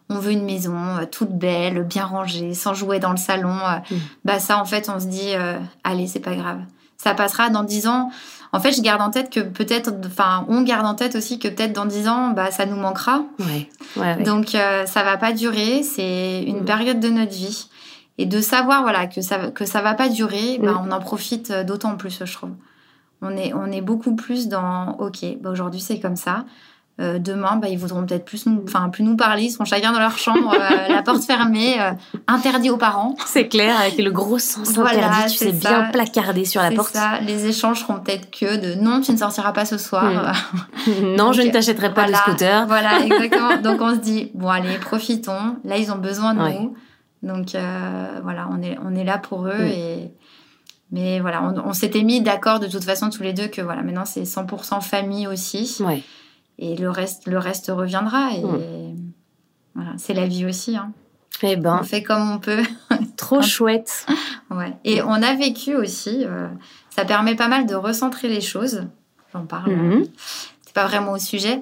on 0.09 0.15
veut 0.15 0.31
une 0.31 0.45
maison 0.45 0.73
toute 1.11 1.31
belle, 1.31 1.83
bien 1.83 2.05
rangée, 2.05 2.53
sans 2.53 2.73
jouer 2.73 2.99
dans 2.99 3.11
le 3.11 3.17
salon. 3.17 3.57
Bah 4.23 4.39
ça, 4.39 4.61
en 4.61 4.65
fait, 4.65 4.89
on 4.89 4.99
se 4.99 5.07
dit, 5.07 5.33
allez, 5.83 6.07
c'est 6.07 6.21
pas 6.21 6.35
grave. 6.35 6.59
Ça 7.01 7.13
passera 7.15 7.49
dans 7.49 7.63
dix 7.63 7.87
ans. 7.87 8.11
En 8.51 8.59
fait, 8.59 8.71
je 8.71 8.81
garde 8.81 9.01
en 9.01 9.09
tête 9.09 9.29
que 9.29 9.39
peut-être, 9.39 9.91
enfin, 10.05 10.45
on 10.49 10.61
garde 10.61 10.85
en 10.85 10.95
tête 10.95 11.15
aussi 11.15 11.39
que 11.39 11.47
peut-être 11.47 11.73
dans 11.73 11.85
dix 11.85 12.07
ans, 12.07 12.31
bah, 12.31 12.51
ça 12.51 12.65
nous 12.65 12.75
manquera. 12.75 13.23
Ouais. 13.39 13.69
ouais, 13.95 14.15
ouais. 14.15 14.23
Donc, 14.23 14.49
ça 14.49 15.03
va 15.03 15.17
pas 15.17 15.31
durer. 15.31 15.83
C'est 15.83 16.43
une 16.43 16.61
mm. 16.61 16.65
période 16.65 16.99
de 16.99 17.09
notre 17.09 17.31
vie. 17.31 17.69
Et 18.19 18.25
de 18.25 18.41
savoir 18.41 18.81
voilà 18.81 19.07
que 19.07 19.21
ça 19.21 19.49
que 19.49 19.63
ça 19.63 19.81
va 19.81 19.93
pas 19.93 20.09
durer, 20.09 20.59
bah, 20.61 20.83
on 20.85 20.91
en 20.91 20.99
profite 20.99 21.51
euh, 21.51 21.63
d'autant 21.63 21.95
plus, 21.95 22.19
je 22.25 22.33
trouve. 22.33 22.51
On 23.21 23.29
est 23.37 23.53
on 23.53 23.71
est 23.71 23.79
beaucoup 23.79 24.13
plus 24.13 24.49
dans 24.49 24.97
ok, 24.99 25.25
bah, 25.39 25.49
aujourd'hui 25.49 25.79
c'est 25.79 26.01
comme 26.01 26.17
ça. 26.17 26.43
Euh, 26.99 27.17
demain, 27.17 27.55
bah, 27.55 27.69
ils 27.69 27.77
voudront 27.77 28.05
peut-être 28.05 28.25
plus 28.25 28.45
nous, 28.45 28.61
enfin 28.67 28.89
plus 28.89 29.03
nous 29.03 29.15
parler, 29.15 29.43
ils 29.43 29.51
seront 29.51 29.65
chacun 29.65 29.93
dans 29.93 29.99
leur 29.99 30.17
chambre, 30.17 30.53
euh, 30.53 30.87
la 30.89 31.01
porte 31.01 31.23
fermée, 31.23 31.77
interdit 32.27 32.69
aux 32.69 32.77
parents. 32.77 33.15
C'est 33.25 33.47
clair, 33.47 33.79
avec 33.79 33.97
le 33.97 34.11
gros 34.11 34.37
sens 34.37 34.73
voilà, 34.73 35.09
tu 35.29 35.37
sais 35.37 35.51
bien 35.53 35.85
placardé 35.91 36.45
sur 36.45 36.61
la 36.61 36.71
porte. 36.71 36.93
Ça. 36.93 37.19
Les 37.21 37.45
échanges 37.45 37.79
seront 37.79 37.99
peut-être 37.99 38.29
que 38.29 38.57
de 38.57 38.81
non, 38.81 39.01
tu 39.01 39.11
ne 39.13 39.17
sortiras 39.17 39.53
pas 39.53 39.65
ce 39.65 39.77
soir. 39.77 40.33
Hmm. 40.85 41.15
non, 41.15 41.33
je 41.33 41.41
ne 41.41 41.51
t'achèterai 41.51 41.93
pas 41.93 42.07
le 42.07 42.13
scooter. 42.13 42.67
Voilà, 42.67 42.99
exactement. 42.99 43.57
Donc 43.57 43.81
on 43.81 43.95
se 43.95 43.99
dit 43.99 44.31
bon 44.33 44.49
allez, 44.49 44.77
profitons. 44.77 45.57
Là, 45.63 45.77
ils 45.77 45.91
ont 45.91 45.97
besoin 45.97 46.33
de 46.33 46.39
nous. 46.39 46.75
Donc 47.23 47.55
euh, 47.55 48.19
voilà, 48.23 48.47
on 48.51 48.61
est, 48.61 48.77
on 48.83 48.95
est 48.95 49.03
là 49.03 49.17
pour 49.17 49.47
eux. 49.47 49.65
Et... 49.65 50.11
Mais 50.91 51.19
voilà, 51.19 51.43
on, 51.43 51.73
s'était 51.73 52.01
mis 52.01 52.19
d'accord 52.19 52.59
de 52.59 52.65
toute 52.65 52.83
façon 52.83 53.11
tous 53.11 53.21
les 53.21 53.33
deux 53.33 53.47
que 53.47 53.61
voilà, 53.61 53.83
maintenant 53.83 54.05
c'est 54.05 54.23
100% 54.23 54.81
famille 54.81 55.27
aussi. 55.27 55.77
Ouais. 55.81 56.01
Et 56.59 56.75
le 56.75 56.89
reste, 56.89 57.27
le 57.27 57.37
reste 57.37 57.71
reviendra. 57.73 58.33
Et 58.33 58.43
voilà, 59.73 59.91
c'est 59.97 60.13
la 60.13 60.27
vie 60.27 60.45
aussi. 60.45 60.75
Hein. 60.75 60.91
Eh 61.41 61.55
ben. 61.55 61.79
On 61.81 61.83
fait 61.83 62.03
comme 62.03 62.31
on 62.31 62.39
peut. 62.39 62.63
Trop 63.17 63.41
chouette. 63.41 64.05
Ouais. 64.51 64.73
Et 64.83 65.01
on 65.01 65.13
a 65.13 65.33
vécu 65.35 65.75
aussi, 65.75 66.25
euh, 66.25 66.47
ça 66.89 67.05
permet 67.05 67.35
pas 67.35 67.47
mal 67.47 67.65
de 67.65 67.75
recentrer 67.75 68.27
les 68.27 68.41
choses. 68.41 68.83
J'en 69.33 69.45
parle. 69.45 69.71
Mhm. 69.71 70.05
C'est 70.65 70.73
pas 70.73 70.87
vraiment 70.87 71.13
au 71.13 71.17
sujet. 71.17 71.61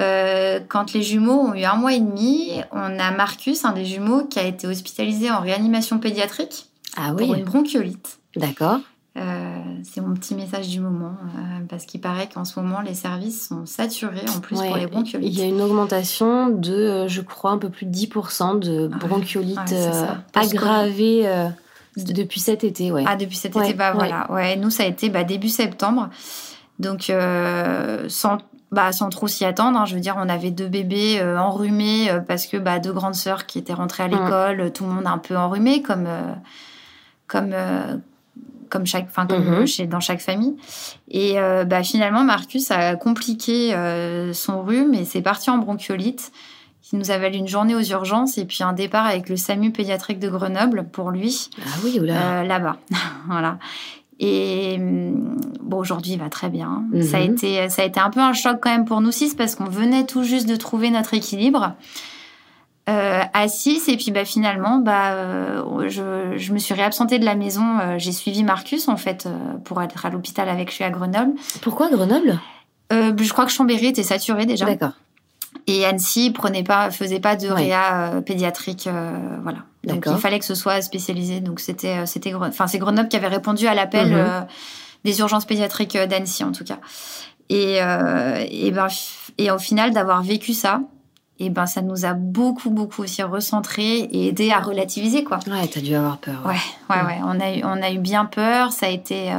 Euh, 0.00 0.60
quand 0.68 0.92
les 0.92 1.02
jumeaux 1.02 1.40
ont 1.40 1.54
eu 1.54 1.64
un 1.64 1.76
mois 1.76 1.94
et 1.94 2.00
demi, 2.00 2.60
on 2.70 2.98
a 2.98 3.10
Marcus, 3.10 3.64
un 3.64 3.72
des 3.72 3.84
jumeaux, 3.84 4.24
qui 4.24 4.38
a 4.38 4.44
été 4.44 4.66
hospitalisé 4.66 5.30
en 5.30 5.40
réanimation 5.40 5.98
pédiatrique 5.98 6.66
ah 6.96 7.14
oui. 7.14 7.26
pour 7.26 7.34
une 7.34 7.44
bronchiolite. 7.44 8.18
D'accord. 8.36 8.80
Euh, 9.16 9.62
c'est 9.82 10.00
mon 10.00 10.14
petit 10.14 10.34
message 10.34 10.68
du 10.68 10.80
moment, 10.80 11.16
euh, 11.22 11.64
parce 11.68 11.86
qu'il 11.86 12.00
paraît 12.00 12.28
qu'en 12.32 12.44
ce 12.44 12.60
moment, 12.60 12.80
les 12.80 12.94
services 12.94 13.48
sont 13.48 13.64
saturés 13.64 14.24
en 14.36 14.40
plus 14.40 14.56
pour 14.56 14.76
les 14.76 14.86
bronchiolites. 14.86 15.32
Il 15.32 15.38
y 15.38 15.42
a 15.42 15.46
une 15.46 15.60
augmentation 15.60 16.48
de, 16.48 17.06
je 17.08 17.20
crois, 17.22 17.52
un 17.52 17.58
peu 17.58 17.70
plus 17.70 17.86
de 17.86 17.96
10% 17.96 18.58
de 18.58 18.88
bronchiolites 18.88 19.74
aggravées 20.34 21.50
depuis 21.96 22.40
cet 22.40 22.62
été. 22.62 22.92
Ouais. 22.92 23.04
Ah, 23.06 23.16
depuis 23.16 23.36
cet 23.36 23.56
été, 23.56 23.72
bah 23.72 23.92
voilà. 23.92 24.30
Ouais, 24.30 24.56
nous, 24.56 24.70
ça 24.70 24.82
a 24.82 24.86
été 24.86 25.08
bah, 25.08 25.24
début 25.24 25.48
septembre. 25.48 26.10
Donc, 26.78 27.10
sans 28.08 28.38
bah, 28.72 28.92
sans 28.92 29.08
trop 29.08 29.28
s'y 29.28 29.44
attendre. 29.44 29.78
Hein. 29.78 29.84
Je 29.84 29.94
veux 29.94 30.00
dire, 30.00 30.16
on 30.18 30.28
avait 30.28 30.50
deux 30.50 30.68
bébés 30.68 31.20
euh, 31.20 31.38
enrhumés 31.38 32.10
euh, 32.10 32.20
parce 32.20 32.46
que 32.46 32.56
bah, 32.56 32.78
deux 32.78 32.92
grandes 32.92 33.14
sœurs 33.14 33.46
qui 33.46 33.58
étaient 33.58 33.72
rentrées 33.72 34.04
à 34.04 34.08
l'école, 34.08 34.72
tout 34.72 34.84
le 34.84 34.90
monde 34.90 35.06
un 35.06 35.18
peu 35.18 35.36
enrhumé, 35.36 35.82
comme, 35.82 36.06
euh, 36.06 36.32
comme, 37.26 37.54
comme, 38.68 38.86
chaque, 38.86 39.10
fin, 39.10 39.26
comme 39.26 39.44
mhm. 39.44 39.66
chez, 39.66 39.86
dans 39.86 40.00
chaque 40.00 40.20
famille. 40.20 40.56
Et 41.10 41.36
bah, 41.66 41.82
finalement, 41.82 42.24
Marcus 42.24 42.70
a 42.70 42.96
compliqué 42.96 43.74
son 44.32 44.62
rhume 44.62 44.94
et 44.94 45.04
c'est 45.04 45.22
parti 45.22 45.50
en 45.50 45.58
bronchiolite 45.58 46.32
qui 46.88 46.94
nous 46.94 47.10
a 47.10 47.18
valu 47.18 47.36
une 47.38 47.48
journée 47.48 47.74
aux 47.74 47.82
urgences 47.82 48.38
et 48.38 48.44
puis 48.44 48.62
un 48.62 48.72
départ 48.72 49.06
avec 49.06 49.28
le 49.28 49.36
SAMU 49.36 49.72
pédiatrique 49.72 50.20
de 50.20 50.28
Grenoble 50.28 50.86
pour 50.88 51.10
lui. 51.10 51.50
Ah 51.60 51.78
oui, 51.82 51.98
là-bas. 52.00 52.76
voilà. 53.28 53.58
Et 54.18 54.76
hum, 54.78 55.36
bon, 55.60 55.78
aujourd'hui, 55.78 56.12
il 56.12 56.18
va 56.18 56.28
très 56.28 56.48
bien. 56.48 56.84
Ça, 57.02 57.18
a 57.18 57.20
mhm. 57.20 57.32
été, 57.32 57.68
ça 57.68 57.82
a 57.82 57.84
été 57.84 58.00
un 58.00 58.10
peu 58.10 58.20
un 58.20 58.32
choc 58.32 58.58
quand 58.62 58.70
même 58.70 58.84
pour 58.84 59.00
nous 59.00 59.10
six 59.10 59.34
parce 59.34 59.56
qu'on 59.56 59.64
venait 59.64 60.04
tout 60.06 60.22
juste 60.22 60.48
de 60.48 60.56
trouver 60.56 60.90
notre 60.90 61.14
équilibre 61.14 61.74
euh, 62.88 63.22
à. 63.32 63.44
Et 63.44 63.96
puis 63.96 64.10
bah, 64.10 64.24
finalement, 64.24 64.78
bah, 64.78 65.12
euh, 65.12 65.88
je, 65.88 66.36
je, 66.36 66.52
me 66.52 66.58
suis 66.58 66.74
réabsentée 66.74 67.18
de 67.18 67.24
la 67.24 67.34
maison. 67.34 67.78
Euh, 67.80 67.94
j'ai 67.98 68.12
suivi 68.12 68.44
Marcus 68.44 68.88
en 68.88 68.96
fait 68.96 69.26
euh, 69.26 69.30
pour 69.64 69.82
être 69.82 70.06
à 70.06 70.10
l'hôpital 70.10 70.48
avec 70.48 70.76
lui 70.76 70.84
à 70.84 70.90
Grenoble. 70.90 71.32
Pourquoi 71.62 71.90
Grenoble? 71.90 72.38
Je 72.90 73.32
crois 73.32 73.46
que 73.46 73.50
Chambéry 73.50 73.86
était 73.86 74.04
saturé 74.04 74.46
déjà. 74.46 74.64
D'accord. 74.64 74.92
Et 75.66 75.84
Annecy 75.84 76.30
prenait 76.30 76.62
pas, 76.62 76.90
faisait 76.90 77.18
pas 77.18 77.34
de 77.34 77.48
réa 77.48 78.22
pédiatrique, 78.24 78.88
voilà. 79.42 79.58
Donc 79.86 80.06
il 80.10 80.18
fallait 80.18 80.38
que 80.38 80.44
ce 80.44 80.54
soit 80.54 80.82
spécialisé. 80.82 81.40
Donc 81.40 81.60
c'était 81.60 81.98
euh, 81.98 82.06
c'était 82.06 82.34
enfin 82.34 82.66
c'est 82.66 82.78
Grenoble 82.78 83.08
qui 83.08 83.16
avait 83.16 83.28
répondu 83.28 83.66
à 83.66 83.74
l'appel 83.74 84.08
mhm. 84.08 84.16
euh, 84.16 84.40
des 85.04 85.18
urgences 85.20 85.44
pédiatriques 85.44 85.96
euh, 85.96 86.06
d'Annecy 86.06 86.44
en 86.44 86.52
tout 86.52 86.64
cas. 86.64 86.78
Et 87.48 87.76
et 87.76 88.70
ben 88.72 88.88
et 89.38 89.50
au 89.52 89.58
final 89.58 89.92
d'avoir 89.92 90.20
vécu 90.24 90.52
ça, 90.52 90.80
et 91.38 91.50
ben 91.50 91.66
ça 91.66 91.82
nous 91.82 92.04
a 92.04 92.14
beaucoup 92.14 92.70
beaucoup 92.70 93.02
aussi 93.02 93.22
recentré 93.22 93.98
et 93.98 94.28
aidé 94.28 94.50
à 94.50 94.60
relativiser 94.60 95.24
quoi. 95.24 95.38
Ouais, 95.46 95.66
t'as 95.68 95.80
dû 95.80 95.94
avoir 95.94 96.18
peur. 96.18 96.42
Ouais, 96.44 96.54
ouais, 96.90 97.02
ouais. 97.02 97.18
On 97.24 97.40
a 97.40 97.52
eu 97.54 97.62
on 97.64 97.82
a 97.82 97.90
eu 97.90 97.98
bien 97.98 98.24
peur. 98.24 98.72
Ça 98.72 98.86
a 98.86 98.88
été 98.88 99.30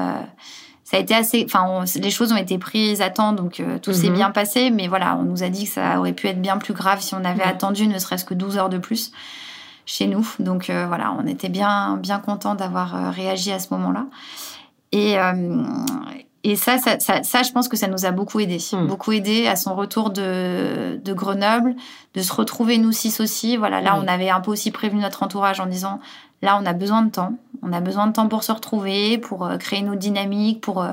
ça 0.83 0.97
a 0.97 0.99
été 0.99 1.15
assez. 1.15 1.43
Enfin, 1.45 1.83
les 1.95 2.11
choses 2.11 2.31
ont 2.31 2.37
été 2.37 2.57
prises 2.57 3.01
à 3.01 3.09
temps, 3.09 3.33
donc 3.33 3.61
tout 3.81 3.93
s'est 3.93 4.09
mhm. 4.09 4.15
bien 4.15 4.31
passé. 4.31 4.69
Mais 4.69 4.87
voilà, 4.87 5.17
on 5.17 5.23
nous 5.23 5.43
a 5.43 5.49
dit 5.49 5.65
que 5.65 5.71
ça 5.71 5.99
aurait 5.99 6.13
pu 6.13 6.27
être 6.27 6.41
bien 6.41 6.57
plus 6.57 6.73
grave 6.73 7.01
si 7.01 7.13
on 7.15 7.25
avait 7.25 7.43
attendu 7.43 7.87
ne 7.87 7.99
serait-ce 7.99 8.25
que 8.25 8.33
12 8.33 8.57
heures 8.57 8.69
de 8.69 8.77
plus 8.77 9.11
chez 9.87 10.05
nous. 10.05 10.29
Donc 10.37 10.69
euh, 10.69 10.85
voilà, 10.85 11.15
on 11.17 11.25
était 11.25 11.49
bien, 11.49 11.97
bien 11.97 12.19
content 12.19 12.53
d'avoir 12.53 12.95
euh, 12.95 13.09
réagi 13.09 13.51
à 13.51 13.57
ce 13.57 13.73
moment-là. 13.73 14.05
Et, 14.91 15.17
euh, 15.17 15.63
et 16.47 16.55
ça 16.55 16.77
ça, 16.77 16.97
ça, 16.99 17.43
je 17.43 17.51
pense 17.51 17.67
que 17.67 17.75
ça 17.75 17.87
nous 17.87 18.05
a 18.05 18.11
beaucoup 18.11 18.39
aidé. 18.39 18.57
Hmm. 18.71 18.87
Beaucoup 18.87 19.11
aidé 19.11 19.47
à 19.47 19.55
son 19.55 19.75
retour 19.75 20.11
de, 20.11 20.97
de, 21.03 21.13
Grenoble, 21.13 21.75
de 22.13 22.21
se 22.21 22.31
retrouver 22.31 22.77
nous 22.77 22.93
six 22.93 23.19
aussi. 23.19 23.57
Voilà, 23.57 23.81
là, 23.81 23.99
on 24.01 24.07
avait 24.07 24.29
un 24.29 24.39
peu 24.39 24.51
aussi 24.51 24.71
prévenu 24.71 25.01
notre 25.01 25.23
entourage 25.23 25.59
en 25.59 25.65
disant 25.65 25.99
là, 26.41 26.57
on 26.61 26.65
a 26.65 26.73
besoin 26.73 27.01
de 27.01 27.11
temps. 27.11 27.33
On 27.63 27.73
a 27.73 27.81
besoin 27.81 28.07
de 28.07 28.13
temps 28.13 28.29
pour 28.29 28.43
se 28.43 28.51
retrouver, 28.53 29.17
pour 29.17 29.49
créer 29.59 29.81
nos 29.81 29.95
dynamiques, 29.95 30.61
pour 30.61 30.85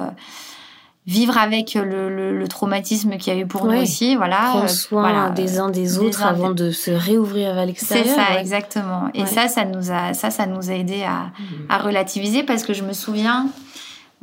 vivre 1.07 1.36
avec 1.36 1.74
le, 1.74 2.09
le, 2.36 2.48
traumatisme 2.48 3.16
qu'il 3.18 3.32
y 3.32 3.36
a 3.36 3.38
eu 3.38 3.46
pour 3.46 3.66
nous 3.66 3.80
aussi. 3.80 4.16
Voilà, 4.16 4.48
Prendre 4.50 4.68
soin 4.70 5.30
des 5.30 5.59
uns 5.59 5.70
des 5.70 5.98
autres 5.98 6.24
avant 6.24 6.50
de 6.50 6.70
se 6.70 6.90
réouvrir 6.90 7.59
à 7.59 7.64
l'extérieur. 7.66 8.06
C'est 8.09 8.14
ça, 8.14 8.40
exactement. 8.40 9.09
Et 9.14 9.26
ça, 9.26 9.48
ça 9.48 9.64
nous 9.64 9.93
a, 9.93 10.14
ça, 10.14 10.31
ça 10.31 10.47
nous 10.47 10.70
a 10.70 10.74
aidé 10.74 11.02
à, 11.05 11.26
mmh. 11.26 11.43
à 11.68 11.78
relativiser 11.78 12.43
parce 12.43 12.64
que 12.64 12.72
je 12.72 12.82
me 12.82 12.93
souviens. 12.93 13.48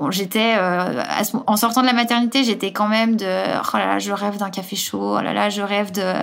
Bon, 0.01 0.09
j'étais 0.09 0.55
euh, 0.57 1.03
en 1.45 1.55
sortant 1.57 1.81
de 1.81 1.85
la 1.85 1.93
maternité, 1.93 2.43
j'étais 2.43 2.71
quand 2.71 2.87
même 2.87 3.17
de 3.17 3.23
oh 3.23 3.77
là 3.77 3.85
là, 3.85 3.99
je 3.99 4.11
rêve 4.11 4.35
d'un 4.37 4.49
café 4.49 4.75
chaud, 4.75 5.17
oh 5.19 5.21
là 5.21 5.31
là, 5.31 5.49
je 5.51 5.61
rêve 5.61 5.91
de 5.91 6.13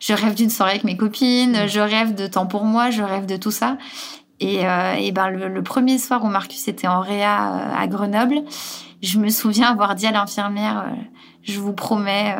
je 0.00 0.14
rêve 0.14 0.34
d'une 0.34 0.48
soirée 0.48 0.70
avec 0.70 0.84
mes 0.84 0.96
copines, 0.96 1.64
mmh. 1.64 1.68
je 1.68 1.80
rêve 1.80 2.14
de 2.14 2.26
temps 2.26 2.46
pour 2.46 2.64
moi, 2.64 2.88
je 2.88 3.02
rêve 3.02 3.26
de 3.26 3.36
tout 3.36 3.50
ça. 3.50 3.76
Et, 4.40 4.66
euh, 4.66 4.94
et 4.94 5.12
ben 5.12 5.28
le, 5.28 5.48
le, 5.48 5.62
premier 5.62 5.98
soir 5.98 6.24
où 6.24 6.28
Marcus 6.28 6.68
était 6.68 6.88
en 6.88 7.00
réa 7.00 7.52
euh, 7.52 7.82
à 7.82 7.86
Grenoble, 7.86 8.44
je 9.02 9.18
me 9.18 9.28
souviens 9.28 9.72
avoir 9.72 9.94
dit 9.94 10.06
à 10.06 10.10
l'infirmière, 10.10 10.86
euh, 10.86 10.96
je 11.42 11.60
vous 11.60 11.74
promets, 11.74 12.34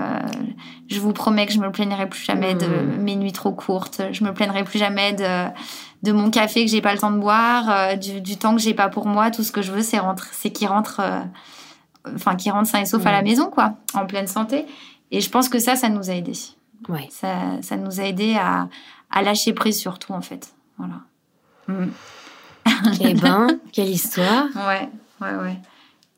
je 0.88 1.00
vous 1.00 1.12
promets 1.12 1.46
que 1.46 1.52
je 1.52 1.60
me 1.60 1.70
plaindrai 1.70 2.08
plus 2.08 2.24
jamais 2.24 2.54
de 2.54 2.66
mmh. 2.66 3.02
mes 3.02 3.16
nuits 3.16 3.32
trop 3.32 3.52
courtes. 3.52 4.00
Je 4.10 4.24
me 4.24 4.32
plaindrai 4.32 4.64
plus 4.64 4.78
jamais 4.78 5.12
de 5.12 5.48
de 6.02 6.12
mon 6.12 6.30
café 6.30 6.64
que 6.64 6.70
j'ai 6.70 6.80
pas 6.80 6.92
le 6.92 6.98
temps 6.98 7.10
de 7.10 7.18
boire, 7.18 7.70
euh, 7.70 7.96
du, 7.96 8.20
du, 8.20 8.36
temps 8.36 8.54
que 8.54 8.60
j'ai 8.60 8.74
pas 8.74 8.88
pour 8.88 9.06
moi. 9.06 9.30
Tout 9.30 9.42
ce 9.42 9.52
que 9.52 9.62
je 9.62 9.72
veux, 9.72 9.82
c'est 9.82 9.98
rentre, 9.98 10.28
c'est 10.32 10.50
qu'il 10.50 10.68
rentre, 10.68 11.00
enfin 12.14 12.36
qu'il 12.36 12.52
rentre 12.52 12.68
sain 12.68 12.80
et 12.80 12.86
sauf 12.86 13.04
à 13.06 13.12
la 13.12 13.22
maison, 13.22 13.50
quoi, 13.50 13.74
en 13.94 14.06
pleine 14.06 14.26
santé. 14.26 14.66
Et 15.10 15.20
je 15.20 15.30
pense 15.30 15.48
que 15.48 15.58
ça, 15.58 15.76
ça 15.76 15.88
nous 15.88 16.10
a 16.10 16.14
aidé. 16.14 16.32
Ouais. 16.88 17.08
Ça, 17.10 17.60
ça 17.62 17.76
nous 17.76 18.00
a 18.00 18.04
aidé 18.04 18.36
à, 18.36 18.68
à 19.10 19.22
lâcher 19.22 19.52
prise 19.52 19.78
surtout, 19.78 20.12
en 20.12 20.20
fait. 20.20 20.54
Voilà. 20.76 21.00
Mmh. 21.66 21.90
Eh 23.00 23.14
ben, 23.14 23.58
quelle 23.72 23.88
histoire. 23.88 24.46
Ouais, 24.54 24.88
ouais, 25.20 25.34
ouais. 25.36 25.58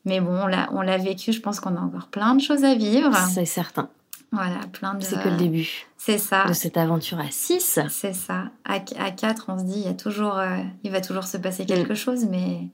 Mais 0.05 0.19
bon, 0.19 0.43
on 0.43 0.47
l'a, 0.47 0.69
on 0.71 0.81
l'a 0.81 0.97
vécu, 0.97 1.31
je 1.31 1.41
pense 1.41 1.59
qu'on 1.59 1.75
a 1.75 1.79
encore 1.79 2.07
plein 2.07 2.35
de 2.35 2.41
choses 2.41 2.63
à 2.63 2.75
vivre. 2.75 3.15
C'est 3.29 3.45
certain. 3.45 3.89
Voilà, 4.31 4.59
plein 4.71 4.95
de... 4.95 5.03
C'est 5.03 5.21
que 5.21 5.29
le 5.29 5.37
début. 5.37 5.85
C'est 6.03 6.17
ça. 6.17 6.45
De 6.45 6.53
cette 6.53 6.77
aventure 6.77 7.19
à 7.19 7.29
6. 7.29 7.79
C'est 7.89 8.13
ça. 8.13 8.45
À, 8.65 8.79
à 8.97 9.11
4, 9.11 9.45
on 9.49 9.59
se 9.59 9.63
dit, 9.65 9.81
il, 9.81 9.85
y 9.85 9.87
a 9.87 9.93
toujours, 9.93 10.39
euh, 10.39 10.57
il 10.83 10.91
va 10.91 10.99
toujours 10.99 11.25
se 11.25 11.37
passer 11.37 11.67
quelque 11.67 11.93
chose, 11.93 12.25
mais 12.27 12.69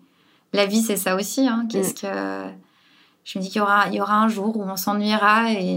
la 0.54 0.66
vie, 0.66 0.82
c'est 0.82 0.95
ça 0.95 1.14
aussi. 1.14 1.45
Hein. 1.45 1.68
Qu'est-ce 1.70 1.94
que... 1.94 2.49
Je 3.26 3.38
me 3.38 3.44
dis 3.44 3.49
qu'il 3.49 3.60
y 3.60 3.62
aura, 3.62 3.90
il 3.90 3.95
y 3.95 3.99
aura 3.99 4.16
un 4.16 4.30
jour 4.30 4.56
où 4.56 4.64
on 4.64 4.78
s'ennuiera 4.78 5.52
et, 5.52 5.76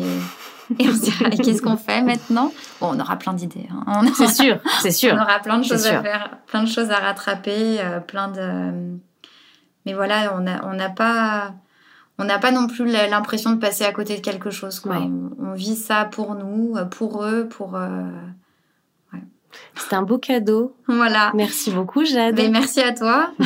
et 0.78 0.88
on 0.88 0.94
se 0.94 1.00
dira, 1.00 1.30
qu'est-ce 1.30 1.60
qu'on 1.60 1.76
fait 1.76 2.02
maintenant? 2.02 2.52
Bon, 2.80 2.92
on 2.94 3.00
aura 3.00 3.16
plein 3.16 3.32
d'idées. 3.32 3.66
Hein. 3.84 4.04
C'est 4.14 4.28
sûr, 4.28 4.60
c'est 4.80 4.92
sûr. 4.92 5.14
On 5.18 5.20
aura 5.20 5.40
plein 5.40 5.58
de 5.58 5.64
choses 5.64 5.86
à 5.88 6.00
faire, 6.02 6.38
plein 6.46 6.62
de 6.62 6.68
choses 6.68 6.90
à 6.92 6.98
rattraper, 6.98 7.80
euh, 7.80 7.98
plein 7.98 8.28
de... 8.28 8.96
Mais 9.86 9.94
voilà, 9.94 10.36
on 10.36 10.40
n'a 10.42 10.64
on 10.68 10.74
n'a 10.74 10.88
pas 10.88 11.54
on 12.20 12.24
n'a 12.24 12.38
pas 12.38 12.52
non 12.52 12.66
plus 12.66 12.84
l'impression 12.84 13.52
de 13.52 13.56
passer 13.58 13.84
à 13.84 13.92
côté 13.92 14.16
de 14.16 14.20
quelque 14.20 14.50
chose. 14.50 14.78
Quoi. 14.78 14.98
On, 15.38 15.54
vit 15.54 15.74
ça 15.74 16.04
pour 16.04 16.34
nous, 16.34 16.76
pour 16.90 17.24
eux, 17.24 17.48
pour. 17.48 17.76
Euh... 17.76 18.04
Ouais. 19.12 19.20
C'est 19.74 19.94
un 19.94 20.02
beau 20.02 20.18
cadeau. 20.18 20.76
Voilà. 20.86 21.32
Merci 21.34 21.70
beaucoup, 21.70 22.04
Jade. 22.04 22.36
Mais 22.36 22.48
merci 22.48 22.80
à 22.80 22.92
toi. 22.92 23.30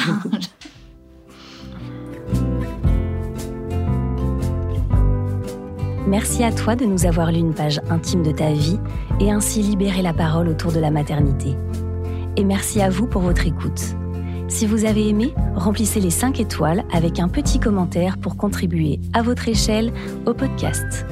Merci 6.07 6.45
à 6.45 6.53
toi 6.53 6.77
de 6.77 6.85
nous 6.85 7.07
avoir 7.07 7.33
lu 7.33 7.39
une 7.39 7.55
page 7.55 7.81
intime 7.89 8.23
de 8.23 8.31
ta 8.31 8.53
vie 8.53 8.79
et 9.21 9.33
ainsi 9.33 9.63
libérer 9.63 10.03
la 10.03 10.13
parole 10.13 10.49
autour 10.49 10.71
de 10.71 10.79
la 10.79 10.91
maternité. 10.91 11.57
Et 12.37 12.45
merci 12.45 12.83
à 12.83 12.91
vous 12.91 13.07
pour 13.07 13.23
votre 13.23 13.47
écoute. 13.47 13.97
Si 14.49 14.67
vous 14.67 14.85
avez 14.85 15.09
aimé, 15.09 15.35
remplissez 15.57 16.01
les 16.01 16.11
5 16.11 16.39
étoiles 16.39 16.85
avec 16.93 17.19
un 17.19 17.29
petit 17.29 17.59
commentaire 17.59 18.19
pour 18.19 18.37
contribuer 18.37 19.01
à 19.13 19.23
votre 19.23 19.49
échelle 19.49 19.93
au 20.27 20.35
podcast. 20.35 21.07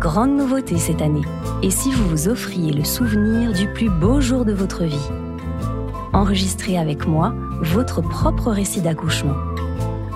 Grande 0.00 0.36
nouveauté 0.36 0.76
cette 0.76 1.02
année. 1.02 1.24
Et 1.62 1.70
si 1.70 1.90
vous 1.90 2.06
vous 2.08 2.28
offriez 2.28 2.72
le 2.72 2.84
souvenir 2.84 3.52
du 3.52 3.66
plus 3.72 3.88
beau 3.88 4.20
jour 4.20 4.44
de 4.44 4.52
votre 4.52 4.84
vie? 4.84 5.08
Enregistrez 6.12 6.78
avec 6.78 7.06
moi 7.06 7.34
votre 7.62 8.02
propre 8.02 8.50
récit 8.50 8.82
d'accouchement. 8.82 9.36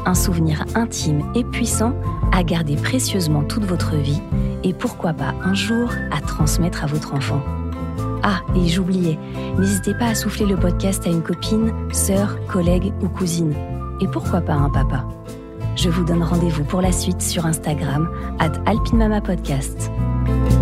Un 0.05 0.15
souvenir 0.15 0.65
intime 0.75 1.23
et 1.35 1.45
puissant 1.45 1.95
à 2.33 2.43
garder 2.45 2.77
précieusement 2.77 3.45
toute 3.45 3.65
votre 3.65 3.97
vie 3.97 4.21
et 4.63 4.75
pourquoi 4.75 5.15
pas 5.15 5.35
un 5.43 5.55
jour 5.55 5.91
à 6.11 6.21
transmettre 6.21 6.85
à 6.85 6.87
votre 6.87 7.15
enfant. 7.15 7.41
Ah, 8.23 8.41
et 8.55 8.69
j'oubliais, 8.69 9.19
n'hésitez 9.59 9.95
pas 9.95 10.07
à 10.07 10.15
souffler 10.15 10.47
le 10.47 10.57
podcast 10.57 11.07
à 11.07 11.11
une 11.11 11.23
copine, 11.23 11.73
sœur, 11.93 12.39
collègue 12.47 12.93
ou 13.03 13.09
cousine. 13.09 13.55
Et 14.01 14.07
pourquoi 14.07 14.41
pas 14.41 14.55
un 14.55 14.71
papa? 14.71 15.07
Je 15.77 15.89
vous 15.89 16.05
donne 16.05 16.23
rendez-vous 16.23 16.65
pour 16.65 16.83
la 16.83 16.93
suite 16.93 17.23
sur 17.23 17.47
Instagram, 17.47 18.09
at 18.39 18.53
alpinmamapodcast. 18.67 19.91
Podcast. 19.91 20.62